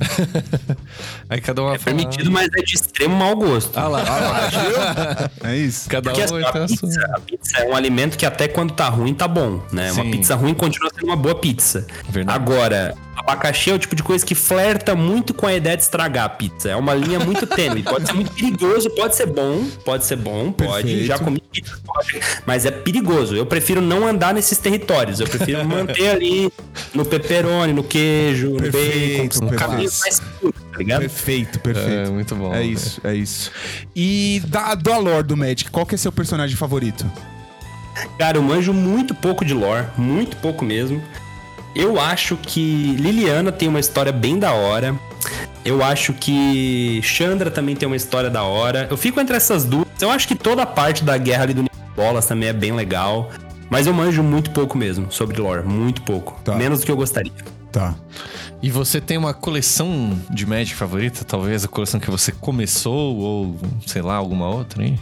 Aí 1.29 1.41
cada 1.41 1.61
um 1.63 1.73
É 1.73 1.77
falar- 1.77 1.97
permitido, 1.97 2.31
mas 2.31 2.47
é 2.55 2.61
de 2.61 2.75
extremo 2.75 3.15
mau 3.15 3.35
gosto. 3.35 3.77
Ah 3.77 3.87
lá. 3.87 4.03
É 5.43 5.55
isso. 5.57 5.89
Cada 5.89 6.09
Porque 6.11 6.21
um 6.21 6.37
assim, 6.37 6.43
a, 6.45 6.65
pizza, 6.67 7.11
a 7.15 7.19
pizza 7.19 7.57
é 7.57 7.65
um 7.69 7.75
alimento 7.75 8.17
que 8.17 8.25
até 8.25 8.47
quando 8.47 8.73
tá 8.73 8.87
ruim, 8.89 9.13
tá 9.13 9.27
bom, 9.27 9.61
né? 9.71 9.91
Uma 9.91 10.05
pizza 10.05 10.35
ruim 10.35 10.53
continua 10.53 10.89
sendo 10.93 11.05
uma 11.07 11.15
boa 11.15 11.35
pizza. 11.35 11.85
Verdade. 12.09 12.35
Agora, 12.37 12.95
abacaxi 13.17 13.69
é 13.71 13.73
o 13.73 13.79
tipo 13.79 13.95
de 13.95 14.03
coisa 14.03 14.25
que 14.25 14.33
flerta 14.35 14.95
muito 14.95 15.33
com 15.33 15.45
a 15.47 15.53
ideia 15.53 15.75
de 15.75 15.83
estragar 15.83 16.25
a 16.25 16.29
pizza. 16.29 16.69
É 16.69 16.75
uma 16.75 16.93
linha 16.93 17.19
muito 17.19 17.45
tênue. 17.45 17.83
Pode 17.83 18.07
ser 18.07 18.13
muito 18.13 18.31
perigoso, 18.31 18.89
pode 18.95 19.15
ser 19.15 19.25
bom, 19.25 19.65
pode 19.85 20.05
ser 20.05 20.15
bom, 20.15 20.51
pode. 20.51 20.83
Perfeito. 20.83 21.05
Já 21.05 21.19
comi 21.19 21.41
pizza, 21.51 21.77
pode. 21.85 22.19
Mas 22.45 22.65
é 22.65 22.71
perigoso. 22.71 23.35
Eu 23.35 23.45
prefiro 23.45 23.81
não 23.81 24.07
andar 24.07 24.33
nesses 24.33 24.57
territórios. 24.57 25.19
Eu 25.19 25.27
prefiro 25.27 25.63
manter 25.67 26.09
ali 26.09 26.51
no 26.93 27.05
pepperoni, 27.05 27.73
no 27.73 27.83
queijo, 27.83 28.51
no 28.51 28.57
Perfeito, 28.57 29.39
bacon, 29.39 29.45
no 29.45 29.57
caminho 29.57 29.89
perfeito. 29.89 30.01
mais 30.01 30.19
puro, 30.19 30.53
tá 30.53 30.77
ligado? 30.77 30.99
Perfeito, 31.01 31.59
perfeito. 31.59 31.89
É, 31.89 32.09
muito 32.09 32.35
bom. 32.35 32.53
É 32.53 32.63
isso, 32.63 33.01
é 33.03 33.13
isso. 33.15 33.51
E 33.95 34.41
da, 34.47 34.75
do 34.75 34.99
lore 34.99 35.23
do 35.23 35.37
Magic, 35.37 35.69
qual 35.69 35.85
que 35.85 35.95
é 35.95 35.97
seu 35.97 36.11
personagem 36.11 36.55
favorito? 36.55 37.05
Cara, 38.17 38.37
eu 38.37 38.41
manjo 38.41 38.73
muito 38.73 39.13
pouco 39.13 39.45
de 39.45 39.53
lore, 39.53 39.85
muito 39.97 40.35
pouco 40.37 40.65
mesmo. 40.65 41.01
Eu 41.75 41.99
acho 41.99 42.37
que 42.37 42.95
Liliana 42.99 43.51
tem 43.51 43.67
uma 43.67 43.79
história 43.79 44.11
bem 44.11 44.37
da 44.37 44.53
hora. 44.53 44.95
Eu 45.65 45.83
acho 45.83 46.13
que 46.13 46.99
Chandra 47.01 47.49
também 47.49 47.75
tem 47.75 47.87
uma 47.87 47.95
história 47.95 48.29
da 48.29 48.43
hora. 48.43 48.87
Eu 48.89 48.97
fico 48.97 49.19
entre 49.19 49.35
essas 49.35 49.65
duas. 49.65 49.87
Eu 49.99 50.11
acho 50.11 50.27
que 50.27 50.35
toda 50.35 50.63
a 50.63 50.65
parte 50.65 51.03
da 51.03 51.17
guerra 51.17 51.43
ali 51.43 51.53
do 51.53 51.65
Bolas 51.95 52.25
também 52.25 52.49
é 52.49 52.53
bem 52.53 52.73
legal. 52.73 53.29
Mas 53.69 53.87
eu 53.87 53.93
manjo 53.93 54.21
muito 54.21 54.51
pouco 54.51 54.77
mesmo 54.77 55.11
sobre 55.11 55.39
lore, 55.41 55.63
muito 55.63 56.01
pouco. 56.03 56.39
Tá. 56.43 56.53
Menos 56.55 56.81
do 56.81 56.85
que 56.85 56.91
eu 56.91 56.95
gostaria. 56.95 57.31
Tá. 57.71 57.95
E 58.61 58.69
você 58.69 59.01
tem 59.01 59.17
uma 59.17 59.33
coleção 59.33 60.17
de 60.29 60.45
Magic 60.45 60.75
favorita? 60.75 61.25
Talvez 61.25 61.65
a 61.65 61.67
coleção 61.67 61.99
que 61.99 62.09
você 62.09 62.31
começou 62.31 63.17
ou, 63.17 63.59
sei 63.87 64.01
lá, 64.01 64.15
alguma 64.15 64.47
outra, 64.47 64.83
hein? 64.85 64.99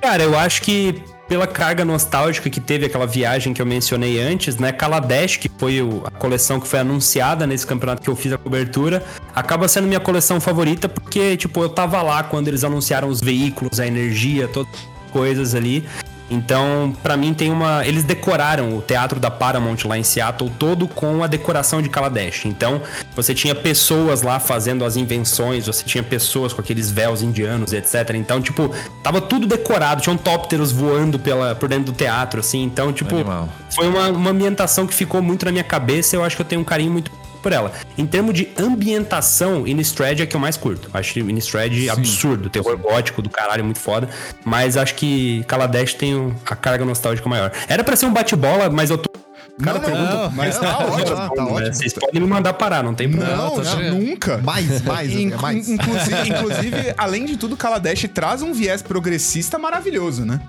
Cara, 0.00 0.22
eu 0.22 0.38
acho 0.38 0.62
que 0.62 1.02
pela 1.28 1.46
carga 1.46 1.84
nostálgica 1.84 2.48
que 2.48 2.60
teve 2.60 2.86
aquela 2.86 3.06
viagem 3.06 3.52
que 3.52 3.60
eu 3.60 3.66
mencionei 3.66 4.20
antes, 4.20 4.56
né? 4.56 4.72
Kaladesh, 4.72 5.36
que 5.36 5.50
foi 5.58 5.80
a 6.04 6.10
coleção 6.10 6.60
que 6.60 6.68
foi 6.68 6.80
anunciada 6.80 7.46
nesse 7.46 7.66
campeonato 7.66 8.02
que 8.02 8.08
eu 8.08 8.16
fiz 8.16 8.32
a 8.32 8.38
cobertura, 8.38 9.04
acaba 9.34 9.68
sendo 9.68 9.88
minha 9.88 10.00
coleção 10.00 10.40
favorita 10.40 10.88
porque, 10.88 11.36
tipo, 11.36 11.60
eu 11.62 11.68
tava 11.68 12.00
lá 12.02 12.22
quando 12.22 12.48
eles 12.48 12.64
anunciaram 12.64 13.08
os 13.08 13.20
veículos, 13.20 13.80
a 13.80 13.86
energia, 13.86 14.48
todas 14.48 14.72
as 14.72 15.10
coisas 15.10 15.54
ali. 15.54 15.84
Então, 16.30 16.92
pra 17.02 17.16
mim 17.16 17.32
tem 17.32 17.50
uma. 17.50 17.86
Eles 17.86 18.04
decoraram 18.04 18.76
o 18.76 18.82
teatro 18.82 19.20
da 19.20 19.30
Paramount 19.30 19.78
lá 19.84 19.96
em 19.96 20.02
Seattle 20.02 20.50
todo 20.58 20.88
com 20.88 21.22
a 21.22 21.26
decoração 21.26 21.80
de 21.80 21.88
Kaladesh. 21.88 22.46
Então, 22.46 22.82
você 23.14 23.34
tinha 23.34 23.54
pessoas 23.54 24.22
lá 24.22 24.40
fazendo 24.40 24.84
as 24.84 24.96
invenções, 24.96 25.66
você 25.66 25.84
tinha 25.84 26.02
pessoas 26.02 26.52
com 26.52 26.60
aqueles 26.60 26.90
véus 26.90 27.22
indianos, 27.22 27.72
etc. 27.72 28.10
Então, 28.14 28.40
tipo, 28.40 28.70
tava 29.02 29.20
tudo 29.20 29.46
decorado, 29.46 30.02
tinham 30.02 30.16
tópteros 30.16 30.72
voando 30.72 31.18
pela, 31.18 31.54
por 31.54 31.68
dentro 31.68 31.86
do 31.86 31.92
teatro, 31.92 32.40
assim. 32.40 32.64
Então, 32.64 32.92
tipo, 32.92 33.14
Animal. 33.14 33.48
foi 33.70 33.88
uma, 33.88 34.08
uma 34.08 34.30
ambientação 34.30 34.86
que 34.86 34.94
ficou 34.94 35.22
muito 35.22 35.44
na 35.46 35.52
minha 35.52 35.64
cabeça. 35.64 36.16
Eu 36.16 36.24
acho 36.24 36.34
que 36.34 36.42
eu 36.42 36.46
tenho 36.46 36.60
um 36.60 36.64
carinho 36.64 36.90
muito 36.90 37.10
por 37.36 37.52
ela. 37.52 37.72
Em 37.96 38.06
termos 38.06 38.34
de 38.34 38.48
ambientação, 38.58 39.66
Innistrad 39.66 40.20
é 40.20 40.22
a 40.22 40.26
que 40.26 40.36
eu 40.36 40.40
mais 40.40 40.56
curto. 40.56 40.90
Acho 40.92 41.18
Innistrad 41.18 41.72
absurdo, 41.88 42.50
terror 42.50 42.76
gótico 42.76 43.22
do 43.22 43.30
caralho, 43.30 43.64
muito 43.64 43.78
foda. 43.78 44.08
Mas 44.44 44.76
acho 44.76 44.94
que 44.94 45.44
Kaladesh 45.44 45.94
tem 45.94 46.34
a 46.44 46.56
carga 46.56 46.84
nostálgica 46.84 47.28
maior. 47.28 47.52
Era 47.68 47.82
pra 47.84 47.96
ser 47.96 48.06
um 48.06 48.12
bate-bola, 48.12 48.70
mas 48.70 48.90
eu 48.90 48.98
tô. 48.98 49.25
Cada 49.62 49.78
não, 49.78 49.86
pergunta. 49.86 50.14
não, 50.14 50.30
mas 50.32 50.58
tá 50.58 50.78
ótimo, 50.78 51.16
tá 51.16 51.30
né? 51.34 51.42
ótimo. 51.50 51.74
Vocês 51.74 51.92
podem 51.94 52.20
me 52.20 52.26
mandar 52.28 52.52
parar, 52.54 52.82
não 52.82 52.94
tem 52.94 53.10
problema. 53.10 53.36
Não, 53.36 53.62
tá 53.62 53.76
não, 53.76 53.98
nunca. 53.98 54.38
Mais, 54.38 54.82
mais, 54.82 55.12
In- 55.12 55.32
é 55.32 55.36
mais. 55.36 55.68
Inclusive, 55.68 56.28
inclusive, 56.28 56.94
além 56.98 57.24
de 57.24 57.36
tudo, 57.36 57.56
Kaladesh 57.56 58.06
traz 58.12 58.42
um 58.42 58.52
viés 58.52 58.82
progressista 58.82 59.58
maravilhoso, 59.58 60.24
né? 60.24 60.40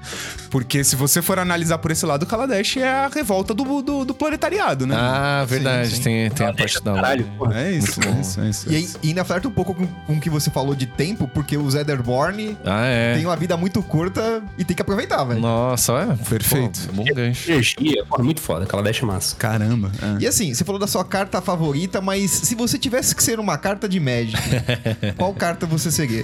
Porque 0.49 0.84
se 0.84 0.95
você 0.95 1.22
for 1.22 1.39
analisar 1.39 1.78
por 1.78 1.91
esse 1.91 2.05
lado, 2.05 2.26
Kaladesh 2.26 2.78
é 2.78 2.88
a 2.88 3.08
revolta 3.08 3.53
do, 3.53 3.82
do, 3.82 4.05
do 4.05 4.14
proletariado, 4.14 4.86
né? 4.86 4.95
Ah, 4.97 5.45
verdade. 5.47 5.89
sim. 5.95 6.01
Tem, 6.03 6.30
tem 6.32 6.47
a 6.47 6.53
parte 6.53 6.82
da 6.84 6.93
Caralho, 6.95 7.24
porra. 7.38 7.62
é 7.62 7.72
isso, 7.72 7.99
é 8.01 8.22
isso, 8.22 8.41
é 8.41 8.49
isso. 8.49 8.72
E, 8.72 8.76
aí, 8.76 8.89
e 9.03 9.08
ainda 9.10 9.24
flerta 9.24 9.47
um 9.47 9.51
pouco 9.51 9.74
com, 9.74 9.88
com 9.88 10.14
o 10.14 10.20
que 10.20 10.30
você 10.30 10.49
falou 10.49 10.76
de 10.76 10.86
tempo, 10.86 11.30
porque 11.34 11.55
o 11.58 11.70
Zederborn 11.70 12.58
Ah, 12.66 12.86
é. 12.86 13.16
tem 13.16 13.26
uma 13.26 13.36
vida 13.36 13.55
muito 13.55 13.82
curta 13.82 14.41
e 14.58 14.64
tem 14.66 14.76
que 14.76 14.82
aproveitar, 14.82 15.24
velho. 15.24 15.39
Nossa, 15.39 15.93
olha. 15.93 16.18
Perfeito. 16.30 16.80
Pô, 16.88 16.93
bom 16.93 17.05
gancho. 17.14 17.49
Energia, 17.51 18.05
porra, 18.05 18.24
muito 18.24 18.41
foda. 18.41 18.66
Kaladesh 18.66 18.97
é 19.04 19.06
massa. 19.06 19.36
Caramba. 19.36 19.91
é. 20.02 20.24
E 20.24 20.28
assim, 20.28 20.54
você 20.54 20.64
falou 20.64 20.80
da 20.80 20.88
sua 20.88 21.06
carta 21.06 21.41
favorita, 21.41 22.02
mas 22.02 22.32
se 22.32 22.56
você 22.56 22.78
tivesse 22.78 23.16
que 23.16 23.24
ser 23.24 23.39
uma 23.39 23.58
carta 23.58 23.88
de 23.88 24.00
Magic, 24.00 24.38
qual 25.18 25.34
carta 25.34 25.66
você 25.66 25.91
seria? 25.91 26.24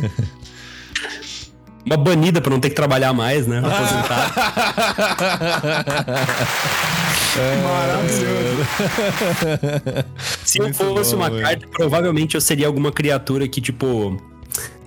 Uma 1.86 1.98
banida 1.98 2.40
pra 2.40 2.50
não 2.50 2.60
ter 2.60 2.70
que 2.70 2.76
trabalhar 2.76 3.14
mais, 3.14 3.46
né? 3.46 3.60
Aposentar. 3.60 4.32
Se 10.46 10.60
eu 10.60 10.74
fosse 10.74 11.16
uma 11.16 11.30
carta, 11.30 11.68
provavelmente 11.68 12.36
eu 12.36 12.42
seria 12.42 12.68
alguma 12.68 12.92
criatura 12.92 13.48
que, 13.48 13.60
tipo. 13.60 14.18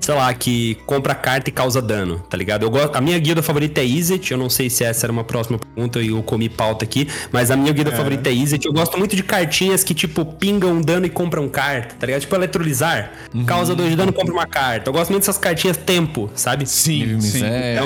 Sei 0.06 0.14
lá, 0.14 0.32
que 0.32 0.76
compra 0.86 1.16
carta 1.16 1.50
e 1.50 1.52
causa 1.52 1.82
dano, 1.82 2.20
tá 2.30 2.36
ligado? 2.36 2.62
Eu 2.62 2.70
gosto, 2.70 2.94
a 2.94 3.00
minha 3.00 3.18
guilda 3.18 3.42
favorita 3.42 3.80
é 3.80 3.84
Izzet, 3.84 4.30
eu 4.30 4.38
não 4.38 4.48
sei 4.48 4.70
se 4.70 4.84
essa 4.84 5.04
era 5.04 5.12
uma 5.12 5.24
próxima 5.24 5.58
pergunta 5.58 6.00
e 6.00 6.10
eu 6.10 6.22
comi 6.22 6.48
pauta 6.48 6.84
aqui, 6.84 7.08
mas 7.32 7.50
a 7.50 7.56
minha 7.56 7.72
guilda 7.72 7.90
favorita 7.90 8.30
é 8.30 8.32
Izzet. 8.32 8.64
Eu 8.64 8.72
gosto 8.72 8.96
muito 8.96 9.16
de 9.16 9.24
cartinhas 9.24 9.82
que, 9.82 9.92
tipo, 9.92 10.24
pingam 10.24 10.80
dano 10.80 11.06
e 11.06 11.10
compram 11.10 11.48
carta, 11.48 11.96
tá 11.98 12.06
ligado? 12.06 12.20
Tipo, 12.20 12.36
eletrolizar, 12.36 13.10
causa 13.48 13.74
2 13.74 13.90
de 13.90 13.96
dano, 13.96 14.12
compra 14.12 14.32
uma 14.32 14.46
carta. 14.46 14.88
Eu 14.90 14.92
gosto 14.92 15.10
muito 15.10 15.22
dessas 15.22 15.38
cartinhas 15.38 15.76
tempo, 15.76 16.30
sabe? 16.36 16.66
Sim, 16.66 17.18
sim. 17.20 17.42
miséria. 17.42 17.80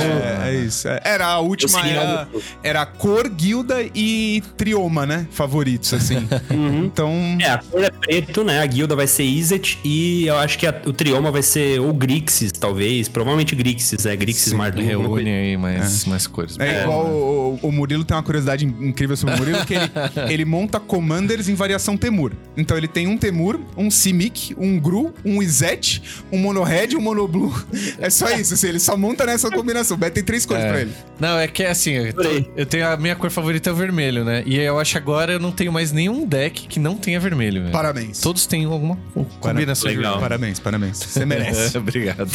É, 0.44 0.48
é 0.50 0.54
isso. 0.56 0.88
É. 0.88 1.00
Era 1.02 1.26
a 1.26 1.38
última, 1.40 1.80
era, 1.88 2.28
era 2.62 2.84
cor, 2.84 3.30
guilda 3.30 3.76
e 3.94 4.42
trioma, 4.58 5.06
né? 5.06 5.26
Favoritos, 5.30 5.94
assim. 5.94 6.28
Então, 6.84 7.10
É, 7.40 7.46
a 7.50 7.58
cor 7.58 7.82
é 7.82 7.90
preto, 7.90 8.44
né? 8.44 8.60
A 8.60 8.66
guilda 8.66 8.94
vai 8.94 9.06
ser 9.06 9.22
Izzet 9.24 9.78
e 9.82 10.26
eu 10.26 10.36
acho 10.36 10.58
que 10.58 10.66
a- 10.66 10.82
o 10.84 10.92
Trioma 10.92 11.30
vai 11.30 11.40
ser 11.42 11.80
ou 11.80 11.94
Grixis 12.10 12.52
talvez. 12.52 13.08
Provavelmente 13.08 13.54
Grixis, 13.54 14.04
é 14.06 14.16
Grixis 14.16 14.52
coisa. 14.52 14.70
Reúne 14.80 15.30
aí 15.30 15.56
mais, 15.56 16.04
mais 16.06 16.26
cores. 16.26 16.58
É, 16.58 16.82
igual 16.82 17.06
o, 17.06 17.58
o 17.62 17.72
Murilo 17.72 18.04
tem 18.04 18.16
uma 18.16 18.22
curiosidade 18.22 18.64
incrível 18.64 19.16
sobre 19.16 19.34
o 19.34 19.38
Murilo, 19.38 19.64
que 19.64 19.74
ele, 19.74 19.90
ele 20.32 20.44
monta 20.44 20.80
commanders 20.80 21.48
em 21.48 21.54
variação 21.54 21.96
Temur. 21.96 22.32
Então 22.56 22.76
ele 22.76 22.88
tem 22.88 23.06
um 23.06 23.16
Temur, 23.16 23.60
um 23.76 23.90
Simic, 23.90 24.54
um 24.58 24.78
Gru, 24.78 25.14
um 25.24 25.42
Izet, 25.42 26.02
um 26.32 26.38
Monohead 26.38 26.94
e 26.94 26.96
um 26.96 27.00
Monoblue. 27.00 27.52
É 27.98 28.10
só 28.10 28.28
isso, 28.34 28.54
assim, 28.54 28.68
ele 28.68 28.80
só 28.80 28.96
monta 28.96 29.24
nessa 29.24 29.50
combinação. 29.50 29.96
O 29.96 30.00
Beto 30.00 30.14
tem 30.14 30.24
três 30.24 30.44
cores 30.44 30.64
É. 30.64 30.68
pra 30.70 30.80
ele. 30.80 30.92
Não, 31.20 31.38
é 31.38 31.46
que 31.46 31.62
assim, 31.64 31.92
eu, 31.92 32.12
tô- 32.12 32.44
eu 32.56 32.66
tenho 32.66 32.86
a 32.88 32.96
minha 32.96 33.14
cor 33.14 33.30
favorita 33.30 33.70
é 33.70 33.72
o 33.72 33.76
vermelho, 33.76 34.24
né? 34.24 34.42
E 34.46 34.56
eu 34.58 34.78
acho 34.78 34.92
que 34.92 34.98
agora 34.98 35.32
eu 35.32 35.38
não 35.40 35.52
tenho 35.52 35.72
mais 35.72 35.92
nenhum 35.92 36.26
deck 36.26 36.66
que 36.66 36.80
não 36.80 36.96
tenha 36.96 37.20
vermelho, 37.20 37.60
velho. 37.62 37.72
Parabéns. 37.72 38.20
Todos 38.20 38.46
têm 38.46 38.64
alguma 38.64 38.98
combinação 39.40 39.90
de 39.90 39.96
Legal. 39.96 40.12
vermelho. 40.14 40.20
Parabéns, 40.30 40.58
parabéns. 40.60 40.98
Você 40.98 41.24
merece. 41.26 41.76
É, 41.76 41.80
obrigado. 42.00 42.30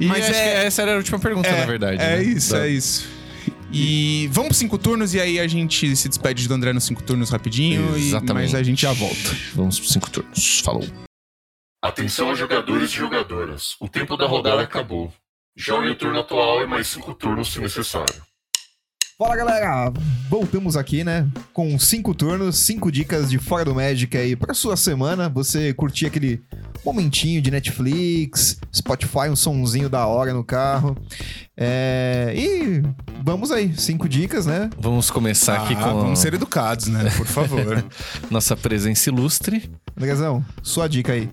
E 0.00 0.06
Mas 0.06 0.24
é- 0.28 0.32
que 0.32 0.38
essa 0.66 0.82
era 0.82 0.94
a 0.94 0.96
última 0.96 1.18
pergunta, 1.18 1.50
na 1.50 1.66
verdade. 1.66 2.00
É 2.02 2.16
né? 2.16 2.22
isso, 2.22 2.52
Da- 2.52 2.66
é 2.66 2.70
isso. 2.70 3.06
E 3.72 4.28
vamos 4.32 4.48
pros 4.48 4.58
cinco 4.58 4.78
turnos 4.78 5.14
e 5.14 5.20
aí 5.20 5.38
a 5.38 5.46
gente 5.46 5.94
se 5.94 6.08
despede 6.08 6.48
do 6.48 6.54
André 6.54 6.72
nos 6.72 6.84
cinco 6.84 7.02
turnos 7.02 7.30
rapidinho. 7.30 7.96
E, 7.96 8.08
Exatamente. 8.08 8.50
mas 8.52 8.54
a 8.54 8.62
gente 8.62 8.82
já 8.82 8.92
volta. 8.92 9.36
Vamos 9.54 9.78
pros 9.78 9.92
cinco 9.92 10.10
turnos. 10.10 10.60
Falou. 10.64 10.84
Atenção 11.82 12.34
jogadores 12.34 12.90
e 12.90 12.94
jogadoras. 12.96 13.76
O 13.80 13.88
tempo 13.88 14.16
da 14.16 14.26
rodada 14.26 14.62
acabou. 14.62 15.12
Jogue 15.56 15.88
o 15.90 15.94
turno 15.94 16.18
atual 16.20 16.62
e 16.62 16.66
mais 16.66 16.88
cinco 16.88 17.14
turnos 17.14 17.52
se 17.52 17.60
necessário. 17.60 18.22
Fala 19.20 19.36
galera, 19.36 19.92
voltamos 20.30 20.78
aqui, 20.78 21.04
né? 21.04 21.28
Com 21.52 21.78
cinco 21.78 22.14
turnos, 22.14 22.56
cinco 22.56 22.90
dicas 22.90 23.28
de 23.28 23.36
fora 23.36 23.66
do 23.66 23.74
Magic 23.74 24.16
aí 24.16 24.34
pra 24.34 24.54
sua 24.54 24.78
semana. 24.78 25.28
Você 25.28 25.74
curtir 25.74 26.06
aquele 26.06 26.42
momentinho 26.82 27.42
de 27.42 27.50
Netflix, 27.50 28.58
Spotify, 28.74 29.28
um 29.30 29.36
sonzinho 29.36 29.90
da 29.90 30.06
hora 30.06 30.32
no 30.32 30.42
carro. 30.42 30.96
É... 31.54 32.32
E 32.34 32.82
vamos 33.22 33.52
aí, 33.52 33.74
cinco 33.76 34.08
dicas, 34.08 34.46
né? 34.46 34.70
Vamos 34.78 35.10
começar 35.10 35.64
aqui 35.64 35.74
Ah, 35.74 35.84
com 35.84 36.00
Vamos 36.00 36.18
ser 36.18 36.32
educados, 36.32 36.86
né? 36.86 37.10
Por 37.14 37.26
favor. 37.26 37.84
nossa 38.30 38.56
presença 38.56 39.10
ilustre. 39.10 39.70
Andrezão, 39.98 40.42
sua 40.62 40.88
dica 40.88 41.12
aí. 41.12 41.28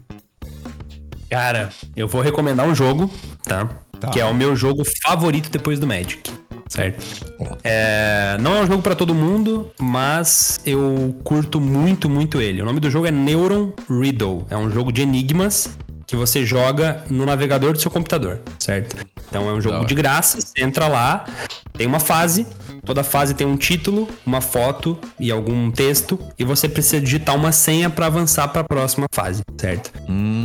Cara, 1.29 1.69
eu 1.95 2.09
vou 2.09 2.19
recomendar 2.19 2.67
um 2.67 2.75
jogo, 2.75 3.09
tá? 3.43 3.65
Tá. 3.97 4.09
Que 4.09 4.19
é 4.19 4.25
o 4.25 4.33
meu 4.33 4.57
jogo 4.57 4.83
favorito 5.05 5.49
depois 5.49 5.79
do 5.79 5.87
Magic. 5.87 6.46
Certo? 6.69 7.25
É, 7.63 8.37
não 8.39 8.55
é 8.55 8.61
um 8.61 8.67
jogo 8.67 8.81
pra 8.81 8.95
todo 8.95 9.15
mundo, 9.15 9.71
mas 9.79 10.59
eu 10.65 11.15
curto 11.23 11.59
muito, 11.59 12.09
muito 12.09 12.41
ele. 12.41 12.61
O 12.61 12.65
nome 12.65 12.79
do 12.79 12.89
jogo 12.89 13.07
é 13.07 13.11
Neuron 13.11 13.71
Riddle. 13.89 14.45
É 14.49 14.57
um 14.57 14.69
jogo 14.69 14.91
de 14.91 15.01
enigmas 15.01 15.77
que 16.05 16.15
você 16.15 16.45
joga 16.45 17.03
no 17.09 17.25
navegador 17.25 17.73
do 17.73 17.79
seu 17.81 17.91
computador, 17.91 18.39
certo? 18.57 18.95
Então 19.27 19.49
é 19.49 19.53
um 19.53 19.59
jogo 19.59 19.85
de 19.85 19.93
graça, 19.93 20.39
você 20.39 20.63
entra 20.63 20.87
lá, 20.87 21.25
tem 21.73 21.85
uma 21.85 21.99
fase, 21.99 22.47
toda 22.85 23.03
fase 23.03 23.33
tem 23.33 23.45
um 23.45 23.57
título, 23.57 24.07
uma 24.25 24.39
foto 24.39 24.97
e 25.19 25.29
algum 25.29 25.69
texto, 25.69 26.17
e 26.39 26.45
você 26.45 26.69
precisa 26.69 27.01
digitar 27.01 27.35
uma 27.35 27.51
senha 27.51 27.89
pra 27.89 28.05
avançar 28.05 28.47
pra 28.47 28.63
próxima 28.63 29.05
fase, 29.11 29.43
certo? 29.57 29.91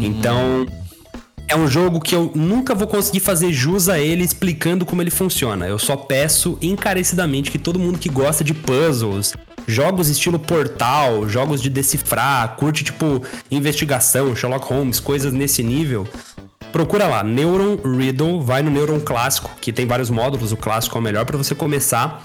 Então, 0.03 0.67
é 1.49 1.57
um 1.57 1.69
jogo 1.69 2.01
que 2.01 2.15
eu 2.15 2.33
nunca 2.35 2.75
vou 2.75 2.87
conseguir 2.87 3.21
fazer 3.21 3.53
jus 3.53 3.89
a 3.89 3.99
ele 3.99 4.25
explicando 4.25 4.87
como 4.87 5.03
ele 5.03 5.11
funciona. 5.11 5.67
Eu 5.67 5.79
só 5.79 5.97
peço 5.97 6.57
encarecidamente 6.63 7.51
que 7.51 7.59
todo 7.59 7.79
mundo 7.79 7.99
que 7.99 8.09
gosta 8.09 8.43
de 8.43 8.55
puzzles, 8.55 9.35
jogos 9.67 10.09
estilo 10.09 10.39
Portal, 10.39 11.29
jogos 11.29 11.61
de 11.61 11.69
decifrar, 11.69 12.57
curte 12.57 12.85
tipo 12.85 13.23
investigação, 13.51 14.35
Sherlock 14.35 14.67
Holmes, 14.67 14.99
coisas 14.99 15.33
nesse 15.33 15.63
nível, 15.63 16.07
procura 16.73 17.07
lá, 17.07 17.23
Neuron 17.23 17.77
Riddle, 17.85 18.41
vai 18.41 18.63
no 18.63 18.71
Neuron 18.71 19.01
clássico, 19.01 19.51
que 19.61 19.73
tem 19.73 19.87
vários 19.87 20.11
módulos, 20.11 20.53
o 20.53 20.57
clássico 20.57 20.97
é 20.97 21.01
o 21.01 21.03
melhor 21.03 21.27
pra 21.27 21.37
você 21.37 21.55
começar. 21.55 22.23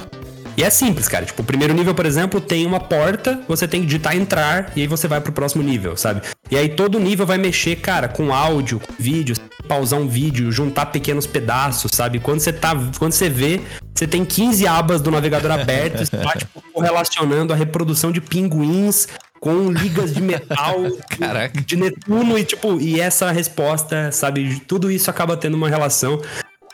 E 0.58 0.64
é 0.64 0.72
simples, 0.72 1.08
cara. 1.08 1.24
Tipo, 1.24 1.44
o 1.44 1.46
primeiro 1.46 1.72
nível, 1.72 1.94
por 1.94 2.06
exemplo, 2.08 2.42
tem 2.42 2.66
uma 2.66 2.80
porta, 2.80 3.40
você 3.48 3.68
tem 3.68 3.82
que 3.82 3.86
digitar 3.86 4.18
entrar 4.18 4.72
e 4.76 4.82
aí 4.82 4.88
você 4.88 5.08
vai 5.08 5.22
pro 5.22 5.32
próximo 5.32 5.62
nível, 5.62 5.96
sabe? 5.96 6.22
E 6.50 6.58
aí 6.58 6.70
todo 6.70 7.00
nível 7.00 7.28
vai 7.28 7.38
mexer, 7.38 7.76
cara, 7.76 8.08
com 8.08 8.34
áudio, 8.34 8.80
com 8.80 8.92
vídeo, 8.98 9.36
pausar 9.68 10.00
um 10.00 10.08
vídeo, 10.08 10.52
juntar 10.52 10.88
pequenos 10.88 11.28
pedaços, 11.28 11.92
sabe? 11.94 12.20
Quando 12.20 12.40
você 12.40 12.52
tá, 12.52 12.74
quando 12.98 13.12
você 13.12 13.30
vê, 13.30 13.62
você 13.94 14.08
tem 14.08 14.26
15 14.26 14.66
abas 14.66 15.00
do 15.00 15.12
navegador 15.12 15.52
aberto, 15.52 16.00
você 16.00 16.18
tá 16.18 16.32
tipo 16.32 16.64
correlacionando 16.74 17.54
a 17.54 17.56
reprodução 17.56 18.12
de 18.12 18.20
pinguins 18.20 19.08
com 19.40 19.72
ligas 19.72 20.12
de 20.12 20.22
metal 20.24 20.76
Caraca. 21.20 21.62
de 21.62 21.76
Netuno 21.76 22.36
e 22.36 22.44
tipo, 22.44 22.82
e 22.82 23.00
essa 23.00 23.30
resposta, 23.32 24.12
sabe, 24.12 24.60
tudo 24.68 24.90
isso 24.90 25.12
acaba 25.12 25.38
tendo 25.38 25.56
uma 25.56 25.70
relação 25.70 26.20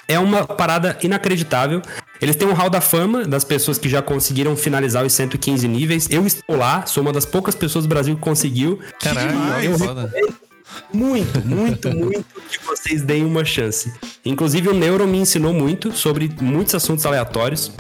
é 0.07 0.19
uma 0.19 0.45
parada 0.45 0.97
inacreditável. 1.01 1.81
Eles 2.23 2.37
têm 2.37 2.47
um 2.47 2.53
hall 2.53 2.69
da 2.69 2.79
fama 2.79 3.25
das 3.25 3.43
pessoas 3.43 3.77
que 3.77 3.89
já 3.89 4.01
conseguiram 4.01 4.55
finalizar 4.55 5.05
os 5.05 5.11
115 5.11 5.67
níveis. 5.67 6.07
Eu 6.09 6.25
estou 6.25 6.55
lá, 6.55 6.85
sou 6.85 7.03
uma 7.03 7.11
das 7.11 7.25
poucas 7.25 7.53
pessoas 7.53 7.83
do 7.83 7.89
Brasil 7.89 8.15
que 8.15 8.21
conseguiu. 8.21 8.79
Caralho, 8.97 9.73
que 9.73 9.77
foda. 9.77 10.09
Muito, 10.93 11.45
muito, 11.45 11.89
muito 11.93 12.25
que 12.49 12.65
vocês 12.65 13.01
deem 13.01 13.25
uma 13.25 13.43
chance. 13.43 13.93
Inclusive, 14.23 14.69
o 14.69 14.73
Neuro 14.73 15.05
me 15.05 15.17
ensinou 15.17 15.53
muito 15.53 15.91
sobre 15.91 16.31
muitos 16.39 16.73
assuntos 16.73 17.05
aleatórios. 17.05 17.73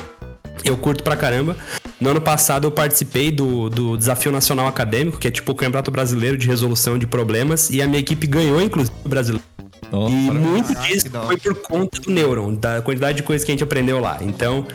Eu 0.61 0.75
curto 0.75 1.05
pra 1.05 1.15
caramba. 1.15 1.55
No 1.97 2.09
ano 2.09 2.19
passado 2.19 2.67
eu 2.67 2.71
participei 2.71 3.31
do, 3.31 3.69
do 3.69 3.97
Desafio 3.97 4.29
Nacional 4.29 4.67
Acadêmico, 4.67 5.19
que 5.19 5.27
é 5.29 5.31
tipo 5.31 5.53
o 5.53 5.55
Campeonato 5.55 5.89
Brasileiro 5.89 6.37
de 6.37 6.47
Resolução 6.47 6.97
de 6.97 7.07
Problemas, 7.07 7.69
e 7.69 7.81
a 7.81 7.87
minha 7.87 7.99
equipe 7.99 8.27
ganhou, 8.27 8.61
inclusive, 8.61 8.93
o 9.05 9.07
brasileiro. 9.07 9.52
E 9.91 10.31
muito 10.31 10.73
Caraca, 10.73 10.87
disso 10.87 11.09
foi 11.25 11.37
por 11.37 11.55
conta 11.55 11.99
do 11.99 12.11
Neuron, 12.11 12.55
da 12.55 12.81
quantidade 12.81 13.17
de 13.17 13.23
coisas 13.23 13.45
que 13.45 13.51
a 13.51 13.53
gente 13.53 13.63
aprendeu 13.63 13.99
lá. 13.99 14.17
Então, 14.21 14.65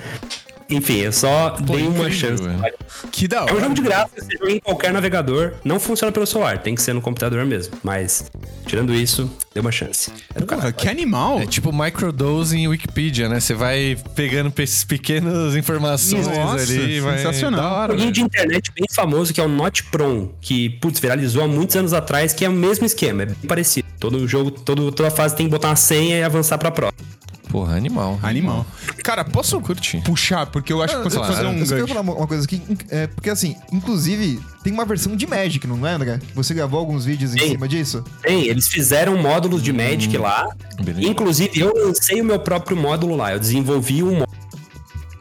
enfim, 0.70 0.98
eu 0.98 1.12
só 1.12 1.50
dei 1.50 1.86
uma 1.86 2.08
incrível, 2.08 2.10
chance. 2.12 2.42
velho. 2.42 2.74
Que 3.10 3.26
da 3.28 3.38
É 3.38 3.40
um 3.40 3.44
hora. 3.44 3.60
jogo 3.60 3.74
de 3.74 3.82
graça, 3.82 4.10
você 4.16 4.36
joga 4.38 4.52
em 4.52 4.60
qualquer 4.60 4.92
navegador. 4.92 5.52
Não 5.64 5.78
funciona 5.80 6.12
pelo 6.12 6.26
celular, 6.26 6.58
tem 6.58 6.74
que 6.74 6.82
ser 6.82 6.92
no 6.92 7.00
computador 7.00 7.44
mesmo. 7.46 7.74
Mas, 7.82 8.30
tirando 8.66 8.94
isso, 8.94 9.30
deu 9.54 9.60
uma 9.62 9.72
chance. 9.72 10.10
Cara, 10.46 10.72
que 10.72 10.88
animal. 10.88 11.40
É 11.40 11.46
tipo 11.46 11.72
microdose 11.72 12.56
em 12.56 12.68
Wikipedia, 12.68 13.28
né? 13.28 13.40
Você 13.40 13.54
vai 13.54 13.96
pegando 14.14 14.50
pe- 14.50 14.62
essas 14.62 14.84
pequenas 14.88 15.56
informações 15.56 16.26
Nossa, 16.26 16.62
ali 16.62 16.96
e 16.96 17.00
vai... 17.00 17.16
sensacional. 17.18 17.60
Da 17.60 17.68
Um 17.68 17.72
hora, 17.80 17.92
joguinho 17.92 18.12
de 18.12 18.20
internet 18.22 18.72
bem 18.74 18.86
famoso 18.94 19.32
que 19.32 19.40
é 19.40 19.44
o 19.44 19.48
Not 19.48 19.84
Prom, 19.84 20.28
que, 20.40 20.70
putz, 20.70 21.00
viralizou 21.00 21.42
há 21.44 21.48
muitos 21.48 21.76
anos 21.76 21.92
atrás, 21.92 22.32
que 22.32 22.44
é 22.44 22.48
o 22.48 22.52
mesmo 22.52 22.84
esquema, 22.86 23.22
é 23.22 23.26
bem 23.26 23.36
parecido. 23.46 23.88
Todo 23.98 24.26
jogo, 24.28 24.50
todo, 24.50 24.92
toda 24.92 25.10
fase 25.10 25.34
tem 25.34 25.46
que 25.46 25.50
botar 25.50 25.68
uma 25.68 25.76
senha 25.76 26.18
e 26.18 26.22
avançar 26.22 26.56
pra 26.58 26.70
próxima. 26.70 27.17
Porra, 27.48 27.76
animal. 27.76 28.18
Animal. 28.22 28.66
Cara, 29.02 29.24
posso 29.24 29.58
Curti. 29.60 30.02
puxar? 30.04 30.46
Porque 30.46 30.72
eu 30.72 30.82
acho 30.82 30.96
que 30.96 31.02
consigo 31.02 31.22
eu- 31.22 31.26
fazer 31.26 31.46
um 31.46 31.56
eu 31.58 31.66
só 31.66 31.74
gancho. 31.76 31.88
falar 31.88 32.00
uma 32.02 32.14
uma 32.14 32.26
coisa 32.26 32.44
aqui, 32.44 32.60
é, 32.90 33.06
porque 33.06 33.30
assim, 33.30 33.56
inclusive, 33.72 34.38
tem 34.62 34.72
uma 34.72 34.84
versão 34.84 35.16
de 35.16 35.26
Magic, 35.26 35.66
não 35.66 35.86
é, 35.86 35.92
André? 35.92 36.18
Você 36.34 36.52
gravou 36.52 36.78
alguns 36.78 37.04
vídeos 37.06 37.34
em 37.34 37.38
Tem. 37.38 37.50
cima 37.52 37.66
disso? 37.66 38.04
Tem, 38.22 38.46
eles 38.46 38.68
fizeram 38.68 39.16
módulos 39.16 39.62
de 39.62 39.72
Magic 39.72 40.16
lá. 40.18 40.46
Beleza. 40.82 41.08
Inclusive, 41.08 41.58
eu 41.58 41.72
lancei 41.74 42.20
o 42.20 42.24
meu 42.24 42.38
próprio 42.38 42.76
módulo 42.76 43.16
lá. 43.16 43.32
Eu 43.32 43.38
desenvolvi 43.40 44.02
um 44.02 44.10
módulo 44.18 44.28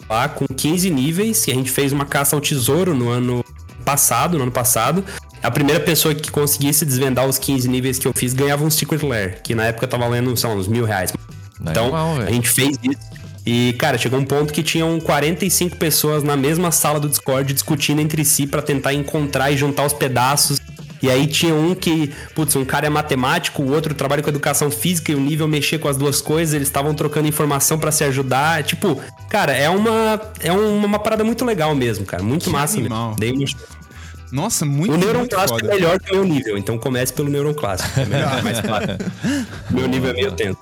lá 0.09 0.27
com 0.29 0.45
15 0.47 0.89
níveis, 0.89 1.45
que 1.45 1.51
a 1.51 1.55
gente 1.55 1.71
fez 1.71 1.91
uma 1.93 2.05
caça 2.05 2.35
ao 2.35 2.41
tesouro 2.41 2.93
no 2.93 3.09
ano 3.09 3.43
passado, 3.85 4.37
no 4.37 4.43
ano 4.43 4.51
passado. 4.51 5.03
A 5.41 5.51
primeira 5.51 5.79
pessoa 5.79 6.13
que 6.15 6.31
conseguisse 6.31 6.83
desvendar 6.83 7.25
os 7.27 7.37
15 7.37 7.69
níveis 7.69 7.99
que 7.99 8.07
eu 8.07 8.11
fiz 8.13 8.33
ganhava 8.33 8.63
um 8.65 8.69
Secret 8.69 9.03
Lair, 9.05 9.41
que 9.43 9.53
na 9.55 9.65
época 9.65 9.87
tava 9.87 10.03
valendo, 10.03 10.35
sei 10.35 10.49
lá, 10.49 10.55
uns 10.55 10.67
mil 10.67 10.83
reais. 10.83 11.13
Então, 11.61 11.85
Animal, 11.85 12.21
a 12.21 12.31
gente 12.31 12.49
fez 12.49 12.77
isso. 12.83 13.17
E, 13.45 13.73
cara, 13.79 13.97
chegou 13.97 14.19
um 14.19 14.25
ponto 14.25 14.51
que 14.51 14.61
tinham 14.61 14.99
45 14.99 15.77
pessoas 15.77 16.21
na 16.21 16.35
mesma 16.35 16.69
sala 16.71 16.99
do 16.99 17.07
Discord 17.07 17.53
discutindo 17.53 18.01
entre 18.01 18.25
si 18.25 18.45
pra 18.45 18.61
tentar 18.61 18.93
encontrar 18.93 19.51
e 19.51 19.57
juntar 19.57 19.85
os 19.85 19.93
pedaços. 19.93 20.59
E 21.01 21.09
aí 21.09 21.27
tinha 21.27 21.53
um 21.53 21.73
que, 21.75 22.11
putz, 22.35 22.55
um 22.55 22.65
cara 22.65 22.87
é 22.87 22.89
matemático, 22.89 23.61
o 23.61 23.71
outro 23.71 23.93
trabalha 23.93 24.21
com 24.21 24.29
educação 24.29 24.69
física 24.71 25.11
e 25.11 25.15
o 25.15 25.19
nível 25.19 25.47
mexer 25.47 25.77
com 25.77 25.87
as 25.87 25.95
duas 25.95 26.19
coisas, 26.19 26.55
eles 26.55 26.67
estavam 26.67 26.93
trocando 26.93 27.27
informação 27.27 27.77
pra 27.79 27.91
se 27.91 28.03
ajudar. 28.03 28.63
Tipo, 28.63 28.99
cara, 29.29 29.53
é 29.53 29.69
uma 29.69 30.19
é 30.41 30.51
uma, 30.51 30.85
uma 30.85 30.99
parada 30.99 31.23
muito 31.23 31.45
legal 31.45 31.73
mesmo, 31.75 32.03
cara, 32.05 32.23
muito 32.23 32.45
Que 32.45 32.49
massa 32.49 32.77
animal. 32.79 33.15
mesmo. 33.19 33.19
Dei 33.19 33.31
uma- 33.31 33.45
Nossa, 34.31 34.65
muito, 34.65 34.93
O 34.93 34.97
Neuron 34.97 35.19
muito 35.19 35.35
Clássico 35.35 35.59
foda. 35.59 35.71
é 35.71 35.75
melhor 35.75 35.99
que 35.99 36.11
o 36.11 36.15
meu 36.15 36.25
nível, 36.25 36.57
então 36.57 36.77
comece 36.77 37.13
pelo 37.13 37.29
Neuron 37.29 37.53
Clássico, 37.53 37.91
é 38.01 38.05
melhor, 38.05 38.43
mais 38.43 38.59
claro. 38.59 38.87
meu 39.69 39.87
nível 39.87 40.09
é 40.09 40.13
meio 40.13 40.31
tenso. 40.33 40.57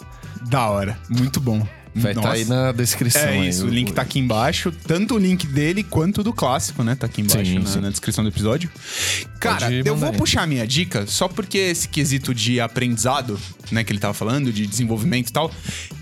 Da 0.49 0.67
hora. 0.67 0.97
Muito 1.09 1.39
bom. 1.39 1.65
Vai 1.97 2.11
estar 2.11 2.21
Nossa. 2.23 2.33
aí 2.33 2.45
na 2.45 2.71
descrição. 2.73 3.21
É 3.21 3.39
aí, 3.39 3.47
isso, 3.47 3.65
o 3.65 3.69
link 3.69 3.93
tá 3.93 4.01
aqui 4.01 4.19
embaixo. 4.19 4.69
Tanto 4.85 5.15
o 5.15 5.17
link 5.17 5.47
dele 5.47 5.81
quanto 5.81 6.21
do 6.21 6.33
clássico, 6.33 6.83
né? 6.83 6.93
Tá 6.93 7.05
aqui 7.05 7.21
embaixo 7.21 7.49
Sim, 7.49 7.59
na, 7.59 7.65
sim. 7.65 7.79
na 7.79 7.89
descrição 7.89 8.21
do 8.21 8.29
episódio. 8.29 8.69
Cara, 9.39 9.71
eu 9.71 9.95
vou 9.95 10.09
aí. 10.09 10.17
puxar 10.17 10.41
a 10.41 10.47
minha 10.47 10.67
dica 10.67 11.07
só 11.07 11.29
porque 11.29 11.57
esse 11.57 11.87
quesito 11.87 12.33
de 12.33 12.59
aprendizado, 12.59 13.39
né, 13.71 13.81
que 13.81 13.93
ele 13.93 13.99
tava 13.99 14.13
falando, 14.13 14.51
de 14.51 14.67
desenvolvimento 14.67 15.29
e 15.29 15.31
tal, 15.31 15.49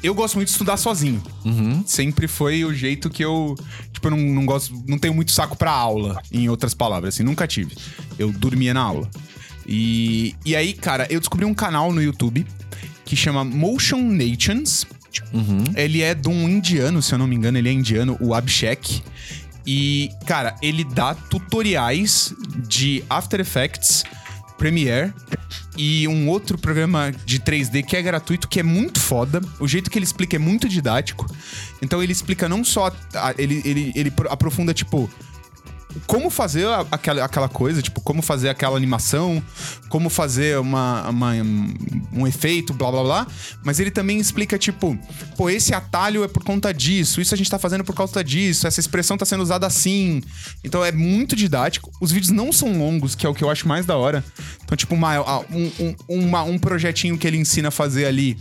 eu 0.01 0.15
gosto 0.15 0.35
muito 0.35 0.47
de 0.47 0.53
estudar 0.53 0.77
sozinho. 0.77 1.21
Uhum. 1.45 1.83
Sempre 1.85 2.27
foi 2.27 2.65
o 2.65 2.73
jeito 2.73 3.07
que 3.07 3.23
eu. 3.23 3.53
Tipo, 3.91 4.07
eu 4.07 4.11
não, 4.11 4.17
não 4.17 4.45
gosto. 4.47 4.73
Não 4.87 4.97
tenho 4.97 5.13
muito 5.13 5.31
saco 5.31 5.55
pra 5.55 5.71
aula, 5.71 6.19
em 6.31 6.49
outras 6.49 6.73
palavras, 6.73 7.13
assim, 7.13 7.23
nunca 7.23 7.45
tive. 7.45 7.75
Eu 8.17 8.31
dormia 8.31 8.73
na 8.73 8.81
aula. 8.81 9.11
E, 9.67 10.35
e 10.43 10.55
aí, 10.55 10.73
cara, 10.73 11.05
eu 11.09 11.19
descobri 11.19 11.45
um 11.45 11.53
canal 11.53 11.93
no 11.93 12.01
YouTube 12.01 12.45
que 13.06 13.16
chama 13.16 13.43
Motion 13.43 14.01
Nations. 14.01 14.86
Ele 15.76 16.01
é 16.01 16.14
de 16.16 16.28
um 16.30 16.47
indiano, 16.49 17.01
se 17.01 17.14
eu 17.14 17.18
não 17.20 17.28
me 17.28 17.36
engano, 17.36 17.58
ele 17.58 17.70
é 17.70 17.72
indiano, 17.72 18.18
o 18.20 18.34
Abhishek. 18.34 19.01
E, 19.66 20.10
cara, 20.26 20.56
ele 20.62 20.84
dá 20.84 21.14
tutoriais 21.16 22.34
de 22.68 23.04
After 23.10 23.39
Effects, 23.39 24.04
Premiere 24.58 25.14
e 25.78 26.08
um 26.08 26.28
outro 26.30 26.58
programa 26.58 27.12
de 27.26 27.39
3D 27.39 27.84
que 27.84 27.95
é 27.95 28.01
gratuito, 28.01 28.47
que 28.47 28.60
é 28.60 28.64
muito 28.64 28.99
foda. 28.99 29.41
O 29.60 29.68
jeito 29.68 29.89
que 29.89 29.97
ele 29.97 30.06
explica 30.06 30.36
é 30.36 30.39
muito 30.39 30.68
didático. 30.70 31.26
Então 31.82 32.01
ele 32.04 32.12
explica 32.12 32.47
não 32.49 32.64
só. 32.64 32.91
ele, 33.38 33.62
ele, 33.66 33.91
ele 33.95 34.12
pro- 34.12 34.32
aprofunda, 34.32 34.74
tipo. 34.74 35.10
Como 36.07 36.29
fazer 36.29 36.67
aquela, 36.91 37.23
aquela 37.23 37.47
coisa, 37.49 37.81
tipo, 37.81 38.01
como 38.01 38.21
fazer 38.21 38.49
aquela 38.49 38.75
animação, 38.75 39.41
como 39.89 40.09
fazer 40.09 40.57
uma, 40.59 41.09
uma- 41.09 41.33
um 42.13 42.25
efeito, 42.27 42.73
blá 42.73 42.91
blá 42.91 43.03
blá. 43.03 43.27
Mas 43.63 43.79
ele 43.79 43.91
também 43.91 44.17
explica, 44.19 44.57
tipo, 44.57 44.97
pô, 45.37 45.49
esse 45.49 45.73
atalho 45.73 46.23
é 46.23 46.27
por 46.27 46.43
conta 46.43 46.73
disso, 46.73 47.21
isso 47.21 47.33
a 47.33 47.37
gente 47.37 47.49
tá 47.49 47.59
fazendo 47.59 47.83
por 47.83 47.95
causa 47.95 48.23
disso, 48.23 48.65
essa 48.67 48.79
expressão 48.79 49.17
tá 49.17 49.25
sendo 49.25 49.43
usada 49.43 49.67
assim. 49.67 50.21
Então 50.63 50.83
é 50.83 50.91
muito 50.91 51.35
didático. 51.35 51.91
Os 52.01 52.11
vídeos 52.11 52.31
não 52.31 52.51
são 52.51 52.77
longos, 52.77 53.15
que 53.15 53.25
é 53.25 53.29
o 53.29 53.33
que 53.33 53.43
eu 53.43 53.49
acho 53.49 53.67
mais 53.67 53.85
da 53.85 53.95
hora. 53.95 54.23
Então, 54.63 54.75
tipo, 54.75 54.95
uma, 54.95 55.19
um, 55.51 55.71
um, 55.79 55.95
uma- 56.27 56.43
um 56.43 56.57
projetinho 56.57 57.17
que 57.17 57.27
ele 57.27 57.37
ensina 57.37 57.67
a 57.67 57.71
fazer 57.71 58.05
ali 58.05 58.37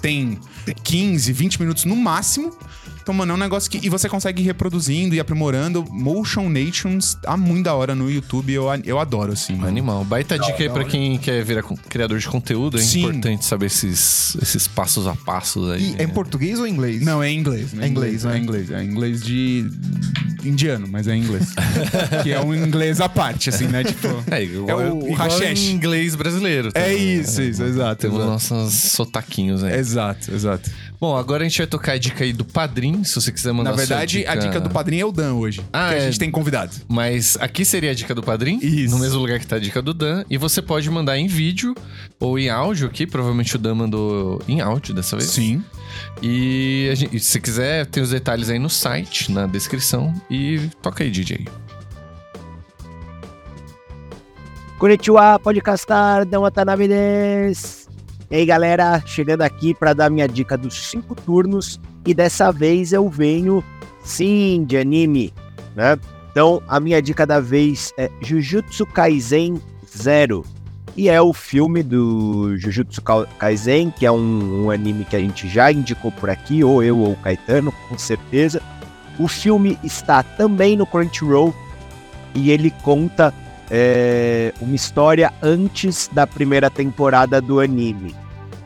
tem 0.00 0.38
15, 0.82 1.32
20 1.32 1.60
minutos 1.60 1.84
no 1.84 1.96
máximo. 1.96 2.56
Então, 3.04 3.14
mano, 3.14 3.32
é 3.32 3.34
um 3.34 3.38
negócio 3.38 3.70
que. 3.70 3.78
E 3.82 3.90
você 3.90 4.08
consegue 4.08 4.42
ir 4.42 4.46
reproduzindo 4.46 5.14
e 5.14 5.20
aprimorando. 5.20 5.84
Motion 5.90 6.48
Nations 6.48 7.14
tá 7.14 7.36
muito 7.36 7.64
da 7.64 7.74
hora 7.74 7.94
no 7.94 8.10
YouTube. 8.10 8.50
Eu, 8.50 8.64
eu 8.82 8.98
adoro, 8.98 9.32
assim. 9.32 9.54
mano. 9.56 9.68
Animal. 9.68 10.04
Baita 10.06 10.38
dica 10.38 10.62
aí 10.62 10.70
pra 10.70 10.84
quem 10.84 11.18
quer 11.18 11.44
virar 11.44 11.62
criador 11.90 12.18
de 12.18 12.26
conteúdo. 12.26 12.78
É 12.78 12.80
Sim. 12.80 13.00
importante 13.00 13.44
saber 13.44 13.66
esses, 13.66 14.34
esses 14.40 14.66
passos 14.66 15.06
a 15.06 15.14
passos 15.14 15.70
aí. 15.70 15.94
E 15.98 16.00
é 16.00 16.04
em 16.04 16.08
português 16.08 16.58
ou 16.58 16.66
em 16.66 16.70
inglês? 16.70 17.02
Não, 17.02 17.22
é 17.22 17.30
em 17.30 17.38
inglês. 17.38 17.74
né? 17.74 17.84
É 17.84 17.88
inglês, 17.88 18.24
né? 18.24 18.36
É 18.36 18.38
inglês. 18.38 18.70
É 18.70 18.82
inglês 18.82 19.22
de. 19.22 19.70
indiano, 20.42 20.88
mas 20.88 21.06
é 21.06 21.14
em 21.14 21.24
inglês. 21.24 21.54
que 22.24 22.32
é 22.32 22.40
um 22.40 22.54
inglês 22.54 23.02
à 23.02 23.08
parte, 23.08 23.50
assim, 23.50 23.66
né? 23.66 23.84
Tipo. 23.84 24.24
É, 24.30 24.42
igual, 24.42 24.80
é 24.80 24.90
o, 24.90 25.12
o 25.12 25.70
inglês 25.70 26.14
brasileiro. 26.14 26.68
É 26.68 26.84
também, 26.84 27.20
isso, 27.20 27.38
né? 27.42 27.48
isso, 27.48 27.62
exato. 27.64 28.00
Temos 28.00 28.16
exato. 28.16 28.32
nossos 28.32 28.72
sotaquinhos 28.72 29.62
aí. 29.62 29.78
Exato, 29.78 30.32
exato. 30.32 30.70
Bom, 31.04 31.18
agora 31.18 31.44
a 31.44 31.46
gente 31.46 31.58
vai 31.58 31.66
tocar 31.66 31.92
a 31.92 31.98
dica 31.98 32.24
aí 32.24 32.32
do 32.32 32.46
padrinho, 32.46 33.04
se 33.04 33.14
você 33.14 33.30
quiser 33.30 33.52
mandar 33.52 33.72
Na 33.72 33.76
sua 33.76 33.84
verdade, 33.84 34.26
a 34.26 34.34
dica 34.36 34.58
do 34.58 34.70
padrinho 34.70 35.02
é 35.02 35.04
o 35.04 35.12
Dan 35.12 35.34
hoje. 35.34 35.60
Ah, 35.70 35.90
que 35.90 35.94
a 35.96 35.98
é. 35.98 36.00
gente 36.06 36.18
tem 36.18 36.30
convidado. 36.30 36.74
Mas 36.88 37.36
aqui 37.38 37.62
seria 37.62 37.90
a 37.90 37.94
dica 37.94 38.14
do 38.14 38.22
padrinho, 38.22 38.58
Isso. 38.64 38.94
no 38.94 39.02
mesmo 39.02 39.20
lugar 39.20 39.38
que 39.38 39.46
tá 39.46 39.56
a 39.56 39.58
dica 39.58 39.82
do 39.82 39.92
Dan. 39.92 40.24
E 40.30 40.38
você 40.38 40.62
pode 40.62 40.88
mandar 40.88 41.18
em 41.18 41.26
vídeo 41.26 41.74
ou 42.18 42.38
em 42.38 42.48
áudio 42.48 42.86
aqui. 42.86 43.06
Provavelmente 43.06 43.54
o 43.54 43.58
Dan 43.58 43.74
mandou 43.74 44.40
em 44.48 44.62
áudio 44.62 44.94
dessa 44.94 45.14
vez. 45.14 45.28
Sim. 45.28 45.62
E 46.22 46.88
a 46.90 46.94
gente- 46.94 47.20
se 47.20 47.38
quiser, 47.38 47.84
tem 47.84 48.02
os 48.02 48.08
detalhes 48.08 48.48
aí 48.48 48.58
no 48.58 48.70
site, 48.70 49.30
na 49.30 49.46
descrição. 49.46 50.10
E 50.30 50.70
toca 50.80 51.04
aí, 51.04 51.10
DJ. 51.10 51.46
Konnichiwa, 54.78 55.38
podcastar, 55.38 56.24
Dão 56.24 56.40
Watanabe 56.40 56.88
desu. 56.88 57.83
E 58.30 58.36
aí, 58.36 58.46
galera, 58.46 59.02
chegando 59.06 59.42
aqui 59.42 59.74
para 59.74 59.92
dar 59.92 60.10
minha 60.10 60.26
dica 60.26 60.56
dos 60.56 60.90
cinco 60.90 61.14
turnos. 61.14 61.80
E 62.06 62.12
dessa 62.12 62.50
vez 62.50 62.92
eu 62.92 63.08
venho, 63.08 63.62
sim, 64.02 64.64
de 64.66 64.76
anime, 64.76 65.32
né? 65.74 65.98
Então, 66.30 66.62
a 66.66 66.80
minha 66.80 67.00
dica 67.00 67.26
da 67.26 67.38
vez 67.40 67.92
é 67.96 68.10
Jujutsu 68.20 68.84
Kaisen 68.86 69.60
Zero. 69.96 70.44
E 70.96 71.08
é 71.08 71.20
o 71.20 71.32
filme 71.32 71.82
do 71.82 72.56
Jujutsu 72.56 73.02
Ka- 73.02 73.26
Kaisen, 73.38 73.90
que 73.90 74.04
é 74.04 74.10
um, 74.12 74.64
um 74.64 74.70
anime 74.70 75.04
que 75.04 75.16
a 75.16 75.20
gente 75.20 75.48
já 75.48 75.70
indicou 75.70 76.10
por 76.12 76.30
aqui, 76.30 76.62
ou 76.62 76.82
eu 76.82 76.98
ou 76.98 77.12
o 77.12 77.16
Caetano, 77.16 77.72
com 77.88 77.98
certeza. 77.98 78.60
O 79.18 79.28
filme 79.28 79.78
está 79.82 80.22
também 80.22 80.76
no 80.76 80.86
Crunchyroll 80.86 81.54
e 82.34 82.50
ele 82.50 82.70
conta 82.82 83.32
é, 83.70 84.52
uma 84.60 84.74
história 84.74 85.32
antes 85.42 86.08
da 86.12 86.26
primeira 86.26 86.70
temporada 86.70 87.40
do 87.40 87.60
anime. 87.60 88.14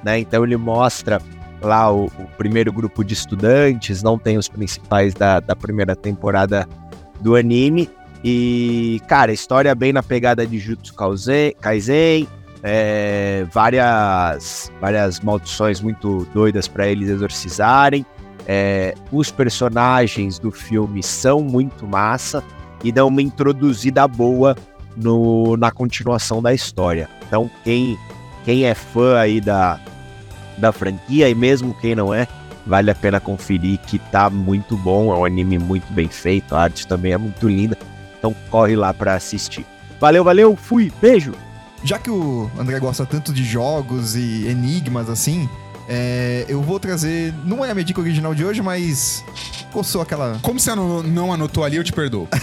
Né? 0.03 0.21
Então 0.21 0.45
ele 0.45 0.57
mostra 0.57 1.21
lá 1.61 1.93
o, 1.93 2.07
o 2.07 2.29
primeiro 2.37 2.73
grupo 2.73 3.05
de 3.05 3.15
estudantes, 3.15 4.03
não 4.03 4.19
tem 4.19 4.39
os 4.39 4.49
principais 4.49 5.15
da, 5.15 5.41
da 5.41 5.57
primeira 5.57 5.97
temporada 5.97 6.69
do 7.21 7.37
anime. 7.37 7.89
E, 8.25 9.01
cara, 9.09 9.33
história 9.33 9.75
bem 9.75 9.93
na 9.93 10.03
pegada 10.03 10.47
de 10.47 10.59
Jutsu 10.59 10.93
Kaisen, 11.61 12.27
é, 12.63 13.47
várias, 13.53 14.73
várias 14.81 15.21
maldições 15.21 15.81
muito 15.81 16.27
doidas 16.35 16.67
para 16.67 16.89
eles 16.89 17.09
exorcizarem. 17.09 18.05
É, 18.47 18.95
os 19.13 19.31
personagens 19.31 20.39
do 20.39 20.51
filme 20.51 21.03
são 21.03 21.41
muito 21.41 21.87
massa 21.87 22.43
e 22.83 22.91
dão 22.91 23.09
uma 23.09 23.23
introduzida 23.23 24.09
boa 24.09 24.57
no, 24.99 25.57
na 25.57 25.71
continuação 25.71 26.43
da 26.43 26.53
história. 26.53 27.09
Então, 27.27 27.51
quem, 27.65 27.99
quem 28.45 28.65
é 28.65 28.75
fã 28.75 29.19
aí 29.19 29.41
da, 29.41 29.81
da 30.57 30.73
franquia, 30.73 31.29
e 31.29 31.35
mesmo 31.35 31.75
quem 31.75 31.95
não 31.95 32.13
é, 32.13 32.27
vale 32.67 32.91
a 32.91 32.95
pena 32.95 33.21
conferir 33.21 33.79
que 33.79 33.99
tá 33.99 34.29
muito 34.29 34.77
bom. 34.77 35.13
É 35.13 35.17
um 35.17 35.25
anime 35.25 35.59
muito 35.59 35.91
bem 35.93 36.09
feito, 36.09 36.55
a 36.55 36.63
arte 36.63 36.87
também 36.87 37.13
é 37.13 37.19
muito 37.19 37.49
linda. 37.49 37.79
Então, 38.19 38.35
corre 38.51 38.75
lá 38.75 38.93
pra 38.93 39.15
assistir. 39.15 39.65
Valeu, 40.01 40.25
valeu, 40.25 40.57
fui, 40.57 40.93
beijo! 41.01 41.33
Já 41.85 41.99
que 41.99 42.11
o 42.11 42.51
André 42.59 42.81
gosta 42.81 43.07
tanto 43.07 43.33
de 43.33 43.45
jogos 43.45 44.17
e 44.17 44.47
enigmas 44.49 45.09
assim, 45.09 45.49
é, 45.89 46.45
eu 46.49 46.63
vou 46.63 46.79
trazer. 46.79 47.33
Não 47.45 47.65
é 47.65 47.71
a 47.71 47.75
minha 47.75 47.85
dica 47.85 48.01
original 48.01 48.35
de 48.35 48.45
hoje, 48.45 48.63
mas. 48.63 49.25
Coçou 49.73 50.01
aquela. 50.01 50.39
Como 50.43 50.59
você 50.59 50.75
não 50.75 51.03
não 51.03 51.33
anotou 51.33 51.65
ali, 51.65 51.77
eu 51.77 51.85
te 51.85 51.93
perdoo. 51.93 52.29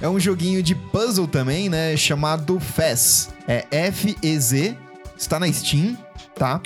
É 0.00 0.08
um 0.08 0.18
joguinho 0.18 0.62
de 0.62 0.74
puzzle 0.74 1.26
também, 1.26 1.68
né? 1.68 1.96
Chamado 1.96 2.58
Fez. 2.60 3.28
É 3.46 3.66
F-E-Z. 3.70 4.76
Está 5.16 5.38
na 5.38 5.50
Steam, 5.52 5.96
tá? 6.34 6.60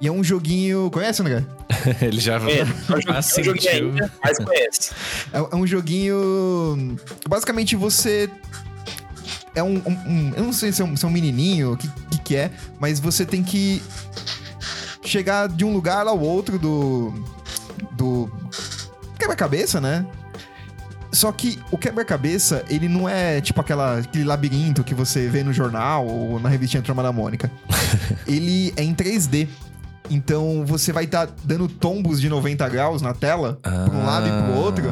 E 0.00 0.08
é 0.08 0.12
um 0.12 0.24
joguinho. 0.24 0.90
Conhece, 0.90 1.20
André? 1.20 1.44
Ele 2.00 2.18
já 2.20 2.36
É, 2.36 2.62
Ah, 3.08 3.20
eu 3.36 3.44
joguei 3.44 3.60
sentiu. 3.62 3.88
ainda, 3.90 4.10
mas 4.22 4.38
conhece. 4.38 4.90
É, 5.32 5.38
é 5.38 5.56
um 5.56 5.66
joguinho. 5.66 6.96
Basicamente 7.28 7.76
você. 7.76 8.30
É 9.54 9.62
um. 9.62 9.76
um- 9.86 10.08
um- 10.08 10.32
eu 10.36 10.44
não 10.44 10.52
sei 10.52 10.72
se 10.72 10.80
é 10.82 10.84
um, 10.84 10.96
se 10.96 11.04
é 11.04 11.08
um 11.08 11.10
menininho, 11.10 11.72
o 11.72 11.76
que, 11.76 11.88
que, 12.10 12.18
que 12.20 12.36
é, 12.36 12.50
mas 12.78 13.00
você 13.00 13.24
tem 13.26 13.42
que 13.42 13.82
chegar 15.04 15.48
de 15.48 15.64
um 15.64 15.72
lugar 15.72 16.06
ao 16.06 16.18
outro 16.18 16.58
do. 16.58 17.12
Do. 17.92 18.30
Quebra-cabeça, 19.18 19.80
né? 19.80 20.06
Só 21.12 21.32
que 21.32 21.58
o 21.72 21.76
quebra-cabeça, 21.76 22.64
ele 22.70 22.88
não 22.88 23.08
é 23.08 23.40
tipo 23.40 23.60
aquela, 23.60 23.98
aquele 23.98 24.22
labirinto 24.24 24.84
que 24.84 24.94
você 24.94 25.26
vê 25.28 25.42
no 25.42 25.52
jornal 25.52 26.06
ou 26.06 26.38
na 26.38 26.48
revistinha 26.48 26.82
Turma 26.82 27.02
da 27.02 27.10
Mônica. 27.12 27.50
ele 28.28 28.72
é 28.76 28.82
em 28.84 28.94
3D. 28.94 29.48
Então 30.08 30.64
você 30.66 30.92
vai 30.92 31.04
estar 31.04 31.28
dando 31.44 31.68
tombos 31.68 32.20
de 32.20 32.28
90 32.28 32.68
graus 32.68 33.02
na 33.02 33.12
tela, 33.12 33.58
pra 33.62 33.90
um 33.92 34.04
lado 34.04 34.26
e 34.28 34.42
pro 34.42 34.60
outro, 34.60 34.84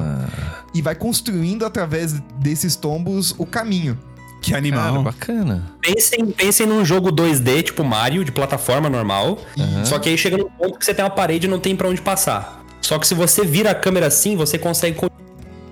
e 0.75 0.81
vai 0.83 0.95
construindo 0.95 1.65
através 1.65 2.13
desses 2.41 2.77
tombos 2.77 3.35
o 3.39 3.45
caminho. 3.47 3.99
Que 4.41 4.51
Cara, 4.53 4.59
animal. 4.63 5.03
bacana. 5.03 5.65
Pensem, 5.81 6.27
pensem 6.27 6.67
num 6.67 6.85
jogo 6.85 7.11
2D, 7.11 7.63
tipo 7.65 7.83
Mario, 7.85 8.25
de 8.25 8.31
plataforma 8.33 8.89
normal. 8.89 9.39
Uhum. 9.57 9.85
Só 9.85 9.99
que 9.99 10.09
aí 10.09 10.17
chega 10.17 10.37
num 10.37 10.49
ponto 10.49 10.79
que 10.79 10.85
você 10.85 10.95
tem 10.95 11.05
uma 11.05 11.11
parede 11.11 11.47
e 11.47 11.51
não 11.51 11.59
tem 11.59 11.75
pra 11.75 11.89
onde 11.89 12.01
passar. 12.01 12.65
Só 12.81 12.99
que 12.99 13.07
se 13.07 13.15
você 13.15 13.45
vira 13.45 13.71
a 13.73 13.75
câmera 13.75 14.07
assim, 14.07 14.37
você 14.37 14.57
consegue. 14.59 14.97
con- 14.97 15.09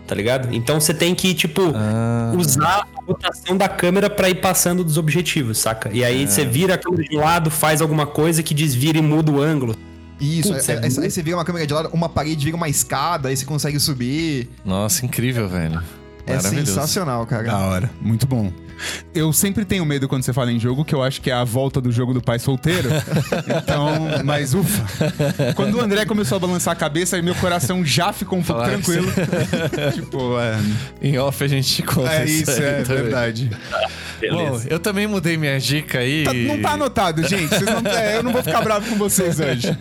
Tá 0.06 0.14
ligado? 0.14 0.54
Então 0.54 0.78
você 0.80 0.94
tem 0.94 1.14
que, 1.16 1.34
tipo, 1.34 1.72
Ah, 1.74 2.32
usar 2.38 2.86
a 2.94 3.00
rotação 3.06 3.56
da 3.56 3.68
câmera 3.68 4.08
pra 4.08 4.30
ir 4.30 4.36
passando 4.36 4.84
dos 4.84 4.96
objetivos, 4.96 5.58
saca? 5.58 5.90
E 5.92 6.04
aí 6.04 6.28
você 6.28 6.44
vira 6.44 6.74
a 6.74 6.78
câmera 6.78 7.02
de 7.02 7.16
lado, 7.16 7.50
faz 7.50 7.80
alguma 7.80 8.06
coisa 8.06 8.40
que 8.40 8.54
desvira 8.54 8.98
e 8.98 9.02
muda 9.02 9.32
o 9.32 9.42
ângulo. 9.42 9.74
Isso, 10.20 10.52
Putz, 10.52 10.68
aí, 10.68 10.76
é 10.76 10.78
aí- 10.78 10.84
muito- 10.86 11.00
aí 11.00 11.10
você 11.10 11.22
vira 11.22 11.36
uma 11.36 11.44
câmera 11.44 11.66
de 11.66 11.74
lado, 11.74 11.90
uma 11.92 12.08
parede 12.08 12.44
vira 12.44 12.56
uma 12.56 12.68
escada, 12.68 13.28
aí 13.30 13.36
você 13.36 13.44
consegue 13.44 13.80
subir. 13.80 14.48
nossa, 14.64 15.04
incrível, 15.04 15.48
velho. 15.48 15.82
É 16.26 16.38
sensacional, 16.40 17.24
cara. 17.26 17.44
Da 17.44 17.58
hora, 17.58 17.90
muito 18.00 18.26
bom. 18.26 18.52
Eu 19.14 19.32
sempre 19.32 19.64
tenho 19.64 19.86
medo 19.86 20.06
quando 20.06 20.22
você 20.22 20.34
fala 20.34 20.52
em 20.52 20.60
jogo, 20.60 20.84
que 20.84 20.94
eu 20.94 21.02
acho 21.02 21.22
que 21.22 21.30
é 21.30 21.32
a 21.34 21.44
volta 21.44 21.80
do 21.80 21.90
jogo 21.90 22.12
do 22.12 22.20
pai 22.20 22.38
solteiro. 22.38 22.90
então, 23.62 23.88
mas 24.22 24.52
ufa. 24.52 24.84
Quando 25.54 25.76
o 25.78 25.80
André 25.80 26.04
começou 26.04 26.36
a 26.36 26.38
balançar 26.38 26.72
a 26.72 26.76
cabeça, 26.76 27.16
aí 27.16 27.22
meu 27.22 27.34
coração 27.36 27.82
já 27.84 28.12
ficou 28.12 28.38
um 28.38 28.42
pouco 28.42 28.60
Falar 28.60 28.72
tranquilo. 28.74 29.10
tipo, 29.94 30.38
é, 30.38 30.58
Em 31.00 31.16
off 31.18 31.42
a 31.42 31.48
gente 31.48 31.82
conta 31.82 32.12
é 32.16 32.24
isso, 32.26 32.50
aí 32.50 32.58
é 32.62 32.82
também. 32.82 33.02
verdade. 33.04 33.50
Bom, 34.30 34.60
eu 34.68 34.78
também 34.78 35.06
mudei 35.06 35.36
minha 35.38 35.58
dica 35.58 35.98
aí. 36.00 36.24
Tá- 36.24 36.34
não 36.34 36.60
tá 36.60 36.70
anotado, 36.72 37.26
gente. 37.26 37.48
Vocês 37.48 37.64
não- 37.64 37.90
é, 37.90 38.16
eu 38.18 38.22
não 38.22 38.32
vou 38.32 38.42
ficar 38.42 38.60
bravo 38.60 38.86
com 38.90 38.96
vocês 38.96 39.40
hoje. 39.40 39.74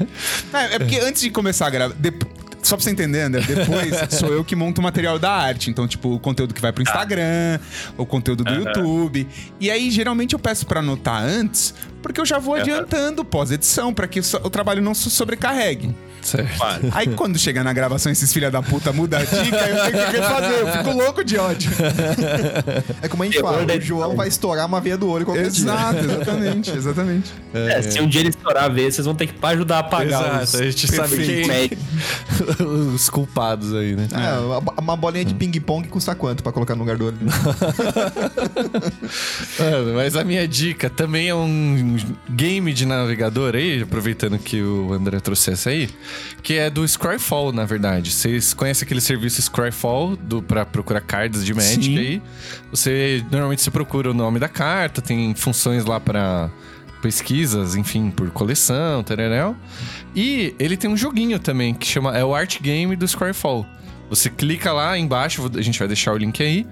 É, 0.53 0.75
é 0.75 0.79
porque 0.79 0.99
antes 0.99 1.21
de 1.21 1.29
começar 1.29 1.67
a 1.67 1.69
gravar. 1.69 1.95
dep- 1.95 2.23
Só 2.65 2.75
pra 2.75 2.83
você 2.83 2.89
entender, 2.89 3.21
André, 3.21 3.41
depois 3.41 3.95
sou 4.17 4.29
eu 4.29 4.43
que 4.43 4.55
monto 4.55 4.81
o 4.81 4.83
material 4.83 5.19
da 5.19 5.31
arte. 5.31 5.69
Então, 5.69 5.87
tipo, 5.87 6.15
o 6.15 6.19
conteúdo 6.19 6.51
que 6.51 6.59
vai 6.59 6.73
pro 6.73 6.81
Instagram, 6.81 7.59
o 7.95 8.05
conteúdo 8.07 8.43
do 8.43 8.53
YouTube. 8.53 9.27
E 9.59 9.69
aí, 9.69 9.91
geralmente, 9.91 10.33
eu 10.33 10.39
peço 10.39 10.65
pra 10.65 10.79
anotar 10.79 11.21
antes, 11.21 11.75
porque 12.05 12.21
eu 12.21 12.25
já 12.25 12.37
vou 12.37 12.53
adiantando 12.53 13.25
pós-edição, 13.25 13.91
pra 13.91 14.07
que 14.07 14.19
o 14.19 14.49
trabalho 14.51 14.79
não 14.79 14.93
se 14.93 15.09
sobrecarregue. 15.09 15.89
Certo. 16.21 16.59
Aí 16.91 17.07
quando 17.09 17.37
chega 17.37 17.63
na 17.63 17.71
gravação, 17.73 18.11
esses 18.11 18.31
filha 18.33 18.49
da 18.51 18.61
puta 18.61 18.91
mudam 18.91 19.19
a 19.19 19.23
dica, 19.23 19.57
eu 19.57 19.91
tenho 19.91 20.05
que 20.05 20.17
refazer, 20.17 20.59
eu 20.59 20.67
fico 20.71 20.91
louco 20.91 21.23
de 21.23 21.37
ódio. 21.37 21.71
É 23.01 23.07
como 23.07 23.23
a 23.23 23.25
gente 23.25 23.39
fala, 23.39 23.63
o 23.63 23.81
João 23.81 24.15
vai 24.15 24.27
estourar 24.27 24.65
uma 24.65 24.79
veia 24.81 24.97
do 24.97 25.07
olho 25.09 25.25
qualquer 25.25 25.49
dia. 25.49 25.63
Exato, 25.65 25.99
exatamente, 25.99 26.71
exatamente. 26.77 27.33
É, 27.53 27.81
se 27.81 27.99
um 28.01 28.07
dia 28.07 28.21
ele 28.21 28.29
estourar 28.29 28.63
a 28.65 28.67
vez, 28.69 28.95
vocês 28.95 29.05
vão 29.05 29.13
ter 29.15 29.27
que 29.27 29.45
ajudar 29.45 29.77
a 29.77 29.79
apagar 29.79 30.41
os... 30.43 30.53
Exato, 30.53 30.63
a 30.63 30.69
gente 30.71 30.87
sabe 30.91 31.17
quem... 31.17 31.45
Os 32.95 33.09
culpados 33.09 33.73
aí, 33.73 33.95
né? 33.95 34.07
É, 34.11 34.39
uma- 34.39 34.73
uma 34.79 34.95
bolinha 34.97 35.25
de 35.25 35.33
ping-pong 35.33 35.87
custa 35.87 36.15
quanto 36.15 36.41
pra 36.43 36.51
colocar 36.51 36.73
no 36.75 36.81
lugar 36.81 36.97
do 36.97 37.05
olho? 37.07 37.17
Mano, 39.59 39.93
mas 39.95 40.15
a 40.15 40.23
minha 40.23 40.47
dica 40.47 40.89
também 40.89 41.29
é 41.29 41.35
um 41.35 41.94
game 42.29 42.73
de 42.73 42.85
navegador 42.85 43.55
aí, 43.55 43.81
aproveitando 43.81 44.37
que 44.39 44.61
o 44.61 44.91
André 44.93 45.19
trouxe 45.19 45.51
essa 45.51 45.69
aí, 45.69 45.89
que 46.43 46.53
é 46.55 46.69
do 46.69 46.87
Scryfall, 46.87 47.51
na 47.51 47.65
verdade. 47.65 48.11
Vocês 48.11 48.53
conhecem 48.53 48.85
aquele 48.85 49.01
serviço 49.01 49.41
Scryfall 49.41 50.15
do, 50.15 50.41
pra 50.41 50.65
procurar 50.65 51.01
cards 51.01 51.45
de 51.45 51.53
Magic 51.53 51.83
Sim. 51.83 51.97
aí? 51.97 52.21
Você 52.71 53.23
normalmente 53.31 53.61
você 53.61 53.71
procura 53.71 54.11
o 54.11 54.13
nome 54.13 54.39
da 54.39 54.47
carta, 54.49 55.01
tem 55.01 55.33
funções 55.35 55.85
lá 55.85 55.99
pra 55.99 56.49
pesquisas, 57.01 57.75
enfim, 57.75 58.09
por 58.09 58.29
coleção, 58.31 59.03
tereréu. 59.03 59.55
E 60.15 60.55
ele 60.57 60.75
tem 60.75 60.89
um 60.89 60.97
joguinho 60.97 61.37
também 61.39 61.73
que 61.73 61.85
chama 61.85 62.17
é 62.17 62.23
o 62.25 62.33
Art 62.33 62.59
Game 62.61 62.95
do 62.95 63.07
Scryfall. 63.07 63.65
Você 64.09 64.29
clica 64.29 64.71
lá 64.71 64.97
embaixo, 64.97 65.49
a 65.55 65.61
gente 65.61 65.77
vai 65.79 65.87
deixar 65.87 66.13
o 66.13 66.17
link 66.17 66.41
aí. 66.41 66.65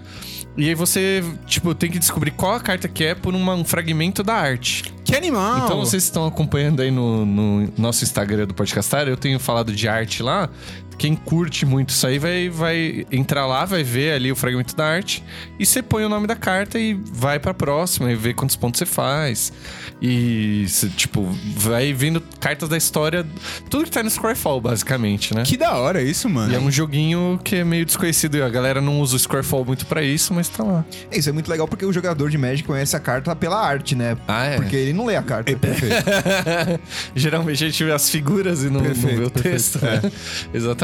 E 0.56 0.70
aí 0.70 0.76
você, 0.76 1.24
tipo, 1.48 1.74
tem 1.74 1.90
que 1.90 1.98
descobrir 1.98 2.30
qual 2.32 2.54
a 2.54 2.60
carta 2.60 2.88
que 2.88 3.04
é 3.04 3.16
por 3.16 3.34
uma- 3.34 3.56
um 3.56 3.66
fragmento 3.66 4.22
da 4.22 4.36
arte. 4.36 4.84
Que 5.14 5.18
animal! 5.18 5.66
Então 5.66 5.80
vocês 5.80 6.02
estão 6.02 6.26
acompanhando 6.26 6.82
aí 6.82 6.90
no, 6.90 7.24
no 7.24 7.72
nosso 7.78 8.04
Instagram 8.04 8.48
do 8.48 8.54
Podcastar, 8.56 9.08
eu 9.08 9.16
tenho 9.16 9.40
falado 9.40 9.72
de 9.72 9.88
arte 9.88 10.24
lá. 10.24 10.50
Quem 10.98 11.16
curte 11.16 11.66
muito 11.66 11.90
isso 11.90 12.06
aí 12.06 12.20
vai, 12.20 12.50
vai 12.50 13.06
entrar 13.12 13.46
lá, 13.46 13.66
vai 13.66 13.84
ver 13.84 14.14
ali 14.14 14.32
o 14.32 14.36
fragmento 14.36 14.76
da 14.76 14.86
arte 14.86 15.24
e 15.60 15.66
você 15.66 15.82
põe 15.82 16.06
o 16.06 16.10
nome 16.10 16.28
da 16.28 16.36
carta 16.36 16.80
e 16.80 16.94
vai 16.94 17.40
pra 17.40 17.54
próxima 17.54 18.12
e 18.12 18.16
vê 18.16 18.34
quantos 18.34 18.56
pontos 18.56 18.80
você 18.80 18.86
faz. 18.86 19.52
E, 20.02 20.66
você, 20.68 20.90
tipo, 20.90 21.24
vai 21.56 21.94
vendo 21.94 22.22
cartas 22.40 22.68
da 22.68 22.76
história, 22.76 23.26
tudo 23.70 23.86
que 23.86 23.92
tá 23.92 24.04
no 24.04 24.10
Scryfall, 24.10 24.60
basicamente, 24.60 25.34
né? 25.34 25.44
Que 25.44 25.56
da 25.56 25.78
hora 25.78 26.02
isso, 26.02 26.30
mano. 26.30 26.52
E 26.52 26.56
é 26.56 26.60
um 26.60 26.70
joguinho 26.70 27.40
que 27.42 27.58
é 27.58 27.64
meio 27.64 27.86
desconhecido 27.86 28.36
e 28.36 28.42
a 28.42 28.50
galera 28.50 28.82
não 28.82 29.00
usa 29.00 29.16
o 29.16 29.20
Scryfall 29.20 29.64
muito 29.64 29.86
pra 29.86 30.04
isso, 30.04 30.34
mas 30.34 30.50
tá 30.50 30.64
lá. 30.64 30.86
Isso 31.12 31.30
é 31.30 31.32
muito 31.32 31.50
legal 31.50 31.68
porque 31.68 31.86
o 31.86 31.94
jogador 31.94 32.30
de 32.30 32.38
Magic 32.38 32.68
conhece 32.68 32.96
a 32.96 33.00
carta 33.00 33.34
pela 33.36 33.60
arte, 33.66 33.96
né? 33.96 34.18
Ah, 34.28 34.46
é? 34.46 34.56
Porque 34.58 34.76
ele 34.76 34.92
não 34.92 35.06
lê 35.06 35.16
a 35.16 35.24
carta. 35.24 35.54
Geralmente 37.16 37.64
a 37.64 37.68
gente 37.70 37.84
vê 37.84 37.92
as 37.92 38.10
figuras 38.10 38.64
e 38.64 38.66
não, 38.66 38.82
não 38.82 38.84
Perfeito, 38.84 39.18
vê 39.18 39.24
o 39.24 39.30
texto. 39.30 39.80
né? 39.84 40.02
Exatamente. 40.54 40.83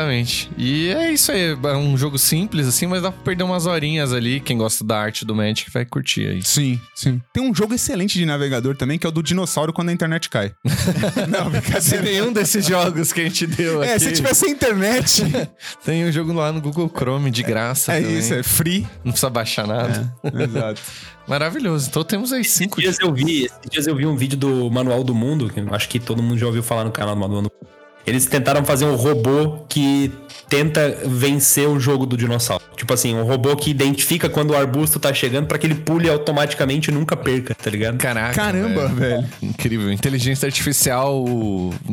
E 0.57 0.89
é 0.89 1.11
isso 1.11 1.31
aí. 1.31 1.57
É 1.63 1.76
um 1.77 1.97
jogo 1.97 2.17
simples, 2.17 2.67
assim, 2.67 2.88
mas 2.88 3.01
dá 3.01 3.11
pra 3.11 3.21
perder 3.23 3.43
umas 3.43 3.65
horinhas 3.65 4.13
ali. 4.13 4.39
Quem 4.39 4.57
gosta 4.57 4.84
da 4.84 4.99
arte 4.99 5.26
do 5.26 5.35
Magic 5.35 5.69
vai 5.71 5.85
curtir 5.85 6.27
aí. 6.27 6.43
Sim, 6.43 6.80
sim. 6.95 7.21
Tem 7.34 7.43
um 7.43 7.53
jogo 7.53 7.73
excelente 7.73 8.17
de 8.17 8.26
navegador 8.26 8.76
também, 8.76 8.97
que 8.97 9.05
é 9.05 9.09
o 9.09 9.11
do 9.11 9.21
dinossauro 9.23 9.73
quando 9.73 9.89
a 9.89 9.93
internet 9.93 10.30
cai. 10.30 10.53
não, 11.27 11.45
Se 11.45 11.59
brincadeira. 11.59 12.01
nenhum 12.03 12.34
desses 12.34 12.65
jogos 12.65 13.11
que 13.13 13.21
a 13.21 13.23
gente 13.23 13.45
deu 13.47 13.81
aqui. 13.81 13.91
É, 13.91 13.99
se 13.99 14.11
tiver 14.11 14.34
sem 14.34 14.51
internet, 14.51 15.23
Tem 15.84 16.05
um 16.05 16.11
jogo 16.11 16.34
lá 16.34 16.51
no 16.51 16.61
Google 16.61 16.89
Chrome 16.89 17.31
de 17.31 17.43
graça. 17.43 17.93
é 17.93 18.01
também. 18.01 18.19
isso, 18.19 18.34
é 18.34 18.43
free. 18.43 18.88
Não 19.03 19.11
precisa 19.11 19.30
baixar 19.30 19.67
nada. 19.67 20.13
Exato. 20.23 20.81
Maravilhoso. 21.27 21.88
Então 21.89 22.03
temos 22.03 22.34
aí 22.34 22.43
cinco. 22.43 22.80
Esses 22.81 22.97
dias 22.97 23.07
eu 23.07 23.13
vi, 23.13 23.45
esses 23.45 23.59
dias 23.69 23.88
eu 23.88 23.95
vi 23.95 24.05
um 24.07 24.15
vídeo 24.15 24.38
do 24.38 24.69
Manual 24.71 25.03
do 25.03 25.13
Mundo, 25.13 25.49
que 25.49 25.59
acho 25.71 25.88
que 25.88 25.99
todo 25.99 26.23
mundo 26.23 26.38
já 26.39 26.47
ouviu 26.47 26.63
falar 26.63 26.84
no 26.85 26.91
canal 26.91 27.13
do 27.13 27.21
Manual 27.21 27.41
do 27.43 27.51
Mundo. 27.53 27.78
Eles 28.10 28.26
tentaram 28.26 28.65
fazer 28.65 28.86
um 28.86 28.95
robô 28.95 29.60
que 29.69 30.11
tenta 30.49 30.98
vencer 31.06 31.69
o 31.69 31.80
jogo 31.80 32.06
do 32.06 32.18
dinossauro. 32.18 32.64
Tipo 32.76 32.94
assim, 32.94 33.14
um 33.14 33.23
robô 33.23 33.56
que 33.56 33.69
identifica 33.69 34.27
quando 34.27 34.52
o 34.52 34.56
arbusto 34.57 34.99
tá 34.99 35.14
chegando 35.14 35.45
pra 35.45 35.57
que 35.60 35.68
ele 35.68 35.76
pule 35.76 36.10
automaticamente 36.10 36.90
e 36.90 36.94
nunca 36.94 37.15
perca, 37.15 37.53
tá 37.53 37.69
ligado? 37.69 37.98
Caraca. 37.98 38.34
Caramba, 38.34 38.88
velho. 38.88 39.27
Incrível. 39.41 39.91
Inteligência 39.91 40.48
artificial. 40.48 41.23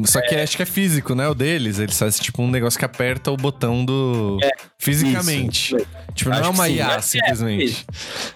Só 0.07 0.23
que 0.23 0.35
acho 0.37 0.57
que 0.57 0.63
é 0.63 0.67
físico, 0.67 1.15
né? 1.15 1.29
O 1.29 1.35
deles. 1.35 1.79
Eles 1.79 1.99
fazem 1.99 2.23
tipo 2.23 2.43
um 2.43 2.51
negócio 2.51 2.79
que 2.79 2.85
aperta 2.85 3.31
o 3.31 3.37
botão 3.37 3.85
do. 3.85 4.39
Fisicamente. 4.79 5.77
isso. 5.77 5.87
Tipo, 6.15 6.31
não 6.31 6.39
Acho 6.39 6.49
é 6.49 6.51
uma. 6.51 6.69
IA, 6.69 6.93
É, 6.95 7.01
simplesmente. 7.03 7.87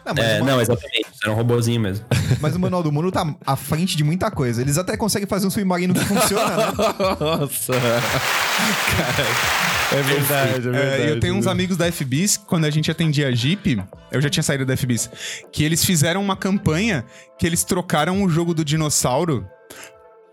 Ah, 0.05 0.12
mas, 0.15 0.24
É, 0.24 0.43
o, 0.43 0.44
não, 0.44 0.61
exatamente. 0.61 1.07
Era 1.23 1.32
um 1.32 1.35
robôzinho 1.35 1.81
mesmo. 1.81 2.05
mas 2.40 2.55
o 2.55 2.59
Manual 2.59 2.82
do 2.82 2.93
Mundo 2.93 3.11
tá 3.11 3.24
à 3.47 3.57
frente 3.57 3.97
de 3.97 4.05
muita 4.05 4.31
coisa. 4.31 4.61
Eles 4.61 4.77
até 4.77 4.97
conseguem 4.98 5.27
fazer 5.27 5.47
um 5.47 5.51
submarino 5.51 5.94
que 5.94 6.05
funciona, 6.05 6.57
né? 6.57 6.73
Nossa. 7.19 7.69
Cara, 8.97 9.98
é 9.98 10.02
verdade, 10.02 10.68
é 10.68 10.70
É, 10.70 10.72
verdade. 10.72 11.09
eu 11.10 11.20
tenho 11.20 11.34
uns 11.34 11.47
amigos 11.47 11.76
da 11.76 11.90
FBIS, 11.90 12.36
quando 12.36 12.64
a 12.64 12.70
gente 12.70 12.90
atendia 12.90 13.28
a 13.28 13.32
Jeep, 13.32 13.82
eu 14.10 14.20
já 14.20 14.28
tinha 14.30 14.42
saído 14.42 14.64
da 14.66 14.76
FBIS, 14.76 15.10
que 15.52 15.64
eles 15.64 15.84
fizeram 15.84 16.22
uma 16.22 16.36
campanha 16.36 17.05
que 17.38 17.47
eles 17.47 17.64
trocaram 17.64 18.22
o 18.22 18.28
jogo 18.28 18.55
do 18.55 18.64
dinossauro 18.64 19.47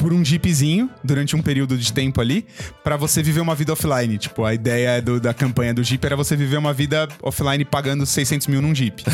por 0.07 0.13
um 0.13 0.23
jeepzinho 0.23 0.89
durante 1.03 1.35
um 1.35 1.41
período 1.41 1.77
de 1.77 1.91
tempo 1.91 2.21
ali 2.21 2.45
pra 2.81 2.95
você 2.95 3.21
viver 3.21 3.41
uma 3.41 3.53
vida 3.53 3.73
offline. 3.73 4.17
Tipo, 4.17 4.45
a 4.45 4.53
ideia 4.53 5.01
do- 5.01 5.19
da 5.19 5.33
campanha 5.33 5.73
do 5.73 5.83
Jeep 5.83 6.05
era 6.05 6.15
você 6.15 6.33
viver 6.33 6.55
uma 6.55 6.71
vida 6.73 7.09
offline 7.21 7.65
pagando 7.65 8.05
600 8.05 8.47
mil 8.47 8.61
num 8.61 8.73
Jeep. 8.73 9.03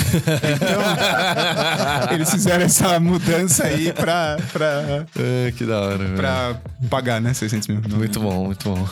Então, 2.03 2.13
eles 2.13 2.29
fizeram 2.29 2.63
essa 2.65 2.99
mudança 2.99 3.63
aí 3.65 3.91
pra, 3.91 4.37
pra, 4.51 5.05
É, 5.17 5.51
que 5.57 5.65
da 5.65 5.81
hora, 5.81 5.97
velho. 5.97 6.15
pra 6.15 6.57
pagar, 6.89 7.19
né? 7.19 7.33
600 7.33 7.67
mil. 7.69 7.81
Muito 7.89 8.19
bom, 8.19 8.45
muito 8.45 8.69
bom. 8.69 8.87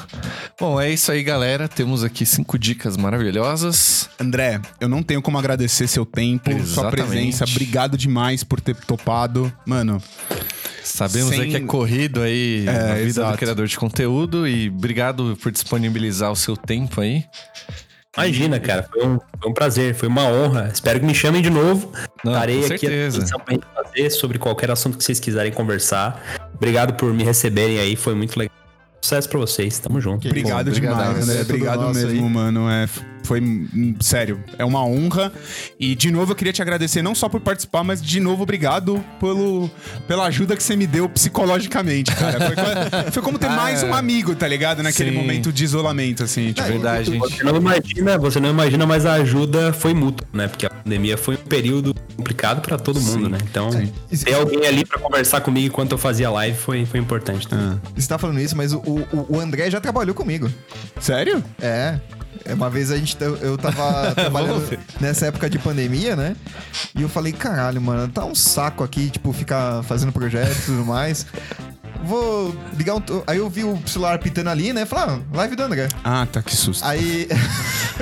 Bom, 0.60 0.82
é 0.82 0.90
isso 0.90 1.11
aí, 1.11 1.22
galera. 1.22 1.68
Temos 1.68 2.03
aqui 2.03 2.26
cinco 2.26 2.57
dicas 2.57 2.98
maravilhosas. 2.98 4.10
André, 4.19 4.60
eu 4.80 4.90
não 4.90 5.03
tenho 5.03 5.22
como 5.22 5.38
agradecer 5.38 5.88
seu 5.88 6.06
tempo, 6.06 6.49
sua 6.49 6.60
Exatamente. 6.60 6.95
presença. 7.10 7.45
Obrigado 7.45 7.95
demais 7.98 8.44
por 8.44 8.60
ter 8.60 8.76
topado. 8.76 9.52
Mano, 9.68 10.02
Sabemos 10.83 11.29
Sem- 11.29 11.41
aí 11.41 11.49
que 11.51 11.55
é 11.57 11.59
corrido 11.61 12.21
aí 12.21 12.65
É, 12.67 12.69
a 12.71 12.93
vida 12.95 13.07
exato. 13.07 13.31
do 13.31 13.37
criador 13.37 13.67
de 13.67 13.77
conteúdo 13.77 14.47
e 14.47 14.69
obrigado 14.69 15.37
por 15.41 15.51
disponibilizar 15.51 16.31
o 16.31 16.35
seu 16.35 16.55
tempo 16.57 17.01
aí. 17.01 17.23
Imagina, 18.17 18.59
cara. 18.59 18.83
Foi 18.91 19.05
um, 19.07 19.19
foi 19.39 19.49
um 19.51 19.53
prazer, 19.53 19.95
foi 19.95 20.07
uma 20.09 20.25
honra. 20.27 20.69
Espero 20.73 20.99
que 20.99 21.05
me 21.05 21.15
chamem 21.15 21.41
de 21.41 21.49
novo. 21.49 21.91
Não, 22.25 22.33
Estarei 22.33 22.57
aqui 22.57 22.73
à 22.73 22.77
certeza. 22.77 23.07
disposição 23.19 23.39
pra 23.39 23.53
gente 23.53 23.65
fazer 23.73 24.09
sobre 24.09 24.37
qualquer 24.37 24.69
assunto 24.69 24.97
que 24.97 25.03
vocês 25.03 25.19
quiserem 25.19 25.51
conversar. 25.53 26.21
Obrigado 26.53 26.93
por 26.95 27.13
me 27.13 27.23
receberem 27.23 27.79
aí, 27.79 27.95
foi 27.95 28.13
muito 28.13 28.37
legal. 28.37 28.53
Sucesso 29.01 29.29
pra 29.29 29.39
vocês, 29.39 29.79
tamo 29.79 29.99
junto. 30.01 30.27
obrigado 30.27 30.65
bom, 30.67 30.71
demais. 30.79 31.27
É 31.29 31.37
tudo 31.39 31.41
Obrigado 31.49 31.93
mesmo, 31.93 32.09
aí. 32.09 32.21
mano. 32.21 32.69
É, 32.69 32.87
foi 33.23 33.39
hum, 33.41 33.95
sério, 34.02 34.43
é 34.57 34.65
uma 34.65 34.84
honra. 34.85 35.31
E 35.80 35.95
de 35.95 36.11
novo 36.11 36.31
eu 36.31 36.35
queria 36.35 36.53
te 36.53 36.61
agradecer 36.61 37.02
não 37.02 37.14
só 37.15 37.27
por 37.30 37.39
participar, 37.41 37.84
mas 37.84 38.02
de 38.02 38.19
novo 38.19 38.43
obrigado 38.43 39.03
pelo, 39.19 39.69
pela 40.07 40.26
ajuda 40.26 40.56
que 40.56 40.64
você 40.64 40.76
me 40.76 40.88
deu 40.88 41.07
psicologicamente, 41.10 42.11
cara. 42.15 42.39
Foi, 42.39 43.11
foi 43.11 43.22
como 43.23 43.38
ter 43.39 43.48
Ah, 43.48 43.56
mais 43.56 43.84
um 43.84 43.89
é. 43.89 43.98
amigo, 43.98 44.35
tá 44.35 44.48
ligado? 44.48 44.81
Naquele 44.84 45.11
Sim. 45.11 45.18
momento 45.18 45.52
de 45.52 45.64
isolamento, 45.64 46.23
assim. 46.23 46.53
Tipo, 46.53 46.68
Verdade, 46.68 47.11
gente. 47.11 47.19
Você 47.19 47.43
não 47.43 47.56
imagina, 47.57 48.18
você 48.18 48.39
não 48.39 48.49
imagina, 48.49 48.85
mas 48.85 49.06
a 49.06 49.14
ajuda 49.14 49.73
foi 49.73 49.93
mútua, 49.93 50.27
né? 50.34 50.48
Porque 50.48 50.65
a 50.65 50.69
pandemia 50.69 51.18
foi 51.18 51.35
um 51.35 51.38
período 51.38 51.93
complicado 52.15 52.61
pra 52.61 52.77
todo 52.77 52.99
mundo, 53.02 53.30
né? 53.30 53.38
Então, 53.49 53.69
Isso- 54.11 54.26
ter 54.26 54.34
alguém 54.35 54.65
ali 54.65 54.85
pra 54.85 54.99
conversar 54.99 55.41
comigo 55.41 55.68
enquanto 55.68 55.91
eu 55.93 55.98
fazia 55.98 56.30
live 56.30 56.57
foi, 56.57 56.85
foi 56.85 56.99
importante 56.99 57.48
também. 57.48 57.80
Você 57.95 58.07
tá 58.07 58.18
falando 58.18 58.39
isso, 58.39 58.56
mas 58.56 58.73
o, 58.73 58.80
o, 58.80 59.26
o 59.30 59.39
André 59.39 59.69
já 59.69 59.80
trabalhou 59.81 60.14
comigo. 60.15 60.49
sério? 60.99 61.43
É. 61.61 61.99
É, 62.45 62.53
Uma 62.53 62.69
vez 62.69 62.89
a 62.91 62.98
gente, 62.98 63.10
tá- 63.15 63.25
eu 63.25 63.57
tava 63.57 64.13
trabalhando 64.15 64.77
nessa 64.99 65.27
época 65.27 65.49
de 65.49 65.59
pandemia, 65.59 66.15
né? 66.15 66.35
E 66.95 67.01
eu 67.01 67.09
falei, 67.09 67.31
caralho, 67.33 67.81
mano, 67.81 68.07
tá 68.11 68.25
um 68.25 68.35
saco 68.35 68.83
aqui, 68.83 69.09
tipo, 69.09 69.31
ficar 69.33 69.83
fazendo 69.83 70.11
projetos 70.11 70.59
e 70.59 70.65
tudo 70.65 70.85
mais. 70.85 71.25
Vou 72.03 72.55
ligar 72.75 72.95
um. 72.95 73.01
Aí 73.27 73.38
eu 73.38 73.47
vi 73.47 73.63
o 73.63 73.79
celular 73.85 74.17
pitando 74.17 74.49
ali, 74.49 74.73
né? 74.73 74.85
Falei, 74.88 75.15
ah, 75.15 75.38
live 75.38 75.55
do 75.55 75.63
André. 75.63 75.88
Ah, 76.03 76.25
tá, 76.31 76.41
que 76.41 76.55
susto. 76.55 76.83
Aí. 76.85 77.27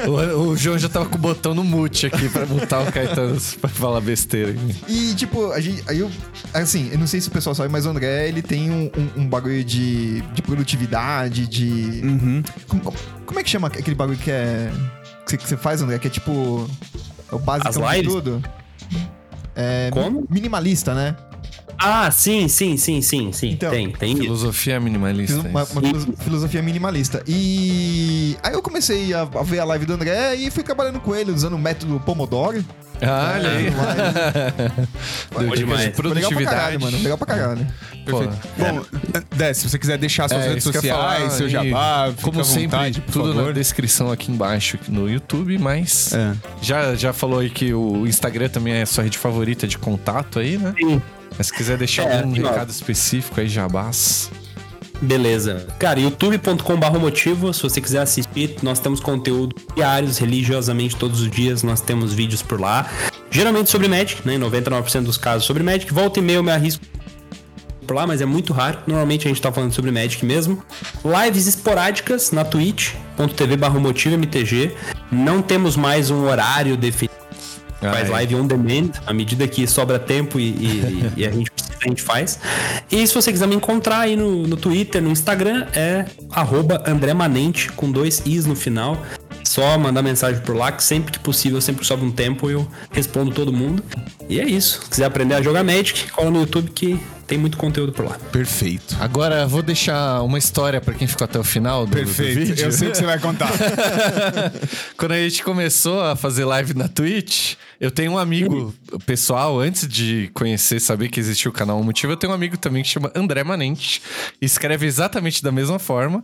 O, 0.07 0.51
o 0.51 0.55
João 0.55 0.77
já 0.77 0.87
tava 0.87 1.07
com 1.07 1.15
o 1.15 1.19
botão 1.19 1.53
no 1.53 1.61
mute 1.61 2.05
aqui 2.05 2.29
pra 2.29 2.45
botar 2.45 2.79
o 2.79 2.89
Caetano 2.89 3.37
pra 3.59 3.69
falar 3.69 3.99
besteira. 3.99 4.55
E, 4.87 5.13
tipo, 5.13 5.51
a 5.51 5.59
gente. 5.59 5.83
Aí 5.89 5.99
eu. 5.99 6.09
Assim, 6.53 6.89
eu 6.89 6.97
não 6.97 7.05
sei 7.07 7.19
se 7.19 7.27
o 7.27 7.31
pessoal 7.31 7.53
sabe, 7.53 7.69
mas 7.69 7.85
o 7.85 7.89
André, 7.89 8.29
ele 8.29 8.41
tem 8.41 8.71
um, 8.71 8.89
um, 8.95 9.21
um 9.23 9.27
bagulho 9.27 9.61
de, 9.61 10.21
de 10.33 10.41
produtividade, 10.41 11.47
de. 11.47 12.01
Uhum. 12.03 12.43
Como, 12.69 12.95
como 13.25 13.39
é 13.39 13.43
que 13.43 13.49
chama 13.49 13.67
aquele 13.67 13.95
bagulho 13.95 14.17
que 14.17 14.31
é. 14.31 14.71
Que 15.29 15.31
você- 15.31 15.37
que 15.37 15.47
você 15.47 15.57
faz, 15.57 15.81
André? 15.81 15.99
Que 15.99 16.07
é 16.07 16.09
tipo. 16.09 16.67
É 17.31 17.35
o 17.35 17.39
básico 17.39 17.67
As 17.69 17.75
de 17.75 17.81
lives? 17.97 18.13
tudo. 18.13 18.43
É. 19.55 19.89
Como? 19.93 20.25
Minimalista, 20.29 20.93
né? 20.95 21.15
Ah, 21.77 22.09
sim, 22.11 22.47
sim, 22.49 22.75
sim, 22.75 23.01
sim, 23.01 23.31
sim. 23.31 23.51
Então, 23.51 23.69
tem, 23.71 23.89
tem 23.91 24.11
isso. 24.13 24.21
Filosofia 24.23 24.79
minimalista. 24.79 25.35
Fiz 25.41 25.45
uma, 25.45 25.63
uma 25.63 25.81
filoso- 25.81 26.13
filosofia 26.17 26.61
minimalista. 26.61 27.23
E 27.25 28.35
aí 28.43 28.53
eu 28.53 28.61
comecei 28.61 29.13
a, 29.13 29.21
a 29.21 29.43
ver 29.43 29.59
a 29.59 29.63
live 29.65 29.85
do 29.85 29.93
André 29.93 30.35
e 30.35 30.51
fui 30.51 30.61
trabalhando 30.63 30.99
com 30.99 31.15
ele, 31.15 31.31
usando 31.31 31.53
o 31.53 31.59
método 31.59 31.99
Pomodoro. 32.05 32.63
Ah, 33.01 33.33
olha 33.35 33.49
aí. 33.51 33.69
Deu 35.31 35.41
dicas 35.43 35.59
demais. 35.59 35.59
de 35.59 35.59
Foi 35.59 35.69
legal 35.69 35.91
pra 35.91 36.01
produtividade. 36.01 36.45
caralho, 36.57 36.81
mano. 36.81 36.97
Legal 36.97 37.17
pra 37.17 37.27
caralho. 37.27 37.67
Perfeito. 38.05 38.37
Bom, 38.57 38.85
Dé, 39.35 39.53
se 39.53 39.69
você 39.69 39.77
quiser 39.79 39.97
deixar 39.97 40.27
suas 40.29 40.41
É, 40.43 40.49
redes 40.49 40.63
isso 40.65 40.71
que 40.71 40.77
eu 40.79 40.83
ia 40.83 40.93
sociais, 40.95 41.17
falar, 41.23 41.29
seu 41.31 41.47
e, 41.47 41.49
jabá, 41.49 42.07
fica 42.09 42.21
Como 42.23 42.41
à 42.41 42.43
sempre, 42.43 42.63
vontade, 42.77 43.01
por 43.01 43.11
tudo 43.11 43.27
na 43.29 43.35
favor. 43.35 43.53
descrição 43.53 44.11
aqui 44.11 44.31
embaixo 44.31 44.77
no 44.87 45.09
YouTube, 45.09 45.57
mas 45.57 46.11
É. 46.13 46.33
já, 46.61 46.95
já 46.95 47.13
falou 47.13 47.39
aí 47.39 47.49
que 47.49 47.73
o 47.73 48.07
Instagram 48.07 48.49
também 48.49 48.73
é 48.73 48.81
a 48.81 48.85
sua 48.85 49.03
rede 49.03 49.17
favorita 49.17 49.67
de 49.67 49.77
contato 49.77 50.39
aí, 50.39 50.57
né? 50.57 50.73
Sim. 50.77 51.01
Mas 51.37 51.47
se 51.47 51.53
quiser 51.53 51.77
deixar 51.77 52.03
É, 52.03 52.17
algum 52.17 52.31
ó. 52.31 52.49
recado 52.49 52.69
específico 52.69 53.39
aí, 53.39 53.47
jabás. 53.47 54.29
Beleza. 55.01 55.65
Cara, 55.79 55.99
youtube.com.br 55.99 56.99
motivo, 56.99 57.53
se 57.53 57.63
você 57.63 57.79
quiser 57.79 58.01
assistir, 58.01 58.57
nós 58.61 58.79
temos 58.79 58.99
conteúdo 58.99 59.55
diários, 59.75 60.17
religiosamente 60.17 60.95
todos 60.95 61.21
os 61.21 61.31
dias, 61.31 61.63
nós 61.63 61.79
temos 61.79 62.13
vídeos 62.13 62.41
por 62.41 62.59
lá. 62.59 62.89
Geralmente 63.31 63.69
sobre 63.69 63.87
Magic, 63.87 64.27
né? 64.27 64.35
Em 64.35 64.39
99% 64.39 65.03
dos 65.03 65.17
casos 65.17 65.45
sobre 65.45 65.63
Magic. 65.63 65.93
Volta 65.93 66.19
e 66.19 66.21
meia 66.21 66.37
eu 66.37 66.43
me 66.43 66.51
arrisco 66.51 66.83
por 67.87 67.95
lá, 67.95 68.05
mas 68.05 68.21
é 68.21 68.25
muito 68.25 68.53
raro. 68.53 68.79
Normalmente 68.85 69.25
a 69.25 69.29
gente 69.29 69.41
tá 69.41 69.51
falando 69.51 69.73
sobre 69.73 69.89
Magic 69.89 70.23
mesmo. 70.25 70.63
Lives 71.03 71.47
esporádicas 71.47 72.31
na 72.31 72.43
twitch.tv 72.43 73.57
barra 73.57 73.79
motivo 73.79 74.15
MTG. 74.15 74.75
Não 75.11 75.41
temos 75.41 75.75
mais 75.75 76.11
um 76.11 76.25
horário 76.25 76.75
definido. 76.77 77.18
Faz 77.79 77.95
Ah, 77.95 78.07
é. 78.07 78.09
live 78.09 78.35
on 78.35 78.45
demand, 78.47 78.89
à 79.07 79.13
medida 79.13 79.47
que 79.47 79.65
sobra 79.67 79.97
tempo 79.99 80.39
e, 80.39 80.49
e- 80.49 81.11
e 81.21 81.25
a 81.25 81.31
gente 81.31 81.49
precisa, 81.51 81.77
a 81.81 81.87
gente 81.87 82.01
faz. 82.01 82.39
E 82.91 83.05
se 83.07 83.13
você 83.13 83.31
quiser 83.31 83.47
me 83.47 83.55
encontrar 83.55 83.99
aí 83.99 84.15
no, 84.15 84.45
no 84.47 84.57
Twitter, 84.57 85.01
no 85.01 85.09
Instagram, 85.11 85.65
é 85.73 86.05
arroba 86.31 86.83
André 86.85 87.13
Manente, 87.13 87.71
com 87.71 87.89
dois 87.91 88.21
Is 88.25 88.45
no 88.45 88.55
final. 88.55 88.97
Só 89.45 89.77
mandar 89.77 90.01
mensagem 90.01 90.41
por 90.41 90.55
lá, 90.55 90.71
que 90.71 90.83
sempre 90.83 91.13
que 91.13 91.19
possível, 91.19 91.59
sempre 91.61 91.81
que 91.81 91.87
sobra 91.87 92.05
um 92.05 92.11
tempo, 92.11 92.49
eu 92.49 92.67
respondo 92.91 93.31
todo 93.31 93.51
mundo. 93.53 93.81
E 94.27 94.39
é 94.39 94.45
isso. 94.45 94.81
Se 94.83 94.89
quiser 94.89 95.05
aprender 95.05 95.33
a 95.35 95.41
jogar 95.41 95.63
Magic, 95.63 96.11
cola 96.11 96.29
no 96.29 96.41
YouTube 96.41 96.69
que 96.71 96.99
tem 97.25 97.37
muito 97.37 97.57
conteúdo 97.57 97.91
por 97.93 98.05
lá. 98.05 98.17
Perfeito. 98.31 98.95
Agora 98.99 99.47
vou 99.47 99.61
deixar 99.63 100.21
uma 100.23 100.37
história 100.37 100.81
pra 100.81 100.93
quem 100.93 101.07
ficou 101.07 101.25
até 101.25 101.39
o 101.39 101.43
final 101.43 101.85
do, 101.85 101.91
do 101.91 101.97
Perfeito. 101.97 102.39
vídeo. 102.39 102.65
Eu 102.65 102.71
sei 102.71 102.89
o 102.89 102.91
que 102.91 102.97
você 102.97 103.05
vai 103.05 103.17
contar. 103.19 103.49
Quando 104.97 105.13
a 105.13 105.17
gente 105.17 105.43
começou 105.43 106.01
a 106.01 106.15
fazer 106.15 106.45
live 106.45 106.73
na 106.73 106.87
Twitch, 106.87 107.53
eu 107.79 107.89
tenho 107.89 108.11
um 108.11 108.17
amigo 108.17 108.73
pessoal, 109.05 109.59
antes 109.59 109.87
de 109.87 110.29
conhecer, 110.33 110.79
saber 110.81 111.09
que 111.09 111.19
existia 111.19 111.49
o 111.49 111.53
canal 111.53 111.79
Um 111.79 111.83
Motivo, 111.83 112.13
eu 112.13 112.17
tenho 112.17 112.31
um 112.31 112.35
amigo 112.35 112.57
também 112.57 112.83
que 112.83 112.89
chama 112.89 113.11
André 113.15 113.43
Manente. 113.43 114.01
Escreve 114.41 114.85
exatamente 114.85 115.41
da 115.41 115.51
mesma 115.51 115.79
forma. 115.79 116.23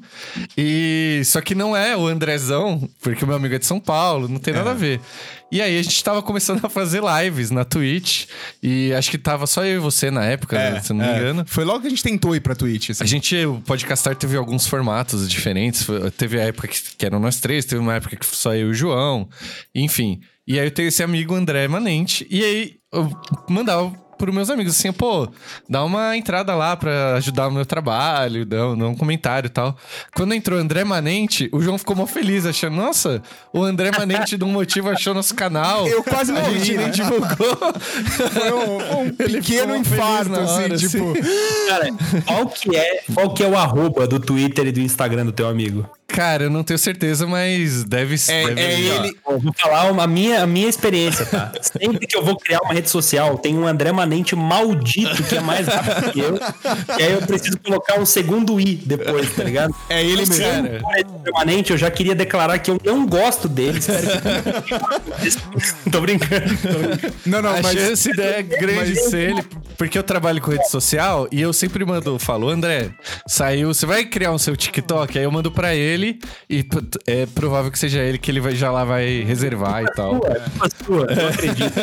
E 0.57 1.21
só 1.25 1.39
que 1.39 1.55
não 1.55 1.75
é 1.75 1.95
o 1.95 2.07
Andrezão, 2.07 2.89
porque 3.01 3.23
o 3.23 3.27
meu 3.27 3.37
amigo 3.37 3.55
é 3.55 3.59
de 3.59 3.65
São 3.65 3.79
Paulo, 3.79 4.27
não 4.27 4.37
tem 4.37 4.53
nada 4.53 4.71
a 4.71 4.73
ver. 4.73 4.99
E 5.51 5.61
aí 5.61 5.79
a 5.79 5.81
gente 5.81 6.03
tava 6.03 6.21
começando 6.21 6.65
a 6.65 6.69
fazer 6.69 7.01
lives 7.01 7.51
na 7.51 7.63
Twitch. 7.63 8.25
E 8.61 8.93
acho 8.93 9.09
que 9.09 9.17
tava 9.17 9.47
só 9.47 9.63
eu 9.63 9.77
e 9.77 9.79
você 9.79 10.11
na 10.11 10.25
época, 10.25 10.57
né, 10.57 10.81
se 10.81 10.91
não 10.91 11.05
me 11.05 11.11
é. 11.11 11.17
engano. 11.17 11.45
Foi 11.47 11.63
logo 11.63 11.81
que 11.81 11.87
a 11.87 11.89
gente 11.89 12.03
tentou 12.03 12.35
ir 12.35 12.41
pra 12.41 12.53
Twitch. 12.53 12.89
assim. 12.89 13.03
A 13.03 13.07
gente, 13.07 13.45
o 13.45 13.61
Podcastar 13.61 14.15
teve 14.15 14.35
alguns 14.35 14.67
formatos 14.67 15.29
diferentes. 15.29 15.87
Teve 16.17 16.39
a 16.39 16.43
época 16.43 16.67
que, 16.67 16.81
que 16.97 17.05
eram 17.05 17.19
nós 17.19 17.39
três, 17.39 17.63
teve 17.63 17.79
uma 17.81 17.95
época 17.95 18.17
que 18.17 18.25
só 18.25 18.53
eu 18.53 18.67
e 18.67 18.71
o 18.71 18.73
João, 18.73 19.29
enfim. 19.73 20.19
E 20.47 20.59
aí 20.59 20.67
eu 20.67 20.71
tenho 20.71 20.87
esse 20.87 21.01
amigo 21.01 21.33
André 21.33 21.67
Manente, 21.67 22.27
e 22.29 22.43
aí 22.43 22.79
eu 22.93 23.09
mandava 23.49 23.91
pros 24.17 24.33
meus 24.33 24.49
amigos 24.49 24.73
assim, 24.77 24.91
pô, 24.91 25.27
dá 25.69 25.83
uma 25.83 26.15
entrada 26.17 26.55
lá 26.55 26.75
pra 26.75 27.15
ajudar 27.15 27.47
o 27.47 27.51
meu 27.51 27.65
trabalho, 27.65 28.45
dá 28.45 28.67
um, 28.69 28.77
dá 28.77 28.87
um 28.87 28.95
comentário 28.95 29.47
e 29.47 29.49
tal. 29.49 29.75
Quando 30.15 30.33
entrou 30.33 30.59
André 30.59 30.83
Manente, 30.83 31.49
o 31.51 31.61
João 31.61 31.77
ficou 31.77 31.95
mó 31.95 32.05
feliz, 32.05 32.45
achando, 32.45 32.75
nossa, 32.75 33.21
o 33.53 33.63
André 33.63 33.91
Manente, 33.97 34.37
de 34.37 34.43
um 34.43 34.51
motivo, 34.51 34.89
achou 34.89 35.13
nosso 35.13 35.35
canal. 35.35 35.87
Eu 35.87 36.03
quase 36.03 36.31
A 36.31 36.35
morri, 36.35 36.59
gente 36.59 36.77
nem 36.77 36.85
né? 36.87 36.91
divulgou. 36.91 37.57
Foi 38.31 38.51
um, 38.53 39.01
um 39.01 39.15
Ele 39.19 39.41
pequeno 39.41 39.73
ficou 39.83 39.83
feliz 39.83 39.87
infarto, 39.93 40.29
na 40.29 40.41
assim, 40.41 40.63
hora, 40.63 40.77
tipo... 40.77 41.13
Cara, 41.67 41.87
qual 42.25 42.47
que 42.47 42.75
é, 42.75 43.03
qual 43.13 43.33
que 43.33 43.43
é 43.43 43.47
o 43.47 43.57
arroba 43.57 44.07
do 44.07 44.19
Twitter 44.19 44.67
e 44.67 44.71
do 44.71 44.79
Instagram 44.79 45.25
do 45.25 45.31
teu 45.31 45.47
amigo? 45.47 45.89
Cara, 46.07 46.43
eu 46.43 46.49
não 46.49 46.63
tenho 46.63 46.77
certeza, 46.77 47.25
mas 47.27 47.83
deve 47.83 48.17
ser. 48.17 48.31
É, 48.31 48.47
deve- 48.47 48.61
é 48.61 48.79
ele... 48.79 49.17
Vou 49.25 49.53
falar 49.57 49.91
uma, 49.91 50.03
a, 50.03 50.07
minha, 50.07 50.43
a 50.43 50.47
minha 50.47 50.69
experiência, 50.69 51.25
tá? 51.25 51.51
Sempre 51.59 52.05
que 52.07 52.15
eu 52.15 52.23
vou 52.23 52.37
criar 52.37 52.59
uma 52.61 52.73
rede 52.73 52.89
social, 52.89 53.37
tem 53.37 53.57
um 53.57 53.67
André 53.67 53.91
Manente 53.91 54.04
maldito 54.35 55.23
que 55.23 55.35
é 55.35 55.41
mais 55.41 55.67
rápido 55.67 56.11
que 56.11 56.19
eu. 56.19 56.39
E 56.99 57.03
aí 57.03 57.13
eu 57.13 57.21
preciso 57.21 57.59
colocar 57.59 57.99
um 57.99 58.05
segundo 58.05 58.59
I 58.59 58.75
depois, 58.75 59.33
tá 59.35 59.43
ligado? 59.43 59.73
É 59.89 60.03
ele 60.03 60.25
mesmo. 60.25 60.35
eu 60.35 60.79
for 60.79 60.95
esse 60.95 61.05
André 61.05 61.31
Manente, 61.33 61.71
eu 61.71 61.77
já 61.77 61.89
queria 61.91 62.15
declarar 62.15 62.59
que 62.59 62.71
eu 62.71 62.79
não 62.83 63.05
gosto 63.05 63.47
dele. 63.47 63.79
Espero 63.79 65.51
que... 65.83 65.89
tô 65.89 66.01
brincando, 66.01 66.57
tô 66.57 66.79
brincando. 66.79 67.13
Não, 67.25 67.41
não, 67.41 67.55
a 67.55 67.61
mas... 67.61 67.73
chance 67.73 68.09
é 68.19 68.41
grande 68.41 68.93
de 68.93 68.99
ser 69.01 69.31
ele, 69.31 69.43
porque 69.77 69.97
eu 69.97 70.03
trabalho 70.03 70.41
com 70.41 70.51
rede 70.51 70.69
social 70.69 71.27
e 71.31 71.41
eu 71.41 71.53
sempre 71.53 71.83
mando, 71.85 72.17
falo, 72.19 72.49
André, 72.49 72.91
saiu, 73.27 73.73
você 73.73 73.85
vai 73.85 74.05
criar 74.05 74.31
um 74.31 74.37
seu 74.37 74.55
TikTok? 74.55 75.17
Aí 75.17 75.23
eu 75.23 75.31
mando 75.31 75.51
pra 75.51 75.75
ele 75.75 76.19
e 76.49 76.65
é 77.07 77.25
provável 77.25 77.71
que 77.71 77.79
seja 77.79 78.01
ele 78.01 78.17
que 78.17 78.31
ele 78.31 78.39
vai, 78.39 78.55
já 78.55 78.71
lá 78.71 78.83
vai 78.83 79.21
reservar 79.21 79.83
e 79.83 79.93
tal. 79.93 80.19
Pô, 80.19 80.27
é 80.27 80.85
sua, 80.85 81.05
eu 81.05 81.27
acredito. 81.27 81.73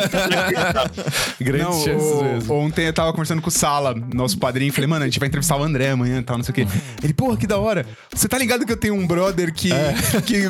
Grandes 1.39 1.67
Não, 1.67 1.83
chances 1.83 2.12
o- 2.19 2.23
mesmo. 2.23 2.53
ontem 2.55 2.85
eu 2.87 2.93
tava 2.93 3.11
conversando 3.11 3.41
com 3.41 3.49
o 3.49 3.51
Sala, 3.51 3.95
nosso 4.13 4.37
padrinho, 4.37 4.71
falei, 4.73 4.87
mano, 4.87 5.03
a 5.03 5.07
gente 5.07 5.19
vai 5.19 5.27
entrevistar 5.27 5.57
o 5.57 5.63
André 5.63 5.89
amanhã 5.91 6.19
e 6.19 6.23
tal, 6.23 6.37
não 6.37 6.43
sei 6.43 6.51
o 6.51 6.55
quê. 6.55 6.67
Ele, 7.03 7.13
porra, 7.13 7.37
que 7.37 7.45
da 7.47 7.57
hora. 7.57 7.85
Você 8.13 8.27
tá 8.27 8.37
ligado 8.37 8.65
que 8.65 8.71
eu 8.71 8.77
tenho 8.77 8.93
um 8.95 9.05
brother 9.07 9.53
que. 9.53 9.69
que 10.25 10.47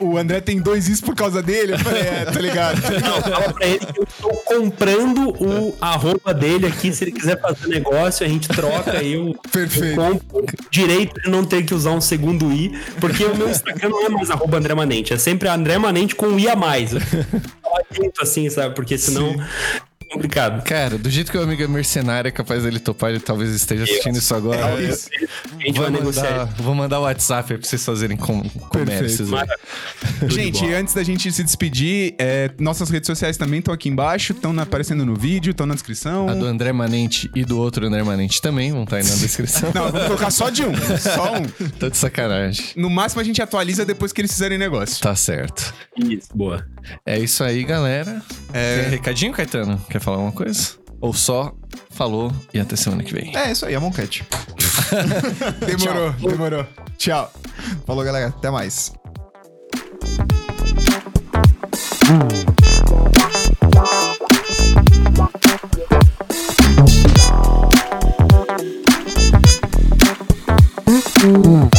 o- 0.00 0.12
o 0.12 0.18
André 0.18 0.40
tem 0.40 0.60
dois 0.60 0.88
is 0.88 1.00
por 1.00 1.14
causa 1.14 1.42
dele? 1.42 1.72
Eu 1.74 1.78
falei, 1.78 2.02
é, 2.02 2.24
tá 2.24 2.40
ligado? 2.40 2.80
Não, 3.00 3.22
fala 3.22 3.52
pra 3.52 3.66
ele 3.66 3.78
que 3.86 4.00
eu 4.00 4.06
tô 4.20 4.28
comprando 4.46 5.30
o 5.42 5.74
arroba 5.80 6.32
dele 6.34 6.66
aqui. 6.66 6.92
Se 6.92 7.04
ele 7.04 7.12
quiser 7.12 7.40
fazer 7.40 7.66
negócio, 7.68 8.24
a 8.24 8.28
gente 8.28 8.48
troca 8.48 9.02
e 9.02 9.12
eu, 9.14 9.34
Perfeito. 9.50 10.00
eu 10.00 10.20
o 10.32 10.44
direito 10.70 11.20
de 11.20 11.30
não 11.30 11.44
ter 11.44 11.64
que 11.64 11.74
usar 11.74 11.90
um 11.92 12.00
segundo 12.00 12.52
I. 12.52 12.72
Porque 13.00 13.24
o 13.24 13.36
meu 13.36 13.48
Instagram 13.50 13.88
não 13.90 14.06
é 14.06 14.08
mais 14.08 14.30
arroba 14.30 14.58
André 14.58 14.74
Manente, 14.74 15.12
é 15.12 15.18
sempre 15.18 15.48
André 15.48 15.78
Manente 15.78 16.14
com 16.14 16.26
um 16.28 16.38
I 16.38 16.48
a 16.48 16.56
mais. 16.56 16.92
Eu 16.92 18.12
assim, 18.20 18.48
sabe? 18.50 18.74
Porque 18.74 18.96
senão 18.98 19.28
é 19.30 19.36
complicado. 20.08 20.62
Cara, 20.64 20.98
do 20.98 21.10
jeito 21.10 21.30
que 21.30 21.38
o 21.38 21.42
amigo 21.42 21.62
é 21.62 21.68
mercenário, 21.68 22.28
é 22.28 22.32
capaz 22.32 22.62
dele 22.62 22.78
topar, 22.78 23.10
ele 23.10 23.20
talvez 23.20 23.50
esteja 23.50 23.84
assistindo 23.84 24.16
isso 24.16 24.34
agora. 24.34 24.60
É, 24.60 24.90
gente 24.90 25.78
Vou 25.78 25.90
mandar, 25.90 26.44
vou 26.56 26.74
mandar 26.74 27.00
o 27.00 27.02
WhatsApp 27.02 27.52
aí 27.52 27.58
pra 27.58 27.68
vocês 27.68 27.84
fazerem 27.84 28.16
com, 28.16 28.42
comércios. 28.68 29.32
aí. 29.32 29.48
Gente, 30.28 30.64
antes 30.72 30.94
da 30.94 31.02
gente 31.02 31.30
se 31.32 31.42
despedir, 31.44 32.14
é, 32.18 32.50
nossas 32.58 32.90
redes 32.90 33.06
sociais 33.06 33.36
também 33.36 33.58
estão 33.58 33.72
aqui 33.72 33.88
embaixo, 33.88 34.32
estão 34.32 34.58
aparecendo 34.58 35.04
no 35.04 35.14
vídeo, 35.14 35.50
estão 35.50 35.66
na 35.66 35.74
descrição. 35.74 36.28
A 36.28 36.34
do 36.34 36.46
André 36.46 36.72
Manente 36.72 37.30
e 37.34 37.44
do 37.44 37.58
outro 37.58 37.86
André 37.86 38.02
Manente 38.02 38.40
também 38.40 38.72
vão 38.72 38.84
estar 38.84 38.96
aí 38.96 39.04
na 39.04 39.14
descrição. 39.16 39.70
Não, 39.74 39.90
vamos 39.90 40.06
colocar 40.06 40.30
só 40.30 40.50
de 40.50 40.64
um. 40.64 40.72
Só 40.98 41.34
um. 41.34 41.68
Tô 41.78 41.88
de 41.88 41.96
sacanagem. 41.96 42.64
No 42.76 42.90
máximo 42.90 43.20
a 43.20 43.24
gente 43.24 43.40
atualiza 43.40 43.84
depois 43.84 44.12
que 44.12 44.20
eles 44.20 44.32
fizerem 44.32 44.58
negócio. 44.58 45.00
Tá 45.00 45.14
certo. 45.14 45.74
Isso, 45.96 46.28
boa. 46.34 46.66
É 47.04 47.18
isso 47.18 47.42
aí, 47.44 47.64
galera. 47.64 48.22
É. 48.52 48.82
Tem 48.82 48.90
recadinho, 48.90 49.32
Caetano? 49.32 49.78
Quer 49.90 49.97
falar 50.00 50.16
alguma 50.18 50.32
coisa? 50.32 50.76
Ou 51.00 51.12
só 51.12 51.54
falou 51.90 52.32
e 52.52 52.58
até 52.58 52.76
semana 52.76 53.02
que 53.02 53.12
vem. 53.12 53.36
É 53.36 53.52
isso 53.52 53.64
aí, 53.66 53.74
a 53.74 53.80
Moncat. 53.80 54.26
Demorou, 55.64 56.12
demorou. 56.12 56.66
Tchau. 56.96 57.32
Falou, 57.86 58.04
galera. 58.04 58.28
Até 58.28 58.50
mais. 58.50 58.92
Thank 71.18 71.74